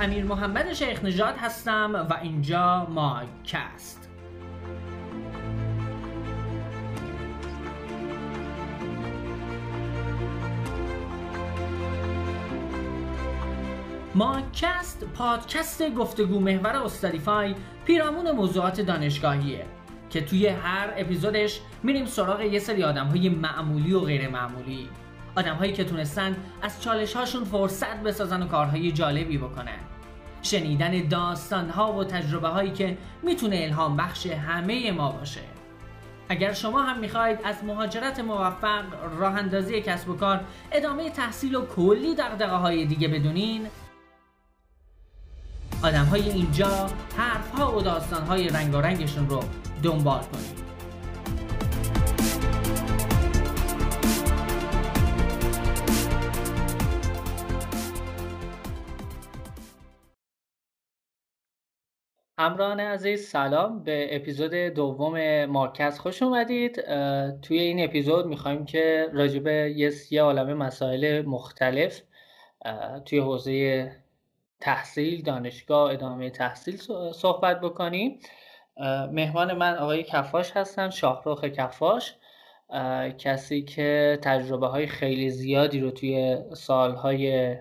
امیر 0.00 0.24
محمد 0.24 0.72
شیخ 0.72 1.04
نژاد 1.04 1.36
هستم 1.36 2.06
و 2.10 2.14
اینجا 2.22 2.86
ماکست 2.90 4.08
ماکست 14.14 15.04
پادکست 15.04 15.90
گفتگو 15.90 16.40
محور 16.40 16.76
استادیفای 16.76 17.54
پیرامون 17.84 18.30
موضوعات 18.30 18.80
دانشگاهیه 18.80 19.66
که 20.10 20.20
توی 20.20 20.46
هر 20.46 20.92
اپیزودش 20.96 21.60
میریم 21.82 22.06
سراغ 22.06 22.40
یه 22.40 22.58
سری 22.58 22.84
آدم 22.84 23.06
های 23.06 23.28
معمولی 23.28 23.92
و 23.92 24.00
غیر 24.00 24.28
معمولی 24.28 24.88
آدم 25.38 25.54
هایی 25.54 25.72
که 25.72 25.84
تونستن 25.84 26.36
از 26.62 26.82
چالش 26.82 27.16
هاشون 27.16 27.44
فرصت 27.44 28.02
بسازن 28.02 28.42
و 28.42 28.46
کارهای 28.46 28.92
جالبی 28.92 29.38
بکنن. 29.38 29.78
شنیدن 30.42 31.08
داستان 31.08 31.70
ها 31.70 31.92
و 31.92 32.04
تجربه 32.04 32.48
هایی 32.48 32.70
که 32.70 32.98
می‌تونه 33.22 33.60
الهام 33.62 33.96
بخش 33.96 34.26
همه 34.26 34.92
ما 34.92 35.12
باشه. 35.12 35.40
اگر 36.28 36.52
شما 36.52 36.82
هم 36.82 36.98
می‌خواید 36.98 37.38
از 37.44 37.64
مهاجرت 37.64 38.20
موفق 38.20 38.84
راه 39.18 39.34
اندازی 39.34 39.80
کسب 39.80 40.08
و 40.08 40.16
کار 40.16 40.40
ادامه 40.72 41.10
تحصیل 41.10 41.54
و 41.54 41.66
کلی 41.66 42.14
دقدقه 42.14 42.56
های 42.56 42.84
دیگه 42.84 43.08
بدونین 43.08 43.66
آدم 45.82 46.04
های 46.04 46.30
اینجا 46.30 46.86
حرف 47.16 47.50
ها 47.50 47.78
و 47.78 47.82
داستان 47.82 48.22
های 48.26 48.48
رنگ 48.48 48.74
و 48.74 48.80
رنگشون 48.80 49.28
رو 49.28 49.40
دنبال 49.82 50.20
کنید. 50.20 50.77
همراهان 62.40 62.80
عزیز 62.80 63.28
سلام. 63.28 63.82
به 63.82 64.16
اپیزود 64.16 64.54
دوم 64.54 65.44
مارکز 65.44 65.98
خوش 65.98 66.22
اومدید. 66.22 66.80
توی 67.40 67.58
این 67.58 67.84
اپیزود 67.84 68.26
می‌خوایم 68.26 68.64
که 68.64 69.08
راجب 69.12 69.46
یه, 69.46 69.92
یه 70.10 70.22
عالم 70.22 70.52
مسائل 70.58 71.22
مختلف 71.26 72.02
توی 73.06 73.18
حوزه 73.18 73.90
تحصیل 74.60 75.22
دانشگاه 75.22 75.92
ادامه 75.92 76.30
تحصیل 76.30 76.80
صحبت 77.14 77.60
بکنیم. 77.60 78.20
مهمان 79.12 79.52
من 79.52 79.74
آقای 79.74 80.02
کفاش 80.02 80.50
هستن 80.56 80.90
شاهروخ 80.90 81.44
کفاش. 81.44 82.14
کسی 83.18 83.62
که 83.62 84.18
تجربه 84.22 84.66
های 84.66 84.86
خیلی 84.86 85.30
زیادی 85.30 85.80
رو 85.80 85.90
توی 85.90 86.38
سالهای 86.54 87.54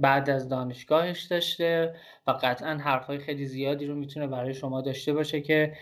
بعد 0.00 0.30
از 0.30 0.48
دانشگاهش 0.48 1.22
داشته 1.22 1.94
و 2.26 2.30
قطعا 2.30 2.74
حرف 2.74 3.06
های 3.06 3.18
خیلی 3.18 3.46
زیادی 3.46 3.86
رو 3.86 3.94
می‌تونه 3.94 4.26
برای 4.26 4.54
شما 4.54 4.80
داشته 4.80 5.12
باشه 5.12 5.40
که 5.40 5.72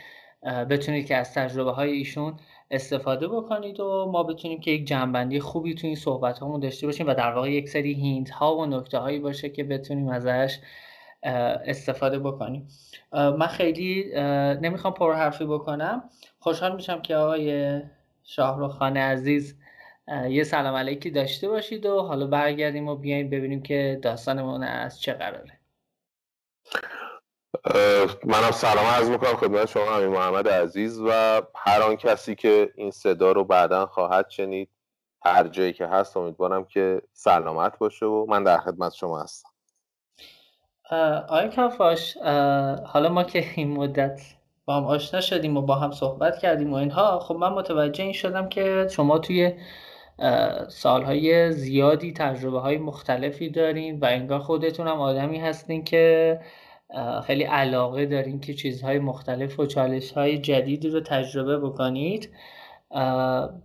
بتونید 0.70 1.06
که 1.06 1.16
از 1.16 1.34
تجربه 1.34 1.70
های 1.70 1.92
ایشون 1.92 2.36
استفاده 2.70 3.28
بکنید 3.28 3.80
و 3.80 4.10
ما 4.12 4.22
بتونیم 4.22 4.60
که 4.60 4.70
یک 4.70 4.86
جنبندی 4.86 5.40
خوبی 5.40 5.74
توی 5.74 5.86
این 5.86 5.96
صحبت 5.96 6.42
همون 6.42 6.60
داشته 6.60 6.86
باشیم 6.86 7.06
و 7.06 7.14
در 7.14 7.32
واقع 7.32 7.52
یک 7.52 7.68
سری 7.68 7.94
هینت 7.94 8.30
ها 8.30 8.56
و 8.56 8.66
نکته 8.66 8.98
هایی 8.98 9.18
باشه 9.18 9.48
که 9.48 9.64
بتونیم 9.64 10.08
ازش 10.08 10.58
استفاده 11.22 12.18
بکنیم. 12.18 12.68
من 13.12 13.46
خیلی 13.46 14.12
نمی‌خوام 14.60 14.94
پر 14.94 15.14
حرفی 15.14 15.44
بکنم. 15.44 16.10
خوشحال 16.38 16.76
میشم 16.76 17.02
که 17.02 17.16
آقای 17.16 17.80
شاهرخ 18.26 18.72
خان 18.72 18.96
عزیز 18.96 19.56
یه 20.28 20.44
سلام 20.44 20.74
علیکی 20.74 21.10
داشته 21.10 21.48
باشید 21.48 21.86
و 21.86 22.02
حالا 22.02 22.26
برگردیم 22.26 22.88
و 22.88 22.96
بیایم 22.96 23.30
ببینیم 23.30 23.62
که 23.62 24.00
داستانمون 24.02 24.62
از 24.62 25.00
چه 25.00 25.12
قراره. 25.12 25.58
منم 28.24 28.50
سلام 28.50 28.86
عرض 28.86 29.10
می‌کنم 29.10 29.36
خدمت 29.36 29.68
شما 29.68 29.96
امین 29.96 30.08
محمد 30.08 30.48
عزیز 30.48 31.00
و 31.00 31.42
هر 31.54 31.82
آن 31.82 31.96
کسی 31.96 32.34
که 32.34 32.72
این 32.74 32.90
صدا 32.90 33.32
رو 33.32 33.44
بعدا 33.44 33.86
خواهد 33.86 34.30
شنید 34.30 34.70
هر 35.24 35.48
جایی 35.48 35.72
که 35.72 35.86
هست 35.86 36.16
امیدوارم 36.16 36.64
که 36.64 37.02
سلامت 37.12 37.78
باشه 37.78 38.06
و 38.06 38.26
من 38.28 38.44
در 38.44 38.58
خدمت 38.58 38.92
شما 38.92 39.20
هستم. 39.20 39.48
آقای 40.90 41.48
کفاش 41.48 42.16
حالا 42.86 43.08
ما 43.08 43.24
که 43.24 43.44
این 43.56 43.68
مدت 43.68 44.35
با 44.66 44.76
هم 44.76 44.84
آشنا 44.84 45.20
شدیم 45.20 45.56
و 45.56 45.62
با 45.62 45.74
هم 45.74 45.90
صحبت 45.92 46.38
کردیم 46.38 46.72
و 46.72 46.76
اینها. 46.76 47.18
خب 47.18 47.34
من 47.36 47.48
متوجه 47.48 48.04
این 48.04 48.12
شدم 48.12 48.48
که 48.48 48.86
شما 48.90 49.18
توی 49.18 49.52
سالهای 50.68 51.52
زیادی 51.52 52.12
تجربه 52.12 52.60
های 52.60 52.78
مختلفی 52.78 53.50
دارین 53.50 54.00
و 54.00 54.04
انگار 54.04 54.38
خودتون 54.38 54.88
هم 54.88 55.00
آدمی 55.00 55.38
هستین 55.38 55.84
که 55.84 56.40
خیلی 57.26 57.42
علاقه 57.44 58.06
دارین 58.06 58.40
که 58.40 58.54
چیزهای 58.54 58.98
مختلف 58.98 59.60
و 59.60 59.66
چالش 59.66 60.12
های 60.12 60.38
جدیدی 60.38 60.88
رو 60.88 61.00
تجربه 61.00 61.58
بکنید. 61.58 62.30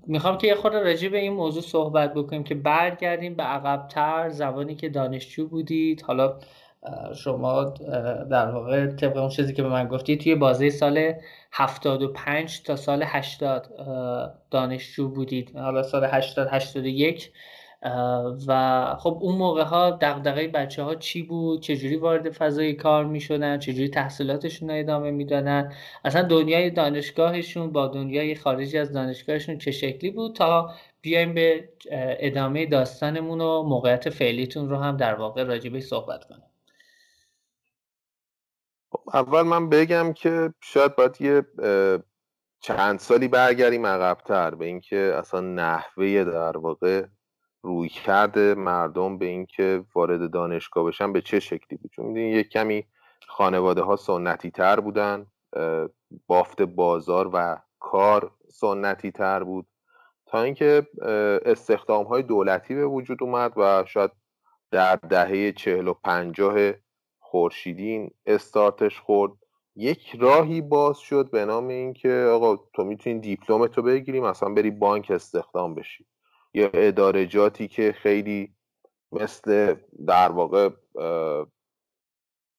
می‌خوام 0.07 0.37
که 0.37 0.47
یه 0.47 0.55
خورده 0.55 0.79
راجع 0.79 1.09
به 1.09 1.17
این 1.17 1.33
موضوع 1.33 1.61
صحبت 1.63 2.13
بکنیم 2.13 2.43
که 2.43 2.55
برگردیم 2.55 3.35
به 3.35 3.43
عقبتر 3.43 4.29
زمانی 4.29 4.75
که 4.75 4.89
دانشجو 4.89 5.47
بودید. 5.47 6.01
حالا 6.01 6.39
شما 7.15 7.63
در 8.31 8.51
واقع 8.51 8.87
طبق 8.87 9.17
اون 9.17 9.29
چیزی 9.29 9.53
که 9.53 9.63
به 9.63 9.69
من 9.69 9.87
گفتی 9.87 10.17
توی 10.17 10.35
بازه 10.35 10.69
سال 10.69 11.13
75 11.51 12.63
تا 12.63 12.75
سال 12.75 13.03
80 13.05 13.67
دانشجو 14.51 15.09
بودید. 15.09 15.57
حالا 15.57 15.83
سال 15.83 16.05
80 16.05 16.47
81 16.51 17.31
و 18.47 18.95
خب 18.99 19.17
اون 19.21 19.35
موقع 19.35 19.63
ها 19.63 19.91
دغدغه 19.91 20.47
بچه 20.47 20.83
ها 20.83 20.95
چی 20.95 21.23
بود؟ 21.23 21.61
چجوری 21.61 21.95
وارد 21.95 22.29
فضای 22.29 22.73
کار 22.73 23.05
می 23.05 23.19
شدن 23.19 23.59
چجوری 23.59 23.89
تحصیلاتشون 23.89 24.69
رو 24.69 24.79
ادامه 24.79 25.11
می‌دادن؟ 25.11 25.71
اصلا 26.05 26.21
دنیای 26.21 26.69
دانشگاهشون 26.69 27.71
با 27.71 27.87
دنیای 27.87 28.35
خارجی 28.35 28.77
از 28.77 28.93
دانشگاهشون 28.93 29.57
چه 29.57 29.71
شکلی 29.71 30.11
بود 30.11 30.35
تا 30.35 30.71
بیایم 31.01 31.33
به 31.33 31.69
ادامه 32.19 32.65
داستانمون 32.65 33.41
و 33.41 33.63
موقعیت 33.63 34.09
فعلیتون 34.09 34.69
رو 34.69 34.77
هم 34.77 34.97
در 34.97 35.15
واقع 35.15 35.43
راجبه 35.43 35.79
صحبت 35.79 36.23
کنیم؟ 36.25 36.50
اول 39.13 39.41
من 39.41 39.69
بگم 39.69 40.13
که 40.13 40.53
شاید 40.61 40.95
باید 40.95 41.21
یه 41.21 41.45
چند 42.59 42.99
سالی 42.99 43.27
برگردیم 43.27 43.85
عقبتر 43.85 44.55
به 44.55 44.65
اینکه 44.65 45.13
اصلا 45.17 45.41
نحوه 45.41 46.23
در 46.23 46.57
واقع 46.57 47.05
روی 47.63 47.89
کرده 47.89 48.55
مردم 48.55 49.17
به 49.17 49.25
اینکه 49.25 49.83
وارد 49.95 50.31
دانشگاه 50.31 50.83
بشن 50.83 51.13
به 51.13 51.21
چه 51.21 51.39
شکلی 51.39 51.77
بود. 51.77 51.91
چون 51.91 52.05
می‌دونی 52.05 52.31
یک 52.31 52.49
کمی 52.49 52.85
خانواده 53.27 53.81
ها 53.81 53.95
سنتی 53.95 54.51
تر 54.51 54.79
بودن 54.79 55.25
بافت 56.27 56.61
بازار 56.61 57.29
و 57.33 57.57
کار 57.79 58.31
سنتی 58.51 59.11
تر 59.11 59.43
بود. 59.43 59.67
تا 60.25 60.41
اینکه 60.41 60.87
استخدام 61.45 62.05
های 62.05 62.23
دولتی 62.23 62.75
به 62.75 62.85
وجود 62.85 63.23
اومد 63.23 63.53
و 63.57 63.83
شاید 63.87 64.11
در 64.71 64.95
دهه 64.95 65.51
چهل 65.51 65.87
و 65.87 65.93
پنجاه 65.93 66.71
خورشیدی 67.31 68.11
استارتش 68.25 68.99
خورد. 68.99 69.31
یک 69.75 70.15
راهی 70.19 70.61
باز 70.61 70.97
شد 70.99 71.31
به 71.31 71.45
نام 71.45 71.67
اینکه 71.67 72.29
آقا 72.31 72.57
تو 72.73 72.83
می‌تونی 72.83 73.19
دیپلم 73.19 73.67
تو 73.67 73.81
بگیری 73.81 74.19
مثلا 74.19 74.53
بری 74.53 74.71
بانک 74.71 75.11
استخدام 75.11 75.75
بشی. 75.75 76.05
یا 76.53 76.69
ادارجاتی 76.73 77.67
که 77.67 77.91
خیلی 77.91 78.53
مثل 79.11 79.75
در 80.07 80.31
واقع 80.31 80.69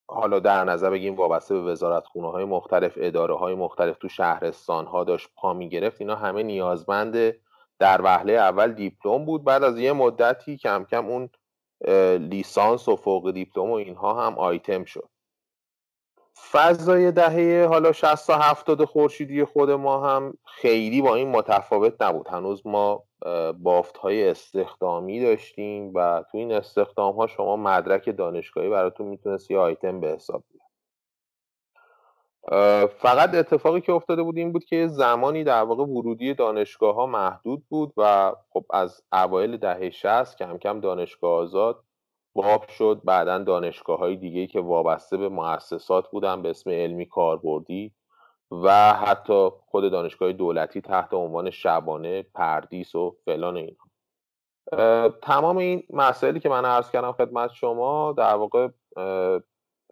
حالا 0.09 0.39
در 0.41 0.65
نظر 0.65 0.91
بگیم 0.91 1.15
وابسته 1.15 1.55
به 1.55 1.61
وزارت 1.61 2.07
خونه 2.07 2.31
های 2.31 2.45
مختلف 2.45 2.93
اداره 2.97 3.35
های 3.35 3.55
مختلف 3.55 3.99
تو 3.99 4.09
شهرستان 4.09 4.87
ها 4.87 5.05
داشت 5.05 5.29
پا 5.37 5.53
می 5.53 5.69
گرفت 5.69 6.01
اینا 6.01 6.15
همه 6.15 6.43
نیازمند 6.43 7.35
در 7.79 8.03
وهله 8.03 8.33
اول 8.33 8.73
دیپلم 8.73 9.25
بود. 9.25 9.45
بعد 9.45 9.63
از 9.63 9.79
یه 9.79 9.93
مدتی 9.93 10.57
کم 10.57 10.85
کم 10.85 11.07
اون 11.07 11.31
لیسانس 12.19 12.89
و 12.89 12.97
فوق 12.97 13.31
دیپلم 13.31 13.71
و 13.71 13.73
اینها 13.73 14.27
هم 14.27 14.39
آیتم 14.39 14.85
شد. 14.85 15.09
فضای 16.51 17.13
دهه 17.13 17.67
حالا 17.69 17.93
60 17.93 18.27
تا 18.27 18.39
70 18.39 18.85
خورشیدی 18.85 19.45
خود 19.45 19.71
ما 19.71 20.09
هم 20.09 20.35
خیلی 20.45 21.03
با 21.03 21.15
این 21.15 21.29
متفاوت 21.29 22.03
نبود. 22.03 22.29
هنوز 22.29 22.67
ما 22.67 23.05
بافت 23.63 23.97
های 23.97 24.29
استخدامی 24.29 25.21
داشتیم 25.21 25.93
و 25.95 26.25
تو 26.33 26.39
این 26.39 26.53
استخدام 26.53 27.17
ها 27.17 27.27
شما 27.27 27.57
مدرک 27.57 28.17
دانشگاهی 28.17 28.69
براتون 28.69 29.07
می‌تونست 29.07 29.51
یه 29.51 29.59
آیتم 29.59 30.01
به 30.01 30.09
حساب 30.09 30.45
فقط 32.99 33.35
اتفاقی 33.35 33.81
که 33.81 33.93
افتاده 33.93 34.23
بود 34.23 34.37
این 34.37 34.53
بود 34.53 34.65
که 34.65 34.87
زمانی 34.87 35.45
در 35.45 35.63
واقع 35.63 35.85
ورودی 35.85 36.35
دانشگاه 36.35 36.95
ها 36.95 37.07
محدود 37.07 37.63
بود 37.69 37.93
و 37.97 38.33
خب 38.51 38.65
از 38.71 39.03
اوایل 39.13 39.57
دهه 39.57 39.91
60 39.91 40.39
کم 40.39 40.59
کم 40.59 40.81
دانشگاه 40.81 41.31
آزاد 41.31 41.85
باب 42.35 42.69
شد. 42.69 43.01
بعدا 43.05 43.39
دانشگاه 43.39 43.99
های 43.99 44.17
دیگه 44.17 44.47
که 44.47 44.61
وابسته 44.61 45.17
به 45.17 45.29
مؤسسات 45.29 46.11
بودن 46.11 46.43
به 46.43 46.51
اسم 46.51 46.71
علمی 46.71 47.07
کاربردی 47.07 47.93
و 48.51 48.93
حتی 48.93 49.51
خود 49.67 49.93
دانشگاه 49.93 50.33
دولتی 50.33 50.81
تحت 50.81 51.15
عنوان 51.15 51.51
شبانه 51.51 52.23
پردیس 52.23 52.95
و 52.95 53.17
فلان 53.25 53.57
اینا. 53.57 53.77
تمام 55.23 55.57
این 55.57 55.83
مسائلی 55.91 56.41
که 56.41 56.49
من 56.49 56.65
عرض 56.65 56.91
کردم 56.91 57.13
خدمت 57.13 57.51
شما 57.53 58.13
در 58.13 58.35
واقع 58.35 58.69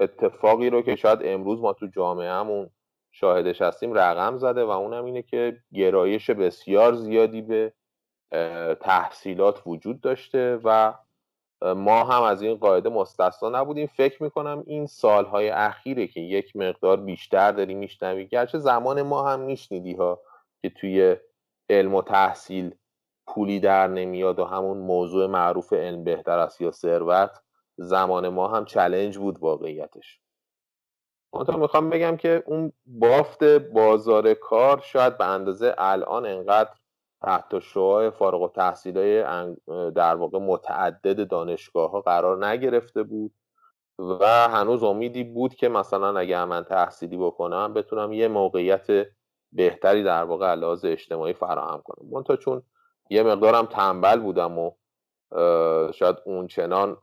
اتفاقی 0.01 0.71
رو 0.71 0.83
که 0.83 0.97
شاید 0.97 1.19
امروز 1.25 1.61
ما 1.61 1.73
تو 1.73 1.87
جامعهمون 1.87 2.71
شاهدش 3.13 3.63
هستیم 3.63 3.95
رقم 3.95 4.39
زده 4.39 4.65
و 4.65 4.71
اونم 4.71 5.05
اینه 5.05 5.23
که 5.23 5.57
گرایش 5.75 6.31
بسیار 6.31 6.95
زیادی 6.95 7.43
به 7.43 7.73
تحصیلات 8.81 9.63
وجود 9.67 10.01
داشته 10.01 10.61
و 10.65 10.95
ما 11.63 12.05
هم 12.05 12.23
از 12.23 12.43
این 12.43 12.55
قاعده 12.55 12.89
مستثنا 12.89 13.61
نبودیم. 13.61 13.87
فکر 13.87 14.23
می‌کنم 14.23 14.65
این 14.67 14.87
سالهای 14.87 15.49
اخیره 15.49 16.07
که 16.07 16.21
یک 16.21 16.57
مقدار 16.57 16.97
بیشتر 16.97 17.53
داری 17.53 17.75
میشنوی 17.75 18.27
گرچه 18.27 18.59
زمان 18.59 19.03
ما 19.03 19.29
هم 19.29 19.41
میشنیدی 19.41 19.95
ها 19.95 20.21
که 20.63 20.71
توی 20.71 21.17
علم 21.71 21.95
و 21.95 22.03
تحصیل 22.03 22.75
پولی 23.27 23.61
در 23.61 23.87
نمیاد 23.87 24.39
و 24.39 24.45
همون 24.45 24.79
موضوع 24.79 25.27
معروف 25.27 25.73
علم 25.73 26.05
بهتر 26.05 26.39
است 26.39 26.61
یا 26.61 26.71
ثروت. 26.71 27.41
زمان 27.81 28.29
ما 28.29 28.49
هم 28.49 28.65
چلنج 28.65 29.19
بود 29.19 29.39
واقعیتش. 29.39 30.21
منتها 31.35 31.57
می‌خوام 31.57 31.91
بگم 31.91 32.17
که 32.17 32.43
اون 32.47 32.73
بافت 32.87 33.45
بازار 33.45 34.35
کار 34.35 34.81
شاید 34.81 35.19
به 35.19 35.25
اندازه 35.25 35.75
الان 35.79 36.27
انقدر 36.27 36.71
تحت 37.23 37.59
شعاع 37.59 38.11
فارغ 38.11 38.43
و 38.43 38.49
تحصیل 38.49 38.99
های 38.99 39.23
در 39.91 40.17
واقع 40.17 40.39
متعدد 40.39 41.29
دانشگاه 41.29 41.91
ها 41.91 42.01
قرار 42.01 42.47
نگرفته 42.47 43.03
بود 43.03 43.35
و 43.99 44.49
هنوز 44.49 44.83
امیدی 44.83 45.25
بود 45.25 45.55
که 45.55 45.69
مثلا 45.69 46.19
اگر 46.19 46.45
من 46.45 46.65
تحصیلی 46.65 47.17
بکنم 47.17 47.75
بتونم 47.75 48.13
یه 48.13 48.29
موقعیت 48.29 49.07
بهتری 49.53 50.03
در 50.03 50.25
واقع 50.25 50.47
علاوه 50.47 50.81
اجتماعی 50.85 51.33
فراهم 51.33 51.83
کنم. 51.85 52.09
منتها 52.11 52.37
چون 52.37 52.63
یه 53.11 53.23
مقدارم 53.23 53.67
تنبل 53.67 54.21
بودم 54.21 54.59
و 54.59 54.71
شاید 55.93 56.17
اون 56.25 56.47
چنان 56.47 56.97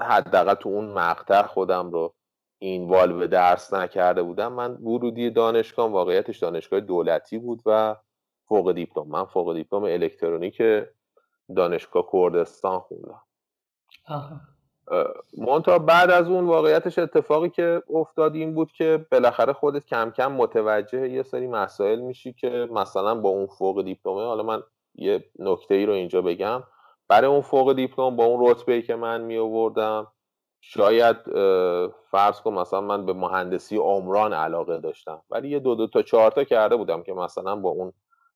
حداقل 0.00 0.54
تو 0.54 0.68
اون 0.68 0.84
مقطع 0.84 1.42
خودم 1.42 1.90
رو 1.90 2.14
این 2.58 2.88
به 3.18 3.26
درس 3.26 3.74
نکرده 3.74 4.22
بودم. 4.22 4.52
من 4.52 4.74
ورودی 4.74 5.30
دانشگاه 5.30 5.90
واقعیتش 5.90 6.38
دانشگاه 6.38 6.80
دولتی 6.80 7.38
بود 7.38 7.62
و 7.66 7.96
فوق 8.48 8.72
دیپلم. 8.72 9.08
من 9.08 9.24
فوق 9.24 9.54
دیپلم 9.54 9.82
الکترونیک 9.82 10.62
دانشگاه 11.56 12.08
کردستان 12.12 12.80
خوندم. 12.80 13.20
مونتا 15.36 15.78
بعد 15.78 16.10
از 16.10 16.28
اون 16.28 16.46
واقعیتش 16.46 16.98
اتفاقی 16.98 17.48
که 17.48 17.82
افتاد 17.90 18.34
این 18.34 18.54
بود 18.54 18.72
که 18.72 19.06
بالاخره 19.12 19.52
خودت 19.52 19.86
کم 19.86 20.10
کم 20.10 20.32
متوجه 20.32 21.08
یه 21.08 21.22
سری 21.22 21.46
مسائل 21.46 22.00
میشی 22.00 22.32
که 22.32 22.68
مثلا 22.70 23.14
با 23.14 23.28
اون 23.28 23.46
فوق 23.46 23.82
دیپلمه 23.82 24.24
حالا 24.24 24.42
من 24.42 24.62
یه 24.94 25.24
نکته 25.38 25.74
ای 25.74 25.86
رو 25.86 25.92
اینجا 25.92 26.22
بگم. 26.22 26.62
برای 27.08 27.30
اون 27.30 27.40
فوق 27.40 27.72
دیپلم 27.72 28.16
با 28.16 28.24
اون 28.24 28.50
رتبه 28.50 28.72
ای 28.72 28.82
که 28.82 28.96
من 28.96 29.20
می 29.20 29.38
آوردم 29.38 30.06
شاید 30.60 31.16
فرض 32.10 32.40
کن 32.40 32.52
مثلا 32.52 32.80
من 32.80 33.06
به 33.06 33.12
مهندسی 33.12 33.76
عمران 33.76 34.32
علاقه 34.32 34.78
داشتم 34.78 35.22
ولی 35.30 35.48
یه 35.48 35.58
دو 35.58 35.74
دو 35.74 35.86
تا 35.86 36.02
چهار 36.02 36.30
تا 36.30 36.44
کرده 36.44 36.76
بودم 36.76 37.02
که 37.02 37.12
مثلا 37.12 37.56
با 37.56 37.70
اون 37.70 37.92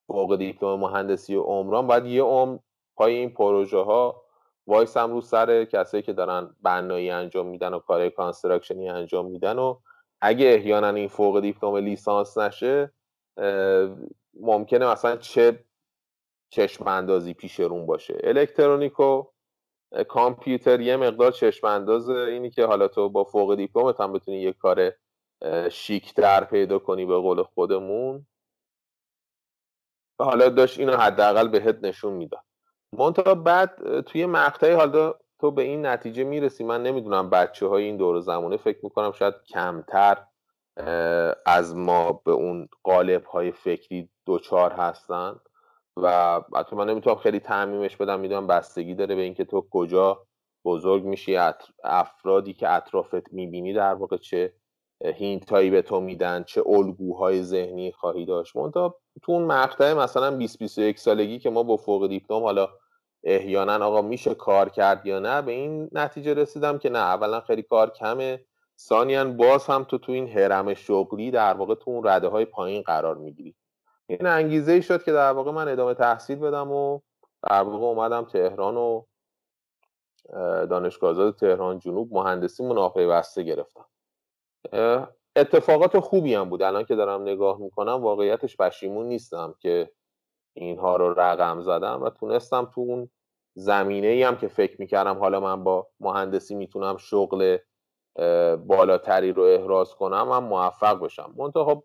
فوق 0.06 0.36
دیپلم 0.36 0.80
مهندسی 0.80 1.34
عمران 1.34 1.86
باید 1.86 2.06
یه 2.06 2.22
عمر 2.22 2.58
پای 2.96 3.14
این 3.14 3.30
پروژه 3.30 3.78
ها 3.78 4.22
وایسم 4.66 5.12
رو 5.12 5.20
سر 5.20 5.64
کسایی 5.64 6.02
که 6.02 6.12
دارن 6.12 6.56
بنایی 6.62 7.10
انجام 7.10 7.46
میدن 7.46 7.74
و 7.74 7.78
کار 7.78 8.08
construction 8.08 8.82
ی 8.82 8.88
انجام 8.88 9.30
میدن 9.30 9.58
و 9.58 9.76
اگه 10.20 10.46
احیانا 10.46 10.88
این 10.88 11.08
فوق 11.08 11.40
دیپلم 11.40 11.76
لیسانس 11.76 12.38
نشه 12.38 12.92
ممکنه 14.40 14.86
مثلا 14.86 15.16
چه 15.16 15.64
چشم 16.52 16.86
اندازی 16.86 17.34
پیش 17.34 17.60
روم 17.60 17.86
باشه. 17.86 18.18
الکترونیک 18.24 19.00
و 19.00 19.24
کامپیوتر 20.08 20.80
یه 20.80 20.96
مقدار 20.96 21.32
چشم 21.32 21.66
انداز 21.66 22.08
اینی 22.08 22.50
که 22.50 22.66
حالا 22.66 22.88
تو 22.88 23.08
با 23.08 23.24
فوق 23.24 23.54
دیپلمت 23.54 24.00
هم 24.00 24.12
بتونی 24.12 24.40
یه 24.42 24.52
کار 24.52 24.92
شیکتر 25.70 26.44
پیدا 26.44 26.78
کنی 26.78 27.06
به 27.06 27.16
قول 27.16 27.42
خودمون. 27.42 28.26
حالا 30.18 30.48
داشت 30.48 30.78
اینو 30.78 30.96
حداقل 30.96 31.48
بهت 31.48 31.78
نشون 31.82 32.12
می‌داد. 32.12 32.44
منتها 32.92 33.34
بعد 33.34 34.00
توی 34.00 34.26
مقطعی 34.26 34.72
حالا 34.72 35.14
تو 35.40 35.50
به 35.50 35.62
این 35.62 35.86
نتیجه 35.86 36.24
می‌رسی. 36.24 36.64
من 36.64 36.82
نمی‌دونم 36.82 37.30
بچه 37.30 37.66
های 37.66 37.84
این 37.84 37.96
دور 37.96 38.20
زمانه 38.20 38.56
فکر 38.56 38.78
می‌کنم 38.82 39.12
شاید 39.12 39.34
کمتر 39.48 40.24
از 41.46 41.76
ما 41.76 42.12
به 42.12 42.30
اون 42.30 42.68
قالب 42.82 43.24
های 43.24 43.52
فکری 43.52 44.08
دوچار 44.26 44.72
هستن. 44.72 45.40
و 45.96 46.40
حتی 46.56 46.76
من 46.76 46.88
نمی‌تونم 46.88 47.16
خیلی 47.16 47.40
تعمیمش 47.40 47.96
بدم 47.96 48.20
می‌دونم 48.20 48.46
بستگی 48.46 48.94
داره 48.94 49.14
به 49.14 49.22
اینکه 49.22 49.44
تو 49.44 49.66
کجا 49.70 50.26
بزرگ 50.64 51.04
میشی 51.04 51.36
افرادی 51.84 52.52
که 52.54 52.70
اطرافت 52.70 53.32
می‌بینی 53.32 53.72
در 53.72 53.94
واقع 53.94 54.16
چه 54.16 54.52
هینت 55.04 55.50
هایی 55.50 55.70
به 55.70 55.82
تو 55.82 56.00
میدن 56.00 56.42
چه 56.44 56.62
الگوهای 56.66 57.42
ذهنی 57.42 57.92
خواهی 57.92 58.26
داشت. 58.26 58.56
منتها 58.56 58.98
تو 59.22 59.32
اون 59.32 59.44
مقطع 59.44 59.92
مثلا 59.94 60.30
20 60.36 60.58
21 60.58 60.98
سالگی 60.98 61.38
که 61.38 61.50
ما 61.50 61.62
با 61.62 61.76
فوق 61.76 62.08
دیپلم 62.08 62.42
حالا 62.42 62.68
احیانا 63.24 63.86
آقا 63.86 64.02
میشه 64.02 64.34
کار 64.34 64.68
کرد 64.68 65.06
یا 65.06 65.18
نه 65.18 65.42
به 65.42 65.52
این 65.52 65.88
نتیجه 65.92 66.34
رسیدم 66.34 66.78
که 66.78 66.90
نه 66.90 66.98
اولا 66.98 67.40
خیلی 67.40 67.62
کار 67.62 67.90
کمه 67.90 68.44
ثانیا 68.80 69.24
باز 69.24 69.66
هم 69.66 69.84
تو 69.84 69.98
تو 69.98 70.12
این 70.12 70.28
حرم 70.28 70.74
شغلی 70.74 71.30
در 71.30 71.54
واقع 71.54 71.74
تو 71.74 71.90
اون 71.90 72.06
رده 72.06 72.28
های 72.28 72.44
پایین 72.44 72.82
قرار 72.82 73.16
می‌گیری. 73.16 73.54
این 74.06 74.26
انگیزه 74.26 74.72
ای 74.72 74.82
شد 74.82 75.02
که 75.02 75.12
در 75.12 75.32
واقع 75.32 75.50
من 75.50 75.68
ادامه 75.68 75.94
تحصیل 75.94 76.38
بدم 76.38 76.72
و 76.72 77.00
در 77.50 77.62
واقع 77.62 77.84
اومدم 77.84 78.24
تهران 78.24 78.76
و 78.76 79.02
دانشگاه 80.66 81.10
آزاد 81.10 81.36
تهران 81.36 81.78
جنوب 81.78 82.14
مهندسی 82.14 82.64
مناپیوسته 82.64 83.42
گرفتم. 83.42 83.84
اتفاقات 85.36 85.98
خوبی 85.98 86.34
هم 86.34 86.48
بود. 86.48 86.62
الان 86.62 86.84
که 86.84 86.94
دارم 86.94 87.22
نگاه 87.22 87.58
می‌کنم 87.58 87.92
واقعیتش 87.92 88.56
پشیمون 88.56 89.06
نیستم 89.06 89.54
که 89.60 89.90
اینها 90.56 90.96
رو 90.96 91.14
رقم 91.20 91.60
زدم 91.60 92.02
و 92.02 92.10
تونستم 92.10 92.70
تو 92.74 92.80
اون 92.80 93.10
زمینه 93.56 94.06
ای 94.06 94.22
هم 94.22 94.36
که 94.36 94.48
فکر 94.48 94.80
می‌کردم 94.80 95.18
حالا 95.18 95.40
من 95.40 95.64
با 95.64 95.88
مهندسی 96.00 96.54
می‌تونم 96.54 96.96
شغل 96.96 97.58
بالاتری 98.66 99.32
رو 99.32 99.42
احراز 99.42 99.94
کنم 99.94 100.28
و 100.30 100.40
موفق 100.40 101.04
بشم. 101.04 101.34
منتها 101.36 101.84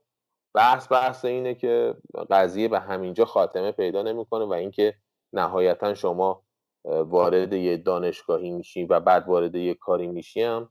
بحث 0.57 0.91
بحث 0.91 1.25
اینه 1.25 1.55
که 1.55 1.95
قضیه 2.29 2.67
به 2.67 2.79
همینجا 2.79 3.25
خاتمه 3.25 3.71
پیدا 3.71 4.01
نمی‌کنه 4.01 4.45
و 4.45 4.53
اینکه 4.53 4.93
نهایتا 5.33 5.93
شما 5.93 6.43
وارد 6.85 7.53
یه 7.53 7.77
دانشگاهی 7.77 8.51
میشی 8.51 8.85
و 8.85 8.99
بعد 8.99 9.27
وارد 9.27 9.55
یه 9.55 9.73
کاری 9.73 10.07
میشی 10.07 10.41
هم 10.41 10.69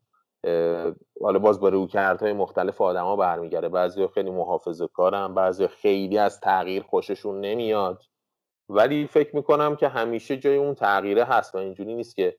حالا 1.22 1.38
باز 1.38 1.60
با 1.60 1.68
رویکردهای 1.68 2.32
مختلف 2.32 2.80
آدما 2.80 3.16
برمیگرده. 3.16 3.68
بعضی 3.68 4.06
خیلی 4.06 4.30
محافظه 4.30 4.86
کارم 4.86 5.34
بعضی 5.34 5.66
خیلی 5.66 6.18
از 6.18 6.40
تغییر 6.40 6.82
خوششون 6.82 7.40
نمیاد. 7.40 8.02
ولی 8.68 9.06
فکر 9.06 9.36
می‌کنم 9.36 9.76
که 9.76 9.88
همیشه 9.88 10.36
جای 10.36 10.56
اون 10.56 10.74
تغییره 10.74 11.24
هست 11.24 11.54
و 11.54 11.58
اینجوری 11.58 11.94
نیست 11.94 12.16
که 12.16 12.36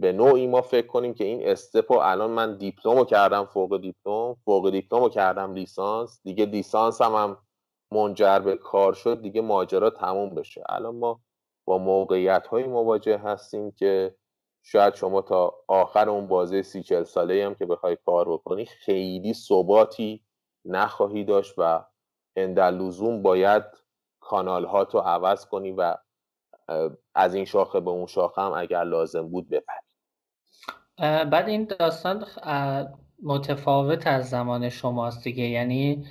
به 0.00 0.12
نوعی 0.14 0.46
ما 0.46 0.62
فکر 0.62 0.86
کنیم 0.86 1.14
که 1.14 1.24
این 1.24 1.48
استپ 1.48 1.90
الان 1.90 2.30
من 2.30 2.58
دیپلم 2.58 3.04
کردم 3.04 3.44
فوق 3.44 3.80
دیپلم 3.80 4.36
فوق 4.44 4.70
دیپلم 4.70 5.02
رو 5.02 5.08
کردم 5.08 5.54
لیسانس. 5.54 6.20
دیگه 6.24 6.46
لیسانس 6.46 7.02
هم, 7.02 7.14
هم 7.14 7.38
منجر 7.92 8.38
به 8.38 8.56
کار 8.56 8.92
شد 8.92 9.22
دیگه 9.22 9.40
ماجرا 9.40 9.90
تموم 9.90 10.34
بشه. 10.34 10.62
الان 10.68 10.96
ما 10.96 11.20
با 11.64 11.78
موقعیت 11.78 12.46
های 12.46 12.64
مواجه 12.64 13.18
هستیم 13.18 13.70
که 13.70 14.14
شاید 14.62 14.94
شما 14.94 15.22
تا 15.22 15.54
آخر 15.68 16.08
اون 16.08 16.26
بازه 16.26 16.62
سی 16.62 16.82
چل 16.82 17.04
ساله 17.04 17.46
هم 17.46 17.54
که 17.54 17.66
بخوای 17.66 17.96
کار 18.06 18.28
بکنی 18.32 18.64
خیلی 18.66 19.34
ثباتی 19.34 20.24
نخواهی 20.64 21.24
داشت 21.24 21.54
و 21.58 21.84
اندر 22.36 22.70
لزوم 22.70 23.22
باید 23.22 23.62
کانال 24.20 24.64
ها 24.64 24.84
تو 24.84 24.98
عوض 24.98 25.46
کنی 25.46 25.72
و 25.72 25.96
از 27.14 27.34
این 27.34 27.44
شاخه 27.44 27.80
به 27.80 27.90
اون 27.90 28.06
شاخه 28.06 28.42
هم 28.42 28.52
اگر 28.52 28.84
لازم 28.84 29.28
بود 29.28 29.48
بپری 29.48 29.80
بعد 31.24 31.48
این 31.48 31.68
داستان 31.78 32.24
متفاوت 33.22 34.06
از 34.06 34.30
زمان 34.30 34.68
شماست 34.68 35.24
دیگه. 35.24 35.44
یعنی 35.44 36.06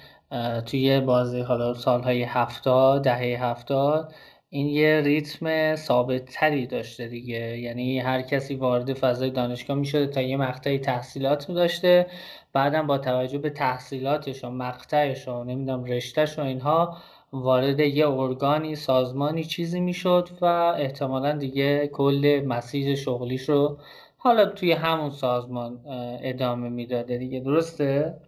توی 0.66 1.00
بازی 1.00 1.42
حالا 1.42 1.74
سالهای 1.74 2.24
هفتاد 2.24 3.04
دهه 3.04 3.44
هفتاد 3.44 4.13
این 4.50 4.68
یه 4.68 5.01
ریتم 5.01 5.75
ثابت 5.75 6.25
تری 6.25 6.68
داشته 6.68 7.08
دیگه. 7.08 7.58
یعنی 7.58 8.00
هر 8.00 8.22
کسی 8.22 8.56
وارد 8.56 8.94
فضای 8.94 9.30
دانشگاه 9.30 9.78
می‌شده 9.78 10.08
تا 10.08 10.22
یه 10.22 10.38
مقطعی 10.38 10.80
تحصیلات 10.80 11.50
می 11.50 11.56
داشته 11.56 12.08
بعدم 12.54 12.88
با 12.88 12.98
توجه 12.98 13.38
به 13.38 13.50
تحصیلاتش 13.50 14.44
و 14.44 14.50
مقطعش 14.50 15.28
و 15.28 15.44
نمی‌دونم 15.44 15.84
رشتهش 15.84 16.39
و 16.39 16.42
اینها 16.42 16.98
وارد 17.33 17.79
یه 17.79 18.09
ارگانی 18.09 18.75
سازمانی 18.75 19.43
چیزی 19.43 19.79
می‌شد 19.79 20.29
و 20.41 20.45
احتمالا 20.77 21.38
دیگه 21.38 21.88
کل 21.88 22.43
مسیر 22.48 22.95
شغلیش 22.95 23.50
رو 23.50 23.77
حالا 24.17 24.45
توی 24.45 24.71
همون 24.71 25.09
سازمان 25.09 25.79
ادامه 26.24 26.69
می‌داده. 26.69 27.17
دیگه 27.17 27.39
درسته؟ 27.39 28.19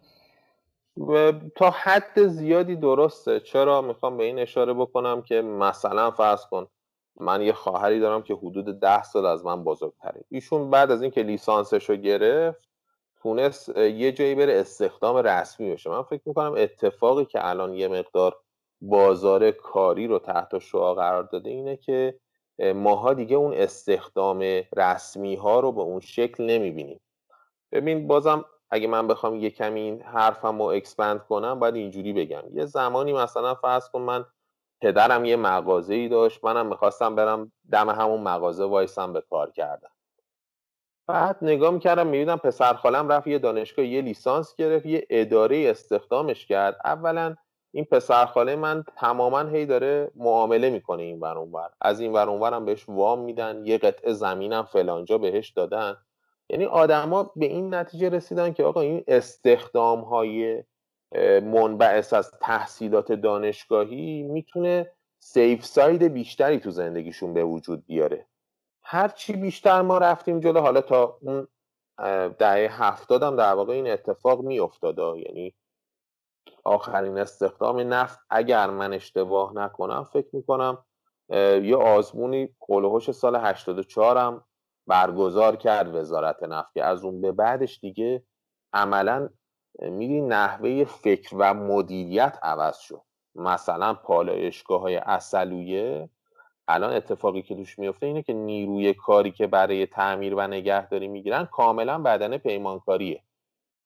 و 0.98 1.34
تا 1.55 1.70
حد 1.70 2.27
زیادی 2.27 2.75
درسته. 2.75 3.39
چرا؟ 3.39 3.81
می‌خوام 3.81 4.17
به 4.17 4.24
این 4.24 4.39
اشاره 4.39 4.74
بکنم 4.74 5.22
که 5.22 5.41
مثلا 5.41 6.12
فرض 6.12 6.46
کن 6.46 6.67
من 7.20 7.41
یه 7.41 7.53
خواهری 7.53 8.00
دارم 8.00 8.22
که 8.22 8.34
حدود 8.34 8.79
ده 8.79 9.03
سال 9.03 9.25
از 9.25 9.46
من 9.46 9.63
بزرگتره. 9.63 10.22
ایشون 10.29 10.70
بعد 10.70 10.91
از 10.91 11.01
اینکه 11.01 11.24
لیسانسش 11.24 11.89
رو 11.89 11.96
گرفت 11.96 12.70
تونست 13.22 13.77
یه 13.77 14.12
جایی 14.12 14.36
بره 14.36 14.60
استخدام 14.60 15.17
رسمی 15.17 15.72
بشه. 15.72 15.89
من 15.89 16.03
فکر 16.03 16.22
می‌کنم 16.25 16.53
اتفاقی 16.58 17.25
که 17.25 17.50
الان 17.50 17.74
یه 17.74 17.88
مقدار 17.88 18.36
بازار 18.82 19.52
کاری 19.52 20.08
رو 20.08 20.20
تحت 20.20 20.60
شعا 20.60 20.94
قرار 20.94 21.24
داده 21.24 21.50
اینه 21.50 21.78
که 21.78 22.20
ماها 22.76 23.14
دیگه 23.14 23.36
اون 23.36 23.54
استخدام 23.54 24.40
رسمی 24.78 25.36
ها 25.36 25.60
رو 25.60 25.72
به 25.72 25.82
اون 25.82 26.00
شکل 26.00 26.44
نمی‌بینیم. 26.44 27.00
ببین 27.72 28.08
بازم 28.08 28.46
اگه 28.70 28.88
من 28.88 29.08
بخوام 29.08 29.36
یه 29.36 29.50
کمی 29.50 29.82
این 29.82 30.02
حرفم 30.02 30.62
رو 30.62 30.64
expand 30.63 31.20
کنم 31.24 31.60
باید 31.60 31.76
اینجوری 31.76 32.14
بگم. 32.14 32.44
یه 32.54 32.66
زمانی 32.66 33.14
مثلا 33.14 33.56
فرض 33.56 33.90
کن 33.90 34.02
من 34.02 34.26
پدرم 34.82 35.26
یه 35.26 35.36
مغازه 35.36 35.94
ای 35.94 36.08
داشت 36.08 36.44
منم 36.46 36.66
می‌خواستم 36.66 37.16
برم 37.16 37.52
دم 37.72 37.90
همون 37.90 38.22
مغازه 38.22 38.64
وایسم 38.64 39.14
به 39.14 39.22
کار 39.22 39.52
کردن 39.51 39.91
بعد 41.08 41.38
نگاه 41.42 41.72
می‌کردم 41.72 42.08
می‌بینم 42.08 42.38
پسر 42.38 42.74
خالم 42.74 43.10
رفت 43.12 43.28
یه 43.28 43.40
دانشگاه 43.40 43.86
یه 43.86 44.02
لیسانس 44.02 44.56
گرفت 44.56 44.86
یه 44.86 45.08
اداره 45.10 45.70
استخدامش 45.70 46.46
کرد. 46.46 46.78
اولا 46.86 47.36
این 47.72 47.86
پسر 47.86 48.25
خاله 48.25 48.56
من 48.56 48.84
تماما 48.96 49.42
هی 49.42 49.66
داره 49.66 50.12
معامله 50.16 50.70
می‌کنه 50.70 51.04
این 51.04 51.20
ور 51.20 51.38
اونور 51.38 51.70
از 51.82 52.00
این 52.00 52.12
ور 52.13 52.54
هم 52.54 52.66
بهش 52.66 52.90
وام 52.90 53.20
میدن 53.20 53.66
یه 53.66 53.78
قطعه 53.78 54.13
زمینم 54.13 54.63
فلان 54.63 55.04
جا 55.04 55.18
بهش 55.18 55.50
دادن. 55.50 55.98
یعنی 56.50 56.66
آدما 56.66 57.32
به 57.36 57.46
این 57.46 57.74
نتیجه 57.74 58.10
رسیدن 58.10 58.54
که 58.54 58.63
آقا 58.63 58.82
این 58.82 59.04
استخدام 59.08 60.01
های 60.01 60.63
منبعث 61.42 62.13
از 62.13 62.32
تحصیلات 62.32 63.12
دانشگاهی 63.12 64.24
می‌تونه 64.24 64.92
سیف 65.20 65.66
ساید 65.66 66.04
بیشتری 66.04 66.60
تو 66.60 66.72
زندگیشون 66.72 67.34
به 67.34 67.44
وجود 67.44 67.86
بیاره. 67.86 68.28
هرچی 68.84 69.34
بیشتر 69.34 69.82
ما 69.82 69.98
رفتیم 69.98 70.40
جلو 70.40 70.60
حالا 70.60 70.82
تا 70.82 71.18
اون 71.22 71.48
دهه 72.40 72.84
هفتادم 72.84 73.36
در 73.36 73.54
واقع 73.54 73.74
این 73.74 73.92
اتفاق 73.92 74.42
میافتاده 74.42 75.01
یعنی 75.01 75.54
آخرین 76.63 77.18
استخدام 77.18 77.94
نفت. 77.94 78.20
اگر 78.30 78.70
من 78.70 78.94
اشتباه 78.94 79.53
نکنم 79.56 80.03
فکر 80.03 80.27
می‌کنم 80.34 80.86
یه 81.63 81.75
آزمونی 81.75 82.50
کلوهوش 82.60 83.12
سال 83.12 83.36
84 83.36 84.18
هم 84.18 84.44
برگزار 84.88 85.56
کرد 85.56 85.96
وزارت 85.96 86.44
نفت 86.44 86.74
که 86.74 86.84
از 86.84 87.03
اون 87.03 87.22
به 87.22 87.32
بعدش 87.32 87.80
دیگه 87.80 88.24
عملا 88.74 89.30
میدی 89.80 90.22
نحوه 90.22 90.84
فکر 90.84 91.36
و 91.39 91.53
مدیریت 91.53 92.38
عوض 92.44 92.77
شد. 92.77 93.01
مثلا 93.36 93.94
پالایشگاه 93.94 94.82
های 94.82 94.96
اصلویه 94.96 96.10
الان 96.68 96.94
اتفاقی 96.94 97.41
که 97.41 97.56
توش 97.56 97.80
میفته 97.80 98.06
اینه 98.06 98.24
که 98.24 98.34
نیروی 98.34 98.94
کاری 98.94 99.32
که 99.32 99.48
برای 99.48 99.86
تعمیر 99.86 100.36
و 100.36 100.48
نگهداری 100.48 101.08
می‌گیرن 101.08 101.46
کاملا 101.46 102.01
بدن 102.01 102.38
پیمانکاریه. 102.38 103.24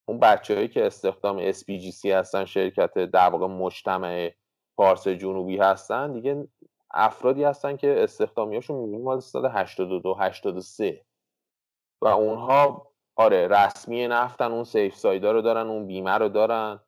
اون 0.05 0.19
بچههایی 0.19 0.67
که 0.67 0.85
استخدام 0.85 1.51
SPGC 1.51 2.05
هستن 2.05 2.45
شرکت 2.45 2.93
در 2.93 3.29
واقع 3.29 3.47
مجتمع 3.47 4.31
پارس 4.77 5.07
جنوبی 5.07 5.57
هستن 5.57 6.13
دیگه 6.13 6.47
افرادی 6.91 7.43
هستن 7.43 7.77
که 7.77 8.03
استخدامیاشون 8.03 8.77
می‌بینیم 8.77 9.01
مال 9.01 9.19
سال 9.19 9.45
82 9.45 10.13
83 10.19 11.05
و 12.01 12.07
اونها 12.07 12.91
آره 13.15 13.47
رسمی 13.47 14.07
نفتن 14.07 14.51
اون 14.51 14.63
سیف 14.63 14.95
سایدا 14.95 15.31
رو 15.31 15.41
دارن 15.41 15.67
اون 15.67 15.88
بیمه 15.88 16.12
رو 16.12 16.29
دارن 16.29 16.79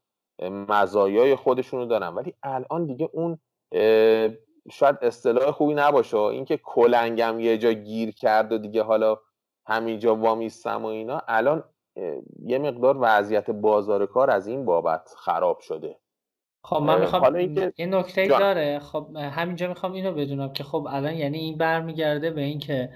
مزایای 0.42 1.36
خودشون 1.36 1.80
رو 1.80 1.86
دارن. 1.86 2.08
ولی 2.08 2.34
الان 2.44 2.86
دیگه 2.86 3.10
اون 3.14 3.40
شاید 4.72 4.98
اصطلاح 5.02 5.52
خوبی 5.52 5.74
نباشه 5.74 6.18
اینکه 6.18 6.58
کلنگم 6.58 7.40
یه 7.40 7.58
جا 7.58 7.72
گیر 7.72 8.12
کرد 8.12 8.52
و 8.52 8.58
دیگه 8.58 8.84
حالا 8.84 9.18
همینجا 9.68 10.16
وامیستم 10.16 10.84
و 10.84 10.88
اینا 10.88 11.22
الان 11.28 11.64
یه 12.46 12.58
مقدار 12.58 12.98
وضعیت 13.00 13.50
بازار 13.50 14.06
کار 14.06 14.32
از 14.32 14.48
این 14.48 14.66
بابت 14.66 15.10
خراب 15.18 15.60
شده. 15.60 16.00
خب 16.64 16.82
من 16.82 17.00
می‌خوام 17.00 17.36
این 17.36 17.94
نکته 17.96 18.28
داره. 18.28 18.80
خب 18.80 19.08
همینجا 19.16 19.68
می‌خوام 19.68 19.94
اینو 19.94 20.12
بدونم 20.12 20.54
که 20.54 20.64
خب 20.64 20.88
الان 20.90 21.14
یعنی 21.14 21.38
این 21.38 21.58
برمیگرده 21.58 22.32
به 22.32 22.42
اینکه 22.42 22.90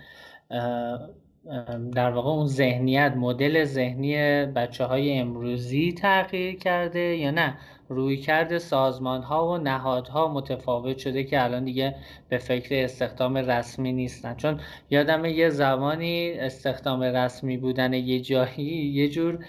در 1.95 2.11
واقع 2.11 2.29
اون 2.29 2.47
ذهنیت 2.47 3.13
مدل 3.15 3.63
ذهنی 3.63 4.45
بچه 4.45 4.85
های 4.85 5.19
امروزی 5.19 5.93
تغییر 5.93 6.55
کرده 6.55 6.99
یا 6.99 7.31
نه؟ 7.31 7.57
روی 7.89 8.17
کرده 8.17 8.59
سازمان 8.59 9.21
ها 9.21 9.47
و 9.47 9.57
نهادها 9.57 10.27
متفاوت 10.33 10.97
شده 10.97 11.23
که 11.23 11.43
الان 11.43 11.65
دیگه 11.65 11.95
به 12.29 12.37
فکر 12.37 12.83
استخدام 12.83 13.37
رسمی 13.37 13.93
نیستن. 13.93 14.35
چون 14.35 14.59
یادم 14.89 15.25
یه 15.25 15.49
زمانی 15.49 16.31
استخدام 16.31 17.01
رسمی 17.01 17.57
بودن 17.57 17.93
یه 17.93 18.19
جایی 18.19 18.91
یه 18.93 19.09
جور 19.09 19.45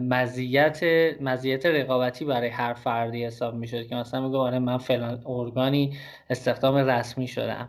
مزیت 0.00 0.80
مزیت 1.20 1.66
رقابتی 1.66 2.24
برای 2.24 2.48
هر 2.48 2.74
فردی 2.74 3.24
حساب 3.24 3.54
می‌شد 3.54 3.86
که 3.86 3.96
مثلا 3.96 4.20
میگه 4.20 4.38
آره 4.38 4.58
من 4.58 4.78
فلان 4.78 5.22
ارگانی 5.26 5.96
استخدام 6.30 6.74
رسمی 6.74 7.26
شدم. 7.26 7.68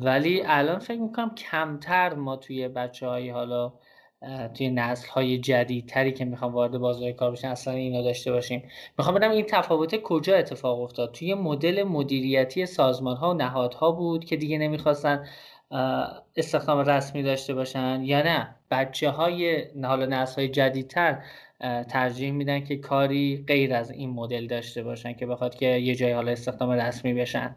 ولی 0.00 0.42
الان 0.46 0.78
فکر 0.78 1.00
می‌کنم 1.00 1.34
کمتر 1.34 2.14
ما 2.14 2.36
توی 2.36 2.68
بچه 2.68 3.06
های 3.06 3.30
حالا 3.30 3.72
توی 4.54 4.70
نسل 4.70 5.08
های 5.08 5.38
جدیدتری 5.38 6.12
که 6.12 6.24
می‌خوام 6.24 6.52
وارد 6.54 6.78
بازار 6.78 7.12
کار 7.12 7.32
بشن 7.32 7.48
اصلا 7.48 7.74
اینا 7.74 8.02
داشته 8.02 8.32
باشیم. 8.32 8.62
می‌خوام 8.98 9.16
بدم 9.16 9.30
این 9.30 9.46
تفاوت 9.48 10.02
کجا 10.02 10.36
اتفاق 10.36 10.80
افتاد؟ 10.80 11.12
توی 11.12 11.34
مدل 11.34 11.82
مدیریتی 11.82 12.66
سازمان 12.66 13.16
ها 13.16 13.30
و 13.30 13.34
نهادها 13.34 13.92
بود 13.92 14.24
که 14.24 14.36
دیگه 14.36 14.58
نمی‌خواستن 14.58 15.26
استخدام 16.36 16.78
رسمی 16.78 17.22
داشته 17.22 17.54
باشن 17.54 18.00
یا 18.04 18.22
نه؟ 18.22 18.56
بچه 18.70 19.10
های 19.10 19.64
حالا 19.84 20.06
نسل 20.06 20.40
های 20.40 20.48
جدیدتر 20.48 21.22
ترجیح 21.88 22.32
میدن 22.32 22.64
که 22.64 22.76
کاری 22.76 23.44
غیر 23.48 23.74
از 23.74 23.90
این 23.90 24.10
مدل 24.10 24.46
داشته 24.46 24.82
باشن 24.82 25.12
که 25.12 25.26
بخواد 25.26 25.54
که 25.54 25.66
یه 25.66 25.94
جای 25.94 26.12
حالا 26.12 26.32
استخدام 26.32 26.70
رسمی 26.70 27.14
بشن. 27.14 27.56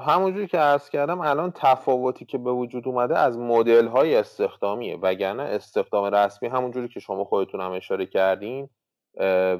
همونجوری 0.00 0.46
که 0.46 0.58
عرض 0.58 0.88
کردم 0.88 1.20
الان 1.20 1.52
تفاوتی 1.54 2.24
که 2.24 2.38
به 2.38 2.52
وجود 2.52 2.88
اومده 2.88 3.18
از 3.18 3.38
مدل 3.38 3.86
های 3.86 4.16
استخدامیه. 4.16 4.96
وگرنه 4.96 5.42
استخدام 5.42 6.04
رسمی 6.04 6.48
همونجوری 6.48 6.88
که 6.88 7.00
شما 7.00 7.24
خودتون 7.24 7.60
هم 7.60 7.72
اشاره 7.72 8.06
کردین 8.06 8.68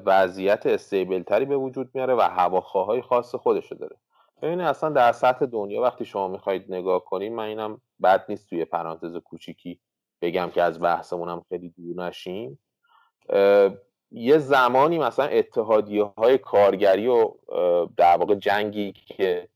وضعیت 0.07 0.67
استیبل 0.67 1.23
تری 1.23 1.45
به 1.45 1.57
وجود 1.57 1.91
میاره 1.95 2.15
و 2.15 2.21
هواخواهای 2.21 3.03
خاص 3.03 3.35
خودشو 3.35 3.75
داره. 3.75 3.97
ببین 4.43 4.61
اصلا 4.61 4.91
در 4.91 5.13
سطح 5.13 5.47
دنیا 5.47 5.83
وقتی 5.83 6.05
شما 6.05 6.29
می‌خواید 6.29 6.65
نگاه 6.69 7.05
کنید 7.05 7.33
من 7.33 7.45
اینم 7.45 7.81
بد 8.03 8.25
نیست 8.29 8.49
توی 8.49 8.65
پرانتز 8.65 9.17
کوچیکی 9.17 9.81
بگم 10.23 10.51
که 10.55 10.63
از 10.63 10.81
بحثمونم 10.81 11.45
خیلی 11.49 11.69
دور 11.69 12.07
نشیم. 12.07 12.59
یه 14.11 14.39
زمانی 14.39 14.99
مثلا 14.99 15.27
اتحادیه 15.27 16.05
های 16.05 16.39
کارگری 16.39 17.09
و 17.09 17.31
در 17.97 18.17
واقع 18.17 18.35
جنگی 18.35 18.93
که 18.93 19.49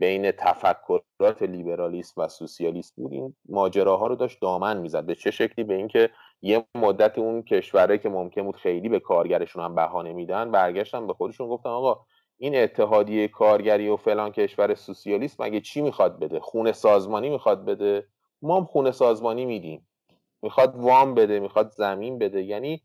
بین 0.00 0.30
تفکرات 0.30 1.42
لیبرالیسم 1.42 2.20
و 2.20 2.28
سوسیالیست 2.28 2.96
بود 2.96 3.12
این 3.12 3.34
ماجراها 3.48 4.06
رو 4.06 4.16
داشت 4.16 4.40
دامن 4.40 4.76
می‌زد. 4.76 5.06
به 5.06 5.14
چه 5.14 5.30
شکلی؟ 5.30 5.64
به 5.64 5.74
اینکه 5.74 6.10
یه 6.42 6.64
مدت 6.74 7.18
اون 7.18 7.42
کشورهایی 7.42 7.98
که 7.98 8.08
ممکن 8.08 8.42
بود 8.42 8.56
خیلی 8.56 8.88
به 8.88 9.00
کارگرشون 9.00 9.64
هم 9.64 9.74
بهانه 9.74 10.12
میدن 10.12 10.50
برگشتن 10.50 11.06
به 11.06 11.12
خودشون 11.14 11.48
گفتن 11.48 11.70
آقا 11.70 12.00
این 12.38 12.56
اتحادیه 12.56 13.28
کارگری 13.28 13.88
و 13.88 13.96
فلان 13.96 14.32
کشور 14.32 14.74
سوسیالیست 14.74 15.40
مگه 15.40 15.60
چی 15.60 15.80
می‌خواد 15.82 16.18
بده؟ 16.18 16.40
خونه 16.40 16.72
سازمانی 16.72 17.30
می‌خواد 17.30 17.64
بده؟ 17.64 18.06
ما 18.42 18.56
هم 18.56 18.64
خونه 18.64 18.90
سازمانی 18.90 19.46
میدیم. 19.46 19.88
می‌خواد 20.42 20.76
وام 20.76 21.14
بده 21.14 21.40
می‌خواد 21.40 21.70
زمین 21.70 22.18
بده. 22.18 22.42
یعنی 22.42 22.82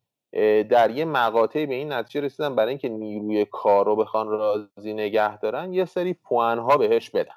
در 0.70 0.92
یه 0.92 1.06
مقاطعی 1.06 1.66
به 1.66 1.76
این 1.76 1.94
نتیجه 1.94 2.22
رسیدن 2.22 2.56
برای 2.56 2.70
اینکه 2.70 2.90
نیروی 2.90 3.46
کار 3.46 3.86
رو 3.86 3.96
بخوان 3.96 4.28
راضی 4.28 4.94
نگه 4.94 5.38
دارن 5.38 5.74
یه 5.74 5.86
سری 5.86 6.14
پوان 6.14 6.60
ها 6.60 6.78
بهش 6.78 7.10
بدن. 7.10 7.36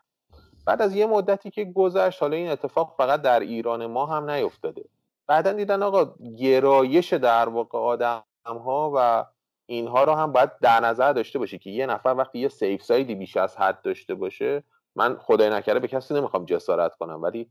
بعد 0.66 0.82
از 0.82 0.96
یه 0.96 1.06
مدتی 1.06 1.50
که 1.50 1.64
گذشت 1.64 2.22
حالا 2.22 2.36
این 2.36 2.48
اتفاق 2.48 2.94
فقط 2.96 3.22
در 3.22 3.40
ایران 3.40 3.86
ما 3.86 4.06
هم 4.06 4.30
نیفتاده. 4.30 4.84
بعدا 5.26 5.52
دیدن 5.52 5.82
آقا 5.82 6.14
گرایش 6.38 7.12
در 7.12 7.48
واقع 7.48 7.78
آدم 7.78 8.24
ها 8.46 8.92
و 8.96 9.26
اینها 9.66 10.04
رو 10.04 10.12
هم 10.12 10.32
باید 10.32 10.50
در 10.58 10.80
نظر 10.80 11.12
داشته 11.12 11.38
باشه 11.38 11.58
که 11.58 11.70
یه 11.70 11.86
نفر 11.86 12.14
وقتی 12.18 12.38
یه 12.38 12.48
سیف 12.48 12.82
سایدی 12.82 13.14
بیش 13.14 13.36
از 13.36 13.56
حد 13.56 13.82
داشته 13.82 14.14
باشه 14.14 14.62
من 14.96 15.16
خدای 15.16 15.50
نکرده 15.50 15.80
به 15.80 15.88
کسی 15.88 16.14
نمی‌خوام 16.14 16.44
جسارت 16.44 16.94
کنم. 16.94 17.22
ولی 17.22 17.50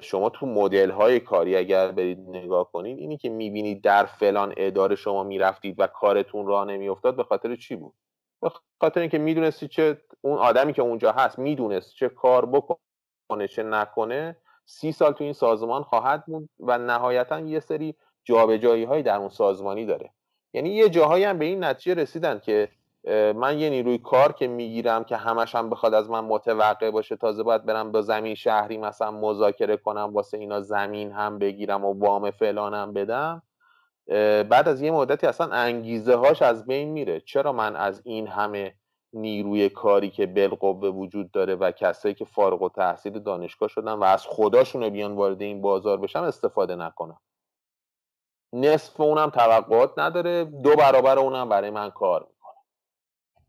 شما 0.00 0.30
تو 0.30 0.46
مدل 0.46 0.90
های 0.90 1.20
کاری 1.20 1.56
اگر 1.56 1.92
برید 1.92 2.18
نگاه 2.18 2.72
کنید 2.72 2.98
اینی 2.98 3.16
که 3.16 3.28
می‌بینید 3.28 3.82
در 3.82 4.04
فلان 4.04 4.54
اداره 4.56 4.96
شما 4.96 5.22
می‌رفتید 5.22 5.74
و 5.80 5.86
کارتون 5.86 6.46
راه 6.46 6.64
نمیافتاد 6.64 7.16
به 7.16 7.24
خاطر 7.24 7.56
چی 7.56 7.76
بود؟ 7.76 7.94
به 8.42 8.50
خاطر 8.80 9.00
اینکه 9.00 9.18
می‌دونستی 9.18 9.68
چه 9.68 10.02
اون 10.20 10.38
آدمی 10.38 10.72
که 10.72 10.82
اونجا 10.82 11.12
هست 11.12 11.38
می‌دونست 11.38 11.94
چه 11.94 12.08
کار 12.08 12.46
بکنه 12.46 13.48
چه 13.48 13.62
نکنه 13.62 14.36
سی 14.66 14.92
سال 14.92 15.12
تو 15.12 15.24
این 15.24 15.32
سازمان 15.32 15.82
خواهد 15.82 16.26
بود 16.26 16.48
و 16.60 16.78
نهایتا 16.78 17.40
یه 17.40 17.60
سری 17.60 17.94
جابجایی 18.24 18.84
هایی 18.84 19.02
در 19.02 19.16
اون 19.16 19.28
سازمانی 19.28 19.86
داره. 19.86 20.10
یعنی 20.54 20.70
یه 20.70 20.88
جاهایی 20.88 21.24
هم 21.24 21.38
به 21.38 21.44
این 21.44 21.64
نتیجه 21.64 21.94
رسیدن 22.02 22.38
که 22.38 22.68
من 23.34 23.58
یه 23.58 23.70
نیروی 23.70 23.98
کار 23.98 24.32
که 24.32 24.46
می‌گیرم 24.46 25.04
که 25.04 25.16
همش 25.16 25.54
هم 25.54 25.70
بخواد 25.70 25.94
از 25.94 26.10
من 26.10 26.20
متوقع 26.20 26.90
باشه 26.90 27.16
تازه 27.16 27.42
باید 27.42 27.64
برم 27.64 27.92
با 27.92 28.02
زمین 28.02 28.34
شهری 28.34 28.78
مثلا 28.78 29.10
مذاکره 29.10 29.76
کنم 29.76 30.10
واسه 30.12 30.38
اینا 30.38 30.60
زمین 30.60 31.12
هم 31.12 31.38
بگیرم 31.38 31.84
و 31.84 31.92
وام 31.92 32.30
فلانم 32.30 32.92
بدم. 32.92 33.42
بعد 34.48 34.68
از 34.68 34.82
یه 34.82 34.90
مدتی 34.90 35.26
اصلا 35.26 35.52
انگیزه 35.52 36.16
هاش 36.16 36.42
از 36.42 36.66
بین 36.66 36.88
میره. 36.88 37.20
چرا 37.20 37.52
من 37.52 37.76
از 37.76 38.02
این 38.04 38.26
همه 38.26 38.74
نیروی 39.12 39.68
کاری 39.68 40.10
که 40.10 40.26
بالقوه 40.26 40.88
وجود 40.88 41.30
داره 41.30 41.54
و 41.54 41.70
کسایی 41.70 42.14
که 42.14 42.24
فارغ 42.24 42.62
و 42.62 42.68
تحصیل 42.68 43.18
دانشگاه 43.18 43.68
شدن 43.68 43.92
و 43.92 44.04
از 44.04 44.26
خداشون 44.26 44.88
بیان 44.88 45.14
وارد 45.14 45.42
این 45.42 45.60
بازار 45.60 45.96
بشم 45.96 46.22
استفاده 46.22 46.76
نکنم؟ 46.76 47.20
نصف 48.52 49.00
اونم 49.00 49.30
توقعات 49.30 49.98
نداره 49.98 50.44
دو 50.44 50.76
برابر 50.76 51.18
اونم 51.18 51.48
برای 51.48 51.70
من 51.70 51.90
کار 51.90 52.26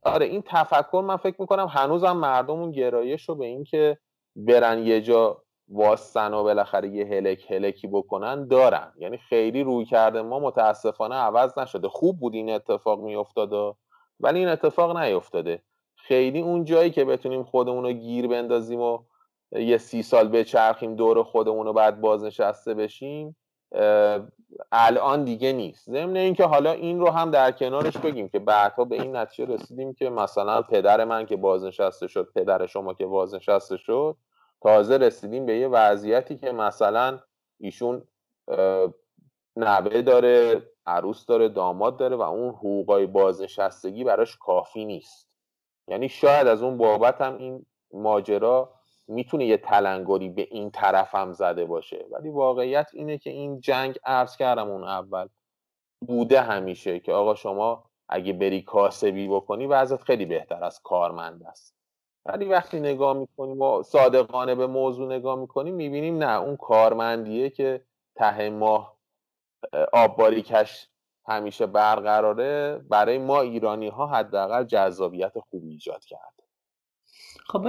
آره 0.04 0.26
این 0.26 0.44
تفکر 0.46 1.04
من 1.08 1.18
فکر 1.18 1.36
می‌کنم 1.42 1.68
هنوزم 1.68 2.12
مردم 2.12 2.54
اون 2.54 2.72
گرایش 2.72 3.30
رو 3.30 3.36
به 3.36 3.46
این 3.46 3.64
که 3.64 3.98
برن 4.36 4.80
یه 4.88 5.02
جا 5.02 5.44
واستن 5.68 6.34
و 6.34 6.44
بالاخره 6.44 6.90
یه 6.90 7.06
هلک 7.06 7.52
هلکی 7.52 7.88
بکنن 7.88 8.48
دارن. 8.48 8.94
یعنی 8.98 9.18
خیلی 9.18 9.64
روی 9.64 9.86
کرده. 9.86 10.22
ما 10.22 10.40
متاسفانه 10.40 11.16
عوض 11.16 11.58
نشده. 11.58 11.90
خوب 11.90 12.20
بود 12.20 12.34
این 12.34 12.50
اتفاق 12.50 13.02
میافتاده 13.02 13.74
ولی 14.20 14.40
این 14.40 14.48
اتفاق 14.48 14.98
نیفتاده 14.98 15.64
خیلی 15.96 16.42
اون 16.42 16.66
جایی 16.66 16.92
که 16.92 17.06
بتونیم 17.06 17.44
خودمون 17.44 17.84
رو 17.84 17.92
گیر 17.92 18.28
بندازیم 18.28 18.82
و 18.82 19.00
یه 19.52 19.78
سی 19.78 20.04
سال 20.04 20.28
بچرخیم 20.28 20.96
دور 20.96 21.24
خودمون 21.24 21.66
رو 21.66 21.74
بعد 21.74 22.02
بازنشسته 22.02 22.74
بشیم 22.74 23.36
الان 24.72 25.24
دیگه 25.24 25.54
نیست. 25.54 25.90
ضمن 25.90 26.18
اینکه 26.18 26.46
حالا 26.46 26.72
این 26.72 27.00
رو 27.00 27.10
هم 27.10 27.32
در 27.32 27.52
کنارش 27.52 27.98
بگیم 27.98 28.30
که 28.30 28.40
بعدها 28.40 28.86
به 28.86 29.02
این 29.02 29.16
نتیجه 29.16 29.54
رسیدیم 29.54 29.94
که 29.94 30.10
مثلا 30.10 30.62
پدر 30.62 31.06
من 31.06 31.26
که 31.26 31.36
بازنشسته 31.36 32.08
شد 32.08 32.32
پدر 32.36 32.66
شما 32.66 32.94
که 32.94 33.06
بازنشسته 33.06 33.78
شد 33.78 34.16
تازه 34.62 34.98
رسیدیم 34.98 35.46
به 35.46 35.58
یه 35.58 35.68
وضعیتی 35.68 36.38
که 36.38 36.52
مثلا 36.52 37.20
ایشون 37.60 38.08
نوه 39.56 40.02
داره 40.02 40.64
عروس 40.86 41.26
داره 41.26 41.50
داماد 41.50 41.98
داره 41.98 42.16
و 42.16 42.22
اون 42.22 42.50
حقوقای 42.50 43.06
بازنشستگی 43.06 44.04
براش 44.04 44.38
کافی 44.38 44.86
نیست. 44.86 45.30
یعنی 45.88 46.10
شاید 46.10 46.48
از 46.48 46.64
اون 46.64 46.78
بابت 46.78 47.22
هم 47.22 47.38
این 47.38 47.66
ماجرا 47.94 48.79
می‌تونه 49.10 49.46
یه 49.46 49.58
تلنگری 49.58 50.30
به 50.30 50.48
این 50.52 50.72
طرف 50.72 51.16
هم 51.16 51.34
زده 51.34 51.66
باشه. 51.66 52.06
ولی 52.12 52.30
واقعیت 52.30 52.90
اینه 52.94 53.18
که 53.18 53.30
این 53.30 53.60
جنگ 53.60 54.00
عرض 54.06 54.38
کردم 54.38 54.70
اون 54.70 54.84
اول. 54.84 55.28
بوده 56.08 56.42
همیشه 56.42 57.00
که 57.00 57.14
آقا 57.14 57.36
شما 57.36 57.84
اگه 58.10 58.34
بری 58.34 58.62
کاسبی 58.62 59.28
بکنی 59.28 59.68
وضعت 59.68 60.04
خیلی 60.04 60.26
بهتر 60.26 60.64
از 60.64 60.82
کارمند 60.84 61.44
است. 61.44 61.76
ولی 62.26 62.46
وقتی 62.46 62.80
نگاه 62.80 63.14
می‌کنیم 63.14 63.62
و 63.62 63.84
صادقانه 63.84 64.56
به 64.56 64.68
موضوع 64.68 65.08
نگاه 65.16 65.40
می‌کنیم 65.40 65.76
می‌بینیم 65.76 66.24
نه 66.24 66.40
اون 66.40 66.58
کارمندیه 66.58 67.50
که 67.50 67.86
ته 68.16 68.50
ماه 68.50 68.98
آب 69.94 70.18
باریکش 70.18 70.90
همیشه 71.28 71.66
برقراره 71.66 72.78
برای 72.90 73.18
ما 73.18 73.42
ایرانی 73.42 73.88
ها 73.88 74.08
حداقل 74.08 74.64
جذابیت 74.64 75.40
خوبی 75.40 75.70
ایجاد 75.70 76.06
کرده 76.06 76.39
خب 77.50 77.68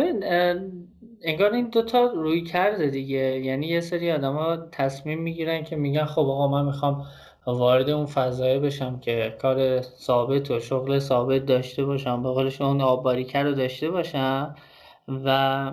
انگار 1.22 1.52
این 1.52 1.68
دوتا 1.68 2.06
روی 2.06 2.42
کرده 2.44 2.86
دیگه. 2.86 3.18
یعنی 3.18 3.66
یه 3.66 3.80
سری 3.80 4.10
ها 4.10 4.56
تصمیم 4.72 5.18
می‌گیرن 5.22 5.64
که 5.64 5.76
میگن 5.76 6.04
خب 6.04 6.20
آقا 6.20 6.48
من 6.48 6.64
می‌خوام 6.64 7.06
وارد 7.46 7.90
اون 7.90 8.06
فضایه 8.06 8.58
بشم 8.58 9.00
که 9.00 9.36
کار 9.42 9.80
ثابت 9.80 10.50
و 10.50 10.60
شغل 10.60 10.98
ثابت 10.98 11.46
داشته 11.46 11.84
باشم 11.84 12.22
به 12.22 12.28
قولش 12.28 12.60
اون 12.60 12.80
آباریکه 12.80 13.38
رو 13.42 13.52
داشته 13.52 13.90
باشم 13.90 14.54
و 15.24 15.72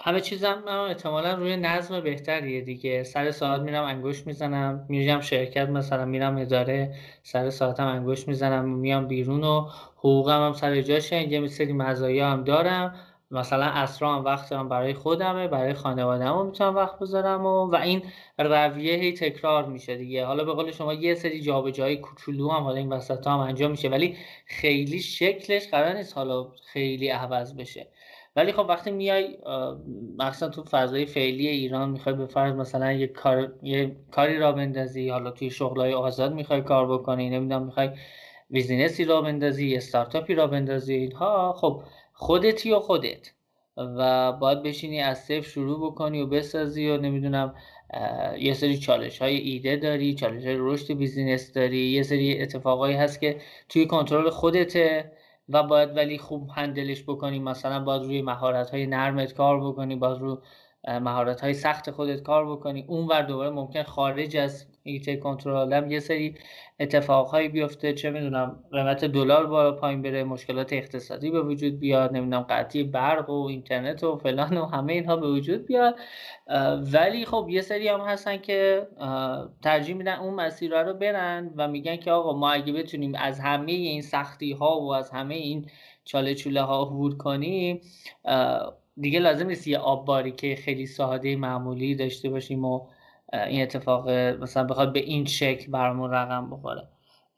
همه 0.00 0.20
چیزم 0.20 0.62
هم 0.68 0.78
احتمالا 0.80 1.34
روی 1.34 1.56
نظم 1.56 2.00
بهتریه 2.00 2.60
دیگه. 2.60 3.02
سر 3.02 3.30
ساعت 3.30 3.60
میرم 3.60 3.84
انگوش 3.84 4.26
می‌زنم 4.26 4.86
میرم 4.88 5.20
شرکت 5.20 5.68
مثلا 5.68 6.04
میرم 6.04 6.36
اداره 6.36 6.94
سر 7.22 7.50
ساعتم 7.50 7.86
انگوش 7.86 8.28
می‌زنم 8.28 8.68
میام 8.68 9.06
بیرون 9.08 9.44
و 9.44 9.68
حقوقم 9.96 10.46
هم 10.46 10.52
سر 10.52 10.80
جاشه 10.80 11.22
یه 11.28 11.46
سری 11.46 11.72
مزایا 11.72 12.30
هم 12.30 12.44
دارم. 12.44 12.94
مثلا 13.30 13.64
اسرا 13.64 14.14
هم 14.16 14.24
وقت 14.24 14.52
هم 14.52 14.68
برای 14.68 14.94
خودمه 14.94 15.48
برای 15.48 15.74
خانواده 15.74 16.24
هم 16.24 16.46
می‌تونم 16.46 16.76
وقت 16.76 16.98
بذارم 16.98 17.46
و, 17.46 17.70
و 17.70 17.76
این 17.76 18.02
رویه 18.38 18.94
هی 18.94 19.12
تکرار 19.12 19.66
میشه 19.66 19.96
دیگه. 19.96 20.26
حالا 20.26 20.44
به 20.44 20.52
قول 20.52 20.70
شما 20.70 20.94
یه 20.94 21.14
سری 21.14 21.40
جابجایی 21.40 21.96
کوچولو 21.96 22.48
هم 22.50 22.62
حالا 22.62 22.76
این 22.76 22.92
وسط 22.92 23.26
هم 23.26 23.38
انجام 23.38 23.70
میشه 23.70 23.88
ولی 23.88 24.16
خیلی 24.46 25.00
شکلش 25.00 25.68
قرار 25.68 25.92
نیست 25.96 26.16
حالا 26.16 26.46
خیلی 26.72 27.08
عوض 27.08 27.56
بشه. 27.56 27.88
ولی 28.36 28.52
خب 28.52 28.66
وقتی 28.68 28.90
میای 28.90 29.38
مثلا 30.18 30.48
تو 30.48 30.62
فضای 30.62 31.06
فعلی 31.06 31.48
ایران 31.48 31.90
می‌خوای 31.90 32.14
به 32.14 32.26
فرض 32.26 32.54
مثلا 32.54 32.92
یه, 32.92 33.06
کار، 33.06 33.52
یه 33.62 33.96
کاری 34.10 34.38
را 34.38 34.52
بندازی 34.52 35.08
حالا 35.08 35.30
توی 35.30 35.50
شغلای 35.50 35.94
آزاد 35.94 36.32
می‌خوای 36.32 36.62
کار 36.62 36.98
بکنی 36.98 37.30
نمی‌دونم 37.30 37.62
می‌خوای 37.64 37.90
بیزینسی 38.50 39.04
را 39.04 39.22
بندازی 39.22 39.76
استارتاپی 39.76 40.34
را 40.34 40.46
بندازی 40.46 40.94
اینها 40.94 41.52
خب 41.52 41.82
خودتی 42.20 42.70
و 42.70 42.80
خودت 42.80 43.32
و 43.76 44.32
باید 44.32 44.62
بشینی 44.62 45.00
از 45.00 45.18
صفر 45.18 45.40
شروع 45.40 45.90
بکنی 45.90 46.20
و 46.20 46.26
بسازی 46.26 46.88
و 46.88 46.96
نمی‌دونم 46.96 47.54
یه 48.38 48.54
سری 48.54 48.78
چالش 48.78 49.18
های 49.18 49.36
ایده 49.36 49.76
داری 49.76 50.14
چالش 50.14 50.44
های 50.44 50.56
رشد 50.58 50.92
business 50.94 51.52
داری 51.52 51.78
یه 51.78 52.02
سری 52.02 52.42
اتفاقایی 52.42 52.96
هست 52.96 53.20
که 53.20 53.40
توی 53.68 53.86
کنترل 53.86 54.30
خودته 54.30 55.12
و 55.48 55.62
باید 55.62 55.96
ولی 55.96 56.18
خوب 56.18 56.48
handle 56.54 56.90
ش 56.90 57.02
بکنی. 57.02 57.38
مثلا 57.38 57.84
باید 57.84 58.02
روی 58.02 58.22
مهارت 58.22 58.70
های 58.70 58.86
نرمت 58.86 59.34
کار 59.34 59.60
بکنی 59.60 59.96
باید 59.96 60.18
روی 60.18 60.36
مهارت 60.86 61.40
های 61.40 61.54
سخت 61.54 61.90
خودت 61.90 62.22
کار 62.22 62.50
بکنی. 62.50 62.84
اون 62.88 63.06
ور 63.06 63.22
دوباره 63.22 63.50
ممکنه 63.50 63.82
خارج 63.82 64.36
از 64.36 64.66
حیطه 64.82 65.20
کنترل 65.20 65.92
یه 65.92 66.00
سری 66.00 66.34
اتفاقهایی 66.80 67.48
بیفته. 67.48 67.92
چه 67.92 68.10
می‌دونم 68.10 68.64
قیمت 68.72 69.04
دلار 69.04 69.46
بالا 69.46 69.72
پایین 69.72 70.02
بره 70.02 70.24
مشکلات 70.24 70.72
اقتصادی 70.72 71.30
به 71.30 71.42
وجود 71.42 71.78
بیاد 71.78 72.12
نمی‌دونم 72.12 72.46
قطعی 72.50 72.84
برق 72.84 73.30
و 73.30 73.46
اینترنت 73.46 74.04
و 74.04 74.16
فلان 74.16 74.56
و 74.56 74.66
همه 74.66 74.92
اینها 74.92 75.16
به 75.16 75.28
وجود 75.28 75.66
بیاد. 75.66 75.96
ولی 76.92 77.24
خب 77.24 77.46
یه 77.50 77.60
سری 77.60 77.88
هم 77.88 78.00
هستن 78.00 78.36
که 78.36 78.88
ترجیح 79.62 79.96
میدن 79.96 80.16
اون 80.16 80.34
مسیر 80.34 80.82
رو 80.82 80.94
برن 80.94 81.50
و 81.56 81.68
میگن 81.68 81.96
که 81.96 82.10
آقا 82.10 82.32
ما 82.32 82.50
اگه 82.50 82.72
بتونیم 82.72 83.12
از 83.14 83.40
همه 83.40 83.72
این 83.72 84.02
سختی 84.02 84.52
ها 84.52 84.80
و 84.80 84.94
از 84.94 85.10
همه 85.10 85.34
این 85.34 85.66
چاله 86.04 86.34
چوله 86.34 86.62
ها 86.62 86.82
عبور 86.82 87.16
کنیم 87.16 87.80
دیگه 89.00 89.20
لازم 89.20 89.46
نیست 89.46 89.68
یه 89.68 89.78
آب 89.78 90.36
که 90.36 90.56
خیلی 90.56 90.86
ساده 90.86 91.36
معمولی 91.36 91.94
داشته 91.94 92.30
باشیم 92.30 92.64
و 92.64 92.86
این 93.32 93.62
اتفاق 93.62 94.10
مثلا 94.10 94.64
بخواد 94.64 94.92
به 94.92 95.00
این 95.00 95.24
شکل 95.24 95.70
برامون 95.72 96.10
رقم 96.10 96.50
بخوره. 96.50 96.88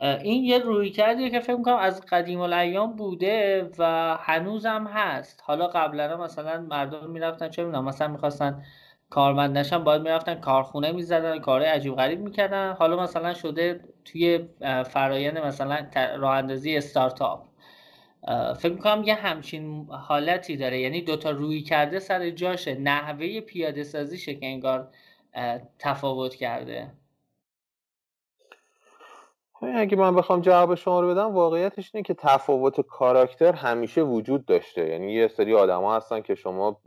این 0.00 0.44
یه 0.44 0.58
روی 0.58 0.90
کردیه 0.90 1.30
که 1.30 1.40
فکر 1.40 1.56
می‌کنم 1.56 1.76
از 1.76 2.00
قدیم 2.06 2.40
الایام 2.40 2.96
بوده 2.96 3.70
و 3.78 4.16
هنوزم 4.20 4.86
هست. 4.86 5.40
حالا 5.44 5.66
قبلا 5.66 6.16
مثلا 6.16 6.60
مردم 6.60 7.10
می‌رفتن 7.10 7.48
چه 7.48 7.64
می‌دونم 7.64 7.84
مثلا 7.84 8.08
می‌خواستن 8.08 8.62
کارمند 9.10 9.58
نشن 9.58 9.84
باید 9.84 10.02
می‌رفتن 10.02 10.34
کارخونه 10.34 10.92
می‌زدن 10.92 11.38
کارهای 11.38 11.70
عجیب 11.70 11.94
غریب 11.96 12.20
می‌کردن. 12.20 12.72
حالا 12.78 13.02
مثلا 13.02 13.34
شده 13.34 13.80
توی 14.04 14.48
فرایند 14.86 15.38
مثلا 15.38 15.86
راه 16.18 16.36
اندازی 16.36 16.76
استارتاپ. 16.76 17.49
فکر 18.58 18.72
می‌کنم 18.72 19.02
یه 19.04 19.14
همچین 19.14 19.86
حالتی 19.90 20.56
داره. 20.56 20.80
یعنی 20.80 21.00
دوتا 21.00 21.30
روی 21.30 21.62
کرده 21.62 21.98
سر 21.98 22.30
جاشه. 22.30 22.74
نحوه 22.74 23.40
پیاده 23.40 23.84
سازیشه 23.84 24.34
که 24.34 24.46
انگار 24.46 24.88
تفاوت 25.78 26.34
کرده. 26.34 26.90
اگه 29.62 29.96
من 29.96 30.14
بخوام 30.16 30.40
جواب 30.40 30.74
شما 30.74 31.00
رو 31.00 31.10
بدم 31.10 31.34
واقعیتش 31.34 31.90
اینه 31.94 32.02
که 32.02 32.14
تفاوت 32.14 32.80
کاراکتر 32.80 33.52
همیشه 33.52 34.02
وجود 34.02 34.46
داشته. 34.46 34.88
یعنی 34.88 35.12
یه 35.12 35.28
سری 35.28 35.54
آدما 35.54 35.96
هستن 35.96 36.20
که 36.20 36.34
شما 36.34 36.80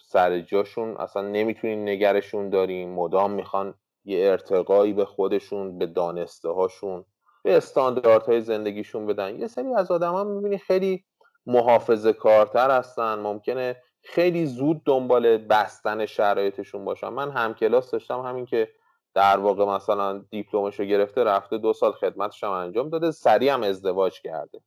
سر 0.00 0.40
جاشون 0.40 0.96
اصلا 0.96 1.22
نمی‌تونین 1.22 1.88
نگرشون 1.88 2.50
دارین. 2.50 2.90
مدام 2.90 3.30
می‌خوان 3.30 3.74
یه 4.04 4.30
ارتقایی 4.30 4.92
به 4.92 5.04
خودشون 5.04 5.78
به 5.78 5.86
دانسته 5.86 6.48
هاشون 6.48 7.04
به 7.46 7.56
استانداردهای 7.56 8.40
زندگیشون 8.40 9.06
بدن. 9.06 9.40
یه 9.40 9.46
سری 9.46 9.74
از 9.74 9.90
آدما 9.90 10.24
می‌بینی 10.24 10.58
خیلی 10.58 11.04
محافظه 11.46 12.12
کارتر 12.12 12.70
هستن. 12.70 13.18
ممکنه 13.18 13.82
خیلی 14.04 14.46
زود 14.46 14.82
دنبال 14.84 15.38
بستن 15.38 16.06
شرایطشون 16.06 16.84
باشم 16.84 17.12
من 17.12 17.30
همکلاس 17.30 17.90
داشتم 17.90 18.20
همین 18.20 18.46
که 18.46 18.68
در 19.14 19.38
واقع 19.38 19.64
مثلا 19.64 20.24
دیپلمش 20.30 20.80
رو 20.80 20.86
گرفته 20.86 21.24
رفته 21.24 21.58
دو 21.58 21.72
سال 21.72 21.92
خدمتش 21.92 22.44
هم 22.44 22.50
انجام 22.50 22.88
داده 22.88 23.10
سریع 23.10 23.52
هم 23.52 23.62
ازدواج 23.62 24.20
کرده. 24.20 24.60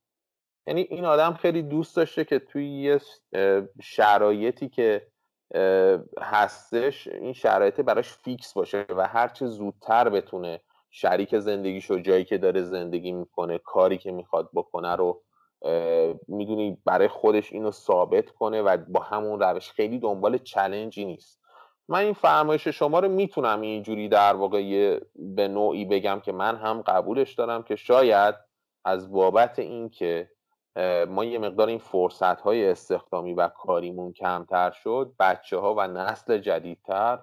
یعنی 0.67 0.81
این 0.81 1.05
آدم 1.05 1.33
خیلی 1.33 1.61
دوست 1.61 1.95
داشته 1.95 2.25
که 2.25 2.39
توی 2.39 2.81
یه 2.81 3.01
شرایطی 3.81 4.69
که 4.69 5.07
هستش 6.21 7.07
این 7.07 7.33
شرایط 7.33 7.81
براش 7.81 8.09
فیکس 8.09 8.53
باشه 8.53 8.85
و 8.89 9.07
هرچه 9.07 9.45
زودتر 9.45 10.09
بتونه 10.09 10.61
شریک 10.91 11.39
زندگیشو 11.39 11.99
جایی 11.99 12.25
که 12.25 12.37
داره 12.37 12.61
زندگی 12.61 13.11
می‌کنه 13.11 13.57
کاری 13.57 13.97
که 13.97 14.11
می‌خواد 14.11 14.49
بکنه 14.53 14.95
رو 14.95 15.21
می‌دونی 16.27 16.77
برای 16.85 17.07
خودش 17.07 17.53
اینو 17.53 17.71
ثابت 17.71 18.29
کنه 18.29 18.61
و 18.61 18.77
با 18.87 18.99
همون 18.99 19.39
روش 19.39 19.71
خیلی 19.71 19.99
دنبال 19.99 20.37
چلنجی 20.37 21.05
نیست. 21.05 21.39
من 21.87 21.99
این 21.99 22.13
فرمایش 22.13 22.67
شما 22.67 22.99
رو 22.99 23.07
می‌تونم 23.07 23.61
اینجوری 23.61 24.09
در 24.09 24.35
واقع 24.35 24.99
به 25.15 25.47
نوعی 25.47 25.85
بگم 25.85 26.19
که 26.19 26.31
من 26.31 26.55
هم 26.55 26.81
قبولش 26.81 27.33
دارم 27.33 27.63
که 27.63 27.75
شاید 27.75 28.35
از 28.85 29.11
بابت 29.11 29.59
اینکه 29.59 30.29
ما 31.07 31.25
یه 31.25 31.39
مقدار 31.39 31.67
این 31.67 31.79
فرصت 31.79 32.41
های 32.41 32.69
استخدامی 32.69 33.33
و 33.33 33.47
کاریمون 33.47 34.13
کمتر 34.13 34.71
شد 34.71 35.13
بچه 35.19 35.57
ها 35.57 35.75
و 35.77 35.87
نسل 35.87 36.37
جدیدتر 36.37 37.19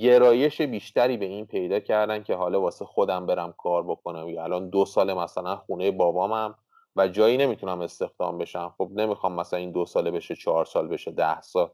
گرایش 0.00 0.60
بیشتری 0.60 1.16
به 1.16 1.24
این 1.24 1.46
پیدا 1.46 1.80
کردن 1.80 2.22
که 2.22 2.34
حالا 2.34 2.60
واسه 2.60 2.84
خودم 2.84 3.26
برم 3.26 3.54
کار 3.58 3.82
بکنم. 3.82 4.28
یا 4.28 4.44
الان 4.44 4.70
دو 4.70 4.84
سال 4.84 5.14
مثلا 5.14 5.56
خونه 5.56 5.90
بابامم 5.90 6.54
و 6.96 7.08
جایی 7.08 7.36
نمی‌تونم 7.36 7.80
استخدام 7.80 8.38
بشم. 8.38 8.74
خب 8.78 8.90
نمی‌خوام 8.94 9.32
مثلا 9.32 9.58
این 9.58 9.70
دو 9.70 9.86
ساله 9.86 10.10
بشه 10.10 10.36
چهار 10.36 10.64
سال 10.64 10.88
بشه 10.88 11.10
ده 11.10 11.40
سال. 11.40 11.70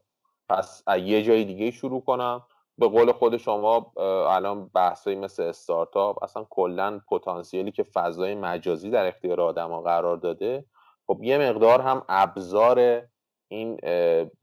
پس 0.49 0.83
یه 0.87 1.23
جای 1.23 1.43
دیگه 1.43 1.71
شروع 1.71 2.01
کنم. 2.01 2.43
به 2.77 2.87
قول 2.87 3.11
خود 3.11 3.37
شما 3.37 3.91
الان 4.29 4.69
بحثایی 4.73 5.15
مثل 5.15 5.43
استارتاپ 5.43 6.23
اصلا 6.23 6.45
کلا 6.49 7.01
پتانسیلی 7.11 7.71
که 7.71 7.83
فضای 7.83 8.35
مجازی 8.35 8.89
در 8.89 9.07
اختیار 9.07 9.41
آدما 9.41 9.81
قرار 9.81 10.17
داده. 10.17 10.65
خب 11.07 11.19
یه 11.23 11.37
مقدار 11.37 11.81
هم 11.81 12.05
ابزار 12.09 13.01
این 13.47 13.75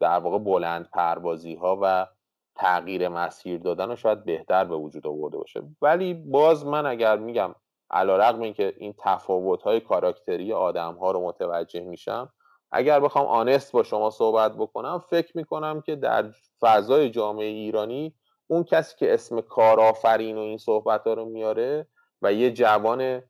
در 0.01 0.19
واقع 0.19 0.39
بلند 0.39 0.89
پروازی 0.93 1.55
ها 1.55 1.79
و 1.83 2.07
تغییر 2.55 3.09
مسیر 3.09 3.61
دادن 3.61 3.89
رو 3.89 3.97
شاید 3.97 4.25
بهتر 4.25 4.65
به 4.65 4.77
وجود 4.77 5.07
آورده 5.07 5.39
باشه. 5.39 5.63
ولی 5.83 6.15
باز 6.15 6.67
من 6.67 6.87
اگر 6.87 7.17
میگم 7.17 7.55
علا 7.91 8.17
رقم 8.17 8.41
این 8.41 8.55
که 8.55 8.75
این 8.77 8.95
تفاوت 8.99 9.63
های 9.63 9.81
کاراکتری 9.81 10.53
آدم 10.53 10.95
ها 10.95 11.11
رو 11.11 11.27
متوجه 11.27 11.81
میشم 11.81 12.33
اگر 12.73 13.01
بخوام 13.01 13.27
آنست 13.27 13.73
با 13.73 13.83
شما 13.83 14.11
صحبت 14.11 14.57
بکنم 14.57 14.99
فکر 14.99 15.37
می‌کنم 15.37 15.81
که 15.81 15.97
در 15.97 16.31
فضای 16.61 17.11
جامعه 17.11 17.47
ایرانی 17.47 18.15
اون 18.47 18.65
کسی 18.65 18.97
که 18.99 19.15
اسم 19.15 19.41
کارآفرین 19.41 20.37
و 20.37 20.41
این 20.41 20.59
صحبت 20.59 21.07
ها 21.07 21.15
رو 21.15 21.25
میاره 21.25 21.87
و 22.23 22.33
یه 22.33 22.51
جوان 22.51 23.23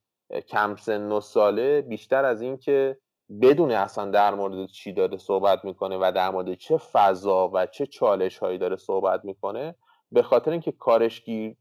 کم 0.49 0.77
سن 0.77 1.13
و 1.13 1.21
ساله 1.21 1.81
بیشتر 1.81 2.25
از 2.25 2.43
این 2.43 2.57
که 2.57 2.99
بدون 3.43 3.71
اصلا 3.71 4.11
در 4.11 4.35
مورد 4.35 4.67
چی 4.67 4.93
داره 4.93 5.19
صحبت 5.19 5.65
می‌کنه 5.65 5.99
و 6.01 6.13
در 6.15 6.31
مورد 6.31 6.55
چه 6.55 6.77
فضا 6.77 7.51
و 7.53 7.67
چه 7.67 7.87
چالش 7.87 8.39
هایی 8.39 8.59
داره 8.59 8.77
صحبت 8.77 9.25
می‌کنه 9.25 9.75
به 10.13 10.23
خاطر 10.23 10.51
اینکه 10.51 10.73
کارشگیر 10.73 11.57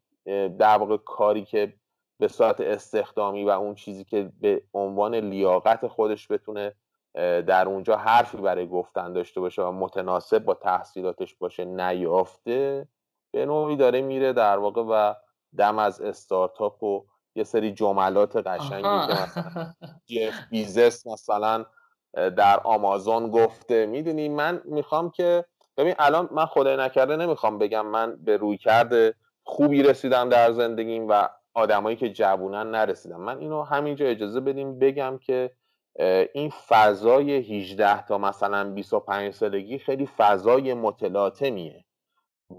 در 0.60 0.78
واقع 0.78 0.98
کاری 0.98 1.46
که 1.46 1.74
به 2.20 2.28
صورت 2.28 2.62
استخدامی 2.62 3.44
و 3.44 3.50
اون 3.50 3.76
چیزی 3.76 4.04
که 4.04 4.32
به 4.42 4.62
عنوان 4.74 5.16
لیاقت 5.16 5.88
خودش 5.88 6.32
بتونه 6.32 6.74
در 7.48 7.68
اونجا 7.68 7.98
حرفی 7.98 8.38
برای 8.38 8.68
گفتن 8.68 9.14
داشته 9.14 9.42
باشه 9.42 9.62
و 9.62 9.72
متناسب 9.72 10.40
با 10.40 10.54
تحصیلاتش 10.54 11.36
باشه 11.36 11.66
نیافته 11.66 12.88
به 13.32 13.46
نوعی 13.46 13.76
داره 13.76 14.02
میره 14.02 14.34
در 14.34 14.58
واقع 14.58 14.82
و 14.82 15.14
دم 15.58 15.80
از 15.80 16.02
استارتاپ 16.02 16.84
و 16.84 17.06
یه 17.36 17.44
سری 17.44 17.72
جملات 17.72 18.48
قشنگی 18.48 19.08
که 19.08 19.14
مثلا 19.24 19.74
جف 20.06 20.40
بیزس 20.50 21.08
مثلا 21.08 21.66
در 22.14 22.60
آمازون 22.60 23.32
گفته. 23.32 23.86
می‌دونی 23.86 24.30
من 24.30 24.62
می‌خوام 24.66 25.12
که 25.12 25.46
ببین 25.78 25.96
الان 26.00 26.30
من 26.32 26.46
خدای 26.46 26.78
نکرده 26.78 27.16
نمی‌خوام 27.16 27.58
بگم 27.58 27.86
من 27.86 28.16
به 28.16 28.38
روی 28.38 28.58
کرده 28.58 29.14
خوبی 29.44 29.84
رسیدم 29.84 30.30
در 30.30 30.52
زندگیم 30.52 31.08
و 31.10 31.30
آدمایی 31.54 31.98
که 31.98 32.10
جوونن 32.10 32.72
نرسیدم. 32.72 33.22
من 33.22 33.38
اینو 33.38 33.64
همینجا 33.64 34.06
اجازه 34.06 34.40
بدیم 34.40 34.80
بگم 34.80 35.18
که 35.18 35.52
این 36.34 36.50
فضای 36.68 37.32
18 37.32 38.02
تا 38.02 38.18
مثلا 38.18 38.72
25 38.72 39.34
سالگی 39.34 39.80
خیلی 39.80 40.10
فضای 40.18 40.74
متلاطمیه. 40.74 41.86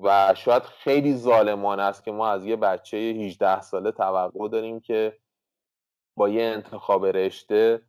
و 0.03 0.35
شاید 0.35 0.63
خیلی 0.63 1.17
ظالمانه 1.17 1.83
است 1.83 2.05
که 2.05 2.13
ما 2.13 2.29
از 2.29 2.47
یه 2.47 2.57
بچه 2.57 2.97
18 2.97 3.61
ساله 3.61 3.93
توقع 3.93 4.49
داریم 4.49 4.81
که 4.81 5.19
با 6.17 6.29
یه 6.29 6.43
انتخاب 6.43 7.07
رشته 7.07 7.83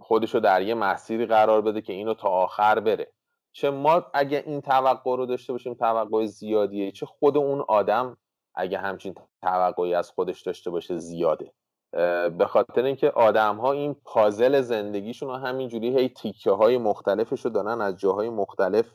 خودشو 0.00 0.38
در 0.40 0.62
یه 0.62 0.74
مسیری 0.74 1.26
قرار 1.26 1.62
بده 1.62 1.80
که 1.80 1.92
اینو 1.92 2.14
تا 2.14 2.28
آخر 2.28 2.80
بره. 2.80 3.12
چه 3.52 3.70
ما 3.70 4.06
اگه 4.14 4.42
این 4.46 4.60
توقع 4.60 5.16
رو 5.16 5.26
داشته 5.26 5.52
باشیم 5.52 5.74
توقع 5.74 6.26
زیادیه. 6.26 6.92
چه 6.92 7.06
خود 7.06 7.36
اون 7.36 7.64
آدم 7.68 8.16
اگه 8.54 8.78
همچین 8.78 9.14
توقعی 9.42 9.94
از 9.94 10.10
خودش 10.10 10.42
داشته 10.42 10.70
باشه 10.70 10.96
زیاده. 10.96 11.52
به 12.38 12.46
خاطر 12.48 12.82
اینکه 12.82 13.10
آدم 13.10 13.56
ها 13.56 13.72
این 13.72 13.96
پازل 14.04 14.60
زندگیشون 14.60 15.28
رو 15.28 15.34
همینجوری 15.34 15.98
هی 15.98 16.08
تیکه 16.08 16.50
های 16.50 16.78
مختلفش 16.78 17.44
رو 17.44 17.50
دارن 17.50 17.80
از 17.80 17.96
جاهای 17.96 18.30
مختلف 18.30 18.86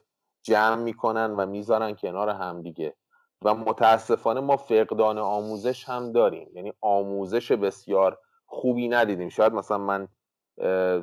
جمع 0.44 0.76
می‌کنن 0.76 1.32
و 1.32 1.46
می‌ذارن 1.46 1.96
کنار 1.96 2.30
همدیگه 2.30 2.96
و 3.42 3.56
متاسفانه 3.56 4.40
ما 4.40 4.58
فقدان 4.58 5.18
آموزش 5.18 5.90
هم 5.90 6.12
داریم. 6.12 6.50
یعنی 6.54 6.74
آموزش 6.82 7.52
بسیار 7.52 8.20
خوبی 8.46 8.88
ندیدیم. 8.88 9.30
شاید 9.30 9.54
مثلا 9.54 9.78
من 9.78 10.08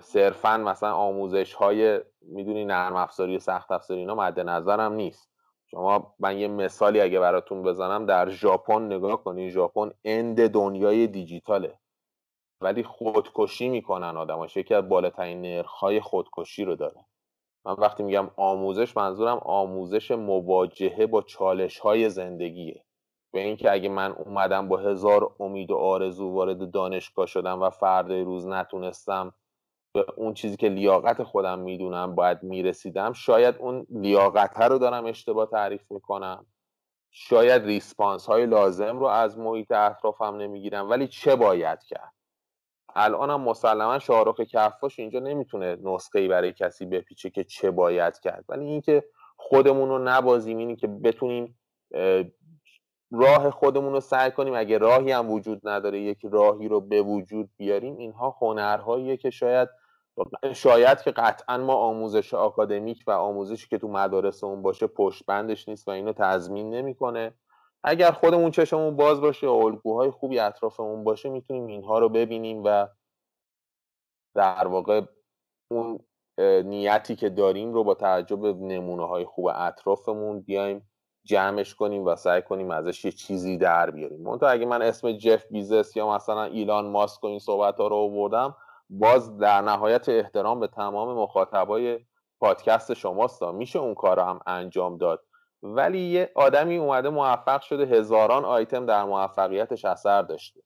صرفا 0.00 0.56
مثلا 0.56 0.92
آموزش 0.92 1.54
های 1.54 2.00
می‌دونی 2.22 2.64
نرم 2.64 2.96
افزاری 2.96 3.36
و 3.36 3.38
سخت 3.38 3.72
افزاری 3.72 4.00
اینا 4.00 4.14
مد 4.14 4.40
نظرم 4.40 4.92
نیست. 4.92 5.30
شما 5.70 6.14
من 6.18 6.38
یه 6.38 6.48
مثالی 6.48 7.00
اگه 7.00 7.20
براتون 7.20 7.62
بزنم 7.62 8.06
در 8.06 8.28
ژاپن 8.28 8.82
نگاه 8.82 9.24
کنید 9.24 9.50
ژاپن 9.50 9.90
اند 10.04 10.48
دنیای 10.48 11.06
دیجیتاله. 11.06 11.78
ولی 12.60 12.82
خودکشی 12.82 13.68
می‌کنن 13.68 14.16
آدماش. 14.16 14.56
یکی 14.56 14.74
از 14.74 14.88
بالاترین 14.88 15.42
نرخهای 15.42 16.00
خودکشی 16.00 16.64
رو 16.64 16.76
داره. 16.76 17.04
من 17.68 17.74
وقتی 17.78 18.02
میگم 18.02 18.30
آموزش 18.36 18.96
منظورم 18.96 19.38
آموزش 19.38 20.10
مواجهه 20.10 21.06
با 21.06 21.22
چالش 21.22 21.78
های 21.78 22.10
زندگیه. 22.10 22.84
به 23.32 23.40
اینکه 23.40 23.72
اگه 23.72 23.88
من 23.88 24.12
اومدم 24.12 24.68
با 24.68 24.76
هزار 24.76 25.34
امید 25.40 25.70
و 25.70 25.76
آرزو 25.76 26.30
وارد 26.30 26.70
دانشگاه 26.70 27.26
شدم 27.26 27.62
و 27.62 27.70
فردا 27.70 28.22
روز 28.22 28.46
نتونستم 28.46 29.34
به 29.94 30.06
اون 30.16 30.34
چیزی 30.34 30.56
که 30.56 30.68
لیاقت 30.68 31.22
خودم 31.22 31.58
می‌دونم 31.58 32.14
باید 32.14 32.42
می‌رسیدم 32.42 33.12
شاید 33.12 33.56
اون 33.58 33.86
لیاقت 33.90 34.60
رو 34.60 34.78
دارم 34.78 35.06
اشتباه 35.06 35.46
تعریف 35.46 35.92
می‌کنم. 35.92 36.46
شاید 37.10 37.64
ریسپانس 37.64 38.26
های 38.26 38.46
لازم 38.46 38.98
رو 38.98 39.06
از 39.06 39.38
محیط 39.38 39.72
اطرافم 39.72 40.36
نمی‌گیرم 40.36 40.90
ولی 40.90 41.08
چه 41.08 41.36
باید 41.36 41.82
کرد؟ 41.82 42.17
الان 42.98 43.30
هم 43.30 43.40
مسلما 43.40 43.98
شاهرخ 43.98 44.40
کفاش 44.40 44.98
اینجا 44.98 45.20
نمی‌تونه 45.20 45.76
نسخه 45.82 46.18
ای 46.18 46.28
برای 46.28 46.52
کسی 46.52 46.86
بپیچه 46.86 47.30
که 47.30 47.44
چه 47.44 47.70
باید 47.70 48.18
کرد. 48.18 48.44
ولی 48.48 48.64
اینکه 48.64 49.04
خودمون 49.36 49.88
رو 49.88 49.98
نبازیم 49.98 50.58
اینی 50.58 50.76
که 50.76 50.86
بتونیم 50.86 51.58
راه 53.10 53.50
خودمون 53.50 53.92
رو 53.92 54.00
سعی 54.00 54.30
کنیم 54.30 54.54
اگه 54.54 54.78
راهی 54.78 55.12
هم 55.12 55.30
وجود 55.30 55.68
نداره 55.68 56.00
یک 56.00 56.18
راهی 56.30 56.68
رو 56.68 56.80
به 56.80 57.02
وجود 57.02 57.50
بیاریم 57.56 57.96
اینها 57.96 58.36
هنرهاییه 58.40 59.16
که 59.16 59.30
شاید 59.30 59.68
شاید 60.52 61.02
که 61.02 61.10
قطعا 61.10 61.58
ما 61.58 61.74
آموزش 61.74 62.34
آکادمیک 62.34 63.04
و 63.06 63.10
آموزشی 63.10 63.68
که 63.68 63.78
تو 63.78 63.88
مدارس 63.88 64.44
اون 64.44 64.62
باشه 64.62 64.86
پشت 64.86 65.26
بندش 65.26 65.68
نیست 65.68 65.88
و 65.88 65.90
اینو 65.90 66.12
تضمین 66.12 66.74
نمی‌کنه. 66.74 67.34
اگر 67.84 68.10
خودمون 68.10 68.50
چشمون 68.50 68.96
باز 68.96 69.20
باشه 69.20 69.46
و 69.46 69.50
الگوهای 69.50 70.10
خوبی 70.10 70.38
اطرافمون 70.38 71.04
باشه 71.04 71.28
می‌تونیم 71.28 71.66
اینها 71.66 71.98
رو 71.98 72.08
ببینیم 72.08 72.62
و 72.64 72.88
در 74.34 74.66
واقع 74.66 75.02
اون 75.70 75.98
نیتی 76.64 77.16
که 77.16 77.28
داریم 77.28 77.72
رو 77.72 77.84
با 77.84 77.94
توجه 77.94 78.36
به 78.36 78.52
نمونه 78.52 79.06
های 79.06 79.24
خوب 79.24 79.46
اطرافمون 79.54 80.40
بیایم 80.40 80.88
جمعش 81.24 81.74
کنیم 81.74 82.04
و 82.04 82.16
سعی 82.16 82.42
کنیم 82.42 82.70
ازش 82.70 83.04
یه 83.04 83.12
چیزی 83.12 83.56
در 83.56 83.90
بیاریم. 83.90 84.20
منتها 84.22 84.48
اگه 84.48 84.66
من 84.66 84.82
اسم 84.82 85.12
جف 85.12 85.46
بیزس 85.50 85.96
یا 85.96 86.10
مثلا 86.10 86.44
ایلان 86.44 86.86
ماسک 86.86 87.24
و 87.24 87.26
این 87.26 87.38
صحبت 87.38 87.80
ها 87.80 87.86
رو 87.86 87.96
آوردم 87.96 88.56
باز 88.90 89.38
در 89.38 89.60
نهایت 89.60 90.08
احترام 90.08 90.60
به 90.60 90.66
تمام 90.66 91.18
مخاطبای 91.18 92.00
پادکست 92.40 92.94
شماست 92.94 93.42
میشه 93.42 93.78
اون 93.78 93.94
کار 93.94 94.16
رو 94.16 94.22
هم 94.22 94.40
انجام 94.46 94.96
داد؟ 94.96 95.24
ولی 95.62 95.98
یه 95.98 96.30
آدمی 96.34 96.76
اومده 96.76 97.08
موفق 97.08 97.60
شده 97.60 97.84
هزاران 97.84 98.44
آیتم 98.44 98.86
در 98.86 99.04
موفقیتش 99.04 99.84
اثر 99.84 100.22
داشته. 100.22 100.60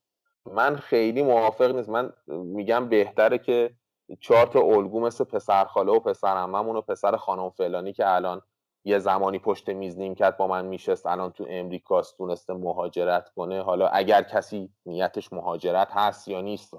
من 0.45 0.75
خیلی 0.75 1.21
موافق 1.21 1.75
نیست. 1.75 1.89
من 1.89 2.13
میگم 2.27 2.89
بهتره 2.89 3.37
که 3.37 3.75
چهار 4.19 4.45
تا 4.45 4.59
الگو 4.59 4.99
مثل 4.99 5.23
پسر 5.23 5.65
خاله 5.65 5.91
و 5.91 5.99
پسر 5.99 6.47
و 6.75 6.81
پسر 6.81 7.17
خانم 7.17 7.49
فلانی 7.49 7.93
که 7.93 8.09
الان 8.09 8.41
یه 8.85 8.99
زمانی 8.99 9.39
پشت 9.39 9.69
میز 9.69 9.99
کرد 10.17 10.37
با 10.37 10.47
من 10.47 10.65
میشست 10.65 11.05
الان 11.05 11.31
تو 11.31 11.45
امریکاست 11.49 12.17
تونسته 12.17 12.53
مهاجرت 12.53 13.29
کنه. 13.29 13.61
حالا 13.61 13.87
اگر 13.87 14.23
کسی 14.23 14.69
نیتش 14.85 15.33
مهاجرت 15.33 15.87
هست 15.91 16.27
یا 16.27 16.41
نیست 16.41 16.73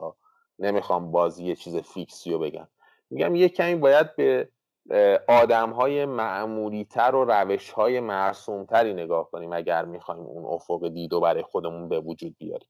نمی‌خوام 0.59 1.11
بازی 1.11 1.45
یه 1.45 1.55
چیز 1.55 1.77
فیکسی 1.77 2.33
رو 2.33 2.39
بگم. 2.39 2.69
میگم 3.11 3.35
یه 3.35 3.49
کمی 3.49 3.75
باید 3.75 4.17
به 4.17 4.49
آدم 5.29 5.71
های 5.71 6.05
معمولی 6.05 6.85
تر 6.85 7.15
و 7.15 7.25
روش 7.25 7.71
های 7.71 8.01
مرسوم 8.01 8.65
تری 8.65 8.95
نگاه 8.95 9.31
کنیم 9.31 9.53
اگر 9.53 9.85
می‌خوایم 9.85 10.23
اون 10.23 10.55
افق 10.55 10.89
دید 10.89 11.13
و 11.13 11.21
برای 11.21 11.43
خودمون 11.43 11.89
به 11.89 12.01
وجود 12.01 12.37
بیاریم. 12.39 12.69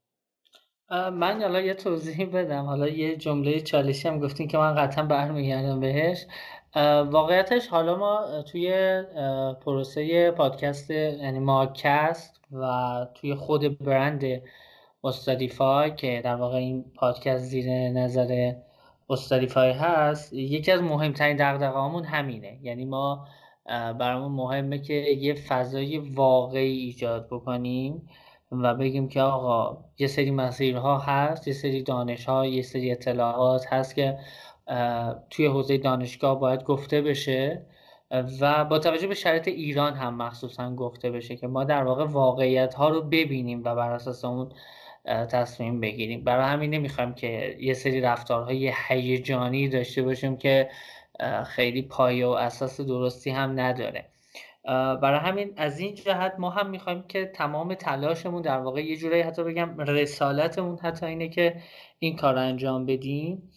من 0.91 1.43
حالا 1.43 1.61
یه 1.61 1.75
توضیح 1.75 2.27
بدم. 2.27 2.65
حالا 2.65 2.89
یه 2.89 3.17
جمله 3.17 3.61
چالشی 3.61 4.09
هم 4.09 4.21
گفتین 4.21 4.49
که 4.49 4.59
من 4.59 4.75
قطعا 4.75 5.05
برمیگردم 5.05 5.81
بهش. 5.81 6.27
واقعیتش 7.11 7.69
حالا 7.69 7.97
ما 7.97 8.43
توی 8.43 9.03
پروسه 9.61 10.31
پادکست 10.31 10.91
یعنی 10.91 11.39
ماکست 11.39 12.41
و 12.53 12.67
توی 13.15 13.35
خود 13.35 13.79
برند 13.79 14.43
استادیفای 15.05 15.95
که 15.95 16.21
در 16.25 16.37
واقع 16.37 16.57
این 16.57 16.85
پادکست 16.97 17.45
زیر 17.45 17.71
نظر 17.71 18.53
استادیفای 19.11 19.73
هست 19.73 20.33
یکی 20.33 20.73
از 20.73 20.83
مهمترین 20.83 21.37
دقدقه 21.37 22.07
همینه. 22.07 22.59
یعنی 22.63 22.85
ما 22.85 23.29
برامون 23.99 24.33
مهمه 24.33 24.79
که 24.79 24.95
یه 24.95 25.35
فضای 25.35 25.99
واقعی 25.99 26.79
ایجاد 26.79 27.27
بکنیم 27.27 28.09
و 28.53 28.75
بگیم 28.75 29.09
که 29.09 29.23
آقا 29.23 29.85
یه 29.99 30.07
سری 30.07 30.31
مسیرها 30.31 30.99
هست 30.99 31.49
یه 31.49 31.55
سری 31.55 31.83
دانش 31.83 32.25
ها 32.25 32.47
یه 32.47 32.63
سری 32.63 32.93
اطلاعات 32.93 33.73
هست 33.73 33.95
که 33.95 34.19
توی 35.31 35.47
حوزه 35.47 35.79
دانشگاه 35.79 36.41
باید 36.41 36.65
گفته 36.65 37.03
بشه 37.03 37.67
و 38.41 38.65
با 38.65 38.79
توجه 38.79 39.07
به 39.07 39.15
شرایط 39.15 39.49
ایران 39.49 39.95
هم 39.95 40.17
مخصوصا 40.17 40.75
گفته 40.75 41.11
بشه 41.11 41.37
که 41.37 41.47
ما 41.47 41.65
در 41.65 41.85
واقع 41.85 42.05
واقعیت 42.05 42.75
ها 42.75 42.89
رو 42.89 43.03
ببینیم 43.03 43.61
و 43.65 43.75
بر 43.75 43.93
اساس 43.93 44.25
اون 44.25 44.53
تصمیم 45.05 45.81
بگیریم. 45.81 46.25
برای 46.25 46.45
همین 46.51 46.71
نمی‌خوایم 46.71 47.15
که 47.15 47.57
یه 47.61 47.75
سری 47.75 48.01
رفتارهای 48.01 48.73
هیجانی 48.89 49.69
داشته 49.69 50.03
باشیم 50.03 50.37
که 50.37 50.71
خیلی 51.47 51.83
پایه 51.83 52.27
و 52.27 52.31
اساس 52.31 52.81
درستی 52.81 53.31
هم 53.31 53.61
نداره. 53.61 54.14
برای 54.65 55.19
همین 55.19 55.53
از 55.57 55.79
این 55.79 55.95
جهت 55.95 56.35
ما 56.39 56.51
هم 56.51 56.71
می‌خوایم 56.71 57.03
که 57.09 57.25
تمام 57.35 57.75
تلاشمون 57.75 58.43
در 58.43 58.59
واقع 58.59 58.85
یه 58.85 58.97
جورایی 58.97 59.23
حتی 59.23 59.45
بگم 59.45 59.79
رسالتمون 59.79 60.79
حتی 60.79 61.07
اینه 61.07 61.29
که 61.29 61.57
این 61.99 62.17
کار 62.17 62.39
انجام 62.39 62.87
بدیم. 62.87 63.51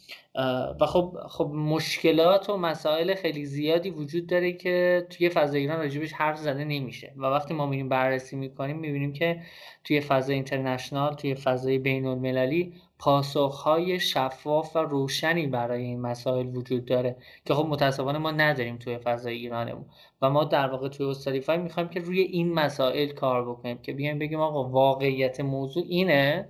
و 0.82 0.86
خب 0.86 1.18
خب 1.30 1.52
مشکلات 1.56 2.50
و 2.50 2.58
مسائل 2.58 3.16
خیلی 3.16 3.46
زیادی 3.46 3.90
وجود 3.90 4.28
داره 4.28 4.54
که 4.54 5.08
توی 5.10 5.30
فضای 5.30 5.62
ایران 5.62 5.80
راجبش 5.80 6.14
حرف 6.14 6.38
زده 6.38 6.66
نمیشه. 6.66 7.14
و 7.18 7.26
وقتی 7.26 7.54
ما 7.54 7.66
میریم 7.66 7.90
بررسی 7.90 8.36
می‌کنیم 8.36 8.78
می‌بینیم 8.78 9.14
که 9.14 9.42
توی 9.84 10.02
فضای 10.02 10.36
اینترنشنال 10.36 11.16
توی 11.16 11.36
فضای 11.36 11.78
بین 11.78 12.06
المللی 12.06 12.74
پاسخهای 13.00 14.00
شفاف 14.00 14.76
و 14.76 14.80
روشنی 14.80 15.48
برای 15.48 15.84
این 15.84 16.02
مسائل 16.02 16.48
وجود 16.56 16.86
داره 16.86 17.16
که 17.46 17.54
خب 17.54 17.66
متاسفانه 17.66 18.20
ما 18.20 18.32
نداریم 18.32 18.78
توی 18.78 18.98
فضای 18.98 19.36
ایرانمون 19.36 19.86
و 20.22 20.30
ما 20.30 20.44
در 20.44 20.70
واقع 20.70 20.90
توی 20.90 21.06
استادیفای 21.06 21.58
می‌خوایم 21.58 21.90
که 21.90 22.00
روی 22.00 22.22
این 22.22 22.54
مسائل 22.54 23.08
کار 23.12 23.50
بکنیم 23.50 23.78
که 23.78 23.94
بیایم 23.94 24.20
بگیم 24.20 24.40
آقا 24.40 24.70
واقعیت 24.70 25.40
موضوع 25.40 25.84
اینه 25.88 26.50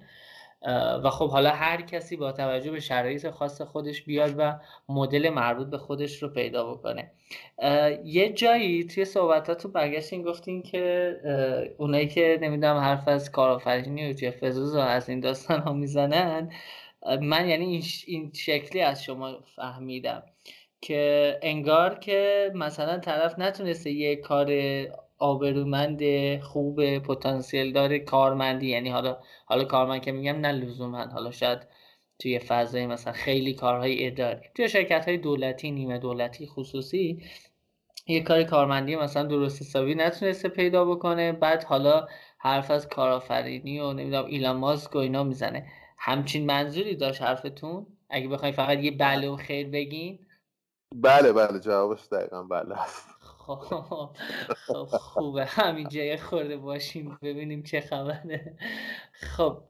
و 1.03 1.10
خب 1.10 1.30
حالا 1.30 1.49
هر 1.49 1.82
کسی 1.82 2.15
با 2.15 2.32
توجه 2.32 2.71
به 2.71 2.80
شرایط 2.80 3.30
خاص 3.30 3.62
خودش 3.62 4.01
بیاد 4.03 4.36
و 4.38 4.60
مدل 4.89 5.30
مربوط 5.30 5.67
به 5.67 5.77
خودش 5.77 6.23
رو 6.23 6.30
پیدا 6.30 6.73
بکنه. 6.73 7.12
یه 8.06 8.34
جایی 8.34 8.84
توی 8.84 9.06
صحبتاتو 9.06 9.69
برگشتین 9.69 10.21
گفتین 10.21 10.62
که 10.62 11.15
اونایی 11.77 12.08
که 12.08 12.39
نمی‌دونم 12.41 12.77
حرف 12.77 13.08
از 13.08 13.32
کارآفرینی 13.32 14.10
و 14.10 14.13
جف 14.13 14.43
و 14.43 14.77
از 14.77 15.10
این 15.10 15.19
داستان 15.19 15.60
ها 15.60 15.73
می‌زنن 15.73 16.51
من 17.21 17.49
یعنی 17.49 17.82
این 18.08 18.32
شکلی 18.34 18.82
از 18.82 19.03
شما 19.03 19.39
فهمیدم 19.56 20.23
که 20.82 21.39
انگار 21.41 21.99
که 21.99 22.51
مثلا 22.56 22.97
طرف 22.97 23.39
نتونسته 23.39 23.91
یه 23.91 24.15
کار 24.15 24.47
آبرومند 25.17 26.01
خوب 26.41 26.99
پتانسیل 26.99 27.73
داره 27.73 27.99
کارمندی. 27.99 28.67
یعنی 28.67 28.89
حالا 28.89 29.17
حالا 29.45 29.63
کارمند 29.63 30.01
که 30.01 30.12
میگم 30.12 30.39
نه 30.39 30.51
لزوما 30.51 31.06
حالا 31.06 31.32
شاید 31.32 31.67
توی 32.19 32.39
فضای 32.39 32.88
مثلا 32.88 33.13
خیلی 33.13 33.53
کارهای 33.53 34.08
اداری 34.08 34.41
توی 34.56 34.69
شرکت 34.69 35.08
های 35.08 35.17
دولتی 35.17 35.71
نیمه 35.71 35.97
دولتی 35.97 36.47
خصوصی 36.47 37.23
یه 38.08 38.23
کار 38.23 38.43
کارمندی 38.43 38.95
مثلا 38.95 39.23
درست 39.23 39.62
حسابی 39.62 39.95
نتونسته 39.95 40.49
پیدا 40.49 40.86
بکنه. 40.86 41.32
بعد 41.32 41.63
حالا 41.63 42.08
حرف 42.38 42.71
از 42.71 42.89
کارآفرینی 42.89 43.80
و 43.80 43.93
نمی‌دونم 43.93 44.25
ایلان 44.25 44.58
ماسک 44.58 44.95
و 44.95 44.97
اینا 44.97 45.23
می‌زنه. 45.23 45.67
همچین 45.97 46.45
منظوری 46.45 46.95
داشت 46.95 47.21
حرفتون؟ 47.21 47.88
اگه 48.10 48.27
بخواید 48.27 48.56
فقط 48.56 48.80
یه 48.80 48.91
بله 48.91 49.30
و 49.30 49.36
خیر 49.36 49.67
بگین. 49.67 50.19
بله 50.95 51.34
بله. 51.34 51.60
جوابش 51.60 52.08
دقیقا 52.12 52.43
بله 52.43 52.75
خب 53.55 54.86
خوبه. 54.91 55.45
همینجا 55.45 56.03
یه 56.03 56.17
خورده 56.17 56.57
باشیم 56.57 57.17
ببینیم 57.21 57.63
چه 57.63 57.81
خبره. 57.81 58.57
خب 59.13 59.63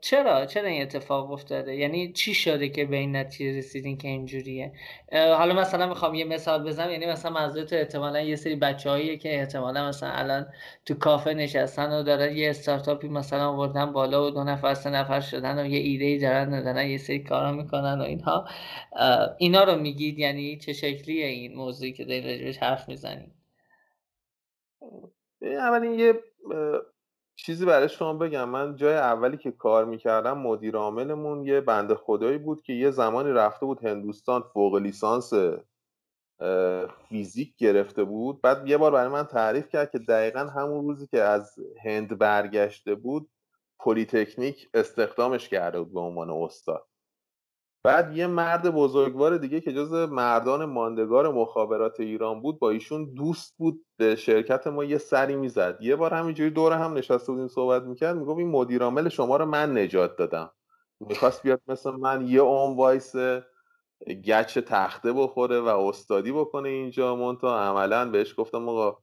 چرا؟ 0.00 0.46
چرا 0.46 0.68
این 0.68 0.82
اتفاق 0.82 1.30
افتاده؟ 1.30 1.76
یعنی 1.76 2.12
چی 2.12 2.34
شده 2.34 2.68
که 2.68 2.84
به 2.84 2.96
این 2.96 3.16
نتیجه 3.16 3.58
رسیدین 3.58 3.98
که 3.98 4.08
اینجوریه؟ 4.08 4.72
حالا 5.12 5.54
مثلا 5.54 5.86
می‌خوام 5.86 6.14
یه 6.14 6.24
مثال 6.24 6.64
بزنم. 6.64 6.90
یعنی 6.90 7.06
مثلا 7.06 7.30
منظورت 7.30 7.72
احتمالا 7.72 8.20
یه 8.20 8.36
سری 8.36 8.56
بچه‌هایی 8.56 9.18
که 9.18 9.34
احتمالا 9.34 9.88
مثلا 9.88 10.10
الان 10.10 10.46
تو 10.86 10.94
کافه 10.94 11.34
نشستن 11.34 11.92
و 11.92 12.02
دارن 12.02 12.36
یه 12.36 12.50
استارتاپی 12.50 13.08
مثلا 13.08 13.48
آوردن 13.48 13.92
بالا 13.92 14.26
و 14.26 14.30
دو 14.30 14.44
نفر 14.44 14.74
سه 14.74 14.90
نفر 14.90 15.20
شدن 15.20 15.58
و 15.58 15.66
یه 15.66 15.78
ایده 15.78 16.04
ای 16.04 16.18
دارن 16.18 16.62
دارن 16.62 16.86
یه 16.86 16.98
سری 16.98 17.18
کارا 17.18 17.52
می‌کنن 17.52 18.00
و 18.00 18.02
اینها. 18.02 18.48
اینا 19.38 19.64
رو 19.64 19.76
میگید 19.76 20.18
یعنی 20.18 20.58
چه 20.58 20.72
شکلیه 20.72 21.26
این 21.26 21.54
موضوعی 21.54 21.92
که 21.92 22.04
دارین 22.04 22.24
راجبش 22.24 22.58
حرف 22.58 22.88
می‌زنید؟ 22.88 23.32
اولین 25.42 25.98
یه 25.98 26.14
چیزی 27.42 27.66
برای 27.66 27.88
شما 27.88 28.14
بگم. 28.14 28.48
من 28.48 28.76
جای 28.76 28.94
اولی 28.94 29.36
که 29.36 29.50
کار 29.50 29.84
می‌کردم 29.84 30.38
مدیر 30.38 30.76
عاملمون 30.76 31.46
یه 31.46 31.60
بند 31.60 31.94
خدایی 31.94 32.38
بود 32.38 32.62
که 32.62 32.72
یه 32.72 32.90
زمانی 32.90 33.30
رفته 33.30 33.66
بود 33.66 33.84
هندوستان 33.84 34.42
فوق 34.54 34.76
لیسانس 34.76 35.32
فیزیک 37.08 37.56
گرفته 37.56 38.04
بود. 38.04 38.40
بعد 38.40 38.68
یه 38.68 38.78
بار 38.78 38.92
برای 38.92 39.08
من 39.08 39.24
تعریف 39.24 39.68
کرد 39.68 39.90
که 39.90 39.98
دقیقا 39.98 40.40
همون 40.40 40.88
روزی 40.88 41.06
که 41.06 41.22
از 41.22 41.54
هند 41.84 42.18
برگشته 42.18 42.94
بود 42.94 43.30
پلیتکنیک 43.78 44.68
استخدامش 44.74 45.48
کرده 45.48 45.80
بود 45.80 45.92
به 45.92 46.00
عنوان 46.00 46.30
استاد. 46.30 46.86
بعد 47.84 48.16
یه 48.16 48.26
مرد 48.26 48.70
بزرگوار 48.70 49.36
دیگه 49.36 49.60
که 49.60 49.72
جز 49.72 49.92
مردان 49.92 50.64
ماندگار 50.64 51.32
مخابرات 51.32 52.00
ایران 52.00 52.42
بود 52.42 52.58
با 52.58 52.70
ایشون 52.70 53.14
دوست 53.14 53.54
بود 53.58 53.84
به 53.96 54.16
شرکت 54.16 54.66
ما 54.66 54.84
یه 54.84 54.98
سری 54.98 55.36
می‌زد. 55.36 55.78
یه 55.80 55.96
بار 55.96 56.14
همینجوری 56.14 56.50
دور 56.50 56.72
هم 56.72 56.94
نشسته 56.94 57.32
بودیم 57.32 57.48
صحبت 57.48 57.82
می‌کرد 57.82 58.16
می‌گفت 58.16 58.38
این 58.38 58.50
مدیر 58.50 58.82
عامل 58.82 59.08
شما 59.08 59.36
رو 59.36 59.46
من 59.46 59.78
نجات 59.78 60.16
دادم. 60.16 60.50
می‌خواست 61.00 61.42
بیاد 61.42 61.60
مثل 61.66 61.90
من 61.90 62.26
یه 62.26 62.40
اون 62.40 62.76
وایس 62.76 63.14
گچ 64.26 64.58
تخته 64.58 65.12
بخوره 65.12 65.60
و 65.60 65.66
استادی 65.66 66.32
بکنه 66.32 66.68
اینجا. 66.68 67.16
مونتا 67.16 67.58
عملا 67.60 68.10
بهش 68.10 68.34
گفتم 68.38 68.68
آقا 68.68 68.98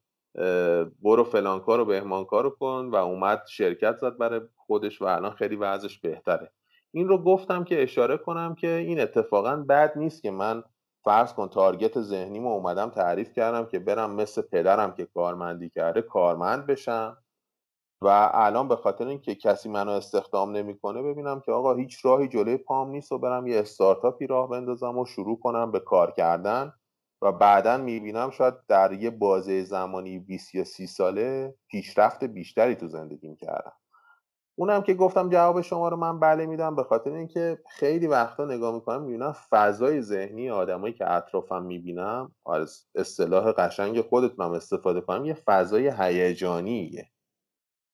برو 1.02 1.24
فلان 1.24 1.60
کار 1.60 1.80
و 1.80 1.86
بهمان 1.86 2.26
کارو 2.26 2.50
کن 2.50 2.90
و 2.92 2.96
اومد 2.96 3.44
شرکت 3.50 3.98
زد 3.98 4.18
برای 4.18 4.42
خودش 4.58 5.02
و 5.02 5.06
الان 5.06 5.32
خیلی 5.32 5.56
وضعش 5.56 6.00
بهتره. 6.00 6.52
این 6.92 7.08
رو 7.08 7.24
گفتم 7.24 7.64
که 7.64 7.84
اشاره 7.84 8.18
کنم 8.18 8.56
که 8.56 8.72
این 8.72 9.00
اتفاقا 9.00 9.56
بد 9.56 9.94
نیست 9.98 10.22
که 10.22 10.32
من 10.32 10.64
فرض 11.04 11.34
کن 11.34 11.48
تارگت 11.48 12.02
ذهنیمو 12.02 12.50
اومدم 12.54 12.90
تعریف 12.90 13.34
کردم 13.34 13.66
که 13.66 13.80
برم 13.80 14.12
مثل 14.16 14.42
پدرم 14.42 14.94
که 14.96 15.06
کارمندی 15.06 15.70
کرده 15.70 16.02
کارمند 16.02 16.66
بشم 16.66 17.18
و 18.02 18.32
الان 18.34 18.68
به 18.68 18.76
خاطر 18.76 19.08
اینکه 19.08 19.36
کسی 19.36 19.70
منو 19.70 19.92
استخدام 19.92 20.52
نمی‌کنه 20.52 21.02
ببینم 21.02 21.42
که 21.42 21.52
آقا 21.52 21.76
هیچ 21.76 22.06
راهی 22.06 22.28
جلوی 22.28 22.58
پام 22.58 22.90
نیست 22.90 23.12
و 23.12 23.18
برم 23.20 23.48
یه 23.48 23.60
استارتاپی 23.60 24.28
راه 24.28 24.50
بندازم 24.50 24.98
و 24.98 25.06
شروع 25.06 25.40
کنم 25.40 25.72
به 25.72 25.80
کار 25.80 26.12
کردن 26.12 26.74
و 27.22 27.32
بعدا 27.32 27.78
می‌بینم 27.78 28.30
شاید 28.32 28.54
در 28.68 28.94
یه 28.94 29.10
بازه 29.10 29.64
زمانی 29.64 30.20
20 30.20 30.56
یا 30.56 30.64
30 30.64 30.88
ساله 30.88 31.56
پیشرفت 31.68 32.24
بیشتری 32.24 32.76
تو 32.76 32.88
زندگیم 32.88 33.36
کردم. 33.36 33.79
اونم 34.60 34.82
که 34.82 34.94
گفتم 34.94 35.30
جواب 35.30 35.62
شما 35.62 35.90
رو 35.90 35.98
من 35.98 36.20
بله 36.20 36.46
میدم 36.46 36.76
به 36.76 36.84
خاطر 36.84 37.14
اینکه 37.14 37.60
خیلی 37.70 38.08
وقتا 38.08 38.46
نگاه 38.46 38.76
می‌کنم 38.76 39.02
می‌بینم 39.02 39.36
فضای 39.50 40.02
ذهنی 40.02 40.50
آدمایی 40.50 40.94
که 40.94 41.12
اطرافم 41.12 41.64
می‌بینم 41.64 42.36
از 42.46 42.86
اصطلاح 42.96 43.52
قشنگ 43.52 44.02
خودتونم 44.02 44.52
استفاده 44.52 45.02
کنم 45.02 45.26
یه 45.26 45.34
فضای 45.34 45.92
هیجانیه 45.98 47.10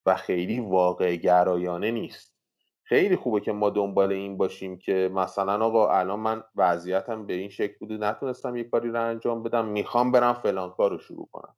و 0.06 0.16
خیلی 0.16 0.60
واقع 0.60 1.16
گرایانه 1.16 1.92
نیست. 1.92 2.36
خیلی 2.84 3.16
خوبه 3.16 3.40
که 3.40 3.52
ما 3.52 3.70
دنبال 3.70 4.12
این 4.12 4.38
باشیم 4.38 4.78
که 4.78 5.12
مثلا 5.14 5.66
آقا 5.66 5.90
الان 5.90 6.20
من 6.20 6.44
وضعیتم 6.56 7.26
به 7.26 7.34
این 7.34 7.50
شکل 7.50 7.76
بوده 7.80 7.98
نتونستم 7.98 8.56
یه 8.56 8.64
کاری 8.64 8.90
رو 8.90 9.02
انجام 9.02 9.44
بدم 9.44 9.66
می‌خوام 9.66 10.12
برم 10.12 10.34
فلان 10.34 10.70
کار 10.72 10.92
رو 10.92 10.98
شروع 10.98 11.30
کنم. 11.32 11.56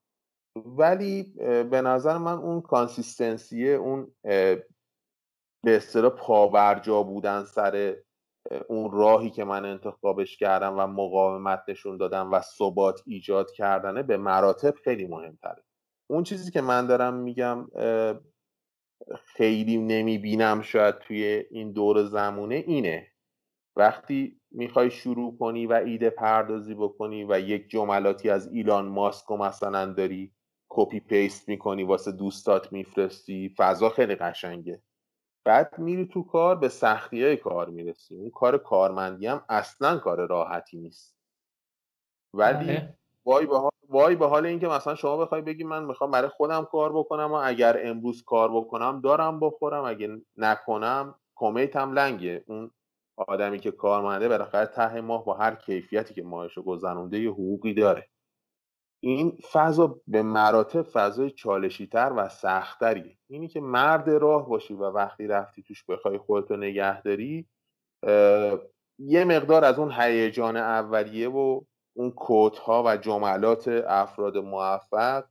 ولی 0.65 1.34
به 1.72 1.82
نظر 1.82 2.17
من 2.17 2.38
اون 2.38 2.62
کانسیستنسیه 2.62 3.70
اون 3.70 4.12
به 5.63 5.76
اصطلاح 5.76 6.12
پاورجا 6.12 7.04
بودن 7.04 7.43
سر 7.43 7.96
اون 8.70 8.91
راهی 8.91 9.30
که 9.30 9.43
من 9.43 9.65
انتخابش 9.65 10.38
کردم 10.38 10.80
و 10.80 10.88
مقاومت 10.88 11.63
نشون 11.67 11.98
دادم 11.98 12.32
و 12.34 12.41
ثبات 12.41 13.02
ایجاد 13.06 13.52
کردنه 13.52 14.04
به 14.04 14.17
مراتب 14.17 14.74
خیلی 14.84 15.08
مهمتره. 15.08 15.63
اون 16.10 16.24
چیزی 16.24 16.52
که 16.52 16.62
من 16.62 16.88
دارم 16.88 17.13
میگم 17.13 17.67
خیلی 19.26 19.78
نمی‌بینم 19.78 20.62
شاید 20.62 21.00
توی 21.00 21.24
این 21.52 21.72
دور 21.72 22.04
زمونه 22.04 22.56
اینه. 22.56 23.08
وقتی 23.76 24.41
می‌خوای 24.52 24.91
شروع 24.91 25.38
کنی 25.38 25.67
و 25.67 25.74
ایده 25.74 26.10
پردازی 26.10 26.76
بکنی 26.76 27.26
و 27.30 27.39
یک 27.39 27.70
جملاتی 27.70 28.30
از 28.30 28.48
ایلان 28.48 28.88
ماسک 28.88 29.32
و 29.32 29.38
مثلا 29.38 29.86
داری 29.86 30.34
copy 30.70 31.00
paste 31.00 31.50
می‌کنی 31.50 31.84
واسه 31.84 32.12
دوستات 32.12 32.72
میفرستی 32.74 33.56
فضا 33.58 33.89
خیلی 33.89 34.15
قشنگه. 34.15 34.82
بعد 35.48 35.80
میری 35.80 36.06
تو 36.06 36.24
کار 36.24 36.56
به 36.56 36.70
سختی 36.70 37.24
های 37.24 37.38
کار 37.38 37.70
می‌رسی. 37.70 38.16
اون 38.16 38.30
کار 38.30 38.58
کارمندی 38.58 39.28
هم 39.28 39.44
اصلا 39.50 39.98
کار 39.98 40.28
راحتی 40.28 40.78
نیست. 40.78 41.16
ولی 42.34 42.66
بله. 42.66 42.98
وای 43.26 43.46
به 43.46 43.58
حال 43.58 43.72
وای 43.90 44.16
به 44.16 44.28
حال 44.28 44.46
اینکه 44.46 44.68
مثلا 44.68 44.96
شما 44.96 45.18
بخوای 45.18 45.42
بگی 45.42 45.64
من 45.64 45.86
می‌خوام 45.86 46.12
برای 46.12 46.30
خودم 46.30 46.66
کار 46.66 46.94
بکنم 46.94 47.32
و 47.32 47.34
اگر 47.34 47.88
امروز 47.88 48.24
کار 48.24 48.52
بکنم 48.52 49.02
دارم 49.02 49.40
بخورم 49.40 49.84
اگه 49.84 50.22
نکنم 50.38 51.16
کمیتم 51.36 51.94
لنگه. 51.94 52.44
اون 52.48 52.72
آدمی 53.18 53.60
که 53.60 53.72
کارمنده 53.72 54.30
بالاخره 54.30 54.66
ته 54.66 55.02
ماه 55.02 55.26
با 55.26 55.34
هر 55.34 55.56
کیفیتی 55.56 56.14
که 56.14 56.24
ماهشو 56.24 56.64
گذرونده 56.64 57.20
یه 57.20 57.30
حقوقی 57.32 57.74
داره. 57.74 58.10
این 59.08 59.38
فضا 59.52 60.02
به 60.08 60.22
مراتب 60.22 60.82
فضای 60.82 61.32
چالشی 61.32 61.88
تر 61.88 62.13
و 62.17 62.30
سختتریه. 62.30 63.17
اینی 63.28 63.48
که 63.48 63.62
مرد 63.62 64.10
راه 64.10 64.50
باشی 64.50 64.74
و 64.74 64.84
وقتی 64.84 65.28
رفتی 65.28 65.63
توش 65.63 65.84
بخوای 65.84 66.17
خودتو 66.17 66.58
نگه 66.58 67.02
داری 67.02 67.48
یه 69.00 69.26
مقدار 69.26 69.65
از 69.65 69.80
اون 69.80 69.91
هیجان 69.91 70.58
اولیه 70.58 71.30
و 71.30 71.62
اون 71.93 72.13
ها 72.65 72.84
و 72.86 72.98
جملات 72.98 73.67
افراد 73.88 74.38
موفق 74.38 75.26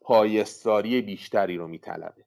پایستاری 0.00 1.02
بیشتری 1.02 1.56
رو 1.56 1.68
میطلبه. 1.68 2.21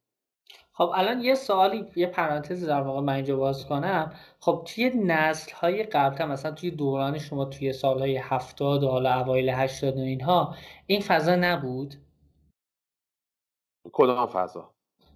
خب 0.77 0.91
الان 0.95 1.21
یه 1.21 1.35
سوالی 1.35 1.85
یه 1.95 2.07
پرانتز 2.07 2.65
در 2.65 2.81
واقع 2.81 2.99
من 3.01 3.13
اینجا 3.13 3.35
باز 3.35 3.65
کنم. 3.65 4.13
خب 4.39 4.63
توی 4.67 4.89
نسل 4.89 5.51
های 5.55 5.83
قبل 5.83 6.25
مثلا 6.25 6.51
توی 6.51 6.71
دوران 6.71 7.17
شما 7.17 7.45
توی 7.45 7.73
سالهای 7.73 8.17
هفتاد 8.17 8.83
و 8.83 8.87
حالا 8.87 9.19
اوایل 9.19 9.49
هشتاد 9.49 9.97
و 9.97 10.01
اینها 10.01 10.55
این 10.87 11.01
فضا 11.01 11.35
نبود؟ 11.35 11.95
کدام 13.91 14.27
فضا؟ 14.27 14.73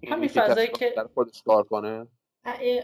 همین 0.08 0.28
فضایی 0.28 0.68
که 0.68 0.94
خودش 1.14 1.42
کار 1.42 1.62
کنه؟ 1.62 2.06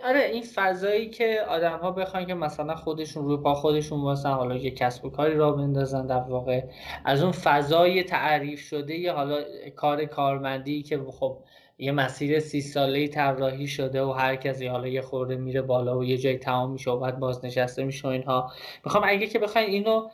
آره 0.05 0.21
این 0.33 0.43
فضایی 0.43 1.11
که 1.11 1.45
آدم 1.49 1.79
ها 1.79 1.91
بخوان 1.91 2.27
که 2.27 2.35
مثلا 2.35 2.75
خودشون 2.75 3.25
روی 3.25 3.37
پا 3.37 3.55
خودشون 3.55 4.03
واسه 4.03 4.29
حالا 4.29 4.57
یه 4.57 4.71
کسب 4.71 5.05
و 5.05 5.11
کاری 5.11 5.35
را 5.35 5.53
بندازن 5.53 6.07
در 6.07 6.21
واقع. 6.21 6.63
از 7.05 7.23
اون 7.23 7.33
فضای 7.33 8.03
تعریف 8.03 8.61
شده 8.61 8.95
یه 8.95 9.13
حالا 9.13 9.45
کار 9.77 10.05
کارمندی 10.05 10.83
که 10.83 10.99
خب 10.99 11.39
یه 11.79 11.93
مسیر 11.93 12.41
سی 12.41 12.61
ساله 12.61 13.09
طراحی 13.09 13.67
شده 13.67 14.03
و 14.03 14.11
هر 14.11 14.37
کسی 14.37 14.67
حالا 14.67 14.89
یه 14.89 15.03
خورده 15.03 15.37
میره 15.37 15.63
بالا 15.63 15.99
و 15.99 16.05
یه 16.05 16.19
جای 16.19 16.39
تمام 16.39 16.73
میشه 16.73 16.91
و 16.91 16.99
بعد 16.99 17.19
بازنشسته 17.19 17.85
میشه 17.85 18.09
و 18.09 18.11
اینها. 18.11 18.53
می‌خوام 18.85 19.05
اگه 19.07 19.27
که 19.27 19.39
بخواین 19.39 19.69
اینو 19.71 20.09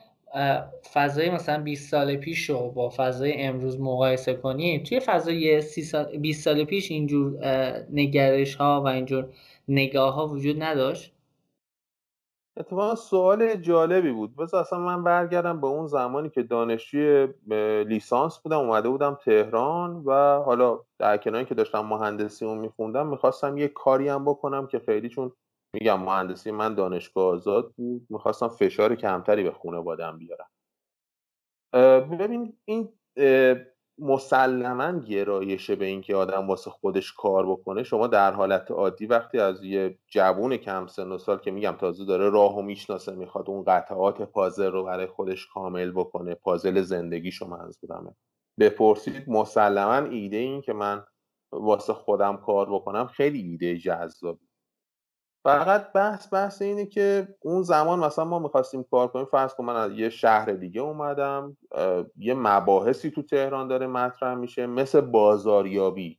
فضای 0.92 1.30
مثلا 1.30 1.62
20 1.62 1.90
سال 1.90 2.16
پیش 2.16 2.50
رو 2.50 2.70
با 2.70 2.92
فضای 2.96 3.42
امروز 3.42 3.80
مقایسه 3.80 4.34
کنیم 4.34 4.82
توی 4.82 5.00
فضای 5.00 5.62
20 6.20 6.44
سال 6.44 6.64
پیش 6.64 6.90
اینجور 6.90 7.44
نگرش 7.92 8.54
ها 8.54 8.82
و 8.84 8.86
اینجور 8.86 9.28
نگاه 9.68 10.14
ها 10.14 10.28
وجود 10.28 10.62
نداشت؟ 10.62 11.12
اتفاقا 12.56 12.94
سوال 12.94 13.56
جالبی 13.56 14.12
بود. 14.12 14.36
بذار 14.36 14.60
اصلا 14.60 14.78
من 14.78 15.04
برگردم 15.04 15.60
به 15.60 15.66
اون 15.66 15.86
زمانی 15.86 16.30
که 16.30 16.42
دانشجوی 16.42 17.28
لیسانس 17.84 18.38
بودم 18.38 18.58
اومده 18.58 18.88
بودم 18.88 19.14
تهران 19.14 20.02
و 20.06 20.12
حالا 20.42 20.80
در 20.98 21.16
کناری 21.16 21.44
که 21.44 21.54
داشتم 21.54 21.80
مهندسی 21.80 22.44
اون 22.44 22.58
میخوندم 22.58 23.06
می‌خواستم 23.06 23.58
یه 23.58 23.68
کاری 23.68 24.08
هم 24.08 24.24
بکنم 24.24 24.66
که 24.66 24.78
خیلی 24.78 25.08
چون 25.08 25.32
میگم 25.74 26.00
مهندسی 26.00 26.50
من 26.50 26.74
دانشگاه 26.74 27.24
آزاد 27.24 27.72
بود 27.76 28.06
می‌خواستم 28.10 28.48
فشار 28.48 28.94
کمتری 28.94 29.42
به 29.42 29.52
خونه 29.52 29.80
بادم 29.80 30.18
بیارم 30.18 30.48
ببین 32.18 32.58
این 32.64 32.88
مسلما 34.02 34.98
گرایشه 34.98 35.76
به 35.76 35.84
اینکه 35.84 36.16
آدم 36.16 36.48
واسه 36.48 36.70
خودش 36.70 37.12
کار 37.12 37.46
بکنه 37.46 37.82
شما 37.82 38.06
در 38.06 38.32
حالت 38.32 38.70
عادی 38.70 39.06
وقتی 39.06 39.38
از 39.38 39.64
یه 39.64 39.98
جوون 40.08 40.56
کم 40.56 40.86
سن 40.86 41.12
و 41.12 41.18
سال 41.18 41.38
که 41.38 41.50
میگم 41.50 41.76
تازه 41.80 42.04
داره 42.04 42.30
راه 42.30 42.58
و 42.58 42.62
می‌شناسه 42.62 43.14
می‌خواد 43.14 43.50
اون 43.50 43.64
قطعات 43.64 44.22
پازل 44.22 44.72
رو 44.72 44.84
برای 44.84 45.06
خودش 45.06 45.46
کامل 45.46 45.90
بکنه 45.90 46.34
پازل 46.34 46.82
زندگیشو 46.82 47.46
منظورمه 47.46 48.14
بپرسید 48.60 49.28
مسلما 49.28 50.08
ایده 50.08 50.36
این 50.36 50.60
که 50.60 50.72
من 50.72 51.04
واسه 51.52 51.92
خودم 51.92 52.36
کار 52.36 52.72
بکنم 52.74 53.06
خیلی 53.06 53.38
ایده 53.38 53.78
جذابی 53.78 54.51
فقط 55.44 55.92
بحث 55.92 56.32
بحث 56.32 56.62
اینه 56.62 56.86
که 56.86 57.28
اون 57.40 57.62
زمان 57.62 57.98
مثلا 57.98 58.24
ما 58.24 58.38
می‌خواستیم 58.38 58.82
کار 58.90 59.08
کنیم 59.08 59.24
فرض 59.24 59.54
کن 59.54 59.64
من 59.64 59.76
از 59.76 59.92
یه 59.92 60.08
شهر 60.08 60.52
دیگه 60.52 60.80
اومدم 60.80 61.56
یه 62.16 62.34
مباحثی 62.34 63.10
تو 63.10 63.22
تهران 63.22 63.68
داره 63.68 63.86
مطرح 63.86 64.34
میشه 64.34 64.66
مثل 64.66 65.00
بازاریابی. 65.00 66.18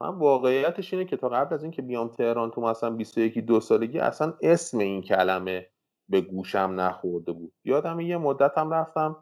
من 0.00 0.08
واقعیتش 0.08 0.94
اینه 0.94 1.04
که 1.04 1.16
تا 1.16 1.28
قبل 1.28 1.54
از 1.54 1.62
اینکه 1.62 1.82
بیام 1.82 2.08
تهران 2.08 2.50
تو 2.50 2.60
مثلا 2.60 2.90
21 2.90 3.38
دو 3.38 3.60
سالگی 3.60 3.98
اصلا 3.98 4.34
اسم 4.42 4.78
این 4.78 5.02
کلمه 5.02 5.66
به 6.08 6.20
گوشم 6.20 6.74
نخورده 6.76 7.32
بود. 7.32 7.52
یادم 7.64 8.00
یه 8.00 8.16
مدت 8.16 8.58
هم 8.58 8.70
رفتم 8.70 9.16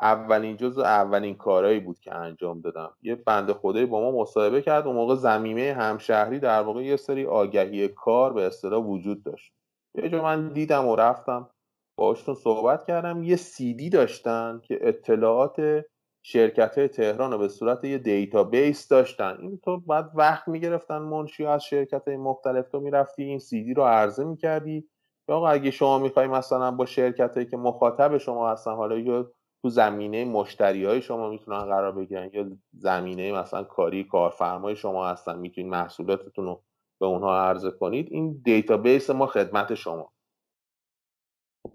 اولین 0.00 0.56
جز 0.56 0.78
اولین 0.78 1.34
کارهایی 1.34 1.80
بود 1.80 2.00
که 2.00 2.14
انجام 2.14 2.60
دادم. 2.60 2.96
یه 3.02 3.14
بند 3.14 3.52
خدایی 3.52 3.86
با 3.86 4.00
ما 4.00 4.20
مصاحبه 4.20 4.62
کرد 4.62 4.86
اون 4.86 4.96
موقع 4.96 5.14
زمینه 5.14 5.72
همشهری 5.78 6.38
در 6.38 6.62
واقع 6.62 6.82
یه 6.82 6.96
سری 6.96 7.26
آگهی 7.26 7.88
کار 7.88 8.32
به 8.32 8.46
اصطلاح 8.46 8.84
وجود 8.84 9.24
داشت. 9.24 9.52
یه 9.94 10.08
جا 10.08 10.22
من 10.22 10.48
دیدم 10.48 10.88
و 10.88 10.96
رفتم 10.96 11.50
باشتون 11.98 12.34
صحبت 12.34 12.84
کردم. 12.84 13.22
یه 13.22 13.36
سیدی 13.36 13.90
داشتن 13.90 14.60
که 14.64 14.78
اطلاعات 14.80 15.84
شرکت 16.24 16.78
های 16.78 16.88
تهران 16.88 17.32
رو 17.32 17.38
به 17.38 17.48
صورت 17.48 17.84
یه 17.84 17.98
database 17.98 18.88
داشتن. 18.88 19.36
این 19.40 19.60
تو 19.64 19.80
بعد 19.80 20.10
وقت 20.14 20.48
می‌گرفتن 20.48 20.98
منشی 20.98 21.46
از 21.46 21.64
شرکت 21.64 22.08
های 22.08 22.16
مختلف. 22.16 22.68
تو 22.68 22.80
می‌رفتی 22.80 23.22
این 23.24 23.38
سیدی 23.38 23.74
رو 23.74 23.82
عرضه 23.82 24.24
می‌کردی. 24.24 24.88
یا 25.28 25.48
اگه 25.48 25.70
شما 25.70 25.98
می‌خوای 25.98 26.26
مثلا 26.26 26.70
با 26.70 26.86
شرکت 26.86 27.34
هایی 27.34 27.46
که 27.46 27.56
مخاطب 27.56 28.18
شما 28.18 28.50
هستن 28.50 28.74
حالا 28.74 28.98
یا 28.98 29.32
تو 29.62 29.68
زمینه 29.68 30.24
مشتری 30.24 30.84
های 30.84 31.02
شما 31.02 31.30
می‌تونن 31.30 31.64
قرار 31.64 31.92
بگیرن 31.92 32.30
یا 32.32 32.50
زمینه 32.72 33.32
مثلا 33.32 33.64
کاری 33.64 34.04
کارفرمای 34.04 34.76
شما 34.76 35.08
هستن 35.08 35.38
می‌تونید 35.38 35.70
محصولاتتون 35.70 36.44
رو 36.44 36.62
به 37.00 37.06
اونها 37.06 37.40
عرضه 37.40 37.70
کنید. 37.70 38.08
این 38.10 38.42
database 38.44 39.10
ما 39.10 39.26
خدمت 39.26 39.74
شما. 39.74 40.12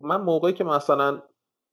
من 0.01 0.21
موقعی 0.21 0.53
که 0.53 0.63
مثلا 0.63 1.21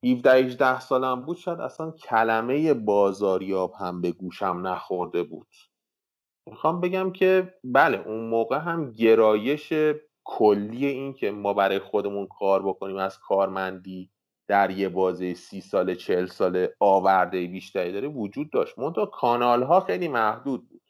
17 0.04 0.32
18 0.32 0.80
سالم 0.80 1.22
بود 1.22 1.36
شاید 1.36 1.60
اصلا 1.60 1.90
کلمه 1.90 2.74
بازاریاب 2.74 3.72
هم 3.80 4.00
به 4.00 4.12
گوشم 4.12 4.60
نخورده 4.64 5.22
بود. 5.22 5.48
می‌خوام 6.46 6.80
بگم 6.80 7.12
که 7.12 7.54
بله 7.64 7.98
اون 8.08 8.28
موقع 8.28 8.58
هم 8.58 8.92
گرایش 8.92 9.72
کلی 10.24 10.86
این 10.86 11.14
که 11.14 11.30
ما 11.30 11.54
برای 11.54 11.78
خودمون 11.78 12.26
کار 12.26 12.62
بکنیم 12.62 12.96
از 12.96 13.18
کارمندی 13.18 14.10
در 14.48 14.70
یه 14.70 14.88
بازه 14.88 15.34
سی 15.34 15.60
سال 15.60 15.94
چل 15.94 16.26
ساله 16.26 16.74
آورده 16.80 17.46
بیشتری 17.46 17.92
داره 17.92 18.08
وجود 18.08 18.50
داشت. 18.50 18.78
منتها 18.78 19.06
کانال 19.06 19.62
ها 19.62 19.80
خیلی 19.80 20.08
محدود 20.08 20.68
بود. 20.68 20.80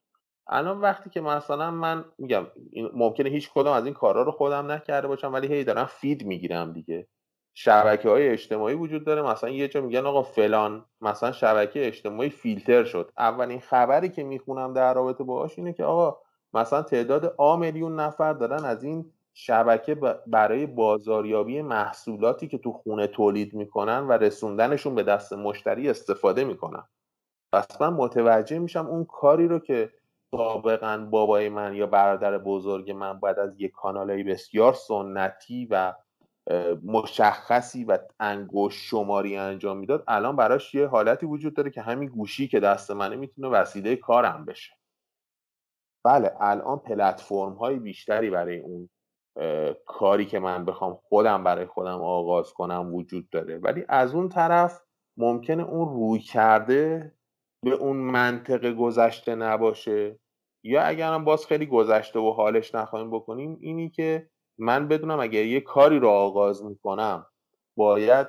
الان 0.49 0.81
وقتی 0.81 1.11
که 1.11 1.21
مثلا 1.21 1.71
من 1.71 2.05
میگم 2.19 2.47
ممکنه 2.95 3.31
هیچ 3.31 3.51
کدام 3.55 3.75
از 3.75 3.85
این 3.85 3.95
کارها 3.95 4.23
رو 4.23 4.33
خودم 4.33 4.73
نکرده 4.73 5.09
باشم 5.09 5.33
ولی 5.33 5.47
هی 5.47 5.65
دارم 5.65 5.87
فید 5.87 6.27
می‌گیرم 6.27 6.73
دیگه. 6.73 7.09
شبکه 7.55 8.09
های 8.09 8.29
اجتماعی 8.29 8.75
وجود 8.75 9.05
داره. 9.05 9.23
مثلا 9.23 9.51
یه 9.51 9.69
جا 9.69 9.81
میگن 9.81 10.07
آقا 10.07 10.23
فلان 10.23 10.85
مثلا 11.01 11.33
شبکه 11.33 11.87
اجتماعی 11.87 12.31
فیلتر 12.31 12.85
شد. 12.85 13.13
اولین 13.19 13.61
خبری 13.61 14.09
که 14.09 14.25
می‌خونم 14.25 14.73
در 14.73 14.95
رابطه 14.95 15.25
باهاش 15.25 15.59
اینه 15.59 15.73
که 15.73 15.85
آقا 15.85 16.19
مثلا 16.55 16.83
تعداد 16.83 17.35
آ 17.39 17.57
میلیون 17.57 18.01
نفر 18.01 18.33
دارن 18.33 18.65
از 18.65 18.85
این 18.85 19.13
شبکه 19.37 19.95
برای 20.27 20.67
بازاریابی 20.67 21.63
محصولاتی 21.63 22.49
که 22.49 22.59
تو 22.59 22.73
خونه 22.73 23.07
تولید 23.07 23.55
می‌کنن 23.55 23.99
و 23.99 24.13
رسوندنشون 24.13 24.95
به 24.95 25.03
دست 25.03 25.33
مشتری 25.33 25.91
استفاده 25.91 26.45
می‌کنن. 26.45 26.85
پس 27.53 27.81
من 27.81 27.93
متوجه 27.93 28.59
میشم 28.59 28.87
اون 28.87 29.05
کاری 29.05 29.49
رو 29.49 29.59
که 29.59 29.93
سابقا 30.31 31.09
بابای 31.11 31.49
من 31.49 31.75
یا 31.75 31.87
برادر 31.87 32.39
بزرگ 32.39 32.91
من 32.91 33.21
باید 33.21 33.39
از 33.39 33.61
یک 33.61 33.73
کانالای 33.73 34.23
بسیار 34.23 34.73
سنتی 34.73 35.69
و 35.71 35.95
مشخصی 36.85 37.85
و 37.85 37.99
انگوش 38.21 38.91
شماری 38.91 39.37
انجام 39.37 39.77
می‌داد 39.77 40.05
الان 40.09 40.37
براش 40.37 40.75
یه 40.75 40.87
حالتی 40.87 41.27
وجود 41.27 41.55
داره 41.55 41.71
که 41.71 41.83
همین 41.83 42.09
گوشی 42.09 42.49
که 42.49 42.61
دست 42.61 42.91
منه 42.91 43.17
می‌تونه 43.17 43.49
وسیله 43.49 43.97
کارم 43.97 44.45
بشه. 44.45 44.73
بله 46.05 46.33
الان 46.41 46.79
پلتفرم 46.79 47.53
های 47.53 47.79
بیشتری 47.79 48.31
برای 48.31 48.61
اون 48.61 48.89
کاری 49.87 50.27
که 50.27 50.39
من 50.39 50.65
بخوام 50.65 50.99
خودم 51.09 51.45
برای 51.45 51.67
خودم 51.67 52.03
آغاز 52.03 52.53
کنم 52.53 52.95
وجود 52.95 53.31
داره. 53.31 53.59
ولی 53.59 53.85
از 53.89 54.15
اون 54.15 54.29
طرف 54.29 54.81
ممکنه 55.17 55.63
اون 55.63 55.89
روی 55.89 56.19
کرده 56.19 57.15
به 57.65 57.71
اون 57.71 57.97
منطق 57.97 58.73
گذشته 58.73 59.35
نباشه. 59.35 60.19
یا 60.65 60.83
اگرم 60.83 61.25
باز 61.25 61.47
خیلی 61.47 61.67
گذشته 61.67 62.19
و 62.19 62.31
حالش 62.31 62.75
نخواهیم 62.75 63.11
بکنیم 63.11 63.59
اینی 63.61 63.91
که 63.91 64.31
من 64.59 64.89
بدونم 64.89 65.21
اگر 65.21 65.45
یه 65.45 65.61
کاری 65.61 65.99
رو 65.99 66.09
آغاز 66.09 66.65
می‌کنم 66.65 67.27
باید 67.77 68.27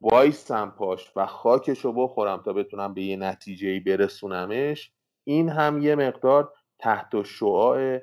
وایستم 0.00 0.74
پاش 0.78 1.12
و 1.16 1.26
خاکش 1.26 1.78
رو 1.78 1.92
بخورم 1.92 2.42
تا 2.42 2.52
بتونم 2.52 2.94
به 2.94 3.02
یه 3.02 3.16
نتیجه 3.16 3.80
برسونمش 3.80 4.92
این 5.24 5.48
هم 5.48 5.82
یه 5.82 5.94
مقدار 5.94 6.52
تحت 6.78 7.22
شعاع 7.22 7.98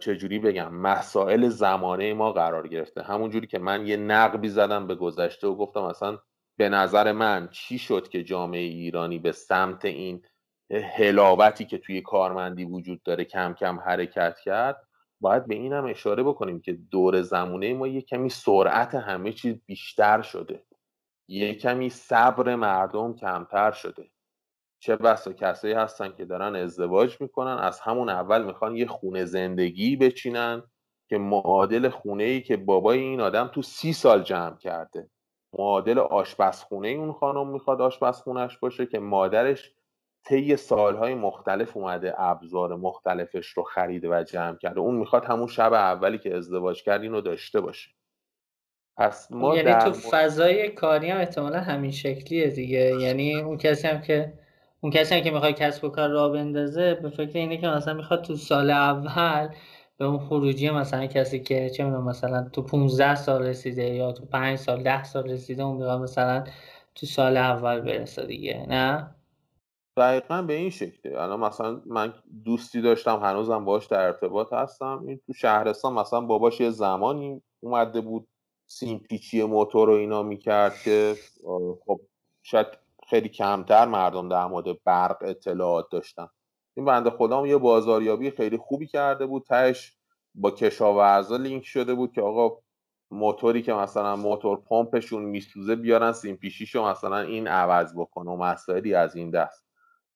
چجوری 0.00 0.38
بگم 0.38 0.74
مسائل 0.74 1.48
زمانه 1.48 2.14
ما 2.14 2.32
قرار 2.32 2.68
گرفته. 2.68 3.02
همون 3.02 3.30
جوری 3.30 3.46
که 3.46 3.58
من 3.58 3.86
یه 3.86 3.96
نقبی 3.96 4.48
زدم 4.48 4.86
به 4.86 4.94
گذشته 4.94 5.46
و 5.46 5.54
گفتم 5.54 5.82
اصلا 5.82 6.18
به 6.58 6.68
نظر 6.68 7.12
من 7.12 7.48
چی 7.52 7.78
شد 7.78 8.08
که 8.08 8.24
جامعه 8.24 8.60
ایرانی 8.60 9.18
به 9.18 9.32
سمت 9.32 9.84
این 9.84 10.22
هلاوتی 10.70 11.64
که 11.64 11.78
توی 11.78 12.00
کارمندی 12.00 12.64
وجود 12.64 13.02
داره 13.02 13.24
کم 13.24 13.54
کم 13.54 13.80
حرکت 13.80 14.38
کرد؟ 14.44 14.88
باید 15.20 15.46
به 15.46 15.54
این 15.54 15.72
هم 15.72 15.84
اشاره 15.86 16.22
بکنیم 16.22 16.60
که 16.60 16.72
دور 16.72 17.22
زمونه 17.22 17.74
ما 17.74 17.86
یه 17.86 18.02
کمی 18.02 18.28
سرعت 18.28 18.94
همه 18.94 19.32
چیز 19.32 19.60
بیشتر 19.66 20.22
شده. 20.22 20.62
یه 21.28 21.54
کمی 21.54 21.90
صبر 21.90 22.54
مردم 22.54 23.14
کمتر 23.14 23.70
شده. 23.70 24.10
چه 24.80 24.96
بسا 24.96 25.32
کسایی 25.32 25.74
هستن 25.74 26.12
که 26.12 26.24
دارن 26.24 26.56
ازدواج 26.56 27.20
می‌کنن 27.20 27.58
از 27.58 27.80
همون 27.80 28.08
اول 28.08 28.44
می‌خوان 28.44 28.76
یه 28.76 28.86
خونه 28.86 29.24
زندگی 29.24 29.96
بچینن 29.96 30.62
که 31.08 31.18
معادل 31.18 31.88
خونه 31.88 32.24
ای 32.24 32.40
که 32.42 32.56
بابای 32.56 32.98
این 32.98 33.20
آدم 33.20 33.50
تو 33.54 33.62
سی 33.62 33.92
سال 33.92 34.22
جمع 34.22 34.56
کرده. 34.56 35.10
معادل 35.58 35.98
آشپزخونه 35.98 36.88
اون 36.88 37.12
خانم 37.12 37.48
می‌خواد 37.48 37.80
آشپزخونهش 37.80 38.58
باشه 38.58 38.86
که 38.86 38.98
مادرش 38.98 39.72
طی 40.24 40.56
سالهای 40.56 41.14
مختلف 41.14 41.76
اومده 41.76 42.20
ابزار 42.20 42.76
مختلفش 42.76 43.46
رو 43.46 43.62
خریده 43.62 44.08
و 44.08 44.22
جمع 44.22 44.56
کرده. 44.56 44.80
اون 44.80 44.94
می‌خواد 44.94 45.24
همون 45.24 45.46
شب 45.46 45.72
اولی 45.72 46.18
که 46.18 46.36
ازدواج 46.36 46.82
کرد 46.82 47.02
اینو 47.02 47.20
داشته 47.20 47.60
باشه. 47.60 47.90
پس 48.96 49.32
ما 49.32 49.56
یعنی 49.56 49.84
تو 49.84 49.92
فضای 49.92 50.68
کاری 50.68 51.10
هم 51.10 51.18
احتمالا 51.18 51.60
همین 51.60 51.90
شکلیه 51.90 52.48
دیگه. 52.48 52.96
یعنی 53.00 53.40
اون 53.40 53.58
کسی 53.58 53.88
هم 53.88 54.00
که 54.00 54.32
اون 54.80 54.92
کسی 54.92 55.20
که 55.20 55.30
می‌خواد 55.30 55.52
کسب 55.52 55.84
و 55.84 55.88
کار 55.88 56.08
را 56.08 56.28
بندازه 56.28 56.94
به 56.94 57.10
فکر 57.10 57.38
اینه 57.38 57.56
که 57.56 57.68
مثلا 57.68 57.94
می‌خواد 57.94 58.22
تو 58.24 58.36
سال 58.36 58.70
اول 58.70 59.48
به 59.98 60.04
اون 60.04 60.18
خروجی 60.18 60.70
مثلا 60.70 61.06
کسی 61.06 61.40
که 61.40 61.70
چه 61.70 61.84
می‌دونم 61.84 62.04
مثلا 62.04 62.48
تو 62.52 62.62
15 62.62 63.14
سال 63.14 63.42
رسیده 63.42 63.84
یا 63.84 64.12
تو 64.12 64.24
5 64.24 64.58
سال 64.58 64.82
10 64.82 65.04
سال 65.04 65.30
رسیده 65.30 65.62
اون 65.62 65.76
می‌خواد 65.76 66.00
مثلا 66.00 66.44
تو 66.94 67.06
سال 67.06 67.36
اول 67.36 67.80
برسه 67.80 68.26
دیگه 68.26 68.66
نه؟ 68.68 69.14
دقیقا 69.96 70.42
به 70.42 70.54
این 70.54 70.70
شکله. 70.70 71.20
الان 71.20 71.40
مثلا 71.40 71.80
من 71.86 72.14
دوستی 72.44 72.80
داشتم 72.80 73.20
هنوزم 73.20 73.64
باش 73.64 73.86
در 73.86 74.00
ارتباط 74.00 74.52
هستم. 74.52 75.04
این 75.06 75.20
تو 75.26 75.32
شهرستان 75.32 75.92
مثلا 75.92 76.20
باباش 76.20 76.60
یه 76.60 76.70
زمانی 76.70 77.42
اومده 77.60 78.00
بود 78.00 78.28
سیم 78.66 78.98
پیچی 78.98 79.42
موتور 79.42 79.88
رو 79.88 79.94
اینا 79.94 80.22
می‌کرد 80.22 80.72
که 80.84 81.14
خب 81.86 82.00
شاید 82.42 82.66
خیلی 83.10 83.28
کمتر 83.28 83.86
مردم 83.86 84.28
در 84.28 84.46
مورد 84.46 84.84
برق 84.84 85.16
اطلاعات 85.20 85.86
داشتن. 85.92 86.28
این 86.76 86.86
بنده 86.86 87.10
خودم 87.10 87.46
یه 87.46 87.56
بازاریابی 87.56 88.30
خیلی 88.30 88.56
خوبی 88.56 88.86
کرده 88.86 89.26
بود. 89.26 89.46
تش 89.50 89.98
با 90.34 90.50
کشاورزا 90.50 91.36
لینک 91.36 91.64
شده 91.64 91.94
بود 91.94 92.12
که 92.12 92.22
آقا 92.22 92.56
موتوری 93.10 93.62
که 93.62 93.72
مثلا 93.72 94.16
موتور 94.16 94.60
پمپشون 94.70 95.22
میسوزه 95.22 95.76
بیارن 95.76 96.12
سیم 96.12 96.36
پیشیشو 96.36 96.84
مثلا 96.84 97.18
این 97.18 97.48
عوض 97.48 97.94
بکنه 97.96 98.30
و 98.30 98.36
مسائلی 98.36 98.94
از 98.94 99.16
این 99.16 99.30
دست. 99.30 99.68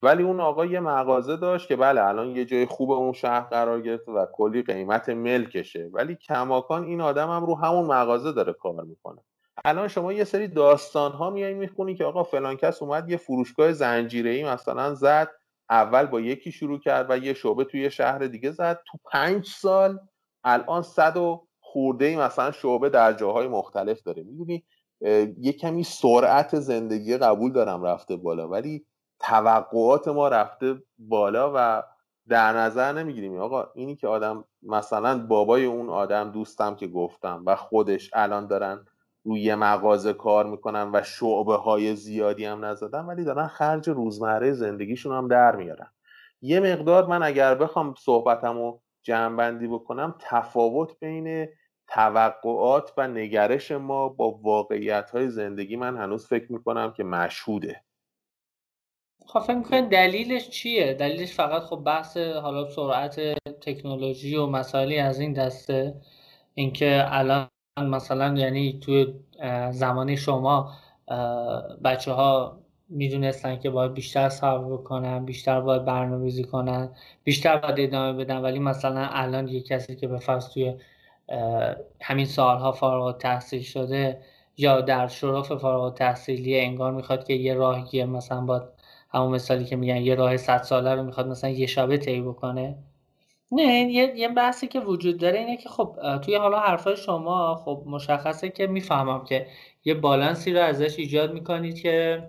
ولی 0.03 0.22
اون 0.22 0.40
آقا 0.40 0.66
یه 0.66 0.80
مغازه 0.80 1.36
داشت 1.36 1.68
که 1.68 1.76
بله 1.76 2.05
الان 2.05 2.36
یه 2.36 2.45
جای 2.45 2.66
خوب 2.66 2.90
اون 2.90 3.12
شهر 3.12 3.40
قرار 3.40 3.80
گرفته 3.80 4.12
و 4.12 4.26
کلی 4.32 4.62
قیمت 4.62 5.09
ملکشه. 5.09 5.90
ولی 5.93 6.16
کماکان 6.16 6.84
این 6.84 7.01
آدم 7.01 7.30
هم 7.30 7.47
رو 7.47 7.55
همون 7.55 7.86
مغازه 7.86 8.32
داره 8.32 8.53
کار 8.53 8.84
می‌کنه. 8.84 9.22
الان 9.64 9.88
شما 9.88 10.12
یه 10.12 10.24
سری 10.24 10.48
داستان 10.48 11.12
ها 11.12 11.30
میای 11.30 11.55
می‌خونی 11.55 11.94
که 11.94 12.05
آقا 12.05 12.22
فلان 12.22 12.57
کس 12.57 12.82
اومد 12.82 13.11
یه 13.11 13.16
فروشگاه 13.16 13.72
زنجیره 13.72 14.30
ای 14.30 14.44
مثلا 14.44 14.94
زد 14.94 15.30
اول 15.70 16.07
با 16.07 16.20
یکی 16.20 16.53
شروع 16.53 16.78
کرد 16.78 17.07
و 17.11 17.18
یه 17.18 17.34
شعبه 17.34 17.64
توی 17.64 17.90
شهر 17.90 18.18
دیگه 18.18 18.50
زد. 18.50 18.80
تو 18.86 18.98
پنج 19.12 19.46
سال 19.46 19.98
الان 20.44 20.82
صد 20.82 21.16
و 21.16 21.46
خورده 21.61 22.05
ای 22.05 22.16
مثلا 22.16 22.50
شعبه 22.50 22.88
در 22.88 23.12
جاهای 23.12 23.48
مختلف 23.48 24.03
داره. 24.03 24.22
می‌دونی؟ 24.22 24.64
یه 25.40 25.53
کمی 25.53 25.84
سرعت 25.84 26.61
زندگی 26.61 27.16
قبول 27.16 27.53
دارم 27.53 27.82
رفته 27.82 28.16
بالا 28.16 28.48
ولی 28.48 28.86
توقعات 29.20 30.09
ما 30.09 30.28
رفته 30.28 30.82
بالا 30.98 31.53
و 31.55 31.82
در 32.28 32.53
نظر 32.53 32.92
نمی‌گیریم. 32.92 33.40
آقا 33.40 33.68
اینی 33.74 33.96
که 33.96 34.09
آدم 34.09 34.44
مثلا 34.62 35.26
بابای 35.26 35.64
اون 35.64 35.90
آدم 35.90 36.30
دوستم 36.30 36.74
که 36.74 36.86
گفتم 36.86 37.42
و 37.46 37.57
خودش 37.57 38.11
الان 38.14 38.46
دارن 38.46 38.86
روی 39.25 39.55
مغازه 39.55 40.12
کار 40.12 40.47
می‌کنن 40.47 40.91
و 40.93 41.03
شعبه 41.03 41.57
های 41.57 41.97
زیادی 41.97 42.45
هم 42.45 42.64
نزدن 42.64 43.01
ولی 43.01 43.25
دارن 43.25 43.47
خرج 43.47 43.89
روزمره 43.89 44.53
زندگیشون 44.53 45.16
هم 45.16 45.29
در 45.29 45.57
میارن 45.57 45.93
یه 46.41 46.61
مقدار 46.61 47.07
من 47.07 47.23
اگر 47.23 47.55
بخوام 47.55 47.95
صحبتم 47.99 48.59
رو 48.59 48.83
جمعبندی 49.03 49.66
بکنم 49.68 50.14
تفاوت 50.18 50.99
بین 51.01 51.49
توقعات 51.87 52.93
و 52.97 53.09
نگرش 53.09 53.70
ما 53.70 54.09
با 54.09 54.31
واقعیت 54.31 55.11
های 55.11 55.31
زندگی 55.31 55.77
من 55.77 55.97
هنوز 55.97 56.27
فکر 56.27 56.53
می‌کنم 56.53 56.93
که 56.93 57.05
مشهوده 57.05 57.83
خب 59.27 59.41
فکر 59.41 59.55
می‌کنید 59.55 59.89
دلیلش 59.89 60.51
چیه؟ 60.51 60.95
دلیلش 60.95 61.35
فقط 61.35 61.62
خب 61.62 61.77
بحث 61.77 62.16
حالا 62.16 62.70
سرعت 62.70 63.20
تکنولوژی 63.61 64.37
و 64.37 64.47
مسائلی 64.47 64.99
از 64.99 65.20
این 65.20 65.33
دسته 65.33 65.95
اینکه 66.55 67.05
الان 67.07 67.49
مثلا 67.79 68.35
یعنی 68.39 68.79
توی 68.83 69.14
زمان 69.70 70.16
شما 70.16 70.73
بچه 71.85 72.12
ها 72.12 72.59
می‌دونستن 72.89 73.59
که 73.59 73.70
باید 73.70 73.95
بیشتر 73.95 74.29
صبر 74.29 74.64
بکنن 74.73 75.25
بیشتر 75.25 75.61
باید 75.61 75.85
برنامه‌ریزی 75.85 76.45
کنن 76.45 76.91
بیشتر 77.25 77.57
باید 77.57 77.75
ادامه 77.81 78.25
بدن 78.25 78.37
ولی 78.39 78.59
مثلا 78.59 79.09
الان 79.11 79.49
یه 79.49 79.61
کسی 79.62 79.97
که 79.97 80.09
به 80.09 80.18
فرض 80.18 80.49
توی 80.49 80.75
همین 82.01 82.27
سالها 82.27 82.73
فارغ 82.73 83.18
تحصیل 83.18 83.62
شده 83.62 84.20
یا 84.57 84.81
در 84.81 85.07
شرف 85.09 85.53
فارغ 85.53 85.95
تحصیلی 85.95 86.61
انگار 86.61 86.93
می‌خواد 86.93 87.25
که 87.25 87.35
یه 87.35 87.55
راهی 87.55 88.05
مثلا 88.05 88.41
باید 88.41 88.62
همون 89.11 89.31
مثالی 89.35 89.64
که 89.64 89.77
میگن 89.77 89.97
یه 89.97 90.14
راه 90.14 90.37
صد 90.37 90.62
ساله 90.62 90.95
رو 90.95 91.03
می‌خواد 91.03 91.29
مثلا 91.29 91.51
یه 91.51 91.66
شبه 91.66 91.97
طی 91.99 92.20
بکنه. 92.20 92.77
نه 93.53 93.62
یه 93.62 94.12
یه 94.16 94.28
بحثی 94.28 94.68
که 94.68 94.80
وجود 94.80 95.18
داره 95.18 95.38
اینه 95.38 95.57
که 95.57 95.68
خب 95.68 95.96
توی 96.24 96.34
حالا 96.34 96.61
حرفای 96.61 96.96
شما 96.96 97.55
خب 97.55 97.82
مشخصه 97.86 98.48
که 98.48 98.66
می‌فهمم 98.66 99.24
که 99.24 99.46
یه 99.84 99.94
بالانسی 99.94 100.53
رو 100.53 100.61
ازش 100.62 100.98
ایجاد 100.98 101.32
می‌کنید 101.34 101.80
که 101.80 102.22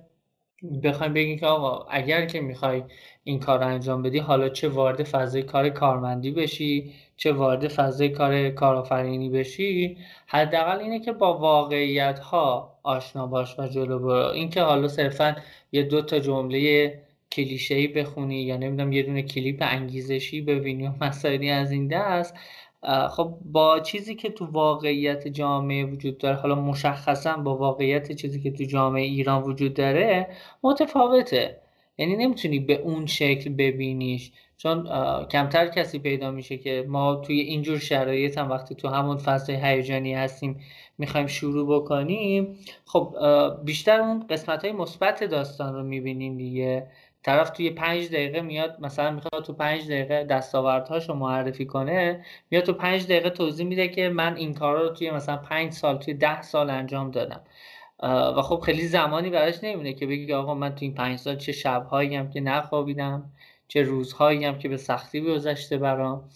بخوایم 0.84 1.13
بگیم 1.13 1.39
که 1.39 1.45
آقا 1.45 1.86
اگر 1.89 2.26
که 2.26 2.41
می‌خوای 2.41 2.84
این 3.24 3.39
کار 3.39 3.59
رو 3.59 3.67
انجام 3.67 4.01
بدی 4.01 4.19
حالا 4.19 4.49
چه 4.49 4.69
وارد 4.69 5.03
فضای 5.03 5.43
کار 5.43 5.69
کارمندی 5.69 6.32
بشی 6.32 6.93
چه 7.17 7.32
وارد 7.34 7.67
فضای 7.67 8.09
کار 8.09 8.49
کارآفرینی 8.49 9.30
بشی 9.30 9.97
حداقل 10.28 10.80
اینه 10.80 10.99
که 10.99 11.11
با 11.11 11.38
واقعیت 11.38 12.19
ها 12.19 12.80
آشنا 12.84 13.28
باش 13.28 13.59
و 13.59 13.67
جلو 13.67 13.99
برو. 13.99 14.11
اینکه 14.11 14.61
حالا 14.61 14.88
صرفا 14.88 15.36
یه 15.71 15.84
دو 15.84 16.01
تا 16.01 16.19
جمله 16.19 16.93
کلیشه‌ای 17.34 17.88
بخونی 17.88 18.41
یا 18.41 18.57
نمی‌دونم 18.57 18.91
یه 18.91 19.03
دونه 19.03 19.21
کلیپ 19.23 19.57
انگیزشی 19.61 20.41
ببینی 20.41 20.88
و 20.88 20.91
مسائلی 21.05 21.49
از 21.49 21.71
این 21.71 21.88
دست. 21.88 22.36
خب 23.09 23.38
با 23.45 23.79
چیزی 23.79 24.15
که 24.15 24.29
تو 24.29 24.45
واقعیت 24.45 25.27
جامعه 25.27 25.86
وجود 25.86 26.17
داره 26.17 26.36
حالا 26.36 26.55
مشخصا 26.55 27.38
با 27.38 27.57
واقعیت 27.57 28.11
چیزی 28.11 28.41
که 28.41 28.51
تو 28.51 28.63
جامعه 28.63 29.03
ایران 29.03 29.43
وجود 29.43 29.73
داره 29.73 30.27
متفاوته. 30.63 31.57
یعنی 31.97 32.15
نمی‌تونی 32.15 32.59
به 32.59 32.73
اون 32.73 33.05
شکل 33.05 33.49
ببینیش. 33.49 34.31
چون 34.57 34.84
کمتر 35.31 35.67
کسی 35.67 35.99
پیدا 35.99 36.31
میشه 36.31 36.57
که 36.57 36.86
ما 36.88 37.15
توی 37.15 37.39
اینجور 37.39 37.79
شرایط 37.79 38.38
هم 38.38 38.49
وقتی 38.49 38.75
تو 38.75 38.88
همون 38.88 39.17
فصل 39.17 39.53
هیجانی 39.53 40.13
هستیم 40.13 40.59
می‌خوایم 40.97 41.27
شروع 41.27 41.75
بکنیم 41.75 42.57
خب 42.86 43.15
بیشتر 43.65 43.99
اون 43.99 44.27
قسمت 44.27 44.65
های 44.65 44.71
مثبت 44.73 45.23
داستان 45.23 45.73
رو 45.75 45.84
می‌بینیم 45.84 46.38
دیگه. 46.38 46.88
طرف 47.24 47.49
توی 47.49 47.69
پنج 47.69 48.07
دقیقه 48.07 48.41
میاد 48.41 48.78
مثلا 48.80 49.11
می‌خواد 49.11 49.43
تو 49.43 49.53
پنج 49.53 49.88
دقیقه 49.88 50.24
دستاوردهاش 50.24 51.09
رو 51.09 51.15
معرفی 51.15 51.65
کنه 51.65 52.26
میاد 52.51 52.63
تو 52.63 52.74
پنج 52.74 53.03
دقیقه 53.05 53.30
توضیح 53.30 53.65
میده 53.65 53.88
که 53.88 54.09
من 54.09 54.36
این 54.36 54.53
کارا 54.53 54.82
رو 54.82 54.89
توی 54.89 55.11
مثلا 55.11 55.38
پنج 55.38 55.71
سال 55.71 55.97
توی 55.97 56.13
ده 56.13 56.41
سال 56.41 56.69
انجام 56.69 57.11
دادم. 57.11 57.41
و 58.38 58.41
خب 58.41 58.59
خیلی 58.59 58.88
زمانی 58.88 59.30
براش 59.30 59.63
نمیده 59.63 59.93
که 59.93 60.07
بگی 60.07 60.34
آقا 60.34 60.53
من 60.53 60.76
تو 60.76 60.86
این 60.86 60.93
پنج 60.93 61.19
سال 61.19 61.38
چه 61.38 61.51
شبهایی 61.51 62.15
هم 62.15 62.30
که 62.30 62.41
نخوابیدم 62.41 63.32
چه 63.67 63.82
روزهایی 63.82 64.45
هم 64.45 64.57
که 64.57 64.69
به 64.69 64.78
سختی 64.78 65.21
گذشته 65.21 65.78
برام. 65.78 66.30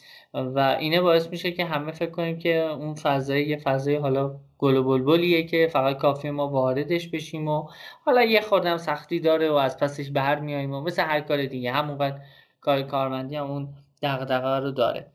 و 0.56 0.78
اینه 0.80 1.02
باعث 1.02 1.30
میشه 1.30 1.52
که 1.52 1.66
همه 1.66 1.92
فکر 1.92 2.12
کنیم 2.12 2.40
که 2.40 2.56
اون 2.58 2.94
فضای 2.94 3.48
یه 3.48 3.58
فضای 3.58 3.96
حالا 3.96 4.36
گل 4.58 4.76
و 4.76 4.84
بلبلیه 4.84 5.44
که 5.44 5.70
فقط 5.74 5.98
کافی 5.98 6.30
ما 6.30 6.48
واردش 6.48 7.08
بشیم 7.08 7.48
و 7.48 7.68
حالا 8.06 8.24
یه 8.24 8.42
خوردم 8.42 8.78
سختی 8.78 9.20
داره 9.20 9.50
و 9.50 9.54
از 9.54 9.78
پسش 9.78 10.12
بر 10.12 10.40
میاییم 10.40 10.74
و 10.74 10.82
مثل 10.82 11.04
هر 11.04 11.22
کار 11.22 11.46
دیگه. 11.46 11.72
همون 11.72 12.14
کار 12.62 12.82
کارمندی 12.82 13.36
هم 13.36 13.52
اون 13.52 13.68
دغدغه 14.04 14.60
رو 14.60 14.72
داره. 14.72 15.08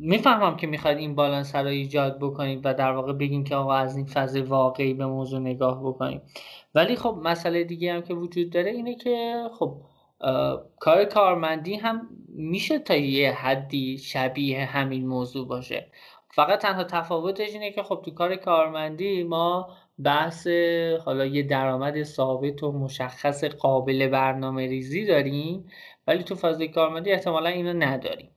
می‌فهمم 0.00 0.56
که 0.56 0.66
می‌خواید 0.66 0.98
این 0.98 1.14
بالانس 1.14 1.56
رو 1.56 1.66
ایجاد 1.66 2.18
بکنید 2.18 2.60
و 2.64 2.74
در 2.74 2.92
واقع 2.92 3.12
بگیم 3.12 3.44
که 3.44 3.54
آقا 3.54 3.74
از 3.74 3.96
این 3.96 4.06
فضای 4.06 4.42
واقعی 4.42 4.94
به 4.94 5.06
موضوع 5.06 5.40
نگاه 5.40 5.80
بکنیم. 5.80 6.22
ولی 6.74 6.96
خب 6.96 7.18
مسئله 7.24 7.64
دیگه 7.64 7.94
هم 7.94 8.02
که 8.02 8.14
وجود 8.14 8.50
داره 8.50 8.70
اینه 8.70 8.94
که 8.94 9.44
خب 9.58 9.76
کار 10.80 11.04
کارمندی 11.04 11.74
هم 11.74 12.08
میشه 12.28 12.78
تا 12.78 12.94
یه 12.94 13.32
حدی 13.32 13.98
شبیه 13.98 14.64
همین 14.64 15.06
موضوع 15.06 15.48
باشه. 15.48 15.86
فقط 16.34 16.60
تنها 16.60 16.84
تفاوتش 16.84 17.52
اینه 17.52 17.72
که 17.72 17.82
خب 17.82 18.02
تو 18.04 18.10
کار 18.10 18.36
کارمندی 18.36 19.22
ما 19.22 19.68
بحث 20.04 20.46
حالا 21.04 21.26
یه 21.26 21.42
درآمد 21.42 22.02
ثابت 22.02 22.62
و 22.62 22.72
مشخص 22.72 23.44
قابل 23.44 24.08
برنامه 24.08 24.66
ریزی 24.66 25.06
داریم 25.06 25.70
ولی 26.06 26.22
تو 26.22 26.34
فضای 26.34 26.68
کارمندی 26.68 27.12
احتمالا 27.12 27.48
اینو 27.48 27.72
نداریم. 27.72 28.30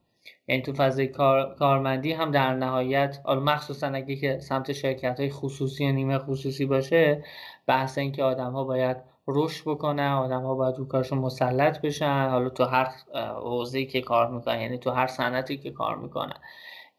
یعنی 0.48 0.62
تو 0.62 0.72
فضای 0.72 1.06
کار... 1.06 1.54
کارمندی 1.54 2.12
هم 2.12 2.30
در 2.30 2.54
نهایت 2.54 3.18
حالا 3.24 3.40
مخصوصا 3.40 3.86
اگه 3.86 4.16
که 4.16 4.38
سمت 4.38 4.72
شرکت 4.72 5.20
های 5.20 5.30
خصوصی 5.30 5.86
و 5.86 5.92
نیمه 5.92 6.18
خصوصی 6.18 6.66
باشه 6.66 7.24
بحث 7.66 7.98
این 7.98 8.12
که 8.12 8.22
آدم 8.22 8.52
ها 8.52 8.64
باید 8.64 8.96
رشد 9.34 9.64
بکنن 9.64 10.12
آدم 10.12 10.42
ها 10.42 10.54
باید 10.54 10.76
رو 10.76 10.84
کارشون 10.88 11.18
مسلط 11.18 11.80
بشن. 11.80 12.28
حالا 12.30 12.48
تو 12.48 12.64
هر 12.64 12.88
حوزه‌ای 13.14 13.86
که 13.86 14.00
کار 14.00 14.30
می‌کنن 14.30 14.60
یعنی 14.60 14.78
تو 14.78 14.90
هر 14.90 15.06
صنعتی 15.06 15.58
که 15.58 15.70
کار 15.70 15.96
می‌کنن. 15.96 16.36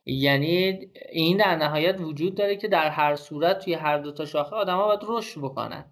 یعنی 0.05 0.89
این 1.11 1.37
در 1.37 1.55
نهایت 1.55 2.01
وجود 2.01 2.35
داره 2.35 2.55
که 2.55 2.67
در 2.67 2.89
هر 2.89 3.15
صورت 3.15 3.59
توی 3.59 3.73
هر 3.73 3.97
دو 3.97 4.11
تا 4.11 4.25
شاخه 4.25 4.55
آدم 4.55 4.77
ها 4.77 4.87
باید 4.87 4.99
رشد 5.07 5.41
بکنن. 5.41 5.85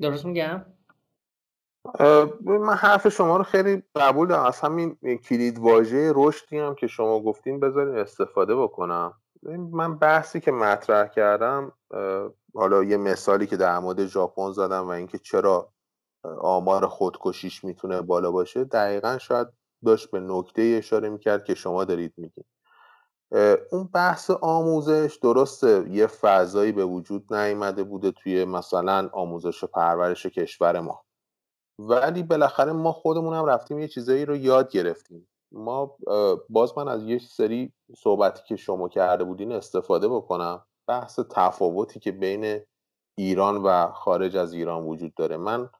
درست 0.00 0.26
میگم؟ 0.26 0.64
من 2.40 2.74
حرف 2.74 3.08
شما 3.08 3.36
رو 3.36 3.42
خیلی 3.42 3.82
قبول 3.96 4.28
دارم. 4.28 4.44
از 4.44 4.60
همین 4.60 4.96
کلید 5.28 5.58
واژه 5.58 6.12
رشدی 6.14 6.58
هم 6.58 6.74
که 6.74 6.86
شما 6.86 7.20
گفتین 7.20 7.60
بذارین 7.60 7.98
استفاده 7.98 8.56
بکنم. 8.56 9.14
من 9.52 9.98
بحثی 9.98 10.40
که 10.40 10.52
مطرح 10.52 11.08
کردم 11.08 11.72
حالا 12.54 12.84
یه 12.84 12.96
مثالی 12.96 13.46
که 13.46 13.56
در 13.56 13.78
مورد 13.78 14.06
ژاپن 14.06 14.52
زدم 14.52 14.86
و 14.86 14.90
اینکه 14.90 15.18
چرا 15.18 15.72
آمار 16.40 16.86
خودکشیش 16.86 17.64
می‌تونه 17.64 18.02
بالا 18.02 18.30
باشه 18.30 18.64
دقیقا 18.64 19.18
شاید 19.18 19.48
داشت 19.84 20.10
به 20.10 20.20
نکته 20.20 20.62
اشاره 20.78 21.08
می‌کرد 21.08 21.44
که 21.44 21.54
شما 21.54 21.84
دارید 21.84 22.14
میگید 22.16 22.46
اون 23.72 23.84
بحث 23.94 24.30
آموزش 24.30 25.18
درسته 25.22 25.90
یه 25.90 26.06
فضایی 26.06 26.72
به 26.72 26.84
وجود 26.84 27.34
نیامده 27.34 27.84
بوده 27.84 28.10
توی 28.10 28.44
مثلا 28.44 29.10
آموزش 29.12 29.64
و 29.64 29.66
پرورش 29.66 30.26
کشور 30.26 30.80
ما. 30.80 31.04
ولی 31.78 32.22
بالاخره 32.22 32.72
ما 32.72 32.92
خودمون 32.92 33.34
هم 33.34 33.46
رفتیم 33.46 33.78
یه 33.78 33.88
چیزایی 33.88 34.24
رو 34.24 34.36
یاد 34.36 34.70
گرفتیم. 34.70 35.28
ما 35.54 35.96
باز 36.48 36.78
من 36.78 36.88
از 36.88 37.02
یه 37.02 37.18
سری 37.18 37.72
صحبتی 37.96 38.42
که 38.48 38.56
شما 38.56 38.88
کرده 38.88 39.24
بودین 39.24 39.52
استفاده 39.52 40.08
بکنم. 40.08 40.64
بحث 40.86 41.20
تفاوتی 41.30 42.00
که 42.00 42.12
بین 42.12 42.60
ایران 43.18 43.56
و 43.56 43.86
خارج 43.86 44.36
از 44.36 44.52
ایران 44.52 44.82
وجود 44.82 45.14
داره. 45.14 45.36
من 45.36 45.70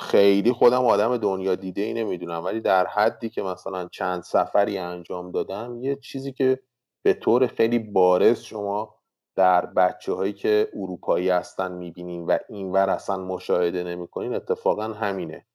خیلی 0.00 0.52
خودم 0.52 0.84
آدم 0.84 1.16
دنیا 1.16 1.54
دیده 1.54 1.82
ای 1.82 1.94
نمی‌دونم 1.94 2.44
ولی 2.44 2.60
در 2.60 2.86
حدی 2.86 3.28
که 3.28 3.42
مثلا 3.42 3.88
چند 3.88 4.22
سفری 4.22 4.78
انجام 4.78 5.30
دادم 5.30 5.78
یه 5.82 5.96
چیزی 5.96 6.32
که 6.32 6.60
به 7.02 7.14
طور 7.14 7.46
خیلی 7.46 7.78
بارز 7.78 8.40
شما 8.40 8.94
در 9.36 9.66
بچه 9.66 10.12
هایی 10.12 10.32
که 10.32 10.68
اروپایی 10.74 11.28
هستن 11.28 11.72
می‌بینین 11.72 12.26
و 12.26 12.38
اینور 12.48 12.90
اصلا 12.90 13.16
مشاهده 13.16 13.82
نمی‌کنین 13.82 14.34
اتفاقا 14.34 14.82
همینه. 14.82 15.46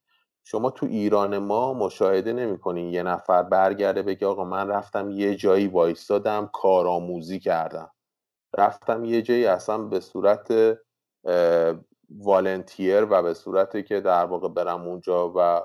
شما 0.47 0.69
تو 0.69 0.85
ایران 0.85 1.37
ما 1.37 1.73
مشاهده 1.73 2.33
نمی‌کنین 2.33 2.93
یه 2.93 3.03
نفر 3.03 3.43
برگرده 3.43 4.01
بگه 4.01 4.27
آقا 4.27 4.43
من 4.43 4.67
رفتم 4.67 5.09
یه 5.11 5.35
جایی 5.35 5.67
وایستادم 5.67 6.49
کارآموزی 6.53 7.39
کردم. 7.39 7.91
رفتم 8.57 9.05
یه 9.05 9.21
جایی 9.21 9.45
اصلا 9.45 9.77
به 9.77 9.99
صورت 9.99 10.77
والنتیر 12.09 13.03
و 13.03 13.23
به 13.23 13.33
صورتی 13.33 13.83
که 13.83 13.99
در 13.99 14.25
واقع 14.25 14.47
برم 14.49 14.87
اونجا 14.87 15.33
و 15.35 15.61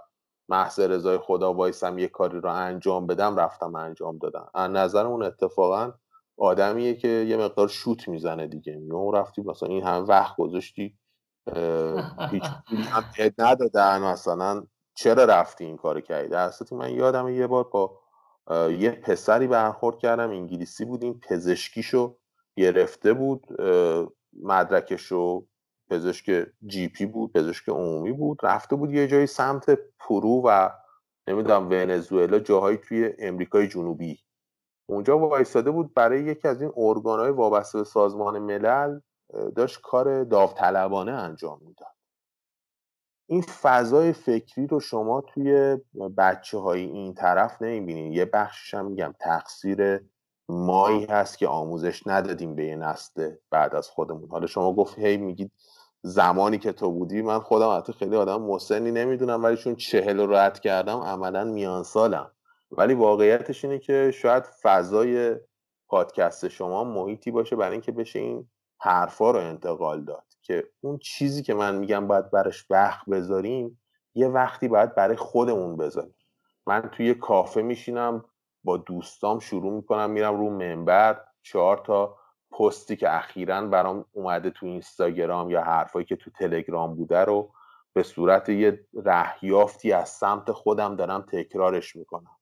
محض 0.48 0.80
رضای 0.80 1.18
خدا 1.18 1.54
وایسم 1.54 1.98
یه 1.98 2.08
کاری 2.08 2.40
رو 2.40 2.48
انجام 2.50 3.06
بدم 3.06 3.36
رفتم 3.36 3.74
انجام 3.74 4.18
دادم. 4.18 4.50
از 4.54 4.70
نظر 4.70 5.06
اون 5.06 5.22
اتفاقا 5.22 5.92
آدمیه 6.38 6.94
که 6.94 7.08
یه 7.08 7.36
مقدار 7.36 7.68
شوت 7.68 8.08
می‌زنه 8.08 8.46
دیگه. 8.46 8.80
اون 8.92 9.14
رفتی 9.14 9.42
مثلا 9.42 9.68
این 9.68 9.82
هم 9.82 10.04
وقت 10.08 10.36
گذاشتی 10.36 10.98
هیچ 12.30 12.44
هم 12.92 13.04
ندادن 13.38 14.02
مثلا 14.02 14.62
چرا 14.94 15.24
رفتی 15.24 15.64
این 15.64 15.76
کار 15.76 16.00
کردی؟ 16.00 16.28
در 16.28 16.50
من 16.72 16.90
یادم 16.90 17.28
یه 17.28 17.46
بار 17.46 17.64
با 17.64 18.00
یه 18.70 18.90
پسری 18.90 19.46
برخورد 19.46 19.98
کردم. 19.98 20.30
انگلیسی 20.30 20.84
بود. 20.84 21.04
این 21.04 21.20
پزشکیشو 21.20 22.16
گرفته 22.56 23.12
بود 23.12 23.46
مدرکشو. 24.42 25.46
پزشک 25.90 26.46
GP 26.66 27.06
بود 27.06 27.32
پزشک 27.32 27.68
عمومی 27.68 28.12
بود. 28.12 28.38
رفته 28.42 28.76
بود 28.76 28.90
یه 28.90 29.08
جایی 29.08 29.26
سمت 29.26 29.78
پرو 29.98 30.42
و 30.44 30.70
نمی‌دونم 31.26 31.68
ونزوئلا 31.70 32.38
جاهایی 32.38 32.76
توی 32.76 33.12
امریکای 33.18 33.68
جنوبی. 33.68 34.18
اونجا 34.88 35.18
وایستاده 35.18 35.70
بود 35.70 35.94
برای 35.94 36.22
یکی 36.22 36.48
از 36.48 36.62
این 36.62 36.72
ارگانهای 36.76 37.30
وابسته 37.30 37.78
به 37.78 37.84
سازمان 37.84 38.38
ملل. 38.38 39.00
داشت 39.56 39.80
کار 39.80 40.24
داوطلبانه 40.24 41.12
انجام 41.12 41.58
می‌داد. 41.62 41.94
این 43.26 43.42
فضای 43.42 44.12
فکری 44.12 44.66
رو 44.66 44.80
شما 44.80 45.20
توی 45.20 45.76
بچه 46.18 46.58
های 46.58 46.80
این 46.80 47.14
طرف 47.14 47.62
نمی‌بینید 47.62 48.16
یه 48.16 48.24
بخشش 48.24 48.74
هم 48.74 48.86
میگم 48.86 49.14
تقصیر 49.20 50.00
مایی 50.48 51.04
هست 51.04 51.38
که 51.38 51.48
آموزش 51.48 52.06
ندادیم 52.06 52.54
به 52.54 52.64
یه 52.64 52.76
نسل 52.76 53.34
بعد 53.50 53.74
از 53.74 53.88
خودمون. 53.88 54.28
حالا 54.30 54.46
شما 54.46 54.72
گفت 54.72 54.98
هی 54.98 55.16
میگید 55.16 55.52
زمانی 56.02 56.58
که 56.58 56.72
تو 56.72 56.92
بودی 56.92 57.22
من 57.22 57.38
خودم 57.38 57.76
حتی 57.76 57.92
خیلی 57.92 58.16
آدم 58.16 58.42
مسنی 58.42 58.90
نمی‌دونم 58.90 59.42
ولی 59.44 59.56
چون 59.56 59.76
چهل 59.76 60.20
رو 60.20 60.32
رد 60.32 60.60
کردم 60.60 60.98
عملا 60.98 61.44
میان 61.44 61.82
سالم. 61.82 62.30
ولی 62.70 62.94
واقعیتش 62.94 63.64
اینه 63.64 63.78
که 63.78 64.10
شاید 64.14 64.44
فضای 64.62 65.36
پادکست 65.88 66.48
شما 66.48 66.84
محیطی 66.84 67.30
باشه 67.30 67.56
برای 67.56 67.72
اینکه 67.72 67.92
بشه 67.92 68.18
این 68.18 68.50
حرفا 68.82 69.30
رو 69.30 69.38
انتقال 69.38 70.04
داد 70.04 70.24
که 70.42 70.64
اون 70.80 70.98
چیزی 70.98 71.42
که 71.42 71.54
من 71.54 71.76
میگم 71.76 72.06
باید 72.06 72.30
برش 72.30 72.66
وقت 72.70 73.06
بذاریم 73.06 73.80
یه 74.14 74.28
وقتی 74.28 74.68
باید 74.68 74.94
برای 74.94 75.16
خودمون 75.16 75.76
بذاریم. 75.76 76.14
من 76.66 76.80
توی 76.80 77.14
کافه 77.14 77.62
میشینم 77.62 78.24
با 78.64 78.76
دوستام 78.76 79.38
شروع 79.38 79.72
می‌کنم 79.72 80.10
میرم 80.10 80.36
رو 80.36 80.50
منبر 80.50 81.20
چهار 81.42 81.78
تا 81.78 82.16
پستی 82.50 82.96
که 82.96 83.16
اخیرا 83.16 83.66
برام 83.66 84.04
اومده 84.12 84.50
تو 84.50 84.66
اینستاگرام 84.66 85.50
یا 85.50 85.62
حرفایی 85.62 86.06
که 86.06 86.16
تو 86.16 86.30
تلگرام 86.30 86.94
بوده 86.94 87.18
رو 87.24 87.52
به 87.92 88.02
صورت 88.02 88.48
یه 88.48 88.86
رهیافتی 89.04 89.92
از 89.92 90.08
سمت 90.08 90.52
خودم 90.52 90.96
دارم 90.96 91.22
تکرارش 91.22 91.96
می‌کنم. 91.96 92.39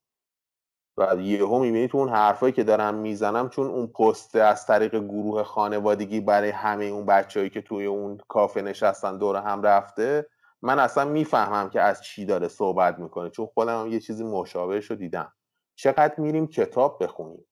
و 0.99 1.21
یهو 1.21 1.59
می‌بینی 1.59 1.89
تو 1.89 1.99
اون 1.99 2.09
حرفایی 2.09 2.53
که 2.53 2.65
دارم 2.65 2.95
می‌زنم 2.95 3.49
چون 3.49 3.67
اون 3.67 3.87
پست 3.87 4.37
از 4.37 4.67
طریق 4.67 4.99
گروه 4.99 5.43
خانوادگی 5.43 6.21
برای 6.21 6.51
همه 6.51 6.85
اون 6.85 7.07
بچههایی 7.07 7.51
که 7.51 7.63
توی 7.63 7.87
اون 7.87 8.19
کافه 8.29 8.63
نشستن 8.63 9.19
دور 9.19 9.37
هم 9.37 9.63
رفته 9.63 10.27
من 10.63 10.79
اصلا 10.79 11.05
می‌فهمم 11.05 11.71
که 11.71 11.81
از 11.81 12.03
چی 12.03 12.25
داره 12.25 12.49
صحبت 12.49 12.99
می‌کنه 12.99 13.31
چون 13.31 13.47
خودم 13.47 13.81
هم 13.81 13.93
یه 13.93 14.01
چیزی 14.01 14.25
مشابهش 14.25 14.91
رو 14.91 14.97
دیدم. 14.97 15.33
چقدر 15.77 16.15
میریم 16.19 16.47
کتاب 16.47 17.03
بخونیم؟ 17.05 17.47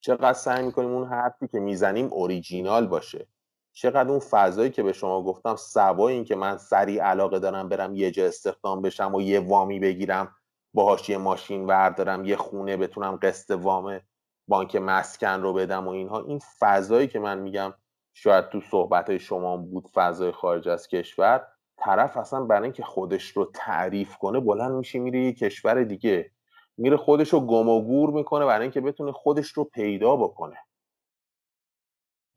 چقدر 0.00 0.32
سعی 0.32 0.66
می‌کنیم 0.66 0.90
اون 0.90 1.08
حرفی 1.08 1.48
که 1.48 1.60
می‌زنیم 1.60 2.06
اوریجینال 2.12 2.86
باشه؟ 2.86 3.28
چقدر 3.72 4.10
اون 4.10 4.18
فضایی 4.18 4.70
که 4.70 4.82
به 4.82 4.92
شما 4.92 5.22
گفتم 5.22 5.56
سوای 5.56 6.14
این 6.14 6.24
که 6.24 6.36
من 6.36 6.58
سریع 6.58 7.02
علاقه 7.02 7.38
دارم 7.38 7.68
برم 7.68 7.94
یه 7.94 8.10
جا 8.10 8.26
استخدام 8.26 8.82
بشم 8.82 9.14
و 9.14 9.22
یه 9.22 9.40
وامی 9.40 9.80
بگیرم 9.80 10.35
باهاش 10.76 11.08
یه 11.08 11.18
ماشین 11.18 11.66
وردارم 11.66 12.24
یه 12.24 12.36
خونه 12.36 12.76
بتونم 12.76 13.16
قسط 13.16 13.50
وام 13.50 14.00
بانک 14.48 14.76
مسکن 14.76 15.42
رو 15.42 15.52
بدم 15.52 15.86
و 15.86 15.90
اینها. 15.90 16.20
این 16.20 16.40
فضایی 16.58 17.08
که 17.08 17.18
من 17.18 17.38
میگم 17.38 17.74
شاید 18.14 18.48
تو 18.48 18.60
صحبت 18.60 19.10
های 19.10 19.18
شما 19.18 19.56
بود 19.56 19.88
فضای 19.94 20.32
خارج 20.32 20.68
از 20.68 20.88
کشور 20.88 21.46
طرف 21.78 22.16
اصلا 22.16 22.44
برای 22.44 22.62
اینکه 22.62 22.82
خودش 22.82 23.28
رو 23.30 23.50
تعریف 23.54 24.16
کنه 24.16 24.40
بلند 24.40 24.72
میشه 24.72 24.98
میره 24.98 25.20
یه 25.20 25.32
کشور 25.32 25.84
دیگه. 25.84 26.30
میره 26.76 26.96
خودش 26.96 27.32
رو 27.32 27.40
گم 27.40 27.68
و 27.68 27.82
گور 27.82 28.10
می‌کنه 28.10 28.46
برای 28.46 28.62
اینکه 28.62 28.80
بتونه 28.80 29.12
خودش 29.12 29.48
رو 29.48 29.64
پیدا 29.64 30.16
بکنه. 30.16 30.56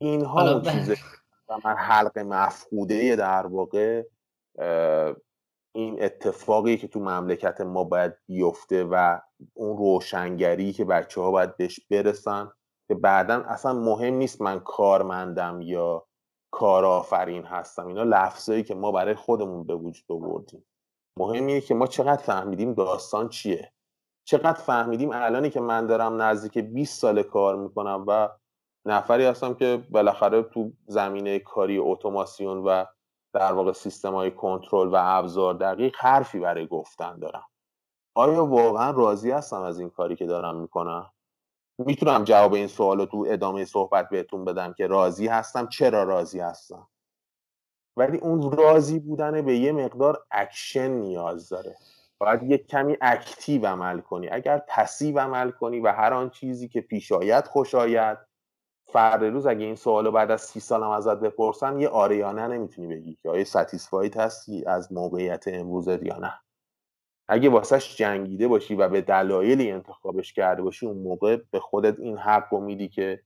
اینها 0.00 0.52
اون 0.52 0.62
چیزه 0.62 0.96
و 1.48 1.58
من 1.64 1.76
حلق 1.76 2.18
مفقوده 2.18 3.16
در 3.16 3.46
واقع 3.46 4.02
این 5.72 6.02
اتفاقی 6.02 6.76
که 6.76 6.88
تو 6.88 7.00
مملکت 7.00 7.60
ما 7.60 7.84
باید 7.84 8.12
بیفته 8.26 8.84
و 8.84 9.18
اون 9.54 9.76
روشنگری 9.76 10.72
که 10.72 10.84
بچه 10.84 11.20
ها 11.20 11.30
باید 11.30 11.56
بهش 11.56 11.80
برسن 11.90 12.50
که 12.88 12.94
بعدا 12.94 13.34
اصلا 13.34 13.72
مهم 13.72 14.14
نیست 14.14 14.42
من 14.42 14.60
کارمندم 14.60 15.60
یا 15.62 16.06
کارآفرین 16.50 17.44
هستم. 17.44 17.86
اینا 17.86 18.02
لفظایی 18.02 18.62
که 18.62 18.74
ما 18.74 18.92
برای 18.92 19.14
خودمون 19.14 19.66
به 19.66 19.74
وجود 19.74 20.12
آوردیم. 20.12 20.64
مهم 21.18 21.46
اینه 21.46 21.60
که 21.60 21.74
ما 21.74 21.86
چقدر 21.86 22.22
فهمیدیم 22.22 22.74
داستان 22.74 23.28
چیه. 23.28 23.72
چقدر 24.24 24.52
فهمیدیم 24.52 25.10
الانی 25.12 25.50
که 25.50 25.60
من 25.60 25.86
دارم 25.86 26.22
نزدیک 26.22 26.58
20 26.58 27.00
سال 27.00 27.22
کار 27.22 27.56
می‌کنم 27.56 28.04
و 28.08 28.28
نفری 28.86 29.24
هستم 29.24 29.54
که 29.54 29.84
بالاخره 29.90 30.42
تو 30.42 30.72
زمینه 30.86 31.38
کاری 31.38 31.78
اتوماسیون 31.78 32.58
و 32.58 32.84
در 33.32 33.52
واقع 33.52 33.72
سیستم 33.72 34.14
های 34.14 34.30
کنترل 34.30 34.88
و 34.88 34.96
ابزار 34.98 35.54
دقیق 35.54 35.96
حرفی 35.98 36.38
برای 36.38 36.66
گفتن 36.66 37.18
دارم. 37.18 37.46
آیا 38.14 38.46
واقعا 38.46 38.90
راضی 38.90 39.30
هستم 39.30 39.62
از 39.62 39.78
این 39.78 39.90
کاری 39.90 40.16
که 40.16 40.26
دارم 40.26 40.56
می‌کنم؟ 40.56 41.10
می‌تونم 41.78 42.24
جواب 42.24 42.54
این 42.54 42.66
سوال 42.66 42.98
رو 42.98 43.06
تو 43.06 43.26
ادامه 43.28 43.64
صحبت 43.64 44.08
بهتون 44.08 44.44
بدم 44.44 44.72
که 44.72 44.86
راضی 44.86 45.26
هستم. 45.26 45.66
چرا 45.66 46.02
راضی 46.02 46.40
هستم؟ 46.40 46.88
ولی 47.96 48.18
اون 48.18 48.52
راضی 48.52 48.98
بودن 48.98 49.42
به 49.42 49.56
یه 49.56 49.72
مقدار 49.72 50.24
اکشن 50.30 50.90
نیاز 50.90 51.48
داره. 51.48 51.76
باید 52.18 52.42
یک 52.42 52.66
کمی 52.66 52.96
active 53.00 53.66
عمل 53.66 54.00
کنی. 54.00 54.28
اگر 54.28 54.58
passive 54.68 55.18
عمل 55.18 55.50
کنی 55.50 55.80
و 55.80 55.92
هر 55.92 56.14
آن 56.14 56.30
چیزی 56.30 56.68
که 56.68 56.80
پیش 56.80 57.12
آید 57.12 57.44
خوش 57.44 57.74
آید. 57.74 58.18
فرد 58.92 59.24
روز 59.24 59.46
اگه 59.46 59.64
این 59.64 59.74
سوالو 59.74 60.10
بعد 60.10 60.30
از 60.30 60.40
سی 60.40 60.60
سالم 60.60 60.90
ازت 60.90 61.20
بپرسن 61.20 61.80
یه 61.80 61.88
آره 61.88 62.16
یا 62.16 62.32
نه 62.32 62.46
نمی‌تونی 62.46 62.88
بگی 62.94 63.18
که 63.22 63.30
آیا 63.30 63.44
ستیسفایت 63.44 64.16
هستی 64.16 64.64
از 64.64 64.92
موقعیت 64.92 65.44
امروزت 65.48 66.02
یا 66.02 66.18
نه؟ 66.18 66.40
اگه 67.28 67.50
واسهش 67.50 67.96
جنگیده 67.96 68.48
باشی 68.48 68.74
و 68.74 68.88
به 68.88 69.00
دلایلی 69.00 69.70
انتخابش 69.70 70.32
کرده 70.32 70.62
باشی 70.62 70.86
اون 70.86 70.96
موقع 70.96 71.36
به 71.50 71.60
خودت 71.60 72.00
این 72.00 72.18
حق 72.18 72.46
رو 72.50 72.60
میدی 72.60 72.88
که 72.88 73.22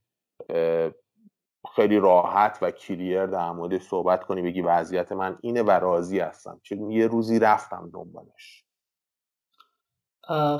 خیلی 1.75 1.99
راحت 1.99 2.57
و 2.61 2.71
کلیر 2.71 3.25
در 3.25 3.51
مورد 3.51 3.77
صحبت 3.77 4.23
کنی 4.23 4.41
بگی 4.41 4.61
وضعیت 4.61 5.11
من 5.11 5.37
اینه 5.41 5.63
و 5.63 5.71
راضی 5.71 6.19
هستم. 6.19 6.59
چون 6.63 6.91
یه 6.91 7.07
روزی 7.07 7.39
رفتم 7.39 7.89
دنبالش. 7.93 8.64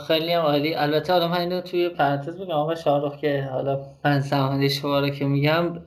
خیلی 0.07 0.34
هم 0.34 0.41
عالی. 0.41 0.76
البته 0.76 1.13
حالا 1.13 1.28
من 1.28 1.39
اینو 1.39 1.61
توی 1.61 1.89
پرانتز 1.89 2.39
میگم 2.39 2.51
آقا 2.51 2.76
شاهرخ 2.76 3.18
که 3.18 3.49
حالا 3.51 3.86
من 4.05 4.20
زمانی 4.20 4.70
شما 4.70 4.99
رو 4.99 5.09
که 5.09 5.26
میگم 5.26 5.82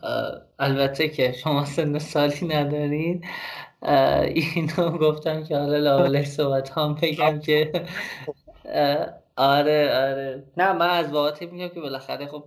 البته 0.59 1.09
که 1.09 1.33
شما 1.33 1.65
سن 1.65 1.99
سالی 1.99 2.47
ندارین. 2.47 3.25
اینو 4.35 4.99
گفتم 4.99 5.45
که 5.45 5.57
حالا 5.57 5.77
لاولش 5.77 6.27
صحبت 6.27 6.71
هم 6.71 6.95
بگم 7.03 7.41
که 7.41 7.73
آره 9.37 9.91
آره. 9.95 10.43
نه 10.57 10.73
من 10.73 10.91
از 10.91 11.13
واقعاتی 11.13 11.47
میگم 11.47 11.69
که 11.69 11.81
بالاخره 11.81 12.27
خب 12.27 12.45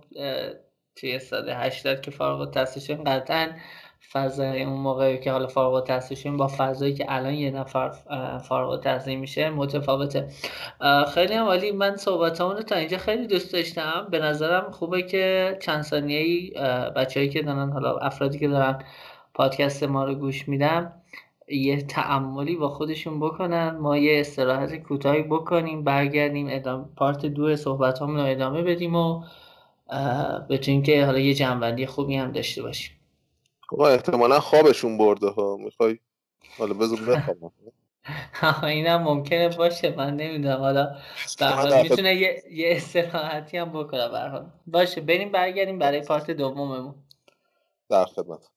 توی 0.96 1.18
سال 1.18 1.50
80 1.50 2.00
که 2.00 2.10
فارغ 2.10 2.40
التحصیل 2.40 2.96
قطعا 2.96 3.48
فضای 4.10 4.62
اون 4.62 4.80
موقعی 4.80 5.18
که 5.18 5.32
حالا 5.32 5.46
فارغ 5.46 5.74
التحصیل 5.74 6.36
با 6.36 6.50
فضایی 6.56 6.94
که 6.94 7.04
الان 7.08 7.34
یه 7.34 7.50
نفر 7.50 7.90
فارغ 8.38 8.70
التحصیل 8.70 9.18
میشه 9.18 9.50
متفاوته. 9.50 10.28
خیلی 11.14 11.34
هم 11.34 11.44
عالی. 11.44 11.72
من 11.72 11.96
صحبت 11.96 12.40
رو 12.40 12.62
تا 12.62 12.76
اینجا 12.76 12.98
خیلی 12.98 13.26
دوست 13.26 13.52
داشتم. 13.52 14.08
به 14.10 14.18
نظرم 14.18 14.70
خوبه 14.70 15.02
که 15.02 15.58
چند 15.62 15.82
ثانیه 15.82 16.18
ای 16.18 16.50
بچههایی 16.96 17.30
که 17.30 17.42
دارن 17.42 17.70
حالا 17.70 17.96
افرادی 17.98 18.38
که 18.38 18.48
دارن 18.48 18.84
پادکست 19.34 19.82
ما 19.82 20.04
رو 20.04 20.14
گوش 20.14 20.48
میدن 20.48 20.92
یه 21.48 21.82
تعملی 21.82 22.56
با 22.56 22.68
خودشون 22.68 23.20
بکنن. 23.20 23.70
ما 23.70 23.96
یه 23.96 24.20
استراحت 24.20 24.76
کوتاهی 24.76 25.22
بکنیم 25.22 25.84
برگردیم 25.84 26.46
ادامه 26.50 26.84
پارت 26.96 27.26
دو 27.26 27.56
صحبت 27.56 28.00
رو 28.00 28.16
ادامه 28.16 28.62
بدیم 28.62 28.94
و 28.94 29.22
بتونیم 30.50 30.82
که 30.82 31.04
حالا 31.04 31.18
یه 31.18 31.34
جنبندی 31.34 31.86
خوبی 31.86 32.16
هم 32.16 32.32
داشته 32.32 32.62
باشیم. 32.62 32.96
آقا 33.72 33.88
احتمالا 33.88 34.40
خوابشون 34.40 34.98
برده 34.98 35.28
ها. 35.28 35.56
می‌خوای؟ 35.56 35.98
حالا 36.58 36.74
بذار 36.74 36.98
بخوابم. 37.08 37.52
اینم 38.64 39.02
ممکنه 39.02 39.48
باشه 39.48 39.96
من 39.96 40.16
نمی‌دونم. 40.16 40.58
حالا 40.58 40.96
می‌تونه 41.82 42.14
یه, 42.14 42.42
یه 42.50 42.76
استراحتی 42.76 43.56
هم 43.58 43.72
بکنه 43.72 44.08
برحال 44.08 44.50
باشه 44.66 45.00
بریم 45.00 45.32
برگردیم 45.32 45.78
برای 45.78 46.00
پارت 46.00 46.30
دوممون. 46.30 46.94
در 47.90 48.04
خدمت. 48.04 48.51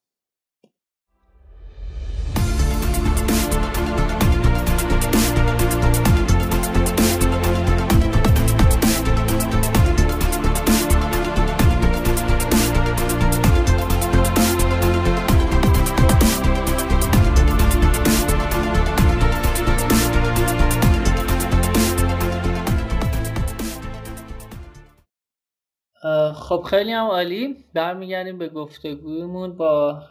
خب 26.33 26.63
خیلی 26.69 26.91
هم 26.91 27.05
عالی. 27.05 27.55
برمیگردیم 27.73 28.37
به 28.37 28.49
گفتگویمون 28.49 29.57
با 29.57 30.01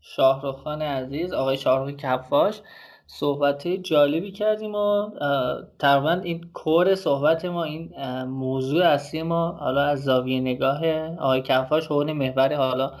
شاهرخ 0.00 0.56
خان 0.56 0.82
عزیز 0.82 1.32
آقای 1.32 1.56
شاهرخ 1.56 1.96
کفاش. 1.96 2.60
صحبت 3.06 3.68
جالبی 3.68 4.32
کردیم 4.32 4.74
و 4.74 5.10
تقریبا 5.78 6.12
این 6.12 6.50
کور 6.54 6.94
صحبت 6.94 7.44
ما 7.44 7.64
این 7.64 7.90
موضوع 8.24 8.84
اصلی 8.84 9.22
ما 9.22 9.52
حالا 9.52 9.82
از 9.82 10.04
زاویه 10.04 10.40
نگاه 10.40 10.86
آقای 11.18 11.42
کفاش 11.42 11.86
حول 11.86 12.12
محور 12.12 12.54
حالا 12.54 12.92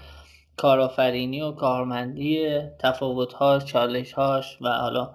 کارآفرینی 0.56 1.42
و 1.42 1.52
کارمندی 1.52 2.58
تفاوتهاش 2.78 3.64
چالشهاش 3.64 4.58
و 4.60 4.68
حالا 4.68 5.10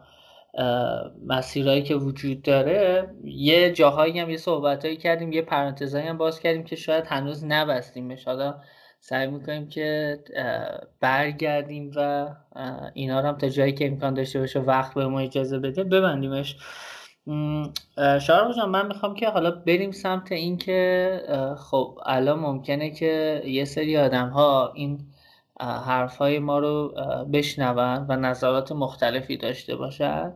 مسیرهایی 1.26 1.84
که 1.84 1.96
وجود 1.96 2.42
داره 2.42 3.10
یه 3.24 3.72
جاهایی 3.72 4.20
هم 4.20 4.30
یه 4.30 4.38
صحبتهایی 4.38 4.98
کردیم 4.98 5.32
یه 5.32 5.42
پرانتزهایی 5.42 6.08
هم 6.08 6.18
باز 6.18 6.40
کردیم 6.40 6.64
که 6.64 6.76
شاید 6.76 7.06
هنوز 7.08 7.46
نبستیمش. 7.46 8.26
حالا 8.26 8.62
سعی 9.00 9.28
می‌کنیم 9.28 9.68
که 9.68 10.18
برگردیم 11.00 11.92
و 11.96 12.28
اینا 12.94 13.20
رو 13.20 13.28
هم 13.28 13.38
تا 13.38 13.50
جایی 13.50 13.74
که 13.74 13.88
امکان 13.88 14.14
داشته 14.14 14.40
باشه 14.40 14.60
وقت 14.60 14.94
به 14.94 15.08
ما 15.08 15.20
اجازه 15.20 15.60
بده 15.60 15.84
ببندیمش. 15.84 16.58
شارق 18.22 18.56
جان 18.56 18.70
من 18.70 18.88
می‌خوام 18.88 19.16
که 19.16 19.30
حالا 19.30 19.52
بریم 19.52 19.92
سمت 19.92 20.32
این 20.32 20.58
که 20.58 21.22
خب 21.58 22.00
الان 22.06 22.40
ممکنه 22.40 22.92
که 22.92 23.42
یه 23.46 23.66
سری 23.66 23.98
آدم 23.98 24.30
ها 24.30 24.72
این 24.76 25.00
حرفهای 25.60 26.40
ما 26.40 26.60
رو 26.60 26.94
بشنون 27.34 28.06
و 28.10 28.16
نظرات 28.16 28.72
مختلفی 28.72 29.38
داشته 29.38 29.76
باشد 29.76 30.34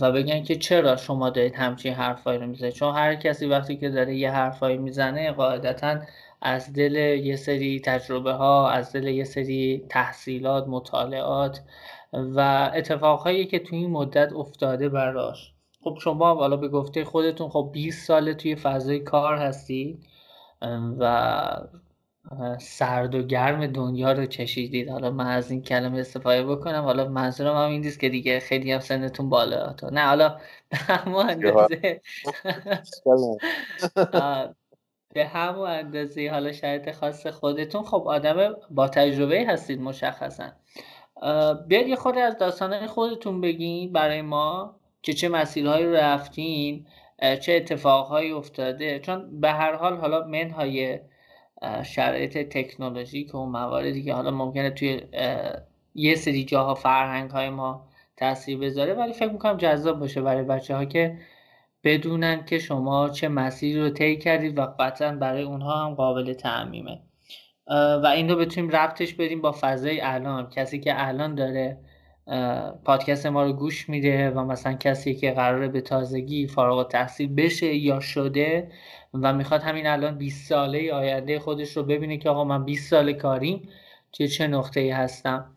و 0.00 0.12
بگن 0.12 0.42
که 0.42 0.56
چرا 0.56 0.96
شما 0.96 1.30
دارید 1.30 1.54
همچین 1.54 1.94
حرفایی 1.94 2.38
رو 2.38 2.46
می‌زنید. 2.46 2.72
چون 2.72 2.94
هر 2.94 3.14
کسی 3.14 3.46
وقتی 3.46 3.76
که 3.76 3.90
داره 3.90 4.14
یه 4.14 4.30
حرفایی 4.30 4.78
می‌زنه 4.78 5.32
قاعدتا 5.32 5.98
از 6.42 6.72
دل 6.72 6.94
یه 7.24 7.36
سری 7.36 7.80
تجربه 7.80 8.32
ها 8.32 8.70
از 8.70 8.92
دل 8.92 9.04
یه 9.04 9.24
سری 9.24 9.86
تحصیلات 9.88 10.68
مطالعات 10.68 11.60
و 12.12 12.70
اتفاقهایی 12.74 13.46
که 13.46 13.58
توی 13.58 13.78
این 13.78 13.90
مدت 13.90 14.32
افتاده 14.32 14.88
براش. 14.88 15.52
خب 15.84 15.98
شما 16.00 16.34
حالا 16.34 16.56
به 16.56 16.68
گفته 16.68 17.04
خودتون 17.04 17.48
خب 17.48 17.70
20 17.72 18.06
ساله 18.06 18.34
توی 18.34 18.56
فضای 18.56 19.00
کار 19.00 19.36
هستید 19.36 20.06
و 20.98 21.40
سرد 22.60 23.14
و 23.14 23.22
گرم 23.22 23.66
دنیا 23.66 24.12
رو 24.12 24.26
چشیدید. 24.26 24.88
حالا 24.88 25.10
من 25.10 25.26
از 25.26 25.50
این 25.50 25.62
کلمه 25.62 25.98
استفاده 25.98 26.44
بکنم. 26.44 26.82
حالا 26.82 27.08
منظورم 27.08 27.56
هم 27.56 27.70
این 27.70 27.80
نیست 27.80 28.00
که 28.00 28.08
دیگه 28.08 28.40
خیلی 28.40 28.72
هم 28.72 28.80
سنتون 28.80 29.28
بالا. 29.28 29.72
تو 29.72 29.90
نه 29.90 30.06
حالا 30.06 30.38
به 30.68 30.76
همون 30.76 31.30
اندازه. 31.30 32.00
به 35.14 35.26
همون 35.26 35.70
اندازه 35.70 36.28
حالا 36.30 36.52
شرط 36.52 36.90
خاص 36.90 37.26
خودتون. 37.26 37.82
خب 37.82 38.08
آدم 38.08 38.56
با 38.70 38.88
تجربه 38.88 39.46
هستید 39.48 39.80
مشخصا. 39.80 40.52
بیاید 41.68 41.88
یه 41.88 41.96
خود 41.96 42.18
از 42.18 42.38
داستانه 42.38 42.86
خودتون 42.86 43.40
بگین 43.40 43.92
برای 43.92 44.22
ما 44.22 44.76
که 45.02 45.12
چه 45.12 45.28
مسیرهایی 45.28 45.86
رو 45.86 45.92
رفتین 45.92 46.86
چه 47.40 47.52
اتفاقهایی 47.52 48.32
افتاده. 48.32 48.98
چون 48.98 49.40
به 49.40 49.50
هر 49.50 49.74
حال 49.74 49.96
حالا 49.96 50.26
منهای 50.26 51.00
شرایط 51.84 52.38
تکنولوژیک 52.38 53.34
و 53.34 53.46
مواردی 53.46 54.02
که 54.02 54.14
حالا 54.14 54.30
ممکنه 54.30 54.70
توی 54.70 55.00
یه 55.94 56.14
سری 56.14 56.44
جاها 56.44 56.74
فرهنگ 56.74 57.30
های 57.30 57.50
ما 57.50 57.88
تاثیر 58.16 58.58
بذاره 58.58 58.94
ولی 58.94 59.12
فکر 59.12 59.32
می‌کنم 59.32 59.56
جذاب 59.56 59.98
باشه 60.00 60.22
برای 60.22 60.42
بچه 60.42 60.76
ها 60.76 60.84
که 60.84 61.18
بدونن 61.84 62.44
که 62.44 62.58
شما 62.58 63.08
چه 63.08 63.28
مسیری 63.28 63.80
رو 63.80 63.90
طی 63.90 64.16
کردید 64.16 64.58
و 64.58 64.74
قطعا 64.78 65.12
برای 65.12 65.42
اونها 65.42 65.86
هم 65.86 65.94
قابل 65.94 66.32
تعمیمه. 66.32 67.00
و 68.02 68.06
این 68.16 68.30
رو 68.30 68.36
بتونیم 68.36 68.70
ربطش 68.70 69.14
بدیم 69.14 69.40
با 69.40 69.56
فضای 69.60 70.00
الان. 70.00 70.50
کسی 70.50 70.80
که 70.80 71.06
الان 71.08 71.34
داره 71.34 71.78
پادکست 72.84 73.26
ما 73.26 73.44
رو 73.44 73.52
گوش 73.52 73.88
میده 73.88 74.30
و 74.30 74.44
مثلا 74.44 74.72
کسی 74.72 75.14
که 75.14 75.32
قراره 75.32 75.68
به 75.68 75.80
تازگی 75.80 76.46
فارغ 76.46 76.88
تحصیل 76.88 77.34
بشه 77.34 77.74
یا 77.74 78.00
شده 78.00 78.70
و 79.14 79.32
می‌خواد 79.32 79.62
همین 79.62 79.86
الان 79.86 80.18
20 80.18 80.48
ساله 80.48 80.92
آینده 80.92 81.38
خودش 81.38 81.76
رو 81.76 81.82
ببینه 81.82 82.16
که 82.16 82.30
آقا 82.30 82.44
من 82.44 82.64
20 82.64 82.90
ساله 82.90 83.12
کاریم 83.12 83.68
توی 84.12 84.28
چه 84.28 84.46
نقطه 84.46 84.80
ای 84.80 84.90
هستم 84.90 85.50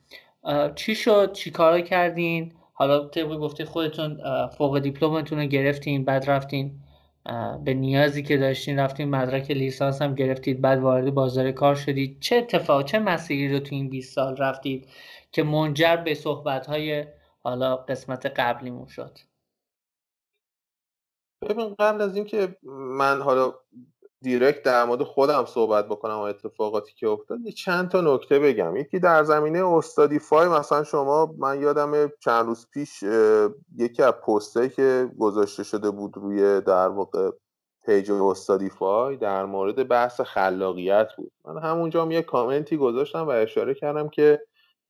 چی 0.76 0.96
شد؟ 0.96 1.32
چی 1.34 1.52
کارا 1.52 1.82
کردین؟ 1.82 2.54
حالا 2.74 3.08
طبق 3.08 3.38
گفتید 3.38 3.68
خودتون 3.68 4.18
فوق 4.58 4.80
دیپلمتون 4.80 5.40
رو 5.40 5.46
گرفتین 5.46 6.06
بعد 6.06 6.30
رفتین 6.30 6.72
به 7.64 7.74
نیازی 7.74 8.24
که 8.24 8.38
داشتین 8.38 8.80
رفتین 8.80 9.10
مدرک 9.10 9.52
لیسانس 9.52 10.02
هم 10.02 10.16
گرفتید 10.16 10.62
بعد 10.62 10.80
وارد 10.80 11.14
بازار 11.14 11.52
کار 11.52 11.76
شدید. 11.76 12.18
چه 12.20 12.36
اتفاق 12.36 12.86
چه 12.86 13.00
مسیری 13.00 13.54
رو 13.54 13.60
تو 13.60 13.76
این 13.76 13.90
20 13.90 14.14
سال 14.14 14.38
رفتید؟ 14.38 14.88
که 15.38 15.44
منجر 15.44 15.96
به 15.96 16.16
صحبت 16.16 16.68
های 16.68 17.06
حالا 17.44 17.76
قسمت 17.76 18.26
قبلیمون 18.26 18.88
شد. 18.88 19.18
ببین 21.50 21.76
قبل 21.80 22.02
از 22.02 22.16
اینکه 22.16 22.58
من 22.98 23.22
حالا 23.22 23.54
direct 24.22 24.64
در 24.64 24.86
مورد 24.86 25.04
خودم 25.04 25.46
صحبت 25.46 25.86
بکنم 25.86 26.14
و 26.14 26.20
اتفاقاتی 26.22 26.94
که 26.96 27.08
افتاد 27.08 27.48
چند 27.48 27.90
تا 27.90 28.02
نکته 28.02 28.40
بگم. 28.40 28.76
یکی 28.76 29.00
در 29.00 29.24
زمینه 29.24 29.68
Studify 29.68 30.48
مثلا 30.48 30.84
شما 30.84 31.36
من 31.38 31.62
یادم 31.62 32.12
چند 32.20 32.46
روز 32.46 32.68
پیش 32.74 33.04
یکی 33.78 34.04
از 34.04 34.14
پستایی 34.14 34.70
که 34.70 35.10
گذاشته 35.20 35.64
شده 35.64 35.92
بود 35.92 36.18
روی 36.18 36.62
در 36.62 36.88
واقع 36.88 37.32
page 37.86 38.12
Studify 38.12 39.18
در 39.18 39.46
مورد 39.46 39.88
بحث 39.88 40.22
خلاقیت 40.22 41.10
بود. 41.18 41.32
من 41.46 41.64
همونجا 41.64 42.02
هم 42.02 42.12
یه 42.12 42.22
کامنتی 42.22 42.78
گذاشتم 42.78 43.28
و 43.28 43.30
اشاره 43.30 43.74
کردم 43.74 44.10
که 44.10 44.42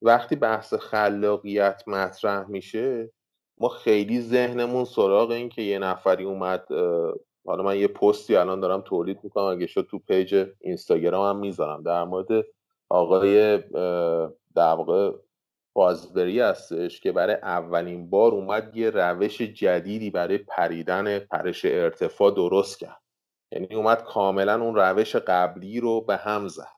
وقتی 0.02 0.36
بحث 0.36 0.74
خلاقیت 0.74 1.82
مطرح 1.86 2.48
میشه 2.48 3.12
ما 3.58 3.68
خیلی 3.68 4.20
ذهنمون 4.20 4.84
سراغ 4.84 5.30
این 5.30 5.48
که 5.48 5.62
یه 5.62 5.78
نفری 5.78 6.24
اومد 6.24 6.66
حالا 7.46 7.62
من 7.62 7.78
یه 7.78 7.88
پستی 7.88 8.36
الان 8.36 8.60
دارم 8.60 8.80
تولید 8.80 9.20
می‌کنم 9.22 9.44
اگه 9.44 9.66
شد 9.66 9.86
تو 9.90 9.98
پیج 9.98 10.46
اینستاگرام 10.60 11.36
هم 11.36 11.40
می‌ذارم. 11.40 11.82
در 11.82 12.04
مورد 12.04 12.44
آقای 12.88 13.58
در 14.54 14.74
واقع 14.74 15.12
بازبری 15.72 16.40
هستش 16.40 17.00
که 17.00 17.12
برای 17.12 17.34
اولین 17.34 18.10
بار 18.10 18.32
اومد 18.32 18.76
یه 18.76 18.90
روش 18.90 19.42
جدیدی 19.42 20.10
برای 20.10 20.38
پریدن 20.38 21.18
پرش 21.18 21.64
ارتفاع 21.64 22.30
درست 22.30 22.78
کرد. 22.78 23.00
یعنی 23.52 23.74
اومد 23.74 24.04
کاملا 24.04 24.54
اون 24.54 24.74
روش 24.74 25.16
قبلی 25.16 25.80
رو 25.80 26.00
به 26.00 26.16
هم 26.16 26.48
زد. 26.48 26.68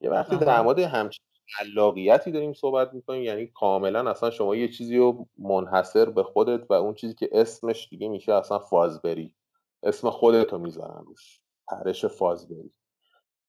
یه 0.00 0.10
وقتی 0.10 0.36
در 0.36 0.62
مورد 0.62 0.78
همچین 0.78 1.24
خلاقیتی 1.56 2.30
داریم 2.30 2.52
صحبت 2.52 2.94
می‌کنیم 2.94 3.22
یعنی 3.22 3.46
کاملا 3.46 4.10
اصلا 4.10 4.30
شما 4.30 4.56
یه 4.56 4.68
چیزی 4.68 4.96
رو 4.96 5.28
منحصر 5.38 6.10
به 6.10 6.22
خودت 6.22 6.70
و 6.70 6.72
اون 6.72 6.94
چیزی 6.94 7.14
که 7.14 7.28
اسمش 7.32 7.88
دیگه 7.90 8.08
میشه 8.08 8.32
اصلا 8.32 8.58
فازبری. 8.58 9.34
اسم 9.82 10.10
خودتو 10.10 10.58
می‌ذارن 10.58 11.04
روش 11.06 11.40
پرش 11.68 12.04
فازبری. 12.04 12.72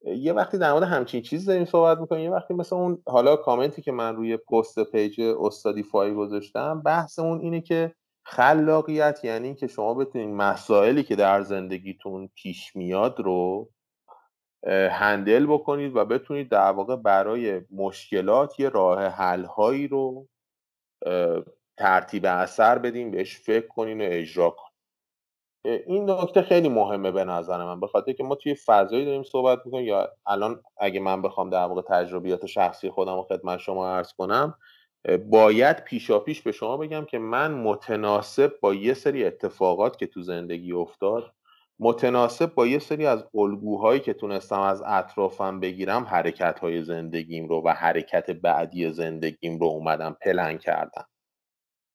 یه 0.05 0.33
وقتی 0.33 0.57
در 0.57 0.71
مورد 0.71 0.83
همچین 0.83 1.21
چیز 1.21 1.45
داریم 1.45 1.65
صحبت 1.65 1.97
می‌کنیم 1.97 2.23
یه 2.23 2.31
وقتی 2.31 2.53
مثل 2.53 2.75
اون 2.75 3.03
حالا 3.07 3.35
کامنتی 3.35 3.81
که 3.81 3.91
من 3.91 4.15
روی 4.15 4.37
پست 4.37 4.83
page 4.84 5.21
Studify 5.39 6.13
گذاشتم 6.13 6.81
بحث 6.81 7.19
اون 7.19 7.39
اینه 7.41 7.61
که 7.61 7.95
خلاقیت 8.25 9.19
یعنی 9.23 9.55
که 9.55 9.67
شما 9.67 9.93
بتونید 9.93 10.29
مسائلی 10.29 11.03
که 11.03 11.15
در 11.15 11.41
زندگیتون 11.41 12.29
پیش 12.35 12.75
میاد 12.75 13.19
رو 13.19 13.69
handle 14.91 15.45
بکنید 15.45 15.95
و 15.95 16.05
بتونید 16.05 16.49
در 16.49 16.72
واقع 16.72 16.95
برای 16.95 17.61
مشکلات 17.72 18.59
یه 18.59 18.70
راه 18.70 19.05
حل 19.05 19.45
هایی 19.45 19.88
رو 19.88 20.28
ترتیب 21.78 22.26
اثر 22.26 22.78
بدین 22.78 23.11
بهش 23.11 23.38
فکر 23.38 23.68
کنین 23.68 24.01
و 24.01 24.07
اجرا 24.07 24.49
کنین. 24.49 24.74
این 25.88 26.09
نکته 26.09 26.41
خیلی 26.41 26.70
مهمه 26.70 27.11
به 27.11 27.24
نظر 27.24 27.57
من 27.57 27.80
به 27.80 27.88
خاطر 27.88 28.11
که 28.11 28.24
ما 28.24 28.36
توی 28.36 28.55
فضایی 28.55 29.05
داریم 29.05 29.24
صحبت 29.24 29.66
می‌کنیم 29.66 29.86
یا 29.86 30.09
الان 30.26 30.64
اگه 30.78 30.99
من 30.99 31.22
بخوام 31.22 31.49
در 31.49 31.66
واقع 31.66 31.82
تجربیات 31.82 32.45
شخصی 32.45 32.89
خودم 32.89 33.16
رو 33.16 33.24
خدمت 33.24 33.59
شما 33.59 33.89
عرض 33.89 34.14
کنم 34.14 34.53
باید 35.30 35.84
پیشا 35.84 36.20
پیش 36.20 36.41
به 36.41 36.51
شما 36.51 36.78
بگم 36.78 37.05
که 37.05 37.20
من 37.20 37.51
متناسب 37.51 38.59
با 38.61 38.74
یه 38.74 38.93
سری 38.93 39.26
اتفاقات 39.26 39.97
که 39.97 40.07
تو 40.07 40.22
زندگی 40.22 40.72
افتاد 40.72 41.34
متناسب 41.80 42.53
با 42.53 42.67
یه 42.67 42.80
سری 42.80 43.05
از 43.05 43.26
الگوهایی 43.36 43.99
که 43.99 44.13
تونستم 44.13 44.59
از 44.59 44.82
اطرافم 44.86 45.59
بگیرم 45.59 46.03
حرکت 46.03 46.59
های 46.59 46.84
زندگیم 46.84 47.47
رو 47.47 47.61
و 47.65 47.69
حرکت 47.69 48.32
بعدی 48.32 48.91
زندگیم 48.91 49.59
رو 49.59 49.67
اومدم 49.67 50.17
پلن 50.21 50.57
کردم. 50.57 51.07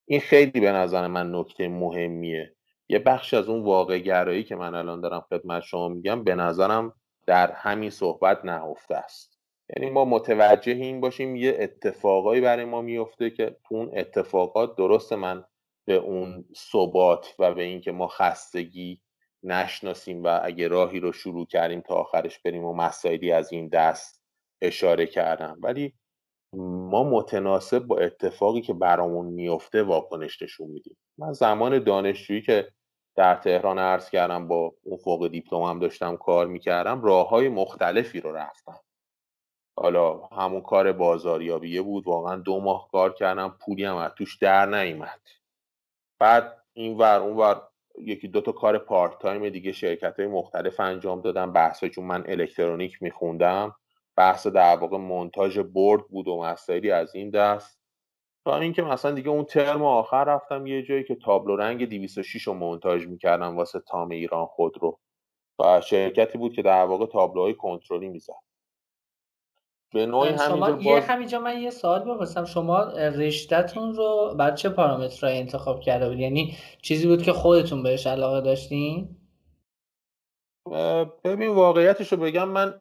این 0.04 0.20
خیلی 0.20 0.60
به 0.60 0.72
نظر 0.72 1.06
من 1.06 1.34
نکته 1.34 1.68
مهمیه. 1.68 2.54
یه 2.88 2.98
بخش 2.98 3.34
از 3.34 3.48
اون 3.48 3.62
واقع 3.62 3.98
گرایی 3.98 4.44
که 4.44 4.56
من 4.56 4.74
الان 4.74 5.00
دارم 5.00 5.20
خدمت 5.20 5.62
شما 5.62 5.88
میگم 5.88 6.24
به 6.24 6.34
نظرم 6.34 6.92
در 7.26 7.52
همین 7.52 7.90
صحبت 7.90 8.44
نهفته 8.44 8.94
است. 8.94 9.38
یعنی 9.76 9.90
ما 9.90 10.04
متوجه 10.04 10.72
این 10.72 11.00
باشیم 11.00 11.36
یه 11.36 11.56
اتفاقایی 11.60 12.40
برای 12.40 12.64
ما 12.64 12.82
میفته 12.82 13.30
که 13.30 13.56
اون 13.70 13.90
اتفاقات 13.94 14.76
درست 14.76 15.12
من 15.12 15.44
به 15.84 15.94
اون 15.94 16.44
ثبات 16.56 17.34
و 17.38 17.54
به 17.54 17.62
اینکه 17.62 17.92
ما 17.92 18.08
خستگی 18.08 19.00
نشناسیم 19.52 20.24
و 20.24 20.40
اگه 20.42 20.68
راهی 20.68 21.00
رو 21.00 21.12
شروع 21.12 21.46
کردیم 21.46 21.80
تا 21.80 21.94
آخرش 21.94 22.38
بریم 22.38 22.64
و 22.64 22.74
مسائلی 22.74 23.32
از 23.32 23.52
این 23.52 23.68
دست 23.68 24.22
اشاره 24.62 25.06
کردم 25.06 25.58
ولی 25.62 25.94
ما 26.90 27.04
متناسب 27.04 27.78
با 27.78 27.98
اتفاقی 27.98 28.60
که 28.60 28.74
برامون 28.74 29.26
میفته 29.26 29.82
واکنش 29.82 30.42
نشون 30.42 30.70
میدیم. 30.70 30.96
من 31.18 31.32
زمان 31.32 31.84
دانشجویی 31.84 32.42
که 32.42 32.68
در 33.16 33.34
تهران 33.34 33.78
عرض 33.78 34.10
کردم 34.10 34.48
با 34.48 34.74
اون 34.82 34.96
فوق 34.96 35.30
هم 35.52 35.78
داشتم 35.78 36.16
کار 36.16 36.46
می‌کردم 36.46 37.02
راه 37.02 37.28
های 37.28 37.48
مختلفی 37.48 38.20
رو 38.20 38.32
رفتم. 38.32 38.80
حالا 39.78 40.16
همون 40.18 40.60
کار 40.60 40.92
بازاریابیه 40.92 41.82
بود 41.82 42.06
واقعا 42.06 42.36
دو 42.36 42.60
ماه 42.60 42.88
کار 42.92 43.14
کردم 43.14 43.56
پولی 43.60 43.84
هم 43.84 44.08
توش 44.08 44.36
در 44.36 44.66
نیومد. 44.66 45.20
بعد 46.20 46.64
این 46.72 46.98
ور 46.98 47.20
اون 47.20 47.36
ور 47.36 47.67
یکی 48.00 48.28
دو 48.28 48.40
تا 48.40 48.52
کار 48.52 48.78
part 48.78 49.18
time 49.18 49.48
دیگه 49.48 49.72
شرکت 49.72 50.20
های 50.20 50.28
مختلف 50.28 50.80
انجام 50.80 51.20
دادم 51.20 51.52
بحث 51.52 51.84
چون 51.84 52.04
من 52.04 52.24
الکترونیک 52.26 53.02
میخوندم 53.02 53.74
بحث 54.16 54.46
در 54.46 54.76
واقع 54.76 54.96
مونتاژ 54.96 55.58
برد 55.58 56.08
بود 56.08 56.28
و 56.28 56.42
مسائلی 56.42 56.90
از 56.90 57.14
این 57.14 57.30
دست. 57.30 57.78
تا 58.44 58.58
اینکه 58.58 58.82
مثلا 58.82 59.10
دیگه 59.10 59.28
اون 59.28 59.44
ترم 59.44 59.82
آخر 59.82 60.24
رفتم 60.24 60.66
یه 60.66 60.82
جایی 60.82 61.04
که 61.04 61.14
تابلو 61.14 61.56
رنگ 61.56 61.88
206 61.88 62.42
رو 62.42 62.54
مونتاژ 62.54 63.06
می‌کردم 63.06 63.56
واسه 63.56 63.80
تام 63.80 64.08
ایران 64.10 64.46
خود 64.46 64.78
رو 64.80 64.98
و 65.58 65.80
شرکتی 65.80 66.38
بود 66.38 66.52
که 66.52 66.62
در 66.62 66.84
واقع 66.84 67.06
تابلوهای 67.06 67.54
کنترلی 67.54 68.08
می‌زد. 68.08 68.47
به 69.94 70.06
نوعی 70.06 70.38
شما 70.38 70.70
باز... 70.70 70.84
یه 70.84 71.00
همینجا 71.00 71.40
من 71.40 71.58
یه 71.58 71.70
سوال 71.70 72.00
بپرسم. 72.00 72.44
شما 72.44 72.82
رشتهتون 72.94 73.94
رو 73.94 74.34
بعد 74.38 74.54
چه 74.54 74.68
پارامترهایی 74.68 75.38
انتخاب 75.38 75.80
کرده 75.80 76.08
بود 76.08 76.18
یعنی 76.18 76.56
چیزی 76.82 77.06
بود 77.06 77.22
که 77.22 77.32
خودتون 77.32 77.82
بهش 77.82 78.06
علاقه 78.06 78.40
داشتین؟ 78.40 79.08
ببین 81.24 81.48
واقعیتش 81.48 82.12
رو 82.12 82.18
بگم 82.18 82.48
من 82.48 82.74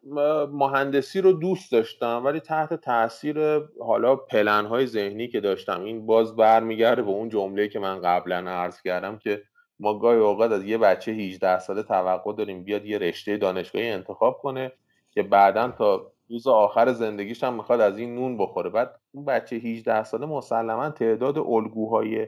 مهندسی 0.52 1.22
رو 1.22 1.34
دوست 1.34 1.72
داشتم 1.72 2.22
ولی 2.26 2.40
تحت 2.40 2.74
تاثیر 2.74 3.60
حالا 3.80 4.16
پلن 4.16 4.66
های 4.66 4.86
ذهنی 4.86 5.28
که 5.28 5.40
داشتم. 5.40 5.84
این 5.84 6.06
باز 6.06 6.36
برمیگرده 6.36 7.02
به 7.02 7.10
اون 7.10 7.30
جمله 7.30 7.68
که 7.68 7.80
من 7.80 8.02
قبلا 8.02 8.38
عرض 8.38 8.82
کردم 8.82 9.18
که 9.18 9.44
ما 9.80 10.00
گاهی 10.00 10.20
اوقات 10.20 10.52
از 10.52 10.64
یه 10.64 10.78
بچه 10.78 11.12
18 11.12 11.60
ساله 11.60 11.84
توقع 11.84 12.34
داریم 12.34 12.64
بیاد 12.64 12.86
یه 12.86 12.98
رشته 12.98 13.38
دانشگاهی 13.38 13.90
انتخاب 13.90 14.38
کنه 14.38 14.72
که 15.12 15.24
بعدا 15.24 15.74
تا 15.78 16.12
روز 16.30 16.48
آخر 16.48 16.94
زندگیش 16.94 17.44
هم 17.44 17.54
می‌خواد 17.54 17.82
از 17.82 17.98
این 17.98 18.16
نون 18.16 18.38
بخوره. 18.38 18.70
بعد 18.70 19.00
اون 19.12 19.26
بچه 19.26 19.56
18 19.56 20.04
ساله 20.04 20.26
مسلما 20.26 20.90
تعداد 20.90 21.38
الگوهای 21.38 22.28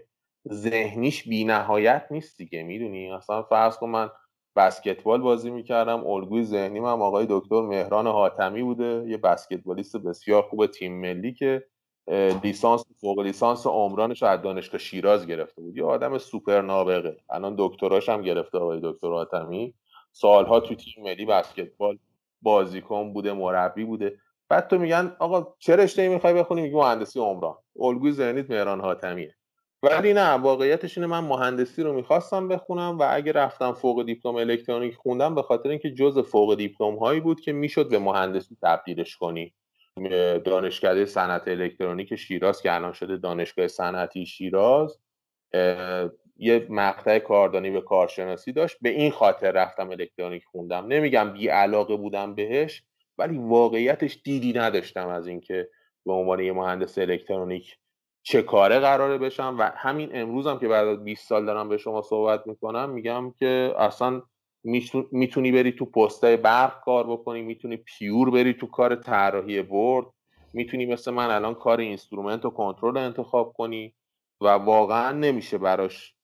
ذهنیش 0.51 1.27
بینهایت 1.27 2.07
نیست 2.11 2.37
دیگه. 2.37 2.63
می‌دونی؟ 2.63 3.11
اصلا 3.11 3.43
فرض 3.43 3.77
کن 3.77 3.89
من 3.89 4.09
بسکتبال 4.55 5.21
بازی 5.21 5.51
می‌کردم 5.51 6.07
الگوی 6.07 6.43
ذهنیم 6.43 6.85
هم 6.85 7.01
آقای 7.01 7.27
دکتر 7.29 7.61
مهران 7.61 8.07
حاتمی 8.07 8.63
بوده 8.63 9.05
یه 9.07 9.17
بسکتبالیست 9.17 9.97
بسیار 9.97 10.41
خوب 10.41 10.67
تیم 10.67 11.01
ملی 11.01 11.33
که 11.33 11.63
لیسانس 12.43 12.83
فوق 13.01 13.19
لیسانس 13.19 13.67
عمرانش 13.67 14.23
از 14.23 14.41
دانشگاه 14.41 14.79
شیراز 14.79 15.27
گرفته 15.27 15.61
بود. 15.61 15.77
یه 15.77 15.83
آدم 15.83 16.17
سوپر 16.17 16.61
نابغه. 16.61 17.17
الان 17.29 17.55
دکتراش 17.57 18.09
هم 18.09 18.21
گرفته 18.21 18.57
آقای 18.57 18.79
دکتر 18.83 19.07
حاتمی. 19.07 19.73
سالها 20.11 20.59
تو 20.59 20.75
تیم 20.75 21.03
ملی 21.03 21.25
بسکتبال 21.25 21.97
بازیکن 22.41 23.13
بوده 23.13 23.33
مربی 23.33 23.83
بوده. 23.83 24.17
بعد 24.49 24.67
تو 24.67 24.77
میگن 24.77 25.15
آقا 25.19 25.53
چه 25.59 25.75
رشته 25.75 26.09
می‌خوای 26.09 26.33
بخونی؟ 26.33 26.61
میگی 26.61 26.75
مهندسی 26.75 27.19
عمران. 27.19 27.55
الگوی 27.79 28.11
ذهنیت 28.11 28.49
مهران 28.51 28.81
حاتمیه. 28.81 29.35
ولی 29.83 30.13
نه 30.13 30.29
واقعیتش 30.29 30.97
اینه 30.97 31.07
من 31.07 31.19
مهندسی 31.19 31.83
رو 31.83 31.93
می‌خواستم 31.93 32.47
بخونم 32.47 32.97
و 32.99 33.07
اگه 33.09 33.31
رفتم 33.31 33.73
فوق 33.73 34.05
دیپلم 34.05 34.35
الکترونیک 34.35 34.95
خوندم 34.95 35.35
به 35.35 35.41
خاطر 35.41 35.69
اینکه 35.69 35.91
جز 35.91 36.19
فوق 36.19 36.55
دیپلم 36.55 36.95
هایی 36.95 37.19
بود 37.19 37.41
که 37.41 37.51
می‌شد 37.51 37.89
به 37.89 37.99
مهندسی 37.99 38.57
تبدیلش 38.63 39.17
کنی. 39.17 39.53
دانشکده 40.45 41.05
صنعت 41.05 41.47
الکترونیک 41.47 42.15
شیراز 42.15 42.61
که 42.61 42.75
الان 42.75 42.93
شده 42.93 43.17
دانشگاه 43.17 43.67
صنعتی 43.67 44.25
شیراز 44.25 44.99
یه 46.39 46.67
مقطع 46.69 47.19
کاردانی 47.19 47.71
به 47.71 47.81
کارشناسی 47.81 48.51
داشت. 48.51 48.77
به 48.81 48.89
این 48.89 49.11
خاطر 49.11 49.51
رفتم 49.51 49.89
الکترونیک 49.89 50.43
خوندم. 50.45 50.85
نمیگم 50.87 51.33
بی 51.33 51.47
علاقه 51.47 51.95
بودم 51.95 52.35
بهش 52.35 52.83
ولی 53.17 53.37
واقعیتش 53.37 54.21
دیدی 54.23 54.53
نداشتم 54.53 55.07
از 55.07 55.27
اینکه 55.27 55.69
به 56.05 56.13
عنوان 56.13 56.39
یه 56.39 56.51
مهندس 56.51 56.97
الکترونیک 56.97 57.77
چه 58.23 58.41
کاره 58.41 58.79
قراره 58.79 59.17
بشم. 59.17 59.55
و 59.59 59.71
همین 59.75 60.09
امروز 60.13 60.47
هم 60.47 60.59
که 60.59 60.67
بعد 60.67 60.87
از 60.87 61.03
20 61.03 61.27
سال 61.27 61.45
دارم 61.45 61.69
به 61.69 61.77
شما 61.77 62.01
صحبت 62.01 62.47
می‌کنم 62.47 62.89
میگم 62.89 63.31
که 63.31 63.73
اصلا 63.77 64.21
می‌تونی 65.11 65.51
بری 65.51 65.71
تو 65.71 65.85
پستای 65.85 66.37
برق 66.37 66.83
کار 66.83 67.07
بکنی 67.07 67.41
می‌تونی 67.41 67.77
pure 67.77 68.30
بری 68.29 68.53
تو 68.53 68.67
کار 68.67 68.95
طراحی 68.95 69.61
board 69.61 70.05
می‌تونی 70.53 70.85
مثل 70.85 71.11
من 71.11 71.29
الان 71.29 71.53
کار 71.53 71.79
instrument 71.80 72.45
و 72.45 72.49
کنترل 72.49 72.97
انتخاب 72.97 73.53
کنی 73.53 73.93
و 74.41 74.47
واقعا 74.47 75.11
نمیشه 75.11 75.57
براش 75.57 76.15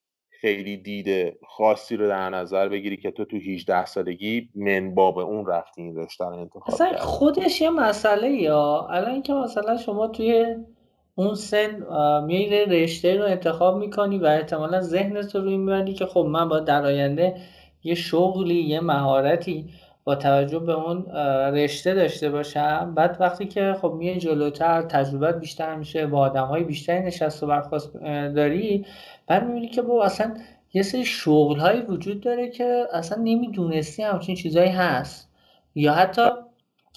خیلی 0.46 0.78
دید 0.78 1.38
خاصی 1.48 1.98
رو 1.98 2.08
در 2.08 2.30
نظر 2.30 2.70
بگیری 2.70 2.98
که 2.98 3.12
تو 3.12 3.26
تو 3.26 3.38
18 3.38 3.86
سالگی 3.86 4.50
منباب 4.56 5.18
اون 5.18 5.46
رفتی 5.46 5.82
این 5.82 5.96
رشته 5.96 6.26
رو 6.26 6.32
انتخاب 6.32 6.74
اصلا 6.74 6.98
خودش 6.98 7.62
یه 7.62 7.70
مسئله 7.70 8.30
یا 8.30 8.88
الان 8.90 9.22
که 9.22 9.34
مثلا 9.34 9.78
شما 9.78 10.08
توی 10.08 10.56
اون 11.16 11.36
سن 11.36 11.84
میری 12.26 12.66
رشته 12.66 13.18
رو 13.18 13.26
انتخاب 13.26 13.78
می‌کنی 13.78 14.18
و 14.18 14.26
احتمالا 14.26 14.82
ذهنت 14.82 15.36
رو 15.36 15.42
روی 15.42 15.58
میبندی 15.58 15.94
که 15.94 16.06
خب 16.06 16.28
من 16.30 16.50
با 16.50 16.60
در 16.60 16.86
آینده 16.86 17.36
یه 17.84 17.96
شغلی 17.96 18.62
یه 18.62 18.80
مهارتی 18.80 19.70
با 20.06 20.16
توجه 20.16 20.60
به 20.60 20.74
اون 20.74 21.06
رشته 21.56 21.94
داشته 21.94 22.30
باشم. 22.30 22.94
بعد 22.96 23.18
وقتی 23.20 23.46
که 23.46 23.76
خب 23.82 23.94
میای 23.98 24.20
جلوتر 24.20 24.82
تجربه 24.82 25.32
بیشتر 25.32 25.76
میشه 25.76 26.08
با 26.08 26.20
آدم 26.20 26.46
های 26.46 26.64
بیشتری 26.64 27.00
نشست 27.00 27.44
و 27.44 27.48
برخواست 27.48 27.94
داری 28.36 28.86
بعد 29.28 29.44
می‌بینی 29.48 29.68
که 29.68 29.82
با 29.82 30.06
اصلا 30.06 30.38
یه 30.74 30.82
سری 30.82 31.06
شغل 31.06 31.60
هایی 31.60 31.82
وجود 31.82 32.22
داره 32.22 32.50
که 32.50 32.88
اصلا 32.94 33.18
نمی‌دونستی 33.24 34.04
همچین 34.04 34.36
چیزهایی 34.36 34.70
هست. 34.70 35.30
یا 35.76 35.94
حتی 35.94 36.22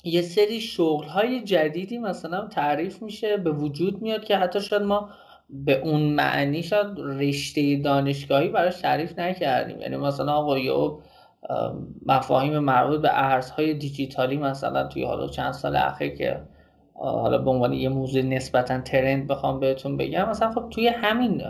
یه 0.05 0.23
سری 0.23 0.61
شغل 0.61 1.07
های 1.07 1.45
جدیدی 1.45 1.99
مثلا 1.99 2.47
تعریف 2.47 3.03
میشه 3.03 3.37
به 3.37 3.51
وجود 3.51 4.03
میاد 4.03 4.25
که 4.25 4.37
حتی 4.37 4.61
شاید 4.61 4.83
ما 4.83 5.09
به 5.51 5.81
اون 5.81 6.01
معنی 6.01 6.63
شاید 6.63 6.87
رشته 6.99 7.77
دانشگاهی 7.77 8.49
براش 8.49 8.81
تعریف 8.81 9.19
نکردیم. 9.19 9.81
یعنی 9.81 9.97
مثلا 9.97 10.33
آقا 10.33 10.59
مفاهیم 12.07 12.59
مربوط 12.59 13.01
به 13.01 13.09
ارزهای 13.13 13.75
دیجیتالی 13.75 14.37
مثلا 14.37 14.87
توی 14.87 15.05
حالا 15.05 15.27
چند 15.27 15.53
سال 15.53 15.77
اخیر 15.77 16.15
که 16.15 16.41
حالا 16.95 17.39
به 17.39 17.51
عنوان 17.51 17.73
یه 17.73 17.89
موضوع 17.89 18.23
نسبتا 18.23 18.81
ترند 18.81 19.27
بخوام 19.27 19.61
بهتون 19.61 19.97
بگم 19.97 20.29
مثلا 20.29 20.53
خب 20.53 20.71
توی 20.71 20.89
همین 20.89 21.43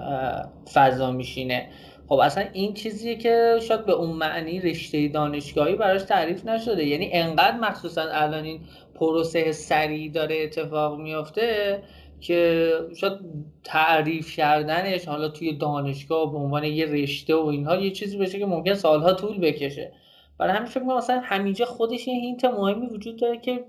فضا 0.75 1.11
میشینه. 1.11 1.69
خب 2.09 2.15
اصلا 2.15 2.45
این 2.53 2.75
چیزیه 2.75 3.17
که 3.17 3.59
شاید 3.69 3.87
به 3.87 3.93
اون 3.93 4.11
معنی 4.11 4.61
رشته 4.61 5.09
دانشگاهی 5.09 5.77
براش 5.77 6.03
تعریف 6.03 6.47
نشده. 6.47 6.85
یعنی 6.85 7.11
انقدر 7.13 7.57
مخصوصا 7.57 8.03
الان 8.13 8.45
این 8.45 8.61
پروسه 8.95 9.53
سریع 9.53 10.13
داره 10.13 10.43
اتفاق 10.43 11.01
میافته 11.01 11.83
که 12.21 12.71
شاید 12.97 13.19
تعریف 13.65 14.37
کردنش 14.37 15.09
حالا 15.09 15.29
توی 15.29 15.57
دانشگاه 15.57 16.33
به 16.33 16.39
عنوان 16.39 16.65
یه 16.65 16.87
رشته 16.87 17.35
و 17.35 17.47
اینها 17.47 17.77
یه 17.77 17.91
چیزی 17.91 18.19
بشه 18.19 18.39
که 18.39 18.47
ممکن 18.47 18.75
سالها 18.75 19.13
طول 19.13 19.39
بکشه. 19.39 19.93
برای 20.39 20.53
همین 20.53 20.69
فکر 20.69 20.83
مثلا 20.83 21.21
همینجا 21.25 21.65
خودش 21.65 22.09
یه 22.09 22.15
هینت 22.15 22.45
مهمی 22.45 22.87
وجود 22.87 23.17
داره 23.17 23.39
که 23.39 23.65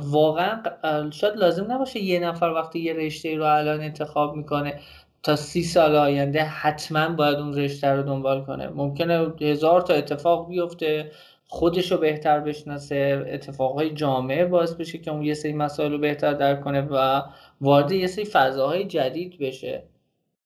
واقعا 0.00 0.62
شاید 1.10 1.36
لازم 1.36 1.72
نباشه 1.72 2.00
یه 2.00 2.20
نفر 2.20 2.46
وقتی 2.46 2.78
یه 2.78 2.92
رشته 2.92 3.36
رو 3.36 3.44
الان 3.44 3.80
انتخاب 3.80 4.36
می‌کنه 4.36 4.80
تا 5.22 5.36
سی 5.36 5.62
سال 5.62 5.96
آینده 5.96 6.42
حتما 6.42 7.08
باید 7.08 7.38
اون 7.38 7.54
رشته 7.54 7.88
رو 7.88 8.02
دنبال 8.02 8.44
کنه. 8.44 8.68
ممکنه 8.68 9.32
هزار 9.40 9.80
تا 9.80 9.94
اتفاق 9.94 10.48
بیفته. 10.48 11.10
خودش 11.52 11.92
رو 11.92 11.98
بهتر 11.98 12.40
بشناسه 12.40 13.24
اتفاقهای 13.28 13.90
جامعه 13.90 14.44
باعث 14.44 14.72
بشه 14.72 14.98
که 14.98 15.10
اون 15.10 15.22
یه 15.22 15.34
سری 15.34 15.52
مسائل 15.52 15.92
رو 15.92 15.98
بهتر 15.98 16.32
درک 16.32 16.60
کنه 16.60 16.80
و 16.80 17.22
وارد 17.60 17.92
یه 17.92 18.06
سری 18.06 18.24
فضاهای 18.24 18.84
جدید 18.84 19.38
بشه. 19.38 19.82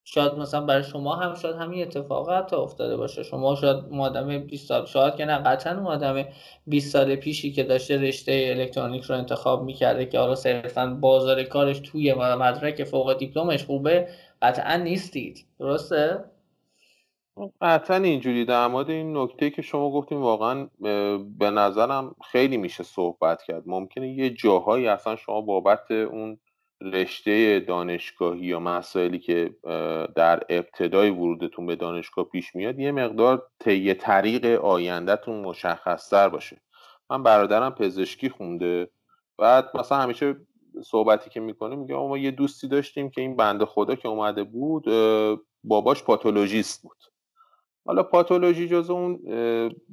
شاید 0.04 0.34
مثلا 0.34 0.61
برای 0.61 0.82
شما 0.82 1.16
هم 1.16 1.34
شاید 1.34 1.57
همین 1.57 1.82
اتفاق 1.82 2.30
حتی 2.30 2.57
افتاده 2.57 2.96
باشه. 2.96 3.22
شما 3.22 3.54
شاید 3.54 3.76
آدم 3.98 4.38
20 4.38 4.68
سال 4.68 4.86
شاید 4.86 5.16
که 5.16 5.24
نه 5.24 5.38
قطعا 5.38 5.84
آدم 5.86 6.24
20 6.66 6.92
سال 6.92 7.16
پیشی 7.16 7.52
که 7.52 7.62
داشته 7.62 7.96
رشته 7.96 8.54
الکترونیک 8.57 9.04
رو 9.04 9.14
انتخاب 9.16 9.64
می‌کرده 9.64 10.07
که 10.07 10.18
حالا 10.18 10.34
صرفا 10.34 10.86
بازار 10.86 11.42
کارش 11.42 11.78
توی 11.78 12.14
مدرک 12.14 12.84
فوق 12.84 13.18
دیپلمش 13.18 13.64
خوبه 13.64 14.09
قطعا 14.42 14.76
نیستید. 14.76 15.46
درسته؟ 15.59 16.24
قطعا 17.61 17.97
اینجوری. 17.97 18.45
در 18.45 18.66
مورد 18.66 18.91
این 18.91 19.16
نکته 19.16 19.51
که 19.51 19.62
شما 19.62 19.91
گفتیم 19.91 20.22
واقعا 20.22 20.68
به 21.39 21.51
نظرم 21.51 22.14
خیلی 22.30 22.57
میشه 22.57 22.84
صحبت 22.84 23.43
کرد. 23.43 23.62
ممکنه 23.66 24.09
یه 24.09 24.30
جاهایی 24.30 24.89
اصلا 24.89 25.16
شما 25.16 25.41
بابت 25.41 25.91
اون 25.91 26.39
رشته 26.80 27.61
دانشگاهی 27.61 28.47
یا 28.47 28.61
مسائلی 28.61 29.18
که 29.18 29.55
در 30.16 30.43
ابتدای 30.49 31.11
ورودتون 31.11 31.66
به 31.66 31.76
دانشگاه 31.76 32.24
پیش 32.24 32.55
میاد 32.55 32.78
یه 32.78 32.93
مقدار 32.93 33.47
طی 33.59 33.95
طریق 33.95 34.64
آیندهتون 34.64 35.41
مشخصتر 35.41 36.28
باشه. 36.28 36.61
من 37.11 37.22
برادرم 37.22 37.70
پزشکی 37.74 38.28
خونده. 38.28 38.91
بعد 39.39 39.70
مثلا 39.74 39.99
همیشه 39.99 40.37
صحبتی 40.84 41.30
که 41.30 41.41
می‌کنه 41.41 41.76
میگه 41.76 41.95
ما 41.95 42.18
یه 42.18 42.30
دوستی 42.30 42.68
داشتیم 42.68 43.11
که 43.11 43.20
این 43.20 43.37
بنده 43.37 43.64
خدا 43.64 43.95
که 43.95 44.09
اومده 44.09 44.45
بود 44.45 44.84
باباش 45.64 46.05
پاتولوژیست 46.05 46.82
بود. 46.82 46.97
حالا 47.87 48.03
پاتولوژی 48.03 48.68
جز 48.68 48.91
اون 48.91 49.16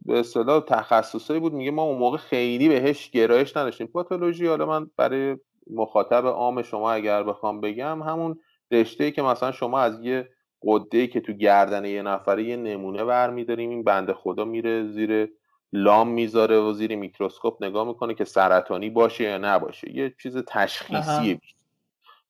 به 0.05 0.19
اصطلاح 0.19 0.59
تخصصی 0.59 1.39
بود. 1.39 1.53
میگه 1.53 1.71
ما 1.71 1.83
اون 1.83 1.97
موقع 1.97 2.17
خیلی 2.17 2.69
بهش 2.69 3.09
گرایش 3.09 3.57
نداشتیم. 3.57 3.87
پاتولوژی 3.87 4.47
حالا 4.47 4.65
من 4.65 4.89
برای 4.97 5.37
مخاطب 5.71 6.25
عام 6.25 6.61
شما 6.61 6.91
اگر 6.91 7.23
بخوام 7.23 7.61
بگم 7.61 8.01
همون 8.01 8.39
رشته 8.71 9.11
که 9.11 9.21
مثلا 9.21 9.51
شما 9.51 9.79
از 9.79 10.03
یه 10.03 10.29
قده 10.63 11.07
که 11.07 11.19
تو 11.21 11.33
گردن 11.33 11.85
یه 11.85 12.01
نفره 12.01 12.43
یه 12.43 12.55
نمونه 12.55 13.05
برمیداریم 13.05 13.69
این 13.69 13.83
بنده 13.83 14.13
خدا 14.13 14.45
میره 14.45 14.87
زیر 14.87 15.31
لام 15.73 16.07
می‌ذاره 16.07 16.59
و 16.59 16.73
زیر 16.73 16.95
میکروسکوپ 16.95 17.63
نگاه 17.63 17.87
می‌کنه 17.87 18.13
که 18.13 18.25
سرطانی 18.25 18.89
باشه 18.89 19.23
یا 19.23 19.37
نباشه. 19.37 19.95
یه 19.95 20.13
چیز 20.23 20.37
تشخیصیه 20.47 21.41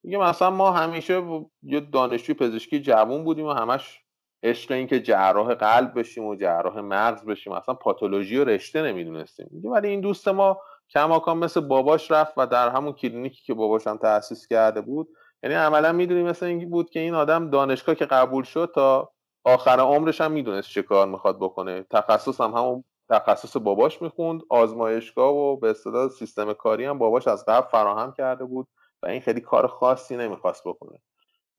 میگه 0.04 0.18
مثلا 0.18 0.50
ما 0.50 0.72
همیشه 0.72 1.22
یه 1.64 1.80
دانشجوی 1.80 2.36
پزشکی 2.36 2.80
جوون 2.82 3.24
بودیم 3.24 3.46
و 3.46 3.54
همش 3.54 4.03
عشق 4.44 4.72
این 4.72 4.88
که 4.88 5.02
جراح 5.02 5.54
قلب 5.54 6.00
بشیم 6.00 6.26
و 6.26 6.36
جراح 6.36 6.80
مغز 6.80 7.26
بشیم. 7.26 7.54
اصلا 7.54 7.76
پاتولوژی 7.76 8.38
و 8.38 8.44
رشته 8.44 8.82
نمی‌دونستیم. 8.82 9.50
ولی 9.64 9.88
این 9.88 10.02
دوست 10.02 10.28
ما 10.28 10.62
کماکان 10.90 11.38
مثل 11.38 11.62
باباش 11.62 12.12
رفت 12.12 12.34
و 12.38 12.48
در 12.48 12.70
همون 12.70 12.94
کلینیکی 12.94 13.44
که 13.44 13.54
باباش 13.54 13.88
هم 13.88 13.98
تأسیس 13.98 14.48
کرده 14.48 14.82
بود 14.82 15.08
یعنی 15.44 15.56
عملا 15.56 15.92
می‌دونی 15.92 16.24
مثل 16.24 16.46
اینکه 16.46 16.66
بود 16.66 16.90
که 16.90 17.00
این 17.00 17.14
آدم 17.14 17.50
دانشگاه 17.50 17.96
که 17.96 18.06
قبول 18.06 18.44
شد 18.44 18.72
تا 18.76 19.12
آخر 19.44 19.80
عمرش 19.80 20.22
هم 20.22 20.32
می‌دونست 20.32 20.70
چه 20.70 20.82
کار 20.82 21.08
می‌خواد 21.08 21.38
بکنه. 21.40 21.86
تخصص 21.92 22.42
هم 22.42 22.52
همون 22.52 22.84
تخصص 23.10 23.58
باباش 23.58 24.02
می‌خوند 24.02 24.42
آزمایشگاه 24.50 25.34
و 25.34 25.58
به 25.58 25.70
اصطلاح 25.70 26.10
سیستم 26.10 26.54
کاری 26.54 26.86
هم 26.86 26.98
باباش 26.98 27.28
از 27.28 27.46
قبل 27.46 27.68
فراهم 27.68 28.14
کرده 28.14 28.46
بود 28.46 28.68
و 29.04 29.08
این 29.08 29.22
خیلی 29.22 29.42
کار 29.42 29.68
خاصی 29.68 30.18
نمی‌خواست 30.18 30.68
بکنه. 30.68 31.00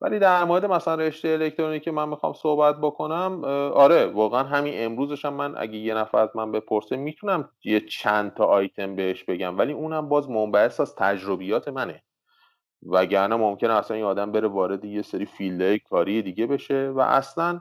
ولی 0.04 0.18
در 0.18 0.44
مورد 0.44 0.64
مثلا 0.64 0.94
رشته 0.94 1.28
الکترونیکی 1.28 1.90
من 1.90 2.08
می‌خوام 2.08 2.32
صحبت 2.32 2.76
بکنم 2.80 3.44
آره 3.74 4.06
واقعا 4.06 4.42
همین 4.42 4.74
امروزش 4.76 5.24
هم 5.24 5.34
من 5.34 5.54
اگه 5.56 5.76
یه 5.76 5.94
نفر 5.94 6.18
از 6.18 6.28
من 6.34 6.52
بپرسه 6.52 6.96
می‌تونم 6.96 7.48
یه 7.64 7.80
چند 7.80 8.34
تا 8.34 8.44
آیتم 8.44 8.96
بهش 8.96 9.24
بگم 9.24 9.58
ولی 9.58 9.72
اونم 9.72 10.08
باز 10.08 10.30
منبعث 10.30 10.80
از 10.80 10.94
تجربیات 10.94 11.68
منه. 11.68 12.02
وگرنه 12.86 13.36
ممکنه 13.36 13.72
اصلا 13.72 13.96
این 13.96 14.06
آدم 14.06 14.32
بره 14.32 14.48
وارد 14.48 14.84
یه 14.84 15.02
سری 15.02 15.24
فیلدهای 15.24 15.78
کاری 15.78 16.22
دیگه 16.22 16.46
بشه 16.46 16.92
و 16.94 17.00
اصلا 17.00 17.60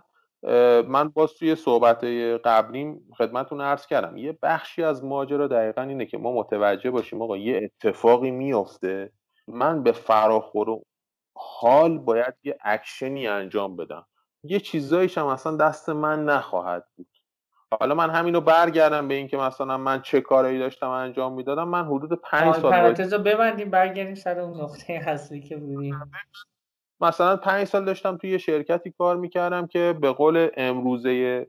من 0.87 1.09
باز 1.09 1.33
توی 1.33 1.55
صحبت 1.55 2.03
قبلیم 2.45 2.99
خدمتون 3.17 3.61
عرض 3.61 3.87
کردم 3.87 4.17
یه 4.17 4.37
بخشی 4.43 4.83
از 4.83 5.03
ماجرا 5.03 5.47
دقیقا 5.47 5.81
اینه 5.81 6.05
که 6.05 6.17
ما 6.17 6.31
متوجه 6.33 6.91
باشیم 6.91 7.21
آقا 7.21 7.37
یه 7.37 7.61
اتفاقی 7.63 8.31
میفته 8.31 9.11
من 9.47 9.83
به 9.83 9.91
فراخور 9.91 10.69
حال 11.35 11.97
باید 11.97 12.33
یه 12.43 12.57
اکشنی 12.61 13.27
انجام 13.27 13.75
بدم. 13.75 14.05
یه 14.43 14.59
چیزایش 14.59 15.17
هم 15.17 15.25
اصلا 15.25 15.57
دست 15.57 15.89
من 15.89 16.25
نخواهد 16.25 16.85
بود. 16.97 17.07
حالا 17.79 17.95
من 17.95 18.09
همینو 18.09 18.41
برگردم 18.41 19.07
به 19.07 19.13
اینکه 19.13 19.37
مثلا 19.37 19.77
من 19.77 20.01
چه 20.01 20.21
کارایی 20.21 20.59
داشتم 20.59 20.89
انجام 20.89 21.33
می‌دادم 21.33 21.67
من 21.67 21.85
حدود 21.85 22.13
پنج 22.13 22.55
سال 22.55 22.71
پرانتز 22.71 23.13
ببندیم 23.13 23.69
برگردیم 23.69 24.15
سر 24.15 24.39
اون 24.39 24.61
نقطه 24.61 24.93
اصلی 24.93 25.41
که 25.41 25.57
بودیم. 25.57 26.11
مثلا 27.01 27.37
پنج 27.37 27.67
سال 27.67 27.85
داشتم 27.85 28.17
توی 28.17 28.29
یه 28.29 28.37
شرکتی 28.37 28.91
کار 28.91 29.17
می‌کردم 29.17 29.67
که 29.67 29.97
به 30.01 30.11
قول 30.11 30.49
امروزه 30.57 31.47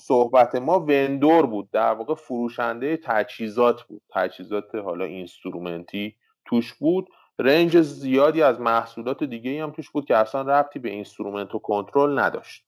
صحبت 0.00 0.54
ما 0.54 0.80
vendor 0.80 1.46
بود. 1.46 1.70
در 1.70 1.92
واقع 1.92 2.14
فروشنده 2.14 2.96
تجهیزات 2.96 3.82
بود. 3.82 4.02
تجهیزات 4.14 4.74
حالا 4.74 5.04
instrument 5.04 6.06
ی 6.06 6.16
توش 6.44 6.74
بود. 6.74 7.08
range 7.38 7.80
زیادی 7.80 8.42
از 8.42 8.60
محصولات 8.60 9.24
دیگه 9.24 9.62
هم 9.62 9.70
توش 9.70 9.90
بود 9.90 10.04
که 10.04 10.16
اصلا 10.16 10.42
ربطی 10.42 10.78
به 10.78 10.90
instrument 10.90 11.54
و 11.54 11.58
کنترل 11.58 12.18
نداشت. 12.18 12.64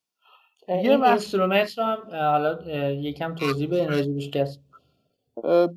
یه 0.68 1.04
instrument 1.04 1.78
رو 1.78 1.84
هم 1.84 1.98
حالا 2.12 2.58
یکم 2.92 3.34
توضیح 3.34 3.68
به 3.68 3.86
راجبش 3.86 4.30
کس 4.30 4.58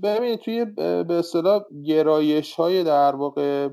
ببینید 0.04 0.40
توی 0.40 0.66
به 1.04 1.14
اصطلاح 1.14 1.64
گرایش 1.86 2.54
های 2.54 2.84
در 2.84 3.16
واقع 3.16 3.70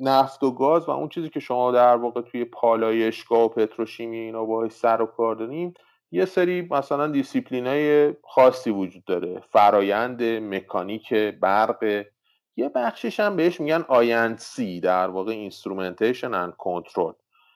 نفت 0.00 0.42
و 0.42 0.50
گاز 0.50 0.88
و 0.88 0.90
اون 0.90 1.08
چیزی 1.08 1.28
که 1.28 1.40
شما 1.40 1.72
در 1.72 1.96
واقع 1.96 2.20
توی 2.20 2.44
پالایشگاه 2.44 3.44
و 3.44 3.48
پتروشیمی 3.48 4.16
اینا 4.16 4.44
باهاش 4.44 4.72
سر 4.72 5.02
و 5.02 5.06
کار 5.06 5.34
داریم 5.34 5.74
یه 6.12 6.24
سری 6.24 6.68
مثلا 6.70 7.06
دیسیپلین 7.06 7.66
های 7.66 8.14
خاصی 8.22 8.70
وجود 8.70 9.04
داره. 9.04 9.42
فرایند 9.52 10.22
مکانیک 10.22 11.14
برق 11.14 12.04
یه 12.56 12.68
بخشش 12.68 13.20
هم 13.20 13.36
بهش 13.36 13.60
میگن 13.60 13.84
آینسی 13.88 14.80
در 14.80 15.08
واقع 15.08 15.32
instrumentation 15.32 16.34
and 16.34 16.52
control 16.56 17.12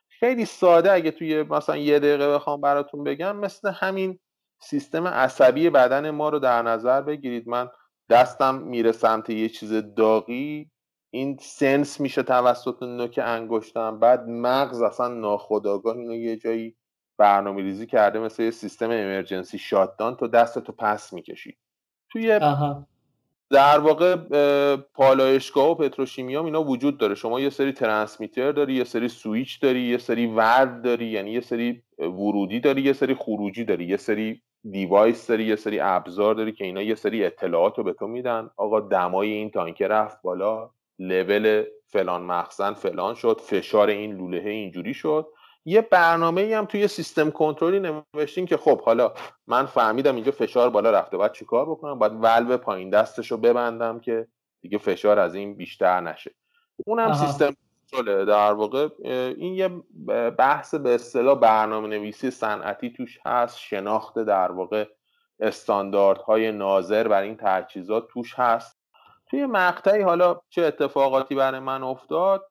خیلی 0.08 0.44
ساده 0.44 0.92
اگه 0.92 1.10
توی 1.10 1.42
مثلا 1.42 1.76
یه 1.76 1.98
دقیقه 1.98 2.34
بخوام 2.34 2.60
براتون 2.60 3.04
بگم 3.04 3.36
مثل 3.36 3.70
همین 3.70 4.18
سیستم 4.62 5.06
عصبی 5.06 5.70
بدن 5.70 6.10
ما 6.10 6.28
رو 6.28 6.38
در 6.38 6.62
نظر 6.62 7.02
بگیرید. 7.02 7.48
من 7.48 7.68
دستم 8.10 8.54
میره 8.54 8.92
سمت 8.92 9.30
یه 9.30 9.48
چیز 9.48 9.72
داغی 9.72 10.70
این 11.10 11.36
sense 11.40 12.00
میشه 12.00 12.22
توسط 12.22 12.82
نوک 12.82 13.20
انگشتم. 13.22 13.98
بعد 13.98 14.28
مغز 14.28 14.82
اصلا 14.82 15.08
ناخداگاه 15.08 15.96
اینو 15.96 16.14
یه 16.14 16.36
جایی 16.36 16.76
برنامه 17.18 17.62
ریزی 17.62 17.86
کرده 17.86 18.18
مثل 18.18 18.42
یه 18.42 18.50
سیستم 18.50 18.90
emergency 18.90 19.58
shutdown 19.58 20.16
تو 20.16 20.28
دستتو 20.28 20.72
پس 20.72 21.12
می‌کشی. 21.12 21.56
توی 22.12 22.38
در 23.50 23.78
واقع 23.78 24.16
پالایشگاه 24.76 25.70
و 25.70 25.74
پتروشیمیام 25.74 26.44
اینا 26.44 26.64
وجود 26.64 26.98
داره. 26.98 27.14
شما 27.14 27.40
یه 27.40 27.50
سری 27.50 27.72
transmitter 27.72 28.52
داری 28.52 28.74
یه 28.74 28.84
سری 28.84 29.08
سویچ 29.08 29.60
داری 29.60 29.80
یه 29.80 29.98
سری 29.98 30.26
ورد 30.26 30.82
داری 30.82 31.06
یعنی 31.06 31.30
یه 31.30 31.40
سری 31.40 31.82
ورودی 31.98 32.60
داری 32.60 32.82
یه 32.82 32.92
سری 32.92 33.14
خروجی 33.14 33.64
داری 33.64 33.84
یه 33.84 33.96
سری 33.96 34.42
device 34.70 35.26
داری 35.26 35.44
یه 35.44 35.56
سری 35.56 35.80
ابزار 35.80 36.34
داری 36.34 36.52
که 36.52 36.64
اینا 36.64 36.82
یه 36.82 36.94
سری 36.94 37.24
اطلاعات 37.24 37.78
رو 37.78 37.84
به 37.84 37.92
تو 37.92 38.06
میدن. 38.06 38.50
آقا 38.56 38.80
دمای 38.80 39.30
این 39.30 39.50
تانکه 39.50 39.88
رفت 39.88 40.22
بالا 40.22 40.70
لول 40.98 41.64
فلان 41.86 42.22
مخزن 42.22 42.72
فلان 42.72 43.14
شد 43.14 43.40
فشار 43.40 43.88
این 43.88 44.16
لوله 44.16 44.50
اینجوری 44.50 44.94
شد. 44.94 45.26
یه 45.64 45.80
برنامه 45.80 46.56
هم 46.56 46.64
توی 46.64 46.88
سیستم 46.88 47.30
کنترلی 47.30 48.02
نوشتیم 48.14 48.46
که 48.46 48.56
خب 48.56 48.80
حالا 48.80 49.12
من 49.46 49.66
فهمیدم 49.66 50.14
اینجا 50.14 50.32
فشار 50.32 50.70
بالا 50.70 50.90
رفته 50.90 51.16
باید 51.16 51.32
چیکار 51.32 51.70
بکنم؟ 51.70 51.98
باید 51.98 52.12
ولو 52.20 52.56
پایین 52.56 52.90
دستش 52.90 53.30
رو 53.30 53.36
ببندم 53.36 54.00
که 54.00 54.26
دیگه 54.60 54.78
فشار 54.78 55.18
از 55.18 55.34
این 55.34 55.54
بیشتر 55.54 56.00
نشه. 56.00 56.34
اونم 56.86 57.14
سیستم 57.14 57.56
کنترله. 57.92 58.24
در 58.24 58.52
واقع 58.52 58.88
این 59.04 59.54
یه 59.54 59.68
بحث 60.30 60.74
به 60.74 60.94
اصطلاح 60.94 61.38
برنامه 61.38 61.88
نویسی 61.88 62.30
صنعتی 62.30 62.90
توش 62.90 63.18
هست 63.26 63.58
شناخت 63.58 64.18
در 64.18 64.52
واقع 64.52 64.84
استانداردهای 65.40 66.52
ناظر 66.52 67.08
بر 67.08 67.22
این 67.22 67.36
تجهیزات 67.40 68.08
توش 68.08 68.34
هست. 68.34 68.80
توی 69.30 69.46
مقطعی 69.46 70.02
حالا 70.02 70.40
چه 70.48 70.62
اتفاقاتی 70.62 71.34
برای 71.34 71.60
من 71.60 71.82
افتاد؟ 71.82 72.46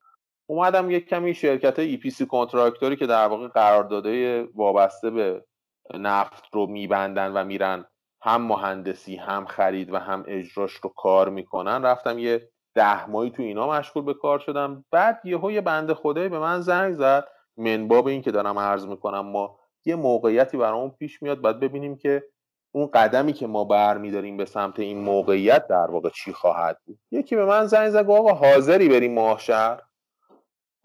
اومدم 0.50 0.92
یک 0.92 1.10
کمی 1.10 1.34
شرکت 1.34 1.80
ای 1.80 1.98
پی 1.98 2.10
سی 2.10 2.26
کنترکتوری 2.26 2.96
که 2.96 3.08
در 3.08 3.28
واقع 3.28 3.48
قراردادهای 3.48 4.42
وابسته 4.42 5.10
به 5.10 5.46
نفت 5.94 6.44
رو 6.54 6.68
میبندن 6.68 7.32
و 7.34 7.44
میرن 7.44 7.86
هم 8.22 8.42
مهندسی 8.42 9.16
هم 9.16 9.46
خرید 9.46 9.94
و 9.94 9.98
هم 9.98 10.24
اجراش 10.28 10.72
رو 10.72 10.90
کار 10.90 11.30
می‌کنن 11.30 11.86
رفتم 11.86 12.20
یه 12.20 12.50
ده 12.76 13.10
ماهی 13.10 13.30
تو 13.30 13.44
اینا 13.44 13.70
مشغول 13.70 14.04
به 14.04 14.14
کار 14.14 14.40
شدم. 14.40 14.86
بعد 14.92 15.22
یهو 15.24 15.52
یه 15.52 15.62
بنده 15.62 15.94
خدایی 15.94 16.30
به 16.30 16.40
من 16.40 16.62
زنگ 16.62 16.94
زد 16.94 17.28
منباب 17.58 18.08
این 18.08 18.22
که 18.22 18.32
دارم 18.32 18.60
عرض 18.60 18.86
می‌کنم 18.86 19.26
ما 19.26 19.60
یه 19.86 19.96
موقعیتی 19.96 20.58
برامون 20.58 20.90
پیش 20.90 21.24
میاد 21.24 21.42
باید 21.42 21.60
ببینیم 21.60 21.98
که 21.98 22.24
اون 22.72 22.88
قدمی 22.88 23.34
که 23.34 23.48
ما 23.48 23.64
برمیداریم 23.64 24.38
به 24.38 24.46
سمت 24.46 24.80
این 24.80 25.00
موقعیت 25.00 25.68
در 25.68 25.92
واقع 25.92 26.10
چی 26.10 26.34
خواهد 26.34 26.78
بود. 26.86 27.00
یکی 27.12 27.36
به 27.36 27.46
من 27.46 27.66
زنگ 27.66 27.90
زد 27.90 28.10
آقا 28.10 28.34
حاضری 28.34 28.90
بریم 28.90 29.14
ماهشهر؟ 29.14 29.89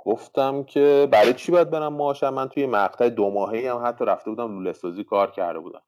گفتم 0.04 0.64
که 0.64 1.08
برای 1.10 1.34
چی 1.34 1.52
باید 1.52 1.70
برم 1.70 1.92
ماهشهر 1.92 2.30
من 2.30 2.48
توی 2.48 2.66
مقطع 2.66 3.08
دو 3.08 3.30
ماهی 3.30 3.66
هم 3.66 3.82
حتی 3.86 4.04
رفته 4.04 4.30
بودم 4.30 4.54
لوله 4.54 4.72
سازی 4.72 5.04
کار 5.04 5.30
کرده 5.30 5.58
بودم. 5.58 5.82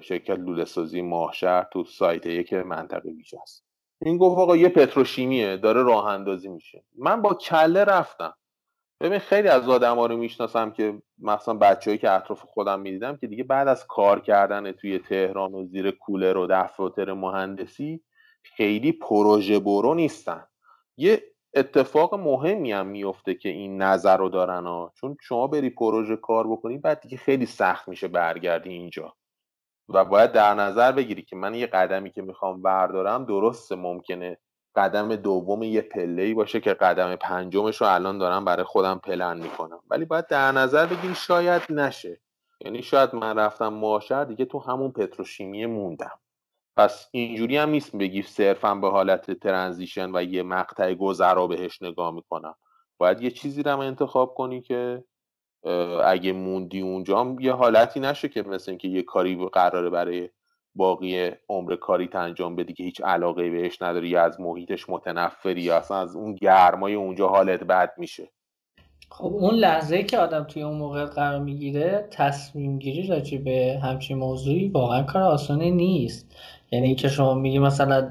شرکت 0.00 0.38
لوله 0.38 0.64
سازی 0.64 1.02
ماهشهر 1.02 1.66
تو 1.72 1.84
سایت 1.84 2.26
یک 2.26 2.52
منطقه 2.52 3.10
ویژه 3.10 3.38
است. 3.42 3.64
این 4.02 4.18
گفت 4.18 4.38
آقا 4.38 4.56
یه 4.56 4.68
پتروشیمیه 4.68 5.56
داره 5.56 5.82
راه 5.82 6.06
اندازی 6.06 6.48
میشه. 6.48 6.84
من 6.98 7.22
با 7.22 7.34
کله 7.34 7.84
رفتم. 7.84 8.34
ببین 9.00 9.18
خیلی 9.18 9.48
از 9.48 9.68
آدم 9.68 9.96
ها 9.96 10.06
رو 10.06 10.16
می‌شناسم 10.16 10.70
که 10.70 11.02
مثلا 11.18 11.54
بچههایی 11.54 11.98
که 11.98 12.10
اطراف 12.10 12.42
خودم 12.42 12.80
می‌دیدم 12.80 13.16
که 13.16 13.26
دیگه 13.26 13.44
بعد 13.44 13.68
از 13.68 13.86
کار 13.86 14.20
کردن 14.20 14.72
توی 14.72 14.98
تهران 14.98 15.54
و 15.54 15.66
زیر 15.66 15.90
کولر 15.90 16.36
و 16.36 16.46
دفاتر 16.50 17.12
مهندسی 17.12 18.04
خیلی 18.42 18.92
پروژه 18.92 19.58
برو 19.58 19.94
نیستن. 19.94 20.46
یه 20.96 21.22
اتفاق 21.54 22.14
مهمی 22.14 22.72
هم 22.72 22.86
میفته 22.86 23.34
که 23.34 23.48
این 23.48 23.82
نظر 23.82 24.16
رو 24.16 24.28
دارن 24.28 24.66
ها. 24.66 24.92
چون 24.94 25.16
شما 25.20 25.46
بری 25.46 25.70
پروژه 25.70 26.16
کار 26.16 26.46
بکنی 26.46 26.78
بعد 26.78 27.00
دیگه 27.00 27.16
خیلی 27.16 27.46
سخت 27.46 27.88
میشه 27.88 28.08
برگردی 28.08 28.70
اینجا. 28.70 29.14
و 29.88 30.04
باید 30.04 30.32
در 30.32 30.54
نظر 30.54 30.92
بگیری 30.92 31.22
که 31.22 31.36
من 31.36 31.54
یه 31.54 31.66
قدمی 31.66 32.10
که 32.10 32.22
می‌خوام 32.22 32.62
بردارم 32.62 33.24
درسته 33.24 33.76
ممکنه 33.76 34.38
قدم 34.76 35.16
دوم 35.16 35.62
یه 35.62 35.80
پله 35.80 36.34
باشه 36.34 36.60
که 36.60 36.74
قدم 36.74 37.16
پنجمش 37.16 37.80
رو 37.80 37.86
الان 37.86 38.18
دارم 38.18 38.44
برای 38.44 38.64
خودم 38.64 38.98
پلن 38.98 39.38
می‌کنم. 39.40 39.80
ولی 39.90 40.04
باید 40.04 40.26
در 40.26 40.52
نظر 40.52 40.86
بگیری 40.86 41.14
شاید 41.14 41.62
نشه. 41.70 42.20
یعنی 42.60 42.82
شاید 42.82 43.14
من 43.14 43.38
رفتم 43.38 43.68
ماشر 43.68 44.24
دیگه 44.24 44.44
تو 44.44 44.58
همون 44.58 44.90
پتروشیمی 44.90 45.66
موندم. 45.66 46.20
پس 46.76 47.08
اینجوری 47.10 47.56
هم 47.56 47.70
نیست 47.70 47.96
بگی 47.96 48.22
صرفا 48.22 48.74
به 48.74 48.90
حالت 48.90 49.30
ترنزیشن 49.30 50.10
و 50.14 50.22
یه 50.22 50.42
مقطع 50.42 50.94
گذرا 50.94 51.46
بهش 51.46 51.82
نگاه 51.82 52.14
می‌کنم. 52.14 52.54
باید 52.98 53.22
یه 53.22 53.30
چیزی 53.30 53.62
رو 53.62 53.78
انتخاب 53.78 54.34
کنی 54.34 54.60
که 54.60 55.04
اگه 56.04 56.32
موندی 56.32 56.80
اونجا 56.80 57.20
هم 57.20 57.40
یه 57.40 57.52
حالتی 57.52 58.00
نشه 58.00 58.28
که 58.28 58.42
مثل 58.42 58.70
اینکه 58.70 58.88
یه 58.88 59.02
کاری 59.02 59.48
قراره 59.52 59.90
برای 59.90 60.28
باقی 60.74 61.30
عمر 61.48 61.76
کاری 61.76 62.08
انجام 62.12 62.56
بدی 62.56 62.72
که 62.72 62.84
هیچ 62.84 63.00
علاقه 63.00 63.50
بهش 63.50 63.82
نداری 63.82 64.08
یا 64.08 64.22
از 64.22 64.40
محیطش 64.40 64.88
متنفری 64.88 65.62
یا 65.62 65.76
اصلا 65.76 65.96
از 65.96 66.16
اون 66.16 66.34
گرمای 66.34 66.94
اونجا 66.94 67.28
حالت 67.28 67.64
بد 67.64 67.92
میشه. 67.98 68.30
خب 69.10 69.34
اون 69.34 69.54
لحظه 69.54 70.02
که 70.02 70.18
آدم 70.18 70.44
توی 70.44 70.62
اون 70.62 70.76
موقع 70.76 71.04
قرار 71.04 71.38
می‌گیره 71.38 72.08
تصمیم 72.10 72.78
گیری 72.78 73.06
راجع 73.06 73.38
به 73.38 73.80
همچین 73.82 74.18
موضوعی 74.18 74.68
واقعا 74.68 75.02
کار 75.02 75.22
آسانی 75.22 75.70
نیست. 75.70 76.36
یعنی 76.72 76.86
اینکه 76.86 77.08
شما 77.08 77.34
میگی 77.34 77.58
مثلا 77.58 78.10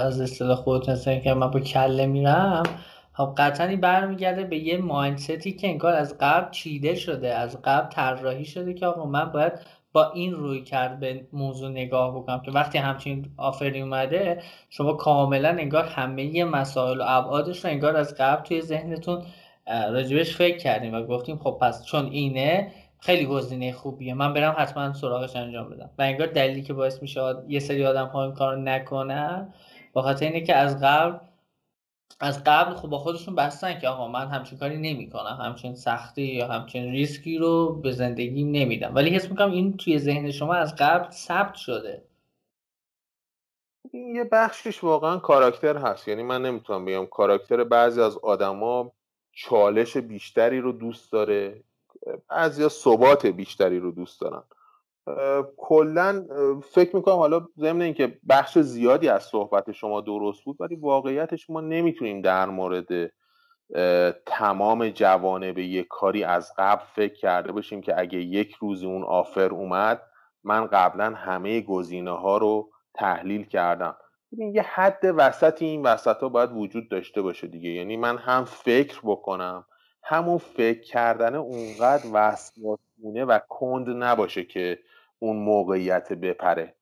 از 0.00 0.20
اصطلاح 0.20 0.56
خودت 0.56 0.88
مثلا 0.88 1.18
که 1.18 1.34
من 1.34 1.50
با 1.50 1.60
کله 1.60 2.06
میرم 2.06 2.62
خب 3.12 3.34
قطعا 3.36 3.66
این 3.66 3.80
برمیگرده 3.80 4.44
به 4.44 4.58
یه 4.58 4.78
مایندستی 4.78 5.52
که 5.52 5.68
انگار 5.68 5.94
از 5.94 6.16
قبل 6.20 6.50
چیده 6.50 6.94
شده 6.94 7.34
از 7.34 7.62
قبل 7.62 7.90
طراحی 7.90 8.44
شده 8.44 8.74
که 8.74 8.86
آقا 8.86 9.06
من 9.06 9.32
باید 9.32 9.52
با 9.92 10.10
این 10.12 10.32
روی 10.32 10.62
کرد 10.62 11.00
به 11.00 11.26
موضوع 11.32 11.70
نگاه 11.70 12.16
بکنم. 12.16 12.40
که 12.40 12.50
وقتی 12.50 12.78
همچین 12.78 13.26
آفری 13.36 13.80
اومده 13.80 14.42
شما 14.70 14.92
کاملا 14.92 15.48
انگار 15.48 15.84
همه 15.84 16.44
مسائل 16.44 17.00
و 17.00 17.04
ابعادش 17.06 17.64
رو 17.64 17.70
انگار 17.70 17.96
از 17.96 18.14
قبل 18.18 18.42
توی 18.42 18.60
ذهنتون 18.60 19.22
راجبش 19.66 20.36
فکر 20.36 20.58
کردیم 20.58 20.94
و 20.94 21.02
گفتیم 21.02 21.38
خب 21.38 21.58
پس 21.60 21.84
چون 21.84 22.06
اینه 22.06 22.72
خیلی 23.00 23.26
گزینه 23.26 23.72
خوبیه. 23.72 24.14
من 24.14 24.34
برم 24.34 24.54
حتما 24.58 24.92
سراغش 24.92 25.36
انجام 25.36 25.70
بدم. 25.70 25.90
و 25.98 26.02
انگار 26.02 26.26
دلیلی 26.26 26.62
که 26.62 26.72
باعث 26.72 27.02
میشه 27.02 27.34
یه 27.48 27.60
سری 27.60 27.86
آدم 27.86 28.06
ها 28.06 28.24
این 28.24 28.34
کار 28.34 28.56
نکنن 28.56 29.54
با 29.92 30.02
خاطر 30.02 30.26
اینه 30.26 30.40
که 30.40 30.54
از 30.54 30.80
قبل 30.82 31.18
از 32.20 32.44
قبل 32.44 32.74
خب 32.74 32.88
با 32.88 32.98
خودشون 32.98 33.34
بستن 33.34 33.78
که 33.78 33.88
آقا 33.88 34.08
من 34.08 34.26
همچین 34.26 34.58
کاری 34.58 34.78
نمی‌کنم. 34.78 35.38
همچین 35.42 35.74
سختی 35.74 36.22
یا 36.22 36.48
همچین 36.48 36.92
ریسکی 36.92 37.38
رو 37.38 37.80
به 37.80 37.92
زندگی 37.92 38.44
نمیدم. 38.44 38.94
ولی 38.94 39.10
حس 39.10 39.30
می‌کنم 39.30 39.50
این 39.50 39.76
توی 39.76 39.98
ذهن 39.98 40.30
شما 40.30 40.54
از 40.54 40.76
قبل 40.76 41.10
ثبت 41.10 41.54
شده. 41.54 42.02
این 43.92 44.16
یه 44.16 44.24
بخشش 44.24 44.84
واقعا 44.84 45.16
کاراکتر 45.16 45.76
هست. 45.76 46.08
یعنی 46.08 46.22
من 46.22 46.42
نمی‌تونم 46.42 46.84
بگم 46.84 47.06
کاراکتر 47.06 47.64
بعضی 47.64 48.00
از 48.00 48.18
آدما 48.18 48.92
چالش 49.32 49.96
بیشتری 49.96 50.60
رو 50.60 50.72
دوست 50.72 51.12
داره. 51.12 51.62
بعضی 52.30 52.68
ثبات 52.68 53.26
بیشتری 53.26 53.80
رو 53.80 53.90
دوست 53.90 54.20
دارن. 54.20 54.42
کلا 55.56 56.26
فکر 56.70 56.96
می‌کنم 56.96 57.14
حالا 57.14 57.46
ضمن 57.58 57.82
اینکه 57.82 58.18
بخش 58.28 58.58
زیادی 58.58 59.08
از 59.08 59.22
صحبت 59.22 59.72
شما 59.72 60.00
درست 60.00 60.44
بود 60.44 60.56
ولی 60.60 60.76
واقعیتش 60.76 61.50
ما 61.50 61.60
نمی‌تونیم 61.60 62.20
در 62.20 62.46
مورد 62.46 63.12
تمام 64.26 64.88
جوانه 64.88 65.52
به 65.52 65.64
یک 65.64 65.86
کاری 65.90 66.24
از 66.24 66.52
قبل 66.58 66.84
فکر 66.94 67.14
کرده 67.14 67.52
باشیم 67.52 67.80
که 67.80 68.00
اگه 68.00 68.18
یک 68.18 68.54
روزی 68.54 68.86
اون 68.86 69.04
آفر 69.04 69.48
اومد 69.48 70.02
من 70.44 70.66
قبلا 70.66 71.14
همه 71.14 71.60
گزینه 71.60 72.10
ها 72.10 72.38
رو 72.38 72.70
تحلیل 72.94 73.44
کردم. 73.44 73.96
یه 74.32 74.62
حد 74.62 75.00
وسط 75.02 75.62
این 75.62 75.82
وسط 75.82 76.16
ها 76.16 76.28
باید 76.28 76.50
وجود 76.52 76.88
داشته 76.90 77.22
باشه 77.22 77.46
دیگه. 77.46 77.70
یعنی 77.70 77.96
من 77.96 78.18
هم 78.18 78.44
فکر 78.44 79.00
بکنم 79.04 79.64
همون 80.10 80.38
فکر 80.38 80.80
کردن 80.80 81.34
اونقدر 81.34 82.02
وسواسونه 82.12 83.24
و 83.24 83.38
کند 83.48 83.88
نباشه 83.88 84.44
که 84.44 84.78
اون 85.18 85.36
موقعیت 85.36 86.12
بپره. 86.12 86.74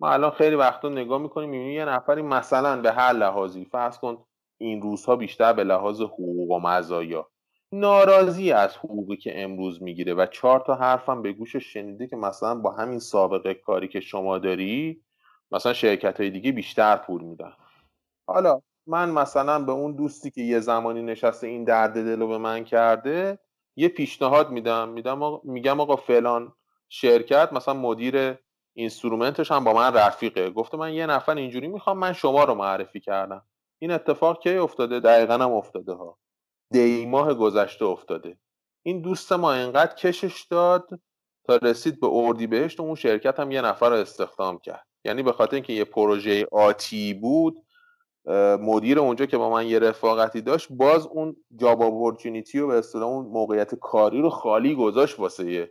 ما 0.00 0.12
الان 0.12 0.30
خیلی 0.30 0.56
وقتا 0.56 0.88
نگاه 0.88 1.18
می‌کنیم 1.18 1.50
می‌بینیم 1.50 1.72
یه 1.72 1.84
نفری 1.84 2.22
مثلا 2.22 2.80
به 2.80 2.92
هر 2.92 3.12
لحاظی 3.12 3.64
فرض 3.64 3.98
کن 3.98 4.24
این 4.58 4.82
روزها 4.82 5.16
بیشتر 5.16 5.52
به 5.52 5.64
لحاظ 5.64 6.00
حقوق 6.00 6.50
و 6.50 6.60
مزایا. 6.60 7.28
ناراضی 7.72 8.52
از 8.52 8.76
حقوقی 8.76 9.16
که 9.16 9.42
امروز 9.42 9.82
می‌گیره 9.82 10.14
و 10.14 10.26
چهار 10.26 10.60
تا 10.60 10.74
حرفم 10.74 11.22
به 11.22 11.32
گوشش 11.32 11.72
شنیده 11.72 12.06
که 12.06 12.16
مثلا 12.16 12.54
با 12.54 12.70
همین 12.70 12.98
سابقه 12.98 13.54
کاری 13.54 13.88
که 13.88 14.00
شما 14.00 14.38
داری 14.38 15.02
مثلا 15.52 15.72
شرکت 15.72 16.20
های 16.20 16.30
دیگه 16.30 16.52
بیشتر 16.52 16.96
پول 16.96 17.22
میدن. 17.24 17.52
حالا 18.26 18.60
من 18.86 19.10
مثلا 19.10 19.58
به 19.58 19.72
اون 19.72 19.92
دوستی 19.92 20.30
که 20.30 20.40
یه 20.42 20.60
زمانی 20.60 21.02
نشسته 21.02 21.46
این 21.46 21.64
درد 21.64 21.94
دل 21.94 22.20
رو 22.20 22.28
به 22.28 22.38
من 22.38 22.64
کرده 22.64 23.38
یه 23.76 23.88
پیشنهاد 23.88 24.50
میدم. 24.50 24.88
میدم 24.88 25.40
میگم 25.44 25.80
آقا 25.80 25.96
فلان 25.96 26.52
شرکت 26.88 27.52
مثلا 27.52 27.74
مدیر 27.74 28.38
instrument 28.74 29.39
ش 29.39 29.52
هم 29.52 29.64
با 29.64 29.72
من 29.72 29.94
رفیقه. 29.94 30.50
گفته 30.50 30.76
من 30.76 30.92
یه 30.92 31.06
نفر 31.06 31.34
اینجوری 31.34 31.68
می‌خوام 31.68 31.98
من 31.98 32.12
شما 32.12 32.44
رو 32.44 32.54
معرفی 32.54 33.00
کردم. 33.00 33.42
این 33.78 33.90
اتفاق 33.90 34.42
کی 34.42 34.56
افتاده؟ 34.56 35.00
دقیقا 35.00 35.34
هم 35.34 35.52
افتاده 35.52 35.92
ها. 35.92 36.18
دی 36.70 37.06
ماه 37.06 37.34
گذشته 37.34 37.84
افتاده. 37.84 38.38
این 38.82 39.00
دوست 39.02 39.32
ما 39.32 39.52
اینقدر 39.52 39.94
کشش 39.94 40.42
داد 40.50 40.88
تا 41.44 41.56
رسید 41.56 42.00
به 42.00 42.06
اردی 42.10 42.46
بهشت 42.46 42.80
و 42.80 42.82
اون 42.82 42.94
شرکت 42.94 43.40
هم 43.40 43.50
یه 43.50 43.62
نفر 43.62 43.90
رو 43.90 43.96
استخدام 43.96 44.58
کرد. 44.58 44.86
یعنی 45.04 45.22
به 45.22 45.32
خاطر 45.32 45.54
اینکه 45.54 45.72
یه 45.72 45.84
پروژه 45.84 46.46
آتی 46.52 47.14
بود 47.14 47.63
مدیر 48.60 48.98
اونجا 48.98 49.26
که 49.26 49.38
با 49.38 49.50
من 49.50 49.66
یه 49.66 49.78
رفاقتی 49.78 50.40
داشت 50.40 50.68
باز 50.70 51.06
اون 51.06 51.36
job 51.56 51.82
opportunity 51.82 52.58
و 52.58 52.66
به 52.66 52.78
اصطلاح 52.78 53.08
اون 53.08 53.26
موقعیت 53.26 53.74
کاری 53.74 54.20
رو 54.20 54.30
خالی 54.30 54.74
گذاشت 54.74 55.20
واسه 55.20 55.70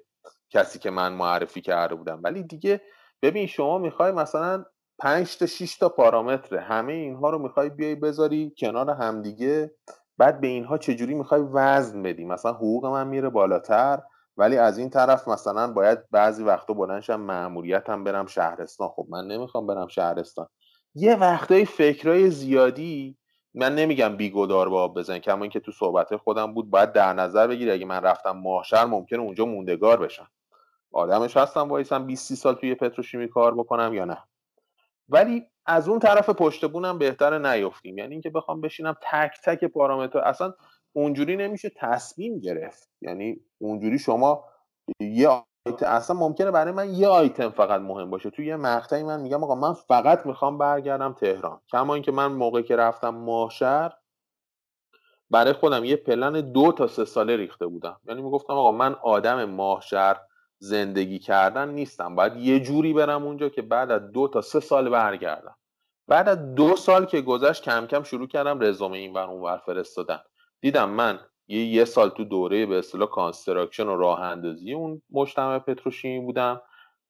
کسی 0.50 0.80
که 0.80 0.90
من 0.90 1.14
معرفی 1.14 1.62
کرده 1.62 1.96
بودم. 1.96 2.20
ولی 2.24 2.44
دیگه 2.44 2.82
ببین 3.22 3.48
شما 3.48 3.78
می‌خوای 3.78 4.12
مثلا 4.12 4.66
5 5.00 5.38
تا 5.38 5.46
6 5.46 5.78
تا 5.78 5.90
پارامتر 5.90 6.58
همه 6.58 6.94
اینها 6.94 7.30
رو 7.30 7.40
می‌خوای 7.40 7.70
بیای 7.70 7.96
بذاری 7.96 8.54
کنار 8.58 8.90
همدیگه 8.90 9.76
بعد 10.18 10.42
به 10.42 10.48
اینها 10.48 10.78
چجوری 10.78 11.14
می‌خوای 11.14 11.42
وزن 11.54 12.04
بدی؟ 12.04 12.26
مثلا 12.26 12.54
حقوق 12.54 12.86
من 12.86 13.08
میره 13.08 13.30
بالاتر 13.30 14.00
ولی 14.38 14.58
از 14.58 14.78
این 14.78 14.90
طرف 14.90 15.28
مثلا 15.28 15.74
باید 15.74 16.00
بعضی 16.12 16.44
وقتا 16.44 16.74
بلنشم 16.74 17.30
هم 17.88 18.04
برم 18.04 18.26
شهرستان. 18.26 18.90
خب 18.90 19.06
من 19.10 19.28
نمی‌خوام 19.28 19.68
برم 19.68 19.88
شهرستان. 19.88 20.48
یه 20.96 21.16
وقتای 21.16 21.66
فکرای 21.66 22.30
زیادی 22.30 23.18
من 23.54 23.76
نمیگم 23.76 24.18
بیگدار 24.18 24.70
با 24.70 24.84
آب 24.84 24.98
بزن 24.98 25.20
کما 25.20 25.42
اینکه 25.42 25.60
تو 25.60 25.72
صحبت 25.72 26.16
خودم 26.16 26.54
بود 26.54 26.70
باید 26.70 26.92
در 26.92 27.14
نظر 27.14 27.48
بگیری 27.48 27.72
اگه 27.72 27.86
من 27.86 28.02
رفتم 28.02 28.32
ماهشر 28.32 28.86
ممکنه 28.86 29.20
اونجا 29.20 29.46
موندگار 29.46 29.98
بشم. 29.98 30.28
آدمش 30.92 31.38
هستم 31.38 31.70
وایسم 31.70 32.08
20 32.08 32.34
سال 32.34 32.56
توی 32.56 32.76
پتروشیمی 32.76 33.30
کار 33.30 33.56
بکنم 33.56 33.94
یا 33.94 34.06
نه. 34.06 34.18
ولی 35.10 35.44
از 35.66 35.90
اون 35.90 36.00
طرف 36.00 36.30
پشت 36.30 36.66
بونم 36.66 36.98
بهتره 36.98 37.54
نیفتیم. 37.54 37.98
یعنی 37.98 38.12
اینکه 38.12 38.30
بخوام 38.30 38.62
بشینم 38.62 38.96
تک 39.12 39.32
تک 39.46 39.66
پارامتر 39.66 40.20
اصلا 40.20 40.54
اونجوری 40.94 41.38
نمیشه 41.38 41.72
تصمیم 41.76 42.40
گرفت. 42.40 42.90
یعنی 43.02 43.40
اونجوری 43.58 44.00
شما 44.00 44.46
یه 45.00 45.30
اصلا 45.66 46.16
ممکنه 46.16 46.52
برای 46.52 46.74
من 46.74 46.94
یه 46.94 47.08
آیتم 47.08 47.50
فقط 47.50 47.82
مهم 47.82 48.10
باشه. 48.10 48.30
توی 48.30 48.46
یه 48.46 48.56
مقطعی 48.56 49.04
من 49.04 49.22
میگم 49.22 49.44
آقا 49.44 49.56
من 49.56 49.74
فقط 49.74 50.26
می‌خوام 50.26 50.58
برگردم 50.58 51.14
تهران. 51.14 51.62
کما 51.72 51.94
اینکه 51.94 52.12
من 52.12 52.28
موقعی 52.28 52.64
که 52.64 52.76
رفتم 52.76 53.10
ماشر 53.10 53.94
برای 55.30 55.54
خودم 55.54 55.84
یه 55.84 55.96
پلن 55.96 56.52
دو 56.52 56.72
تا 56.72 56.88
سه 56.88 57.06
ساله 57.06 57.38
ریخته 57.38 57.68
بودم. 57.68 58.00
یعنی 58.06 58.22
می‌گفتم 58.22 58.54
آقا 58.54 58.72
من 58.72 58.94
آدم 58.94 59.46
ماهشر 59.46 60.18
زندگی 60.58 61.20
کردن 61.20 61.70
نیستم. 61.70 62.16
باید 62.16 62.36
یه 62.36 62.60
جوری 62.60 62.94
برم 62.94 63.26
اونجا 63.26 63.50
که 63.50 63.62
بعد 63.62 63.92
از 63.92 64.12
دو 64.12 64.28
تا 64.28 64.42
سه 64.42 64.60
سال 64.60 64.90
برگردم. 64.90 65.56
بعد 66.08 66.30
از 66.30 66.56
دو 66.56 66.76
سال 66.76 67.06
که 67.06 67.22
گذشت 67.22 67.64
کم 67.64 67.88
کم 67.88 68.04
شروع 68.04 68.28
کردم 68.28 68.60
رزومه 68.60 68.98
این 68.98 69.14
ور 69.14 69.28
اونور 69.28 69.58
فرستادن. 69.66 70.20
دیدم 70.62 70.90
من 70.90 71.20
یه, 71.48 71.66
یه 71.66 71.86
سال 71.86 72.10
تو 72.10 72.24
دوره 72.24 72.66
به 72.66 72.78
اصطلاح 72.78 73.10
construction 73.10 73.88
و 73.88 73.98
راه 73.98 74.22
اندازی 74.22 74.74
اون 74.74 75.02
مجتمع 75.12 75.60
پتروشیمی 75.60 76.26
بودم. 76.26 76.62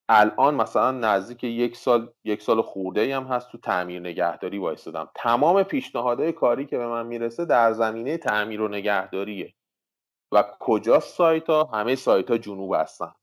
الان 0.10 0.56
مثلا 0.56 0.92
نزدیک 0.92 1.44
یک 1.44 1.78
سال 1.78 2.14
یک 2.24 2.42
سال 2.42 2.62
خورده 2.62 3.16
هم 3.16 3.24
هست 3.24 3.52
تو 3.52 3.58
تعمیر 3.58 4.00
نگهداری 4.00 4.58
وایستادم. 4.58 5.10
تمام 5.16 5.64
پیشنهادهای 5.64 6.32
کاری 6.32 6.66
که 6.66 6.78
به 6.78 6.88
من 6.88 7.06
می‌رسه 7.06 7.46
در 7.46 7.74
زمینه 7.74 8.18
تعمیر 8.18 8.62
و 8.62 8.68
نگهداریه. 8.68 9.54
و 10.32 10.44
کجا 10.60 11.00
سایت 11.00 11.50
ها 11.50 11.64
همه 11.64 11.96
سایت 11.96 12.32
ها 12.32 12.38
جنوب 12.38 12.74
هستن. 12.74 13.14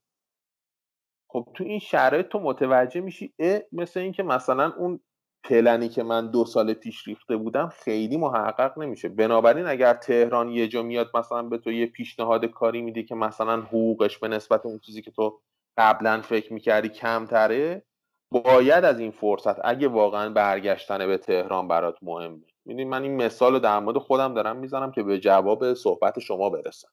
خب 1.29 1.47
تو 1.53 1.63
این 1.63 1.79
شرایط 1.79 2.27
تو 2.27 2.39
متوجه 2.39 3.01
میشی 3.01 3.33
اه 3.39 3.59
مثل 3.71 3.99
اینکه 3.99 4.23
مثلا 4.23 4.73
اون 4.77 4.99
پلنی 5.43 5.89
که 5.89 6.03
من 6.03 6.31
دو 6.31 6.45
سال 6.45 6.73
پیش 6.73 7.07
ریخته 7.07 7.37
بودم 7.37 7.69
خیلی 7.69 8.17
محقق 8.17 8.79
نمیشه. 8.79 9.09
بنابراین 9.09 9.67
اگر 9.67 9.93
تهران 9.93 10.49
یه 10.49 10.67
جا 10.67 10.83
میاد 10.83 11.09
مثلا 11.17 11.43
به 11.43 11.57
تو 11.57 11.71
یه 11.71 11.85
پیشنهاد 11.85 12.45
کاری 12.45 12.81
میده 12.81 13.03
که 13.03 13.15
مثلا 13.15 13.61
حقوقش 13.61 14.17
به 14.17 14.27
نسبت 14.27 14.65
اون 14.65 14.79
چیزی 14.79 15.01
که 15.01 15.11
تو 15.11 15.39
قبلا 15.77 16.21
فکر 16.21 16.53
می‌کردی 16.53 16.89
کمتره 16.89 17.83
باید 18.31 18.85
از 18.85 18.99
این 18.99 19.11
فرصت 19.11 19.65
اگه 19.65 19.87
واقعا 19.87 20.29
برگشتن 20.29 21.07
به 21.07 21.17
تهران 21.17 21.67
برات 21.67 21.95
مهمه 22.01 22.39
می‌دونی 22.65 22.85
من 22.85 23.03
این 23.03 23.15
مثال 23.15 23.53
رو 23.53 23.59
در 23.59 23.79
مورد 23.79 23.97
خودم 23.97 24.33
دارم 24.33 24.57
می‌زنم 24.57 24.91
که 24.91 25.03
به 25.03 25.19
جواب 25.19 25.73
صحبت 25.73 26.19
شما 26.19 26.49
برسم. 26.49 26.89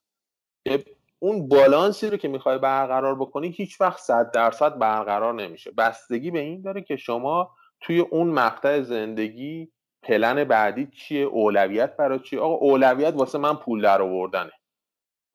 اون 1.19 1.47
بالانسی 1.47 2.09
رو 2.09 2.17
که 2.17 2.27
می‌خوای 2.27 2.57
برقرار 2.57 3.15
بکنی 3.15 3.49
هیچ 3.49 3.81
وقت 3.81 3.99
صد 3.99 4.31
درصد 4.31 4.77
برقرار 4.77 5.33
نمیشه. 5.33 5.71
بستگی 5.71 6.31
به 6.31 6.39
این 6.39 6.61
داره 6.61 6.81
که 6.81 6.95
شما 6.95 7.51
توی 7.81 7.99
اون 7.99 8.27
مقطع 8.27 8.81
زندگی 8.81 9.71
پلن 10.03 10.43
بعدی 10.43 10.85
چیه؟ 10.85 11.25
اولویت 11.25 11.97
برای 11.97 12.19
چیه 12.19 12.39
آقا 12.39 12.55
اولویت 12.55 13.13
واسه 13.13 13.37
من 13.37 13.55
پول 13.55 13.81
در 13.81 14.01
آوردنه. 14.01 14.51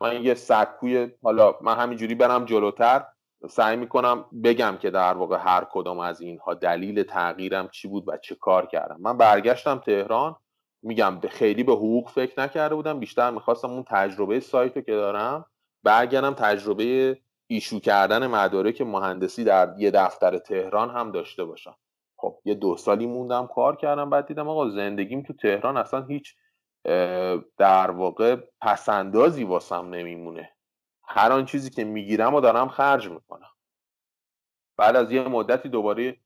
من 0.01 0.25
یه 0.25 0.35
سکوی 0.35 1.11
حالا 1.23 1.55
من 1.61 1.77
همینجوری 1.77 2.15
برم 2.15 2.45
جلوتر 2.45 3.05
سعی 3.49 3.77
می‌کنم 3.77 4.25
بگم 4.45 4.77
که 4.81 4.91
در 4.91 5.15
واقع 5.15 5.39
هر 5.41 5.67
کدام 5.71 5.99
از 5.99 6.21
اینها 6.21 6.55
دلیل 6.55 7.03
تغییرم 7.03 7.69
چی 7.69 7.89
بود 7.89 8.05
و 8.09 8.17
چه 8.17 8.35
کار 8.35 8.67
کردم. 8.67 8.97
من 9.01 9.17
برگشتم 9.17 9.79
تهران 9.79 10.37
میگم 10.83 11.21
خیلی 11.31 11.63
به 11.63 11.73
حقوق 11.73 12.11
فکر 12.11 12.41
نکرده 12.41 12.75
بودم 12.75 13.01
بیشتر 13.01 13.31
می‌خواستم 13.31 13.71
اون 13.71 13.85
تجربه 13.89 14.41
سایت 14.41 14.75
که 14.75 14.93
دارم 14.93 15.47
برگردم 15.83 16.35
تجربه 16.35 17.19
ایشو 17.47 17.81
کردن 17.81 18.27
مدارک 18.27 18.81
مهندسی 18.81 19.45
در 19.45 19.75
یه 19.79 19.91
دفتر 19.91 20.39
تهران 20.39 20.91
هم 20.91 21.13
داشته 21.13 21.45
باشم. 21.45 21.77
خب 22.25 22.39
یه 22.45 22.55
دو 22.55 22.77
سالی 22.77 23.07
موندم 23.07 23.47
کار 23.47 23.77
کردم 23.77 24.11
بعد 24.11 24.27
دیدم 24.27 24.49
آقا 24.49 24.69
زندگیم 24.69 25.23
تو 25.23 25.33
تهران 25.33 25.77
اصلا 25.77 26.03
هیچ 26.03 26.35
در 27.59 27.91
واقع 27.91 28.37
پسندازی 28.61 29.45
واسم 29.45 29.91
نمیمونه. 29.91 30.51
هر 31.03 31.33
آن 31.33 31.45
چیزی 31.45 31.71
که 31.71 31.85
می‌گیرم 31.85 32.35
و 32.35 32.41
دارم 32.41 32.69
خرج 32.69 33.09
می‌کنم. 33.09 33.51
بعد 34.77 34.97
از 34.97 35.13
یه 35.13 35.29
مدتی 35.29 35.69
دوباره 35.69 36.17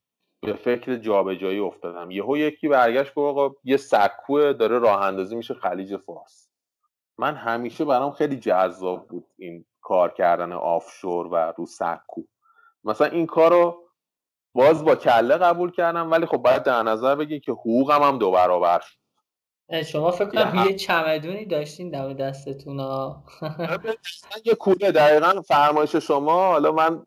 به 0.40 0.52
فکر 0.52 0.96
جابجایی 0.96 1.58
افتادم. 1.58 2.10
یهو 2.10 2.36
یکی 2.36 2.68
برگشت 2.68 3.14
گفت 3.14 3.38
آقا 3.38 3.54
یه 3.64 3.76
سکوه 3.76 4.52
داره 4.52 4.78
راه 4.78 5.02
اندازی 5.02 5.36
میشه 5.36 5.54
خلیج 5.54 5.96
فارس. 5.96 6.50
من 7.18 7.34
همیشه 7.34 7.84
برام 7.84 8.10
خیلی 8.10 8.36
جذاب 8.36 9.08
بود 9.08 9.26
این 9.36 9.64
کار 9.80 10.12
کردن 10.12 10.52
آفشور 10.52 11.26
و 11.26 11.36
رو 11.56 11.66
سکو. 11.66 12.22
مثلا 12.84 13.06
این 13.06 13.26
کار 13.26 13.50
رو 13.50 13.87
باز 14.54 14.84
با 14.84 14.94
کله 14.94 15.36
قبول 15.36 15.70
کردم 15.70 16.10
ولی 16.10 16.26
خب 16.26 16.36
باید 16.36 16.62
در 16.62 16.82
نظر 16.82 17.14
بگی 17.14 17.40
که 17.40 17.52
حقوقم 17.52 18.02
هم 18.02 18.18
دو 18.18 18.30
برابر 18.30 18.80
شد. 18.80 18.98
شما 19.82 20.10
فکر 20.10 20.28
کنم 20.28 20.64
یه 20.66 20.74
چمدونی 20.74 21.46
داشتین 21.46 21.90
دم 21.90 22.12
دستتون 22.12 22.80
ها 22.80 23.24
یه 24.44 24.54
کوله 24.54 24.92
دقیقا 24.92 25.42
فرمایش 25.42 25.96
شما. 25.96 26.46
حالا 26.46 26.72
من 26.72 27.02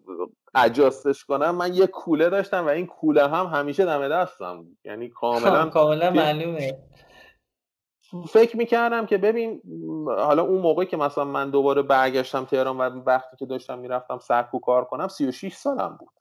اجاستش 0.56 1.26
کنم 1.26 1.56
من 1.56 1.74
یه 1.74 1.88
کوله 1.88 2.30
داشتم 2.30 2.66
و 2.66 2.70
این 2.70 2.88
کوله 2.88 3.28
هم 3.28 3.46
همیشه 3.46 3.86
دم 3.86 4.10
دستم 4.10 4.58
بود. 4.58 4.78
یعنی 4.86 5.10
کاملا 5.10 5.70
کاملا 5.70 6.10
معلومه. 6.10 6.78
فکر 8.30 8.58
می‌کردم 8.58 9.06
که 9.06 9.18
ببین 9.18 9.62
حالا 10.08 10.44
اون 10.44 10.62
موقع 10.62 10.86
که 10.86 10.98
مثلا 10.98 11.24
من 11.24 11.50
دوباره 11.50 11.82
برگشتم 11.82 12.46
تهران 12.46 12.78
و 12.78 13.04
وقتی 13.06 13.38
که 13.38 13.46
داشتم 13.46 13.80
می‌رفتم 13.80 14.20
سرکو 14.20 14.60
کار 14.60 14.86
کنم 14.86 15.08
36 15.08 15.54
سالم 15.54 15.98
بود. 16.00 16.21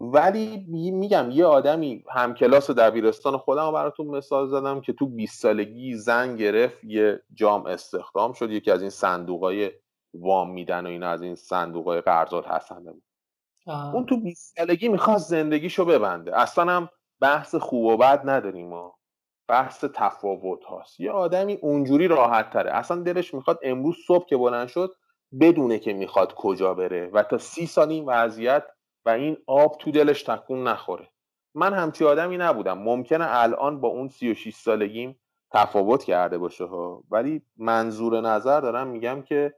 ولی 0.00 0.64
میگم 0.90 1.30
یه 1.30 1.46
آدمی 1.46 2.04
همکلاس 2.10 2.70
دبیرستان 2.70 3.36
خودم 3.36 3.72
براتون 3.72 4.06
مثال 4.06 4.48
زدم 4.48 4.80
که 4.80 4.92
تو 4.92 5.06
20 5.06 5.42
سالگی 5.42 5.94
زن 5.94 6.36
گرفت 6.36 6.84
یه 6.84 7.22
جام 7.34 7.66
استخدام 7.66 8.32
شد 8.32 8.50
یکی 8.50 8.70
از 8.70 8.80
این 8.80 8.90
صندوق 8.90 9.70
وام 10.14 10.50
میدن 10.50 10.86
و 10.86 10.88
این 10.88 11.02
از 11.02 11.22
این 11.22 11.34
صندوق 11.34 11.84
های 11.84 12.00
قرضات 12.00 12.46
هستن 12.46 12.82
اون 13.66 14.06
تو 14.06 14.20
20 14.20 14.56
سالگی 14.58 14.88
می‌خواست 14.88 15.30
زندگیشو 15.30 15.84
ببنده. 15.84 16.38
اصلا 16.40 16.72
هم 16.72 16.88
بحث 17.20 17.54
خوب 17.54 17.84
و 17.84 17.96
بد 17.96 18.30
نداریم 18.30 18.68
ما. 18.68 18.98
بحث 19.48 19.84
تفاوت 19.94 20.64
هاست. 20.64 21.00
یه 21.00 21.10
آدمی 21.10 21.58
اونجوری 21.62 22.08
راحت 22.08 22.50
تره. 22.50 22.70
اصلا 22.72 23.02
دلش 23.02 23.34
می‌خواد 23.34 23.58
امروز 23.62 23.96
صبح 24.06 24.26
که 24.26 24.36
بلند 24.36 24.68
شد 24.68 24.90
بدونه 25.40 25.78
که 25.78 25.92
می‌خواد 25.92 26.34
کجا 26.34 26.74
بره 26.74 27.10
و 27.12 27.22
تا 27.22 27.38
سی 27.38 27.66
سال 27.66 27.88
این 27.88 28.04
وضعیت 28.04 28.64
و 29.06 29.10
این 29.10 29.36
آب 29.46 29.78
تو 29.78 29.90
دلش 29.90 30.22
تکون 30.22 30.68
نخوره. 30.68 31.08
من 31.54 31.74
همچی 31.74 32.04
آدمی 32.04 32.36
نبودم. 32.36 32.78
ممکنه 32.78 33.26
الان 33.28 33.80
با 33.80 33.88
اون 33.88 34.08
36 34.08 34.54
سالگیم 34.54 35.20
تفاوت 35.52 36.04
کرده 36.04 36.38
باشه 36.38 36.64
ها. 36.64 37.02
ولی 37.10 37.42
منظور 37.56 38.20
نظر 38.20 38.60
دارم 38.60 38.86
میگم 38.86 39.22
که 39.22 39.54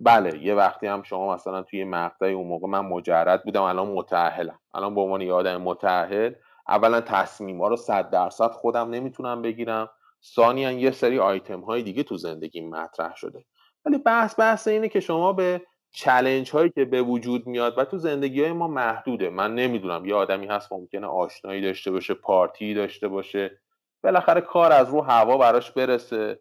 بله 0.00 0.38
یه 0.38 0.54
وقتی 0.54 0.86
هم 0.86 1.02
شما 1.02 1.34
مثلا 1.34 1.62
توی 1.62 1.84
مقطعی 1.84 2.32
اون 2.32 2.46
موقع 2.46 2.68
من 2.68 2.80
مجرد 2.80 3.44
بودم 3.44 3.62
الان 3.62 3.88
متعهلم 3.88 4.58
الان 4.74 4.94
به 4.94 5.00
عنوان 5.00 5.20
یه 5.20 5.32
آدم 5.32 5.62
متعهل 5.62 6.34
اولا 6.68 7.00
تصمیم 7.00 7.60
ها 7.60 7.68
رو 7.68 7.76
صد 7.76 8.10
درصد 8.10 8.50
خودم 8.50 8.90
نمی‌تونم 8.90 9.42
بگیرم. 9.42 9.90
ثانیا 10.34 10.72
یه 10.72 10.90
سری 10.90 11.18
آیتم 11.18 11.60
های 11.60 11.82
دیگه 11.82 12.02
تو 12.02 12.16
زندگی 12.16 12.60
مطرح 12.60 13.16
شده. 13.16 13.44
ولی 13.84 13.98
بحث 13.98 14.40
بحث 14.40 14.68
اینه 14.68 14.88
که 14.88 15.00
شما 15.00 15.32
به 15.32 15.62
چلنج 15.92 16.50
هایی 16.50 16.70
که 16.70 16.84
به 16.84 17.02
وجود 17.02 17.46
میاد 17.46 17.78
و 17.78 17.84
تو 17.84 17.98
زندگی 17.98 18.42
های 18.42 18.52
ما 18.52 18.68
محدوده. 18.68 19.30
من 19.30 19.54
نمی‌دونم 19.54 20.04
یه 20.04 20.14
آدمی 20.14 20.46
هست 20.46 20.72
ممکنه 20.72 21.06
آشنایی 21.06 21.62
داشته 21.62 21.90
باشه 21.90 22.14
پارتی 22.14 22.74
داشته 22.74 23.08
باشه 23.08 23.60
بالاخره 24.02 24.40
کار 24.40 24.72
از 24.72 24.90
رو 24.90 25.00
هوا 25.00 25.38
براش 25.38 25.70
برسه. 25.70 26.40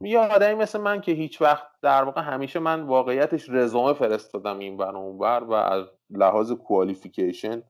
یه 0.00 0.18
آدمی 0.18 0.54
مثل 0.54 0.80
من 0.80 1.00
که 1.00 1.12
هیچ 1.12 1.42
وقت 1.42 1.66
در 1.82 2.04
واقع 2.04 2.20
همیشه 2.20 2.58
من 2.58 2.82
واقعیتش 2.82 3.50
رزومه 3.50 3.92
فرستادم 3.92 4.58
این 4.58 4.76
بر 4.76 4.96
اونور 4.96 5.44
و 5.44 5.52
از 5.52 5.86
لحاظ 6.10 6.52
کوالیفیکیشن 6.52 7.62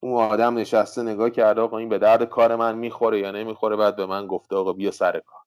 اون 0.00 0.22
آدم 0.22 0.58
نشسته 0.58 1.02
نگاه 1.02 1.30
کرده 1.30 1.60
آقا 1.60 1.78
این 1.78 1.88
به 1.88 1.98
درد 1.98 2.24
کار 2.24 2.56
من 2.56 2.78
می‌خوره 2.78 3.18
یا 3.18 3.30
نمی‌خوره 3.30 3.76
بعد 3.76 3.96
به 3.96 4.06
من 4.06 4.26
گفته 4.26 4.56
آقا 4.56 4.72
بیا 4.72 4.90
سر 4.90 5.20
کار. 5.20 5.45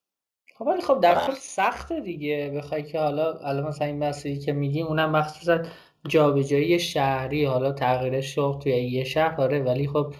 خب 0.60 0.68
ولی 0.68 0.81
خب 0.81 0.99
در 0.99 1.15
کل 1.15 1.34
سخته 1.34 1.99
دیگه. 1.99 2.53
بخوای 2.56 2.84
که 2.84 2.99
حالا 2.99 3.34
الان 3.34 3.68
مثلا 3.68 3.88
این 3.88 3.99
مسئله 3.99 4.38
که 4.38 4.53
میگیم 4.53 4.88
اونم 4.88 5.11
مخصوصا 5.11 5.60
جابجایی 6.07 6.80
شهری. 6.80 7.45
حالا 7.45 7.72
تغییر 7.72 8.22
شغل 8.22 8.60
توی 8.61 8.72
یه 8.72 9.03
شهر 9.03 9.41
آره 9.41 9.64
ولی 9.64 9.88
خب 9.88 10.14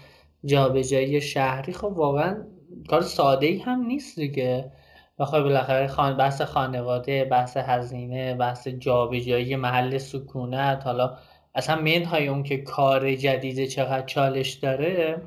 جابجایی 0.44 1.20
شهری 1.20 1.72
خب 1.72 1.84
واقعا 1.84 2.46
کار 2.88 3.00
ساده 3.00 3.46
ای 3.46 3.58
هم 3.58 3.80
نیست 3.82 4.18
دیگه. 4.18 4.72
بخوای 5.18 5.42
بالاخره 5.42 5.86
خان 5.86 6.16
بحث 6.16 6.42
خانواده 6.42 7.24
بحث 7.24 7.56
هزینه 7.56 8.34
بحث 8.34 8.68
جابجایی 8.68 9.56
محل 9.56 9.98
سکونت. 9.98 10.82
حالا 10.84 11.16
اصلا 11.54 11.76
منهای 11.76 12.28
اون 12.28 12.42
که 12.42 12.56
کار 12.56 13.14
جدید 13.14 13.66
چقدر 13.66 14.06
چالش 14.06 14.50
داره 14.50 15.22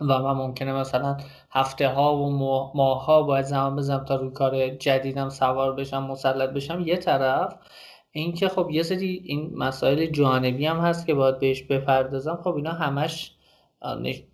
و 0.00 0.04
من 0.04 0.32
ممکنه 0.32 0.72
مثلا 0.72 1.16
هفته 1.50 1.88
ها 1.88 2.16
و 2.16 2.30
ماه 2.74 3.04
ها 3.04 3.22
باید 3.22 3.44
زمان 3.44 3.76
بزنم 3.76 4.04
تا 4.04 4.16
روی 4.16 4.30
کار 4.30 4.68
جدیدم 4.68 5.28
سوار 5.28 5.72
بشم 5.72 6.02
مسلط 6.02 6.50
بشم. 6.50 6.80
یه 6.80 6.96
طرف 6.96 7.54
اینکه 8.12 8.48
خب 8.48 8.70
یه 8.70 8.82
سری 8.82 9.22
این 9.24 9.52
مسائل 9.56 10.06
جانبی 10.06 10.66
هم 10.66 10.80
هست 10.80 11.06
که 11.06 11.14
باید 11.14 11.38
بهش 11.38 11.62
بپردازم. 11.62 12.40
خب 12.44 12.54
اینا 12.54 12.72
همش 12.72 13.34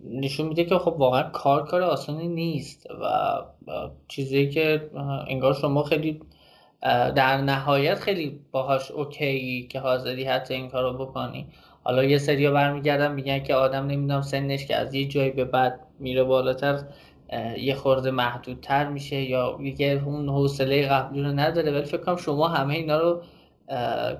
نشون 0.04 0.46
میده 0.48 0.64
که 0.64 0.78
خب 0.78 0.94
واقعا 0.98 1.22
کار 1.22 1.66
کار 1.66 1.82
آسانی 1.82 2.28
نیست 2.28 2.86
و 2.90 3.40
چیزی 4.08 4.50
که 4.50 4.90
انگار 5.28 5.54
شما 5.54 5.82
خیلی 5.82 6.20
در 7.16 7.36
نهایت 7.36 7.94
خیلی 7.94 8.40
باهاش 8.52 8.90
اوکی 8.90 9.68
که 9.70 9.80
حاضری 9.80 10.24
حتی 10.24 10.54
این 10.54 10.68
کارو 10.68 11.06
بکنی. 11.06 11.46
حالا 11.88 12.04
یه 12.04 12.18
سری 12.18 12.50
برمیگردن 12.50 13.12
میگن 13.12 13.38
که 13.42 13.54
آدم 13.54 13.86
نمی‌دونم 13.86 14.22
سنش 14.22 14.66
که 14.66 14.76
از 14.76 14.94
یه 14.94 15.08
جایی 15.08 15.30
به 15.30 15.44
بعد 15.44 15.80
میره 15.98 16.24
بالاتر 16.24 16.78
یه 17.58 17.74
خورده 17.74 18.10
محدودتر 18.10 18.88
میشه 18.88 19.16
یا 19.16 19.58
دیگه 19.62 20.02
اون 20.06 20.28
حوصله 20.28 20.88
قبلی 20.88 21.22
رو 21.22 21.28
نداره. 21.28 21.72
ولی 21.72 21.84
فکر 21.84 21.96
کنم 21.96 22.16
شما 22.16 22.48
همه 22.48 22.74
اینا 22.74 22.98
رو 22.98 23.22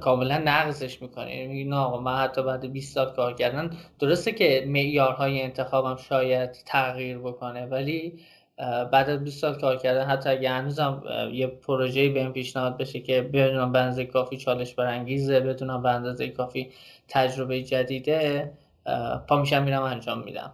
کاملا 0.01 0.39
نقضش 0.39 1.03
می‌کنه 1.03 1.37
یعنی 1.37 1.49
میگی 1.49 1.65
نه 1.65 1.77
آقا 1.77 2.01
من 2.01 2.17
حتی 2.17 2.43
بعد 2.43 2.73
20 2.73 2.95
سال 2.95 3.13
کار 3.13 3.35
کردن 3.35 3.71
درسته 3.99 4.33
که 4.33 4.65
معیارهای 4.69 5.43
انتخابم 5.43 5.97
شاید 5.97 6.51
تغییر 6.67 7.19
بکنه 7.19 7.67
ولی 7.67 8.19
بعد 8.93 9.11
از 9.11 9.25
20 9.25 9.41
سال 9.41 9.55
کار 9.61 9.77
کردن 9.77 10.05
حتی 10.05 10.31
اگه 10.31 10.51
هنوزم 10.51 11.03
یه 11.33 11.47
پروژه‌ای 11.47 12.09
بهم 12.09 12.33
پیشنهاد 12.33 12.77
بشه 12.77 13.01
که 13.01 13.23
بدونم 13.23 13.73
بنزه 13.73 14.05
کافی 14.05 14.37
چالش 14.37 14.75
برانگیزه 14.75 15.41
بدونم 15.41 15.87
اندازه 15.87 16.29
کافی 16.29 16.71
تجربه 17.09 17.63
جدیده 17.63 18.53
پا 19.29 19.41
میشم 19.41 19.63
میرم 19.63 19.83
انجام 19.83 20.23
میدم. 20.23 20.53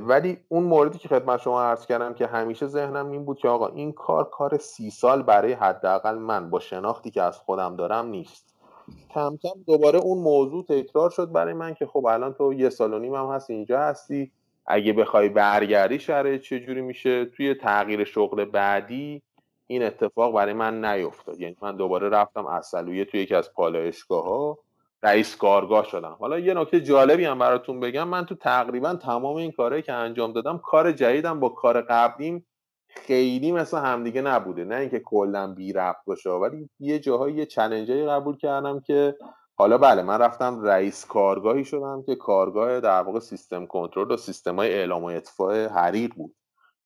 ولی 0.00 0.38
اون 0.48 0.64
موردی 0.64 0.98
که 0.98 1.08
خدمت 1.08 1.40
شما 1.40 1.62
عرض 1.62 1.86
کردم 1.86 2.14
که 2.14 2.26
همیشه 2.26 2.66
ذهنم 2.66 3.10
این 3.10 3.24
بود 3.24 3.38
که 3.38 3.48
آقا 3.48 3.68
این 3.68 3.92
کار 3.92 4.30
کار 4.30 4.58
سی 4.58 4.90
سال 4.90 5.22
برای 5.22 5.52
حداقل 5.52 6.14
من 6.14 6.50
با 6.50 6.60
شناختی 6.60 7.10
که 7.10 7.22
از 7.22 7.38
خودم 7.38 7.76
دارم 7.76 8.06
نیست. 8.06 8.54
کم 9.14 9.36
کم 9.42 9.62
دوباره 9.66 9.98
اون 9.98 10.18
موضوع 10.18 10.64
تکرار 10.68 11.10
شد 11.10 11.32
برای 11.32 11.54
من 11.54 11.74
که 11.74 11.86
خب 11.86 12.06
الان 12.06 12.34
تو 12.34 12.52
یه 12.52 12.70
سال 12.70 12.94
و 12.94 12.98
نیم 12.98 13.14
هم 13.14 13.26
هست 13.26 13.50
اینجا 13.50 13.80
هستی. 13.80 14.32
اگه 14.66 14.92
بخوای 14.92 15.28
برگردی 15.28 15.98
شرایط 15.98 16.40
چجوری 16.40 16.80
میشه؟ 16.80 17.24
توی 17.24 17.54
تغییر 17.54 18.04
شغل 18.04 18.44
بعدی 18.44 19.22
این 19.72 19.82
اتفاق 19.82 20.34
برای 20.34 20.52
من 20.52 20.84
نیفتاد. 20.84 21.40
یعنی 21.40 21.56
من 21.62 21.76
دوباره 21.76 22.08
رفتم 22.08 22.46
اصلویه 22.46 23.04
توی 23.04 23.20
یکی 23.20 23.34
از 23.34 23.52
پالایشگاه 23.52 24.24
ها 24.24 24.58
رئیس 25.02 25.36
کارگاه 25.36 25.84
شدم. 25.84 26.16
حالا 26.20 26.38
یه 26.38 26.54
نکته 26.54 26.80
جالبی 26.80 27.24
هم 27.24 27.38
براتون 27.38 27.80
بگم. 27.80 28.08
من 28.08 28.26
تو 28.26 28.34
تقریبا 28.34 28.94
تمام 28.94 29.36
این 29.36 29.52
کارهایی 29.52 29.82
که 29.82 29.92
انجام 29.92 30.32
دادم 30.32 30.58
کار 30.58 30.92
جدیدم 30.92 31.40
با 31.40 31.48
کار 31.48 31.80
قبلیم 31.80 32.46
خیلی 32.88 33.52
مثل 33.52 33.78
همدیگه 33.78 34.22
نبوده. 34.22 34.64
نه 34.64 34.76
اینکه 34.76 35.00
کلا 35.00 35.54
بی 35.54 35.72
ربط 35.72 36.04
باشه 36.06 36.30
ولی 36.30 36.70
یه 36.80 36.98
جاهایی 36.98 37.34
یه 37.34 37.46
چلنجایی 37.46 38.06
قبول 38.06 38.36
کردم 38.36 38.80
که 38.80 39.16
حالا 39.54 39.78
بله 39.78 40.02
من 40.02 40.18
رفتم 40.18 40.62
رئیس 40.62 41.04
کارگاهی 41.04 41.64
شدم 41.64 42.02
که 42.06 42.14
کارگاه 42.14 42.80
در 42.80 43.02
واقع 43.02 43.20
سیستم 43.20 43.66
کنترل 43.66 44.10
و 44.10 44.16
سیستم 44.16 44.56
های 44.56 44.74
اعلام 44.74 45.02
و 45.02 45.06
اطفاء 45.06 45.68
حریق 45.68 46.14
بود. 46.14 46.34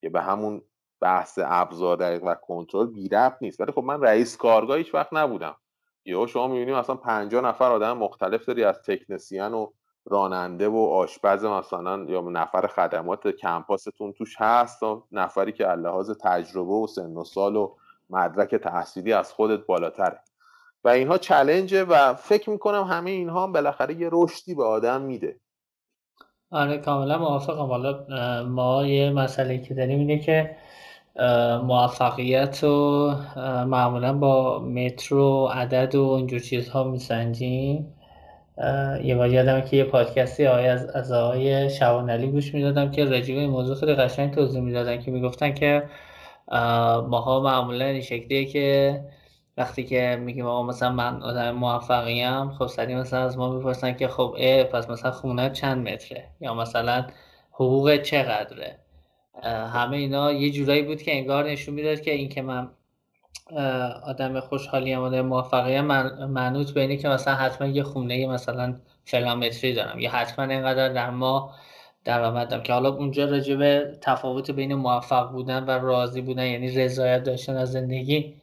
که 0.00 0.10
به 0.10 0.20
همون 0.20 0.62
بحث 1.00 1.38
ابزار 1.42 1.96
دقیق 1.96 2.24
و 2.24 2.34
کنترل 2.34 2.86
بی 2.86 3.08
ربط 3.08 3.36
نیست. 3.40 3.60
ولی 3.60 3.72
خب 3.72 3.82
من 3.82 4.00
رئیس 4.00 4.36
کارگاه 4.36 4.76
هیچ 4.76 4.94
وقت 4.94 5.08
نبودم. 5.12 5.56
یا 6.04 6.26
شما 6.26 6.48
می‌بینیم 6.48 6.76
مثلا 6.76 6.96
50 6.96 7.44
نفر 7.44 7.72
آدم 7.72 7.98
مختلف 7.98 8.46
داری 8.46 8.64
از 8.64 8.82
تکنسین 8.82 9.54
و 9.54 9.72
راننده 10.04 10.68
و 10.68 10.76
آشپز 10.76 11.44
مثلا 11.44 12.04
یا 12.08 12.20
نفر 12.20 12.66
خدمات 12.66 13.28
کمپاستون 13.28 14.12
توش 14.12 14.36
هست 14.38 14.82
و 14.82 15.04
نفری 15.12 15.52
که 15.52 15.64
لحاظ 15.64 16.10
تجربه 16.10 16.72
و 16.72 16.86
سن 16.86 17.16
و 17.16 17.24
سال 17.24 17.56
و 17.56 17.74
مدرک 18.10 18.54
تحصیلی 18.54 19.12
از 19.12 19.32
خودت 19.32 19.66
بالاتره. 19.66 20.20
و 20.84 20.88
اینها 20.88 21.18
چلنجه 21.18 21.84
و 21.84 22.14
فکر 22.14 22.50
می‌کنم 22.50 22.84
همه 22.84 23.10
اینها 23.10 23.42
هم 23.42 23.52
بالاخره 23.52 23.94
یه 23.94 24.08
رشدی 24.12 24.54
به 24.54 24.64
آدم 24.64 25.00
میده. 25.00 25.40
آره 26.50 26.78
کاملا 26.78 27.18
موافقم. 27.18 27.66
حالا 27.66 28.06
ما 28.44 28.86
یه 28.86 29.10
مسئله 29.10 29.58
که 29.58 29.74
داریم 29.74 29.98
اینه 29.98 30.18
که 30.18 30.56
موفقیت 31.62 32.64
رو 32.64 33.12
معمولا 33.66 34.12
با 34.12 34.58
متر 34.58 35.14
و 35.14 35.46
عدد 35.46 35.94
و 35.94 36.10
اینجور 36.10 36.40
چیزها 36.40 36.84
میسنجیم. 36.84 37.92
یه 39.04 39.14
بار 39.16 39.28
یادم 39.28 39.60
که 39.60 39.76
یه 39.76 39.84
پادکستی 39.84 40.46
آقای 40.46 40.66
از, 40.66 40.86
از 40.86 41.12
آقای 41.12 41.70
شوانلی 41.70 42.26
گوش 42.26 42.54
می‌دادم 42.54 42.90
که 42.90 43.04
رجیب 43.04 43.38
این 43.38 43.50
موضوع 43.50 43.76
خیلی 43.76 43.94
قشنگ 43.94 44.34
توضیح 44.34 44.60
می‌دادن 44.60 45.00
که 45.00 45.10
می‌گفتن 45.10 45.54
که 45.54 45.82
ماها 47.08 47.40
معمولا 47.40 47.84
این 47.84 48.00
شکلیه 48.00 48.44
که 48.44 49.00
وقتی 49.56 49.84
که 49.84 50.18
میگیم 50.24 50.46
آقا 50.46 50.62
مثلا 50.62 50.92
من 50.92 51.22
آدم 51.22 51.50
موفقیم 51.50 52.50
خب 52.50 52.66
سری 52.66 52.94
مثلا 52.94 53.24
از 53.24 53.38
ما 53.38 53.50
می‌پرسن 53.52 53.92
که 53.92 54.08
خب 54.08 54.34
اه 54.38 54.64
پس 54.64 54.90
مثلا 54.90 55.10
خونه 55.10 55.50
چند 55.50 55.88
متره؟ 55.88 56.24
یا 56.40 56.54
مثلا 56.54 57.06
حقوق 57.52 57.96
چقدره؟ 57.96 58.78
همه 59.44 59.96
اینا 59.96 60.32
یه 60.32 60.50
جورایی 60.50 60.82
بود 60.82 61.02
که 61.02 61.16
انگار 61.16 61.50
نشون 61.50 61.74
می‌داد 61.74 62.00
که 62.00 62.10
این 62.12 62.28
که 62.28 62.42
من 62.42 62.68
آدم 64.06 64.40
خوشحالی 64.40 64.92
هم 64.92 65.02
آدم 65.02 65.20
موفقی 65.20 65.80
من 65.80 66.24
منوط 66.24 66.70
به 66.70 66.80
اینه 66.80 66.96
که 66.96 67.08
مثلا 67.08 67.34
حتما 67.34 67.68
یه 67.68 67.82
خونه 67.82 68.26
مثلا 68.26 68.76
فلان 69.04 69.38
متری 69.38 69.74
دارم 69.74 69.98
یا 69.98 70.10
حتما 70.10 70.44
اینقدر 70.44 70.88
در 70.88 71.10
ما 71.10 71.54
درآمد 72.04 72.48
دارم 72.48 72.62
که 72.62 72.72
حالا 72.72 72.88
اونجا 72.88 73.24
راجع 73.24 73.54
به 73.54 73.98
تفاوت 74.00 74.50
بین 74.50 74.74
موفق 74.74 75.30
بودن 75.32 75.64
و 75.64 75.70
راضی 75.70 76.20
بودن 76.20 76.46
یعنی 76.46 76.70
رضایت 76.70 77.22
داشتن 77.22 77.56
از 77.56 77.72
زندگی 77.72 78.34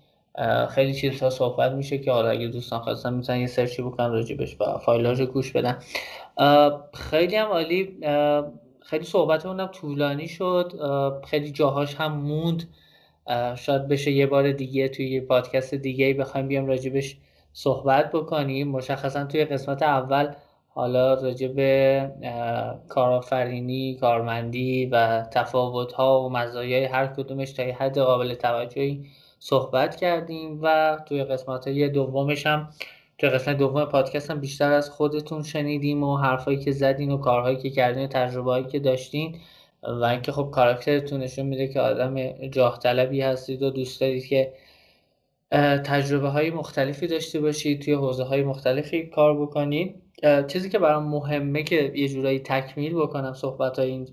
خیلی 0.69 0.93
چیزها 0.93 1.29
صحبت 1.29 1.71
میشه 1.71 1.97
که 1.97 2.11
حالا 2.11 2.29
اگه 2.29 2.47
دوستان 2.47 2.79
خواستن 2.79 3.13
می‌تونن 3.13 3.39
یه 3.39 3.47
سرچی 3.47 3.81
بکنن 3.81 4.11
راجبش 4.11 4.61
و 4.61 4.77
فایلاژ 4.77 5.21
گوش 5.21 5.51
بدن. 5.51 5.77
خیلی 6.93 7.35
هم 7.35 7.47
عالی. 7.47 7.97
خیلی 8.85 9.05
صحبت 9.05 9.45
اونم 9.45 9.67
طولانی 9.67 10.27
شد 10.27 10.73
خیلی 11.27 11.51
جاهاش 11.51 11.95
هم 11.95 12.17
موند. 12.17 12.69
شاید 13.55 13.87
بشه 13.87 14.11
یه 14.11 14.27
بار 14.27 14.51
دیگه 14.51 14.87
توی 14.87 15.09
یه 15.09 15.21
پادکست 15.21 15.73
دیگه 15.73 16.13
بخوایم 16.13 16.47
بیام 16.47 16.65
راجبش 16.65 17.17
صحبت 17.53 18.11
بکنیم. 18.11 18.67
مشخصا 18.67 19.25
توی 19.25 19.45
قسمت 19.45 19.83
اول 19.83 20.33
حالا 20.75 21.13
راجع 21.13 21.47
به 21.47 22.11
کارآفرینی 22.89 23.97
کارمندی 24.01 24.85
و 24.85 25.23
تفاوت 25.31 25.93
ها 25.93 26.23
و 26.23 26.29
مزایای 26.29 26.85
هر 26.85 27.07
کدومش 27.07 27.51
تا 27.51 27.63
یه 27.63 27.73
حد 27.75 27.99
قابل 27.99 28.33
توجهی 28.33 29.05
صحبت 29.39 29.95
کردیم 29.95 30.59
و 30.61 30.97
توی 31.05 31.23
قسمت 31.23 31.67
های 31.67 31.89
دومش 31.89 32.47
هم 32.47 32.69
که 33.23 33.29
قسمت 33.29 33.57
دوم 33.57 33.85
پادکست 33.85 34.31
هم 34.31 34.39
بیشتر 34.39 34.71
از 34.71 34.89
خودتون 34.89 35.43
شنیدیم 35.43 36.03
و 36.03 36.17
حرفایی 36.17 36.57
که 36.57 36.71
زدین 36.71 37.11
و 37.11 37.17
کارهایی 37.17 37.57
که 37.57 37.69
کردین 37.69 38.03
و 38.03 38.07
تجربه 38.07 38.69
که 38.71 38.79
داشتین 38.79 39.39
و 39.83 40.03
اینکه 40.03 40.31
خب 40.31 40.49
کاراکترتون 40.51 41.19
نشون 41.19 41.45
میده 41.45 41.67
که 41.67 41.79
آدم 41.79 42.31
جاه 42.47 42.79
طلبی 42.79 43.21
هستید 43.21 43.63
و 43.63 43.69
دوست 43.69 44.01
دارید 44.01 44.25
که 44.25 44.53
تجربه 45.83 46.29
های 46.29 46.51
مختلفی 46.51 47.07
داشته 47.07 47.39
باشید 47.39 47.81
توی 47.81 47.93
حوزه 47.93 48.23
های 48.23 48.43
مختلفی 48.43 49.05
کار 49.05 49.41
بکنید. 49.41 50.01
چیزی 50.47 50.69
که 50.69 50.79
برام 50.79 51.03
مهمه 51.03 51.63
که 51.63 51.91
یه 51.95 52.07
جورایی 52.07 52.39
تکمیل 52.39 52.95
بکنم 52.95 53.33
صحبت 53.33 53.79
های 53.79 53.89
این 53.89 54.07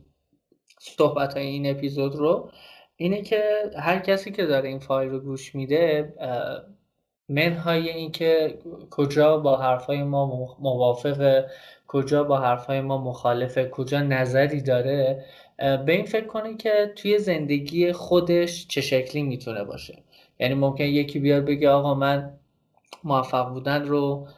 صحبت 0.80 1.34
های 1.34 1.46
این 1.46 1.70
اپیزود 1.70 2.14
رو 2.14 2.50
اینه 2.96 3.22
که 3.22 3.42
هر 3.78 3.98
کسی 3.98 4.30
که 4.30 4.46
داره 4.46 4.68
این 4.68 4.78
فایل 4.78 5.10
رو 5.10 5.20
گوش 5.20 5.54
میده 5.54 6.14
منهای 7.30 7.88
اینکه 7.88 8.58
کجا 8.90 9.36
با 9.38 9.56
حرفای 9.56 10.02
ما 10.02 10.56
موافقه 10.60 11.46
کجا 11.86 12.24
با 12.24 12.38
حرفای 12.38 12.80
ما 12.80 12.98
مخالفه 12.98 13.68
کجا 13.68 14.00
نظری 14.00 14.62
داره 14.62 15.24
به 15.58 15.92
این 15.92 16.04
فکر 16.04 16.26
کنه 16.26 16.56
که 16.56 16.92
توی 16.96 17.18
زندگی 17.18 17.92
خودش 17.92 18.66
چه 18.68 18.80
شکلی 18.80 19.22
می‌تونه 19.22 19.64
باشه. 19.64 20.02
یعنی 20.40 20.54
ممکن 20.54 20.84
یکی 20.84 21.18
بیاد 21.18 21.44
بگه 21.44 21.70
آقا 21.70 21.94
من 21.94 22.32
موفق 23.04 23.48
بودن 23.48 23.84
رو 23.84 24.28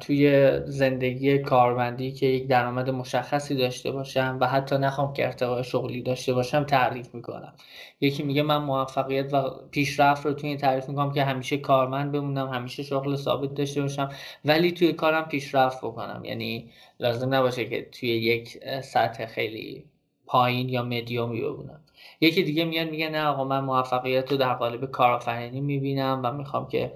توی 0.00 0.50
زندگی 0.66 1.38
کارمندی 1.38 2.12
که 2.12 2.26
یک 2.26 2.48
درآمد 2.48 2.90
مشخصی 2.90 3.54
داشته 3.54 3.90
باشم 3.90 4.38
و 4.40 4.46
حتی 4.46 4.78
نخوام 4.78 5.12
که 5.12 5.26
ارتقای 5.26 5.64
شغلی 5.64 6.02
داشته 6.02 6.34
باشم 6.34 6.64
تعریف 6.64 7.14
می‌کنم. 7.14 7.54
یکی 8.00 8.22
میگه 8.22 8.42
من 8.42 8.56
موفقیت 8.56 9.34
و 9.34 9.50
پیشرفت 9.70 10.26
رو 10.26 10.32
توی 10.32 10.48
این 10.48 10.58
تعریف 10.58 10.88
می‌کنم 10.88 11.12
که 11.12 11.24
همیشه 11.24 11.58
کارمند 11.58 12.12
بمونم 12.12 12.48
همیشه 12.48 12.82
شغل 12.82 13.16
ثابت 13.16 13.54
داشته 13.54 13.82
باشم 13.82 14.08
ولی 14.44 14.72
توی 14.72 14.92
کارم 14.92 15.28
پیشرفت 15.28 15.78
بکنم. 15.78 16.24
یعنی 16.24 16.70
لازم 17.00 17.34
نباشه 17.34 17.64
که 17.64 17.88
توی 17.92 18.08
یک 18.08 18.58
سطح 18.80 19.26
خیلی 19.26 19.84
پایین 20.26 20.68
یا 20.68 20.82
مدیومی 20.82 21.40
بمونم. 21.40 21.80
یکی 22.20 22.42
دیگه 22.42 22.64
میاد 22.64 22.90
میگه 22.90 23.08
نه 23.08 23.24
آقا 23.24 23.44
من 23.44 23.60
موفقیت 23.60 24.30
رو 24.30 24.36
در 24.36 24.54
قالب 24.54 24.90
کارآفرینی 24.90 25.60
می‌بینم 25.60 26.20
و 26.24 26.32
می‌خوام 26.32 26.68
که 26.68 26.92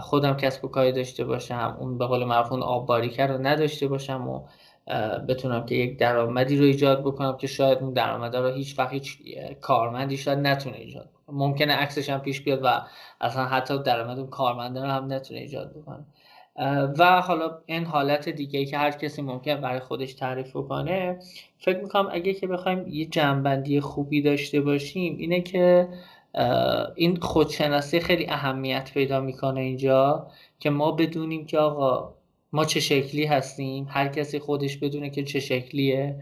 خودم 0.00 0.36
کسب 0.36 0.64
و 0.64 0.68
کاری 0.68 0.92
داشته 0.92 1.24
باشم 1.24 1.76
اون 1.80 1.98
به 1.98 2.06
قول 2.06 2.24
معروف 2.24 2.52
اون 2.52 2.62
آب 2.62 2.92
رو 2.92 3.38
نداشته 3.38 3.88
باشم 3.88 4.28
و 4.28 4.42
بتونم 5.28 5.66
که 5.66 5.74
یک 5.74 5.98
درآمدی 5.98 6.56
رو 6.56 6.64
ایجاد 6.64 7.00
بکنم 7.00 7.36
که 7.36 7.46
شاید 7.46 7.78
اون 7.78 7.92
درآمد 7.92 8.36
رو 8.36 8.48
هیچ 8.48 8.78
وقت 8.78 8.92
هیچ 8.92 9.18
کارمندی 9.60 10.16
شاید 10.16 10.38
نتونه 10.38 10.76
ایجاد 10.76 11.08
بکنه. 11.08 11.36
ممکنه 11.36 11.72
عکسش 11.72 12.10
هم 12.10 12.20
پیش 12.20 12.40
بیاد 12.40 12.60
و 12.64 12.82
اصلا 13.20 13.44
حتی 13.44 13.82
درآمد 13.82 14.18
اون 14.18 14.30
کارمند 14.30 14.78
رو 14.78 14.86
هم 14.86 15.12
نتونه 15.12 15.40
ایجاد 15.40 15.74
بکنه. 15.76 16.04
و 16.98 17.20
حالا 17.20 17.58
این 17.66 17.84
حالت 17.84 18.28
دیگه 18.28 18.58
ای 18.58 18.66
که 18.66 18.78
هر 18.78 18.90
کسی 18.90 19.22
ممکن 19.22 19.60
برای 19.60 19.80
خودش 19.80 20.14
تعریف 20.14 20.56
بکنه 20.56 21.18
فکر 21.58 21.78
می‌کنم 21.78 22.08
اگه 22.12 22.34
که 22.34 22.46
بخوایم 22.46 22.88
یه 22.88 23.06
جنبندی 23.06 23.80
خوبی 23.80 24.22
داشته 24.22 24.60
باشیم 24.60 25.16
اینه 25.18 25.40
که 25.40 25.88
این 26.96 27.16
خودشناسی 27.16 28.00
خیلی 28.00 28.26
اهمیت 28.26 28.90
پیدا 28.94 29.20
می‌کنه 29.20 29.60
اینجا 29.60 30.30
که 30.58 30.70
ما 30.70 30.92
بدونیم 30.92 31.46
که 31.46 31.58
آقا 31.58 32.14
ما 32.52 32.64
چه 32.64 32.80
شکلی 32.80 33.24
هستیم 33.24 33.86
هر 33.90 34.08
کسی 34.08 34.38
خودش 34.38 34.76
بدونه 34.76 35.10
که 35.10 35.22
چه 35.22 35.40
شکلیه 35.40 36.16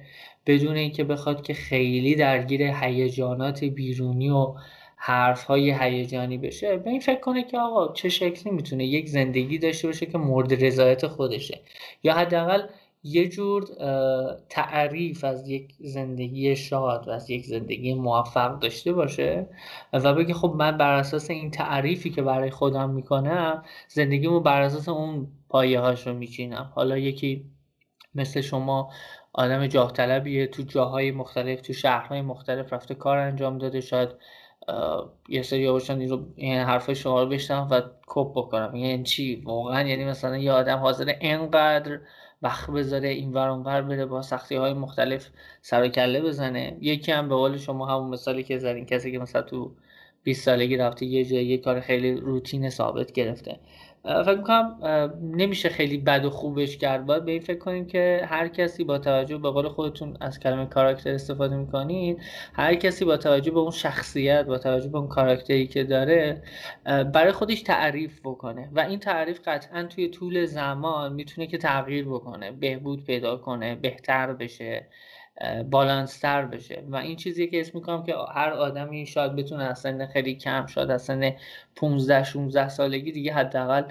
بدون 0.46 0.76
اینکه 0.76 1.04
بخواد 1.04 1.42
که 1.42 1.54
خیلی 1.54 2.14
درگیر 2.14 2.62
هیجانات 2.62 3.64
بیرونی 3.64 4.30
و 4.30 4.54
حرف 4.96 5.44
های 5.44 5.74
هیجانی 5.80 6.38
بشه. 6.38 6.76
به 6.76 6.90
این 6.90 7.00
فکر 7.00 7.20
کنه 7.20 7.42
که 7.42 7.58
آقا 7.58 7.92
چه 7.92 8.08
شکلی 8.08 8.52
می‌تونه 8.52 8.86
یک 8.86 9.08
زندگی 9.08 9.58
داشته 9.58 9.88
باشه 9.88 10.06
که 10.06 10.18
مورد 10.18 10.64
رضایت 10.64 11.06
خودشه. 11.06 11.60
یا 12.02 12.14
حداقل 12.14 12.62
یه 13.08 13.28
جور 13.28 13.64
تعریف 14.48 15.24
از 15.24 15.48
یک 15.48 15.74
زندگی 15.80 16.56
شاد 16.56 17.08
و 17.08 17.10
از 17.10 17.30
یک 17.30 17.46
زندگی 17.46 17.94
موفق 17.94 18.58
داشته 18.58 18.92
باشه 18.92 19.46
و 19.92 20.14
بگه 20.14 20.34
خب 20.34 20.54
من 20.58 20.76
بر 20.76 20.92
اساس 20.92 21.30
این 21.30 21.50
تعریفی 21.50 22.10
که 22.10 22.22
برای 22.22 22.50
خودم 22.50 22.90
می‌کنم 22.90 23.62
زندگیمو 23.88 24.40
بر 24.40 24.62
اساس 24.62 24.88
اون 24.88 25.28
پایه 25.48 25.80
هاش 25.80 26.06
میچینم. 26.06 26.72
حالا 26.74 26.98
یکی 26.98 27.44
مثل 28.14 28.40
شما 28.40 28.90
آدم 29.32 29.66
جاه 29.66 29.92
طلبیه 29.92 30.46
تو 30.46 30.62
جاهای 30.62 31.10
مختلف 31.10 31.60
تو 31.60 31.72
شهرهای 31.72 32.22
مختلف 32.22 32.72
رفته 32.72 32.94
کار 32.94 33.18
انجام 33.18 33.58
داده 33.58 33.80
شاید 33.80 34.08
یه 35.28 35.42
سری 35.42 35.70
باشن 35.70 36.00
این 36.00 36.08
رو 36.08 36.26
این 36.36 36.58
حرف 36.58 36.92
شما 36.92 37.22
رو 37.22 37.28
بشتم 37.28 37.68
و 37.70 37.80
کپ 38.06 38.32
بکنم. 38.34 38.76
یعنی 38.76 39.02
چی؟ 39.02 39.42
واقعا؟ 39.44 39.82
یعنی 39.82 40.04
مثلا 40.04 40.38
یه 40.38 40.52
آدم 40.52 40.78
حاضر 40.78 41.14
اینقدر 41.20 42.00
وقت 42.42 42.70
بذاره 42.70 43.08
این 43.08 43.32
ور 43.32 43.82
بره 43.82 44.06
با 44.06 44.22
سختی 44.22 44.56
های 44.56 44.72
مختلف 44.72 45.30
سر 45.62 45.88
کله 45.88 46.20
بزنه. 46.20 46.76
یکی 46.80 47.12
هم 47.12 47.28
به 47.28 47.34
قول 47.34 47.56
شما 47.56 47.86
همون 47.86 48.10
مثالی 48.10 48.42
که 48.42 48.58
زدین 48.58 48.86
کسی 48.86 49.12
که 49.12 49.18
مثلا 49.18 49.42
تو 49.42 49.72
20 50.22 50.44
سالگی 50.44 50.76
رفته 50.76 51.06
یه 51.06 51.24
جایی 51.24 51.46
یه 51.46 51.58
کار 51.58 51.80
خیلی 51.80 52.14
روتین 52.14 52.70
ثابت 52.70 53.12
گرفته. 53.12 53.60
فکر 54.04 54.36
می‌کنم 54.36 54.78
نمیشه 55.22 55.68
خیلی 55.68 55.98
بد 55.98 56.24
و 56.24 56.30
خوبش 56.30 56.76
کرد. 56.76 57.06
باید 57.06 57.24
به 57.24 57.32
این 57.32 57.40
فکر 57.40 57.58
کنیم 57.58 57.86
که 57.86 58.22
هر 58.24 58.48
کسی 58.48 58.84
با 58.84 58.98
توجه 58.98 59.38
به 59.38 59.50
قول 59.50 59.68
خودتون 59.68 60.16
از 60.20 60.40
کلمه 60.40 60.66
کاراکتر 60.66 61.14
استفاده 61.14 61.56
می‌کنید 61.56 62.18
هر 62.52 62.74
کسی 62.74 63.04
با 63.04 63.16
توجه 63.16 63.50
به 63.50 63.58
اون 63.58 63.70
شخصیت 63.70 64.46
با 64.46 64.58
توجه 64.58 64.88
به 64.88 64.98
اون 64.98 65.08
کاراکتری 65.08 65.66
که 65.66 65.84
داره 65.84 66.42
برای 66.84 67.32
خودش 67.32 67.62
تعریف 67.62 68.20
بکنه. 68.24 68.68
و 68.72 68.80
این 68.80 68.98
تعریف 68.98 69.40
قطعا 69.44 69.82
توی 69.82 70.08
طول 70.08 70.44
زمان 70.44 71.12
می‌تونه 71.12 71.46
که 71.46 71.58
تغییر 71.58 72.04
بکنه 72.04 72.52
بهبود 72.52 73.04
پیدا 73.04 73.36
کنه 73.36 73.74
بهتر 73.74 74.32
بشه. 74.32 74.86
بالانستر 75.70 76.44
بشه. 76.44 76.82
و 76.88 76.96
این 76.96 77.16
چیزی 77.16 77.46
که 77.46 77.60
اسم 77.60 77.78
می‌کنم 77.78 78.02
که 78.02 78.14
هر 78.34 78.50
آدمی 78.50 79.06
شاید 79.06 79.36
بتونه 79.36 79.64
از 79.64 79.78
سن 79.78 80.06
خیلی 80.06 80.34
کم 80.34 80.66
شاید 80.66 80.90
از 80.90 81.02
سن 81.02 81.32
15 81.76 82.24
16 82.24 82.68
سالگی 82.68 83.12
دیگه 83.12 83.32
حداقل 83.32 83.82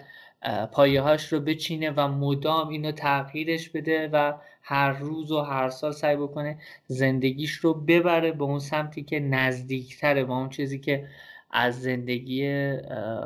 پایه 0.71 1.01
هاش 1.01 1.33
رو 1.33 1.39
بچینه 1.39 1.91
و 1.91 2.07
مدام 2.07 2.67
اینو 2.67 2.91
تغییرش 2.91 3.69
بده 3.69 4.09
و 4.13 4.33
هر 4.61 4.91
روز 4.91 5.31
و 5.31 5.41
هر 5.41 5.69
سال 5.69 5.91
سعی 5.91 6.15
بکنه 6.15 6.57
زندگیش 6.87 7.51
رو 7.51 7.73
ببره 7.73 8.31
به 8.31 8.43
اون 8.43 8.59
سمتی 8.59 9.03
که 9.03 9.19
نزدیکتره 9.19 10.23
با 10.23 10.37
اون 10.37 10.49
چیزی 10.49 10.79
که 10.79 11.07
از 11.51 11.81
زندگی 11.81 12.71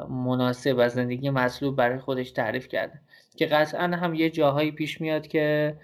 مناسب 0.10 0.76
و 0.77 0.89
زندگی 0.89 1.30
مطلوب 1.30 1.76
برای 1.76 1.99
خودش 1.99 2.31
تعریف 2.31 2.68
کرده. 2.68 2.99
که 3.35 3.45
قطعا 3.45 3.88
هم 3.88 4.14
یه 4.14 4.30
جاهایی 4.30 4.72
پیش 4.72 5.02
میاد 5.02 5.27
که 5.27 5.76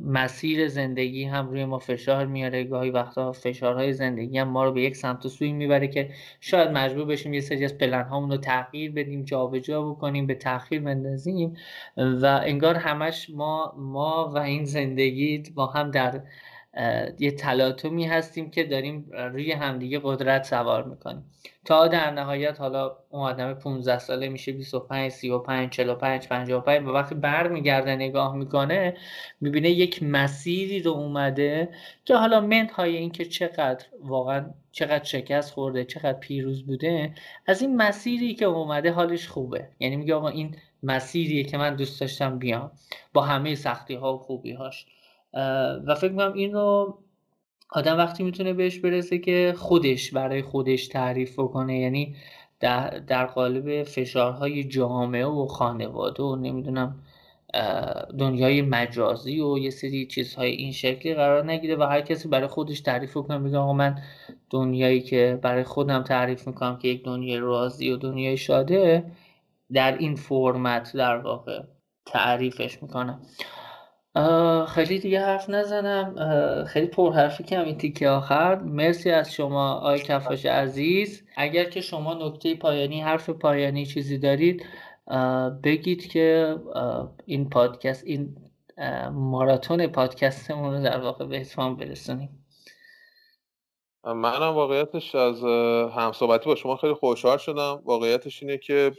مسیر 0.00 0.68
زندگی 0.68 1.24
هم 1.24 1.48
روی 1.48 1.64
ما 1.64 1.78
فشار 1.78 2.26
میاره. 2.26 2.64
گاهی 2.64 2.90
وقتا 2.90 3.32
فشارهای 3.32 3.92
زندگی 3.92 4.38
هم 4.38 4.48
ما 4.48 4.64
رو 4.64 4.72
به 4.72 4.82
یک 4.82 4.96
سمت 4.96 5.26
و 5.26 5.28
سوی 5.28 5.52
می‌بره 5.52 5.88
که 5.88 6.10
شاید 6.40 6.70
مجبور 6.70 7.04
بشیم 7.04 7.34
یه 7.34 7.40
سری 7.40 7.64
از 7.64 7.78
پلن 7.78 8.02
هامون 8.02 8.30
رو 8.30 8.36
تغییر 8.36 8.92
بدیم 8.92 9.22
جابجا 9.22 9.82
بکنیم 9.82 10.26
به 10.26 10.34
تاخیر 10.34 10.80
بندازیم. 10.80 11.56
و 11.96 12.40
انگار 12.44 12.74
همش 12.74 13.30
ما 13.30 13.74
ما 13.76 14.32
و 14.34 14.38
این 14.38 14.64
زندگی 14.64 15.42
با 15.54 15.66
هم 15.66 15.90
در 15.90 16.22
یه 17.18 17.30
تلاطمی 17.30 18.04
هستیم 18.06 18.50
که 18.50 18.64
داریم 18.64 19.10
روی 19.12 19.52
همدیگه 19.52 20.00
قدرت 20.02 20.44
سوار 20.44 20.84
می‌کنیم. 20.84 21.24
تا 21.64 21.88
در 21.88 22.10
نهایت 22.10 22.60
حالا 22.60 22.96
اون 23.10 23.22
آدم 23.22 23.54
15 23.54 23.98
ساله 23.98 24.28
میشه 24.28 24.52
25 24.52 25.10
35 25.10 25.70
45 25.70 26.28
55 26.28 26.86
و 26.88 26.90
وقتی 26.90 27.14
برمیگرده 27.14 27.96
نگاه 27.96 28.36
می‌کنه 28.36 28.96
می‌بینه 29.40 29.70
یک 29.70 30.02
مسیری 30.02 30.82
رو 30.82 30.90
اومده 30.90 31.68
که 32.04 32.16
حالا 32.16 32.40
منهای 32.40 32.96
این 32.96 33.10
که 33.10 33.24
چقدر 33.24 33.86
واقعا 34.00 34.50
چقدر 34.72 35.04
شکست 35.04 35.52
خورده 35.54 35.84
چقدر 35.84 36.18
پیروز 36.18 36.66
بوده 36.66 37.14
از 37.46 37.62
این 37.62 37.76
مسیری 37.76 38.34
که 38.34 38.44
اومده 38.44 38.92
حالش 38.92 39.28
خوبه. 39.28 39.68
یعنی 39.80 39.96
میگه 39.96 40.14
آقا 40.14 40.28
این 40.28 40.56
مسیریه 40.82 41.44
که 41.44 41.58
من 41.58 41.76
دوست 41.76 42.00
داشتم 42.00 42.38
بیام. 42.38 42.70
با 43.12 43.22
همه 43.22 43.54
سختی 43.54 43.94
ها 43.94 44.14
و 44.14 44.18
خوبی 44.18 44.52
هاش 44.52 44.86
و 45.86 45.94
فکر 45.94 46.10
می‌کنم 46.10 46.32
این 46.32 46.52
رو 46.52 46.98
آدم 47.70 47.98
وقتی 47.98 48.22
می‌تونه 48.22 48.52
بهش 48.52 48.78
برسه 48.78 49.18
که 49.18 49.54
خودش 49.56 50.10
برای 50.10 50.42
خودش 50.42 50.88
تعریف 50.88 51.38
بکنه 51.38 51.78
یعنی 51.78 52.16
در, 52.60 52.98
در 52.98 53.26
قالب 53.26 53.82
فشارهای 53.82 54.64
جامعه 54.64 55.26
و 55.26 55.46
خانواده 55.46 56.22
و 56.22 56.36
نمی‌دونم 56.36 57.02
دنیای 58.18 58.62
مجازی 58.62 59.40
و 59.40 59.58
یه 59.58 59.70
سری 59.70 60.06
چیزهای 60.06 60.50
این 60.50 60.72
شکلی 60.72 61.14
قرار 61.14 61.44
نگیره 61.44 61.76
و 61.76 61.82
هر 61.82 62.00
کسی 62.00 62.28
برای 62.28 62.46
خودش 62.46 62.80
تعریف 62.80 63.14
کنه 63.14 63.38
میگه 63.38 63.58
آقا 63.58 63.72
من 63.72 63.98
دنیایی 64.50 65.00
که 65.00 65.38
برای 65.42 65.64
خودم 65.64 66.02
تعریف 66.02 66.46
می‌کنم 66.46 66.78
که 66.78 66.88
یک 66.88 67.04
دنیای 67.04 67.38
رازی 67.38 67.90
و 67.90 67.96
دنیای 67.96 68.36
شاده 68.36 69.04
در 69.72 69.98
این 69.98 70.16
فرمت 70.16 70.96
در 70.96 71.16
واقع 71.16 71.62
تعریفش 72.06 72.82
می‌کنم. 72.82 73.20
خیلی 74.68 74.98
دیگه 74.98 75.20
حرف 75.20 75.50
نزنم. 75.50 76.14
خیلی 76.64 76.86
پر 76.86 77.12
حرفی 77.12 77.44
کم 77.44 77.64
این 77.64 77.78
تیکه 77.78 78.08
آخر. 78.08 78.54
مرسی 78.54 79.10
از 79.10 79.32
شما 79.32 79.72
آی 79.72 79.98
کفاش 79.98 80.46
عزیز. 80.46 81.26
اگر 81.36 81.64
که 81.64 81.80
شما 81.80 82.14
نکته 82.14 82.54
پایانی 82.54 83.00
حرف 83.00 83.30
پایانی 83.30 83.86
چیزی 83.86 84.18
دارید 84.18 84.66
بگید 85.64 86.06
که 86.06 86.56
این 87.26 87.50
پادکست 87.50 88.04
این 88.06 88.36
ماراتون 89.12 89.86
پادکستمون 89.86 90.74
رو 90.74 90.82
در 90.82 91.00
واقع 91.00 91.26
به 91.26 91.40
اتمام 91.40 91.76
برسونیم. 91.76 92.41
منم 94.04 94.54
واقعیتش 94.54 95.14
از 95.14 95.44
همصحبتی 95.94 96.46
با 96.46 96.54
شما 96.54 96.76
خیلی 96.76 96.94
خوشحال 96.94 97.38
شدم. 97.38 97.82
واقعیتش 97.84 98.42
اینه 98.42 98.58
که 98.58 98.92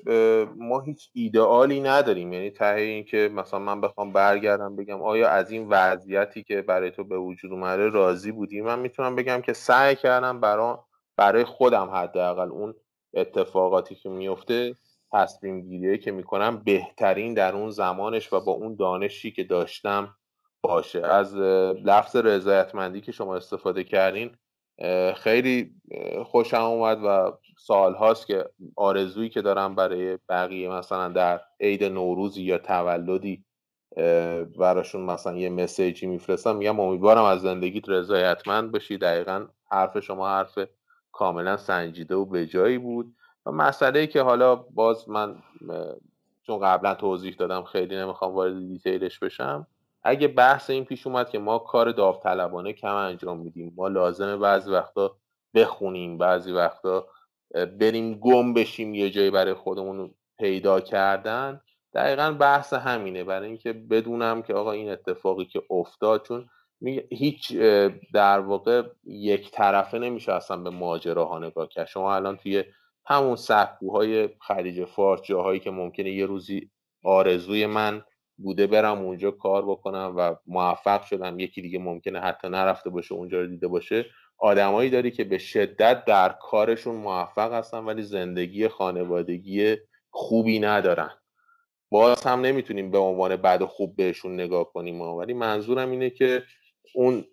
ما 0.57 0.79
هیچ 0.79 1.09
ایدئالی 1.13 1.79
نداریم. 1.79 2.33
یعنی 2.33 2.49
ته 2.49 2.75
این 2.75 3.05
که 3.05 3.29
مثلا 3.33 3.59
من 3.59 3.81
بخوام 3.81 4.13
برگردم 4.13 4.75
بگم 4.75 5.01
آیا 5.01 5.29
از 5.29 5.51
این 5.51 5.67
وضعیتی 5.69 6.43
که 6.43 6.61
برای 6.61 6.91
تو 6.91 7.03
به 7.03 7.17
وجود 7.17 7.51
اومده 7.51 7.89
راضی 7.89 8.31
بودی؟ 8.31 8.61
من 8.61 8.79
می‌تونم 8.79 9.15
بگم 9.15 9.41
که 9.41 9.53
سعی 9.53 9.95
کردم 9.95 10.39
برای 10.39 10.75
برای 11.17 11.43
خودم 11.43 11.89
حداقل 11.89 12.49
اون 12.51 12.73
اتفاقاتی 13.13 13.95
که 13.95 14.09
میفته 14.09 14.75
تصمیم 15.13 15.61
گیری 15.61 15.97
که 15.97 16.11
می‌کنم 16.11 16.63
بهترین 16.65 17.33
در 17.33 17.55
اون 17.55 17.69
زمانش 17.69 18.33
و 18.33 18.39
با 18.39 18.51
اون 18.51 18.75
دانشی 18.75 19.31
که 19.31 19.43
داشتم 19.43 20.15
باشه. 20.61 21.05
از 21.07 21.35
لفظ 21.85 22.15
رضایتمندی 22.15 23.01
که 23.01 23.11
شما 23.11 23.35
استفاده 23.35 23.83
کردین 23.83 24.31
خیلی 25.15 25.71
خوشم 26.25 26.61
اومد 26.61 26.97
و 27.03 27.37
سال 27.57 27.93
هاست 27.93 28.27
که 28.27 28.45
آرزویی 28.75 29.29
که 29.29 29.41
دارم 29.41 29.75
برای 29.75 30.17
بقیه 30.29 30.69
مثلا 30.69 31.09
در 31.09 31.41
عید 31.59 31.83
نوروزی 31.83 32.43
یا 32.43 32.57
تولدی 32.57 33.43
براشون 34.59 35.01
مثلا 35.01 35.37
یه 35.37 35.49
مسیجی 35.49 36.07
میفرستم. 36.07 36.55
میگم 36.55 36.79
امیدوارم 36.79 37.23
از 37.23 37.41
زندگیت 37.41 37.89
رضایتمند 37.89 38.71
باشی. 38.71 38.97
دقیقا 38.97 39.47
حرف 39.71 39.99
شما 39.99 40.29
حرف 40.29 40.59
کاملا 41.11 41.57
سنجیده 41.57 42.15
و 42.15 42.25
به 42.25 42.45
جایی 42.45 42.77
بود. 42.77 43.15
و 43.45 43.51
مسئله 43.51 44.07
که 44.07 44.21
حالا 44.21 44.55
باز 44.55 45.09
من 45.09 45.35
چون 46.47 46.59
قبلا 46.59 46.95
توضیح 46.95 47.35
دادم 47.35 47.63
خیلی 47.63 47.95
نمی‌خوام 47.95 48.35
وارد 48.35 48.67
دیتیلش 48.67 49.19
بشم 49.19 49.67
اگه 50.03 50.27
بحث 50.27 50.69
این 50.69 50.85
پیش 50.85 51.07
اومد 51.07 51.29
که 51.29 51.39
ما 51.39 51.59
کار 51.59 51.91
داوطلبانه 51.91 52.73
کم 52.73 52.95
انجام 52.95 53.39
میدیم 53.39 53.73
ما 53.75 53.87
لازمه 53.87 54.37
بعضی 54.37 54.71
وقتا 54.71 55.17
بخونیم 55.53 56.17
بعضی 56.17 56.51
وقتا 56.51 57.07
بریم 57.53 58.13
گم 58.13 58.53
بشیم 58.53 58.93
یه 58.95 59.09
جایی 59.09 59.31
برای 59.31 59.53
خودمون 59.53 60.13
پیدا 60.39 60.81
کردن. 60.81 61.61
دقیقا 61.93 62.31
بحث 62.31 62.73
همینه. 62.73 63.23
برای 63.23 63.47
اینکه 63.47 63.73
بدونم 63.73 64.41
که 64.41 64.53
آقا 64.53 64.71
این 64.71 64.89
اتفاقی 64.91 65.45
که 65.45 65.61
افتاد 65.69 66.25
چون 66.25 66.49
هیچ 67.11 67.57
در 68.13 68.39
واقع 68.39 68.83
یک 69.03 69.51
طرفه 69.51 69.99
نمیشه 69.99 70.33
اصلا 70.33 70.57
به 70.57 70.69
ماجراها 70.69 71.39
نگاه 71.39 71.67
کرد. 71.67 71.87
شما 71.87 72.15
الان 72.15 72.37
توی 72.37 72.63
همون 73.05 73.35
سکوهای 73.35 74.29
خلیج 74.41 74.85
فارس 74.85 75.21
جاهایی 75.21 75.59
که 75.59 75.71
ممکنه 75.71 76.11
یه 76.11 76.25
روزی 76.25 76.71
آرزوی 77.03 77.65
من 77.65 78.03
بوده 78.37 78.67
برم 78.67 78.97
اونجا 78.97 79.31
کار 79.31 79.65
بکنم 79.65 80.13
و 80.17 80.35
موفق 80.47 81.03
شدم. 81.03 81.39
یکی 81.39 81.61
دیگه 81.61 81.79
ممکنه 81.79 82.19
حتی 82.19 82.49
نرفته 82.49 82.89
باشه 82.89 83.15
اونجا 83.15 83.41
رو 83.41 83.47
دیده 83.47 83.67
باشه. 83.67 84.05
آدمایی 84.37 84.89
داری 84.89 85.11
که 85.11 85.23
به 85.23 85.37
شدت 85.37 86.05
در 86.05 86.29
کارشون 86.41 86.95
موفق 86.95 87.53
هستن 87.53 87.77
ولی 87.77 88.01
زندگی 88.01 88.67
خانوادگی 88.67 89.77
خوبی 90.09 90.59
ندارن. 90.59 91.09
باز 91.91 92.23
هم 92.23 92.41
نمی‌تونیم 92.41 92.91
به 92.91 92.97
عنوان 92.97 93.35
بد 93.35 93.63
خوب 93.63 93.95
بهشون 93.95 94.33
نگاه 94.33 94.73
کنیم 94.73 95.01
ولی 95.01 95.33
منظورم 95.33 95.91
اینه 95.91 96.09
که 96.09 96.43
اون 96.95 97.25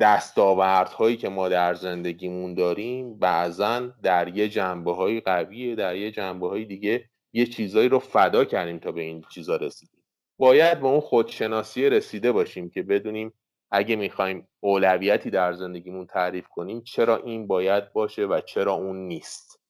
دستاوردهایی 0.00 1.16
که 1.16 1.28
ما 1.28 1.48
در 1.48 1.74
زندگیمون 1.74 2.54
داریم 2.54 3.18
بعضا 3.18 3.92
در 4.02 4.28
یه 4.28 4.48
جنبه 4.48 4.94
های 4.94 5.20
قویه 5.20 5.74
در 5.74 5.96
یه 5.96 6.10
جنبه 6.10 6.48
های 6.48 6.64
دیگه 6.64 7.04
یه 7.32 7.46
چیزایی 7.46 7.88
رو 7.88 7.98
فدا 7.98 8.44
کردیم 8.44 8.78
تا 8.78 8.92
به 8.92 9.00
این 9.00 9.24
چیزا 9.34 9.56
رسیدیم. 9.56 10.01
باید 10.42 10.80
به 10.80 10.86
اون 10.86 11.00
خودشناسی 11.00 11.90
رسیده 11.90 12.32
باشیم 12.32 12.70
که 12.70 12.82
بدونیم 12.82 13.32
اگه 13.70 13.96
می‌خوایم 13.96 14.48
اولویتی 14.60 15.30
در 15.30 15.52
زندگیمون 15.52 16.06
تعریف 16.06 16.48
کنیم 16.48 16.82
چرا 16.82 17.16
این 17.16 17.46
باید 17.46 17.92
باشه 17.92 18.26
و 18.26 18.40
چرا 18.40 18.72
اون 18.72 18.96
نیست؟ 18.96 19.60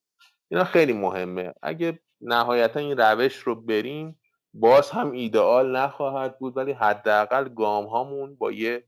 اینا 0.50 0.64
خیلی 0.64 0.92
مهمه. 0.92 1.54
اگه 1.62 1.98
نهایتا 2.20 2.80
این 2.80 2.96
روش 2.96 3.36
رو 3.36 3.54
بریم 3.54 4.20
باز 4.54 4.90
هم 4.90 5.10
ایدئال 5.10 5.76
نخواهد 5.76 6.38
بود 6.38 6.56
ولی 6.56 6.72
حداقل 6.72 7.48
گام 7.48 7.86
هامون 7.86 8.36
با 8.36 8.52
یه 8.52 8.84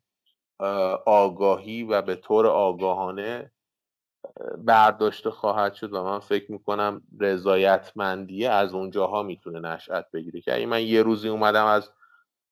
آگاهی 1.07 1.83
و 1.83 2.03
به 2.03 2.15
طور 2.15 2.47
آگاهانه 2.47 3.53
برداشته 4.59 5.31
خواهد 5.31 5.75
شد 5.75 5.93
و 5.93 6.05
من 6.05 6.19
فکر 6.19 6.53
می‌کنم 6.53 7.03
رضایتمندیه 7.21 8.51
از 8.51 8.75
اونجاها 8.75 9.23
می‌تونه 9.23 9.61
نشأت 9.61 10.07
بگیره. 10.13 10.41
که 10.41 10.55
اگه 10.55 10.67
من 10.67 10.83
یه 10.83 11.03
روزی 11.03 11.29
اومدم 11.29 11.67
از 11.67 11.91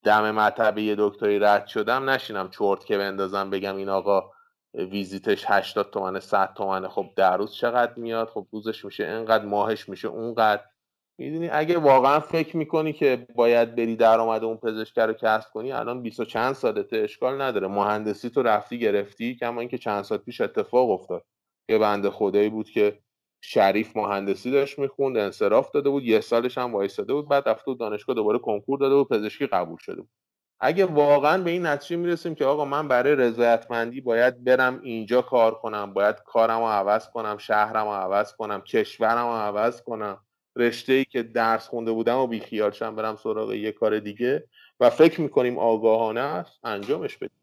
دم 0.05 0.31
مطبه 0.31 0.83
یه 0.83 0.95
دکتری 0.99 1.39
رد 1.39 1.67
شدم 1.67 2.11
نشینم 2.11 2.51
چرت 2.51 2.85
که 2.85 2.99
بندازم 2.99 3.51
بگم 3.51 3.77
این 3.77 3.89
آقا 3.89 4.31
ویزیتش 4.75 5.45
80 5.49 5.91
تومنه 5.91 6.21
100 6.21 6.55
تومنه 6.55 6.89
خب 6.89 7.07
در 7.17 7.37
روز 7.37 7.55
چقدر 7.55 7.95
میاد؟ 7.97 8.29
خب 8.29 8.47
روزش 8.53 8.85
میشه 8.85 9.05
اینقدر 9.05 9.45
ماهش 9.45 9.89
میشه 9.89 10.09
اونقدر. 10.09 10.63
می‌دونی 11.19 11.49
اگه 11.49 11.79
واقعا 11.79 12.21
فکر 12.21 12.57
می‌کنی 12.57 12.93
که 12.93 13.27
باید 13.35 13.75
بری 13.77 13.97
درآمد 13.97 14.45
اون 14.45 14.57
پزشک 14.57 14.99
رو 14.99 15.13
کسب 15.13 15.51
کنی 15.53 15.73
الان 15.73 16.03
20 16.03 16.21
و 16.21 16.25
چند 16.25 16.53
سالته 16.53 16.97
اشکال 16.97 17.43
نداره. 17.43 17.69
مهندسی 17.69 18.31
تو 18.31 18.43
رفتی 18.43 18.79
گرفتی 18.79 19.35
کما 19.37 19.61
اینکه 19.61 19.79
چند 19.79 20.03
سال 20.03 20.19
پیش 20.19 20.41
اتفاق 20.41 20.91
افتاد. 20.91 21.25
یه 21.69 21.79
بنده 21.79 22.11
خدایی 22.11 22.49
بود 22.49 22.71
که 22.71 22.99
شریف 23.41 23.97
مهندسی 23.97 24.51
داشت 24.51 24.79
می‌خوند 24.79 25.17
انصراف 25.17 25.71
داده 25.71 25.91
بود 25.91 26.05
یه 26.05 26.21
سالش 26.21 26.59
هم 26.59 26.75
وایستاده 26.75 27.15
بود 27.15 27.29
بعد 27.29 27.49
رفته 27.49 27.75
دانشگاه 27.75 28.17
دوباره 28.17 28.39
کنکور 28.39 28.79
داده 28.79 28.95
بود 28.95 29.09
پزشکی 29.09 29.47
قبول 29.47 29.77
شده 29.81 30.01
بود. 30.01 30.11
اگه 30.61 30.87
واقعا 30.87 31.43
به 31.43 31.51
این 31.51 31.67
نتیجه 31.67 31.97
می‌رسیم 31.97 32.35
که 32.35 32.45
آقا 32.45 32.65
من 32.65 32.89
برای 32.89 33.15
رضایتمندی 33.17 34.01
باید 34.01 34.45
برم 34.45 34.81
اینجا 34.83 35.23
کار 35.23 35.55
کنم 35.55 35.93
باید 35.93 36.17
کارم 36.17 36.59
رو 36.59 36.67
عوض 36.67 37.09
کنم 37.11 37.39
شهرم 37.39 37.87
رو 37.87 37.93
عوض 37.93 38.33
کنم 38.33 38.61
کشورم 38.61 39.27
رو 39.27 39.33
عوض 39.33 39.83
کنم 39.83 40.19
رشته 40.57 40.93
ای 40.93 41.05
که 41.05 41.23
درس 41.23 41.69
خونده 41.69 41.93
بودم 41.93 42.19
و 42.19 42.27
بیخیال 42.27 42.71
شم 42.71 42.97
برم 42.97 43.17
سراغ 43.17 43.53
یه 43.53 43.73
کار 43.73 43.99
دیگه 43.99 44.49
و 44.81 44.91
فکر 44.91 45.21
می‌کنیم 45.21 45.59
آگاهانه 45.59 46.21
است 46.21 46.65
انجامش 46.65 47.17
بدیم. 47.17 47.41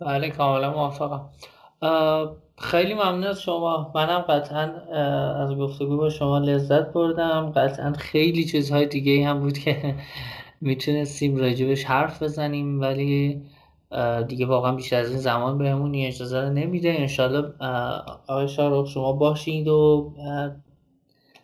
بله 0.00 0.30
کاملا 0.30 0.70
موافقم. 0.70 1.30
خیلی 2.58 2.94
ممنون 2.94 3.24
از 3.24 3.42
شما. 3.42 3.92
منم 3.94 4.18
قطعا 4.18 4.62
از 5.42 5.54
گفتگو 5.54 5.96
با 5.96 6.10
شما 6.10 6.38
لذت 6.38 6.92
بردم. 6.92 7.52
قطعا 7.56 7.92
خیلی 7.92 8.44
چیزهای 8.44 8.86
دیگه 8.86 9.26
هم 9.28 9.40
بود 9.40 9.58
که 9.58 9.94
می‌تونستیم 10.60 11.36
راجبش 11.36 11.84
حرف 11.84 12.22
بزنیم 12.22 12.80
ولی 12.80 13.42
دیگه 14.28 14.46
واقعا 14.46 14.72
بیشتر 14.72 15.00
از 15.00 15.10
این 15.10 15.18
زمان 15.18 15.58
بهمون 15.58 15.94
اجازه 15.94 16.40
رو 16.40 16.52
نمیده 16.52 16.94
انشالله 16.98 17.54
آقای 18.26 18.48
شارخ 18.48 18.88
شما 18.88 19.12
باشید 19.12 19.68
و 19.68 20.12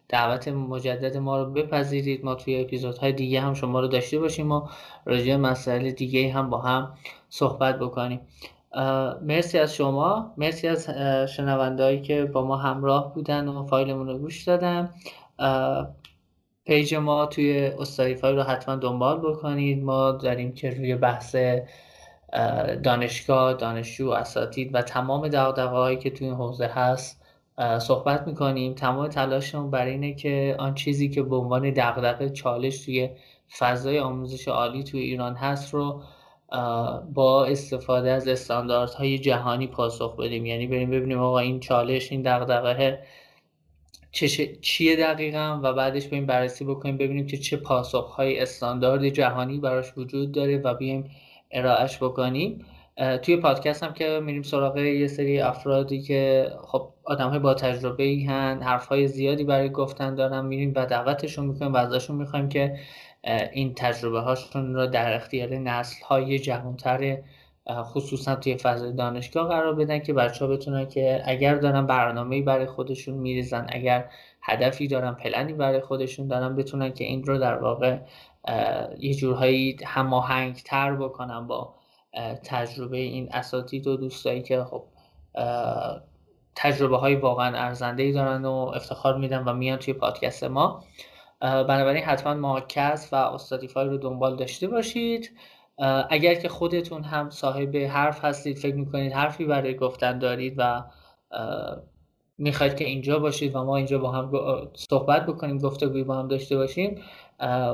دعوت 0.08 0.48
مجدد 0.48 1.16
ما 1.16 1.42
رو 1.42 1.52
بپذیرید. 1.52 2.24
ما 2.24 2.34
توی 2.34 2.60
اپیزودهای 2.60 3.12
دیگه 3.12 3.40
هم 3.40 3.54
شما 3.54 3.80
رو 3.80 3.88
داشته 3.88 4.18
باشیم 4.18 4.52
و 4.52 4.68
راجع 5.04 5.36
مسائل 5.36 5.90
دیگه 5.90 6.32
هم 6.32 6.50
با 6.50 6.58
هم 6.58 6.94
صحبت 7.28 7.78
بکنیم. 7.78 8.20
مرسی 9.22 9.58
از 9.58 9.74
شما. 9.74 10.34
مرسی 10.36 10.68
از 10.68 10.90
شنوندهایی 11.30 12.02
که 12.02 12.24
با 12.24 12.46
ما 12.46 12.56
همراه 12.56 13.14
بودن 13.14 13.48
و 13.48 13.66
فایلمون 13.66 14.06
رو 14.06 14.18
گوش 14.18 14.42
دادن. 14.42 14.90
پیج 16.64 16.94
ما 16.94 17.26
توی 17.26 17.72
استایفای 17.78 18.32
رو 18.32 18.42
حتما 18.42 18.76
دنبال 18.76 19.18
بکنید. 19.18 19.84
ما 19.84 20.12
داریم 20.12 20.52
که 20.52 20.70
روی 20.70 20.94
بحث 20.96 21.36
دانشگاه 22.82 23.54
دانشجو 23.54 24.10
اساتید 24.10 24.74
و 24.74 24.82
تمام 24.82 25.28
دقدقه 25.28 25.96
که 25.96 26.10
توی 26.10 26.26
این 26.26 26.36
حوزه 26.36 26.66
هست 26.66 27.22
صحبت 27.78 28.26
می‌کنیم. 28.26 28.74
تمام 28.74 29.08
تلاشمون 29.08 29.70
برای 29.70 29.92
اینه 29.92 30.14
که 30.14 30.56
آن 30.58 30.74
چیزی 30.74 31.08
که 31.08 31.22
به 31.22 31.36
عنوان 31.36 31.70
دغدغه 31.70 32.30
چالش 32.30 32.84
توی 32.84 33.10
فضای 33.58 33.98
آموزش 33.98 34.48
عالی 34.48 34.84
توی 34.84 35.00
ایران 35.00 35.34
هست 35.34 35.74
رو 35.74 36.02
با 37.14 37.44
استفاده 37.44 38.10
از 38.10 38.28
استانداردهای 38.28 39.18
جهانی 39.18 39.66
پاسخ 39.66 40.16
بدیم. 40.16 40.46
یعنی 40.46 40.66
بریم 40.66 40.90
ببینیم 40.90 41.18
آقا 41.18 41.38
این 41.38 41.60
چالش 41.60 42.12
این 42.12 42.22
دغدغه 42.22 42.98
چیه 44.60 44.96
دقیقا 44.96 45.60
و 45.62 45.72
بعدش 45.72 46.06
بریم 46.06 46.26
بررسی 46.26 46.64
بکنیم 46.64 46.96
ببینیم 46.96 47.26
که 47.26 47.36
چه 47.36 47.56
پاسخهای 47.56 48.40
استاندارد 48.40 49.08
جهانی 49.08 49.58
براش 49.58 49.98
وجود 49.98 50.32
داره 50.32 50.58
و 50.58 50.74
بیایم 50.74 51.10
ارائهش 51.50 51.96
بکنیم. 51.96 52.64
توی 53.22 53.36
پادکست 53.36 53.82
هم 53.82 53.92
که 53.92 54.20
میریم 54.20 54.42
سراغ 54.42 54.76
یه 54.76 55.06
سری 55.06 55.40
افرادی 55.40 56.02
که 56.02 56.50
خب 56.62 56.88
آدم 57.04 57.30
های 57.30 57.38
با 57.38 57.54
تجربه 57.54 58.02
ای 58.02 58.24
هن 58.24 58.62
حرف 58.62 58.86
های 58.86 59.08
زیادی 59.08 59.44
برای 59.44 59.70
گفتن 59.70 60.14
دارن 60.14 60.44
میریم 60.44 60.72
و 60.76 60.86
دعوتشون 60.86 61.46
می‌کنیم 61.46 61.72
و 61.72 61.76
ازشون 61.76 62.16
می‌خوایم 62.16 62.48
که 62.48 62.78
این 63.52 63.74
تجربه 63.74 64.20
هاشون 64.20 64.74
رو 64.74 64.86
در 64.86 65.14
اختیار 65.14 65.48
نسل 65.48 66.04
های 66.04 66.38
جوانتر 66.38 67.18
خصوصا 67.70 68.34
توی 68.34 68.56
فضای 68.56 68.92
دانشگاه 68.92 69.48
قرار 69.48 69.74
بدن 69.74 69.98
که 69.98 70.12
بچه 70.12 70.44
ها 70.44 70.50
بتونن 70.50 70.88
که 70.88 71.22
اگر 71.24 71.54
دارن 71.54 71.86
برنامه 71.86 72.42
برای 72.42 72.66
خودشون 72.66 73.14
میریزن 73.14 73.66
اگر 73.68 74.10
هدفی 74.42 74.88
دارن 74.88 75.12
پلنی 75.12 75.52
برای 75.52 75.80
خودشون 75.80 76.28
دارن 76.28 76.56
بتونن 76.56 76.92
که 76.92 77.04
این 77.04 77.24
رو 77.24 77.38
در 77.38 77.58
واقع 77.58 77.98
یه 78.98 79.14
جورهایی 79.14 79.76
هماهنگ 79.84 80.54
تر 80.54 80.94
بکنن 80.94 81.46
با 81.46 81.74
تجربه 82.44 82.98
این 82.98 83.28
اساتید 83.32 83.86
و 83.86 83.96
دوستایی 83.96 84.42
که 84.42 84.64
خب 84.64 84.84
تجربه 86.56 86.96
های 86.96 87.14
واقعا 87.14 87.58
ارزنده 87.58 88.02
ای 88.02 88.12
دارن 88.12 88.44
و 88.44 88.50
افتخار 88.50 89.18
میدن 89.18 89.44
و 89.44 89.52
میان 89.54 89.78
توی 89.78 89.94
پادکست 89.94 90.44
ما. 90.44 90.84
بنابراین 91.40 92.04
حتما 92.04 92.34
ماکس 92.34 93.08
و 93.12 93.16
استادیفای 93.16 93.88
رو 93.88 93.96
دنبال 93.98 94.36
داشته 94.36 94.68
باشید. 94.68 95.30
اگر 96.10 96.34
که 96.34 96.48
خودتون 96.48 97.02
هم 97.02 97.30
صاحب 97.30 97.76
حرف 97.76 98.24
هستید 98.24 98.58
فکر 98.58 98.74
می‌کنید 98.74 99.12
حرفی 99.12 99.44
برای 99.44 99.76
گفتن 99.76 100.18
دارید 100.18 100.54
و 100.56 100.82
می‌خواید 102.38 102.76
که 102.76 102.84
اینجا 102.84 103.18
باشید 103.18 103.56
و 103.56 103.64
ما 103.64 103.76
اینجا 103.76 103.98
با 103.98 104.10
هم 104.10 104.30
صحبت 104.74 105.26
بکنیم 105.26 105.58
گفتگوی 105.58 106.04
با 106.04 106.14
هم 106.14 106.28
داشته 106.28 106.56
باشیم 106.56 107.02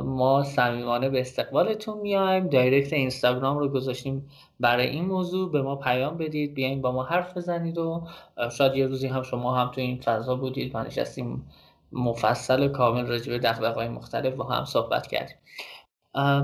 ما 0.04 0.42
صمیمانه 0.42 1.08
به 1.08 1.20
استقبالتون 1.20 1.98
میایم. 1.98 2.48
دایرکت 2.48 2.92
اینستاگرام 2.92 3.58
رو 3.58 3.68
گذاشتیم 3.68 4.30
برای 4.60 4.86
این 4.86 5.04
موضوع. 5.04 5.52
به 5.52 5.62
ما 5.62 5.76
پیام 5.76 6.18
بدید 6.18 6.54
بیاین 6.54 6.82
با 6.82 6.92
ما 6.92 7.02
حرف 7.02 7.36
بزنید 7.36 7.78
و 7.78 8.06
شاید 8.50 8.76
یه 8.76 8.86
روزی 8.86 9.06
هم 9.06 9.22
شما 9.22 9.54
هم 9.54 9.70
تو 9.70 9.80
این 9.80 10.00
فضا 10.00 10.34
بودید 10.34 10.74
و 10.74 10.82
نشستیم 10.82 11.50
مفصل 11.94 12.68
کامل 12.68 13.06
راجع 13.06 13.38
به 13.38 13.68
های 13.68 13.88
مختلف 13.88 14.34
با 14.34 14.44
هم 14.44 14.64
صحبت 14.64 15.06
کردیم. 15.06 15.36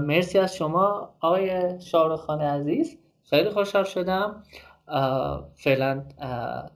مرسی 0.07 0.39
از 0.39 0.57
شما 0.57 1.15
آقای 1.21 1.81
شاهرخان 1.81 2.41
عزیز. 2.41 2.99
خیلی 3.31 3.51
خوشحال 3.51 3.85
شدم. 3.85 4.45
فعلا 5.55 6.05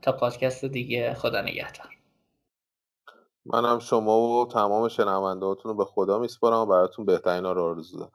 تا 0.01 0.11
پادکست 0.11 0.65
دیگه. 0.65 1.13
خدا 1.13 1.41
نگهدار. 1.41 1.87
منم 3.45 3.79
شما 3.79 4.19
و 4.19 4.47
تمام 4.47 4.87
شنوندهاتون 4.87 5.71
رو 5.71 5.77
به 5.77 5.85
خدا 5.85 6.19
میسپارم 6.19 6.57
و 6.57 6.65
براتون 6.65 7.05
بهترین 7.05 7.43
رو 7.43 7.63
آرزو 7.63 7.99
دارم. 7.99 8.11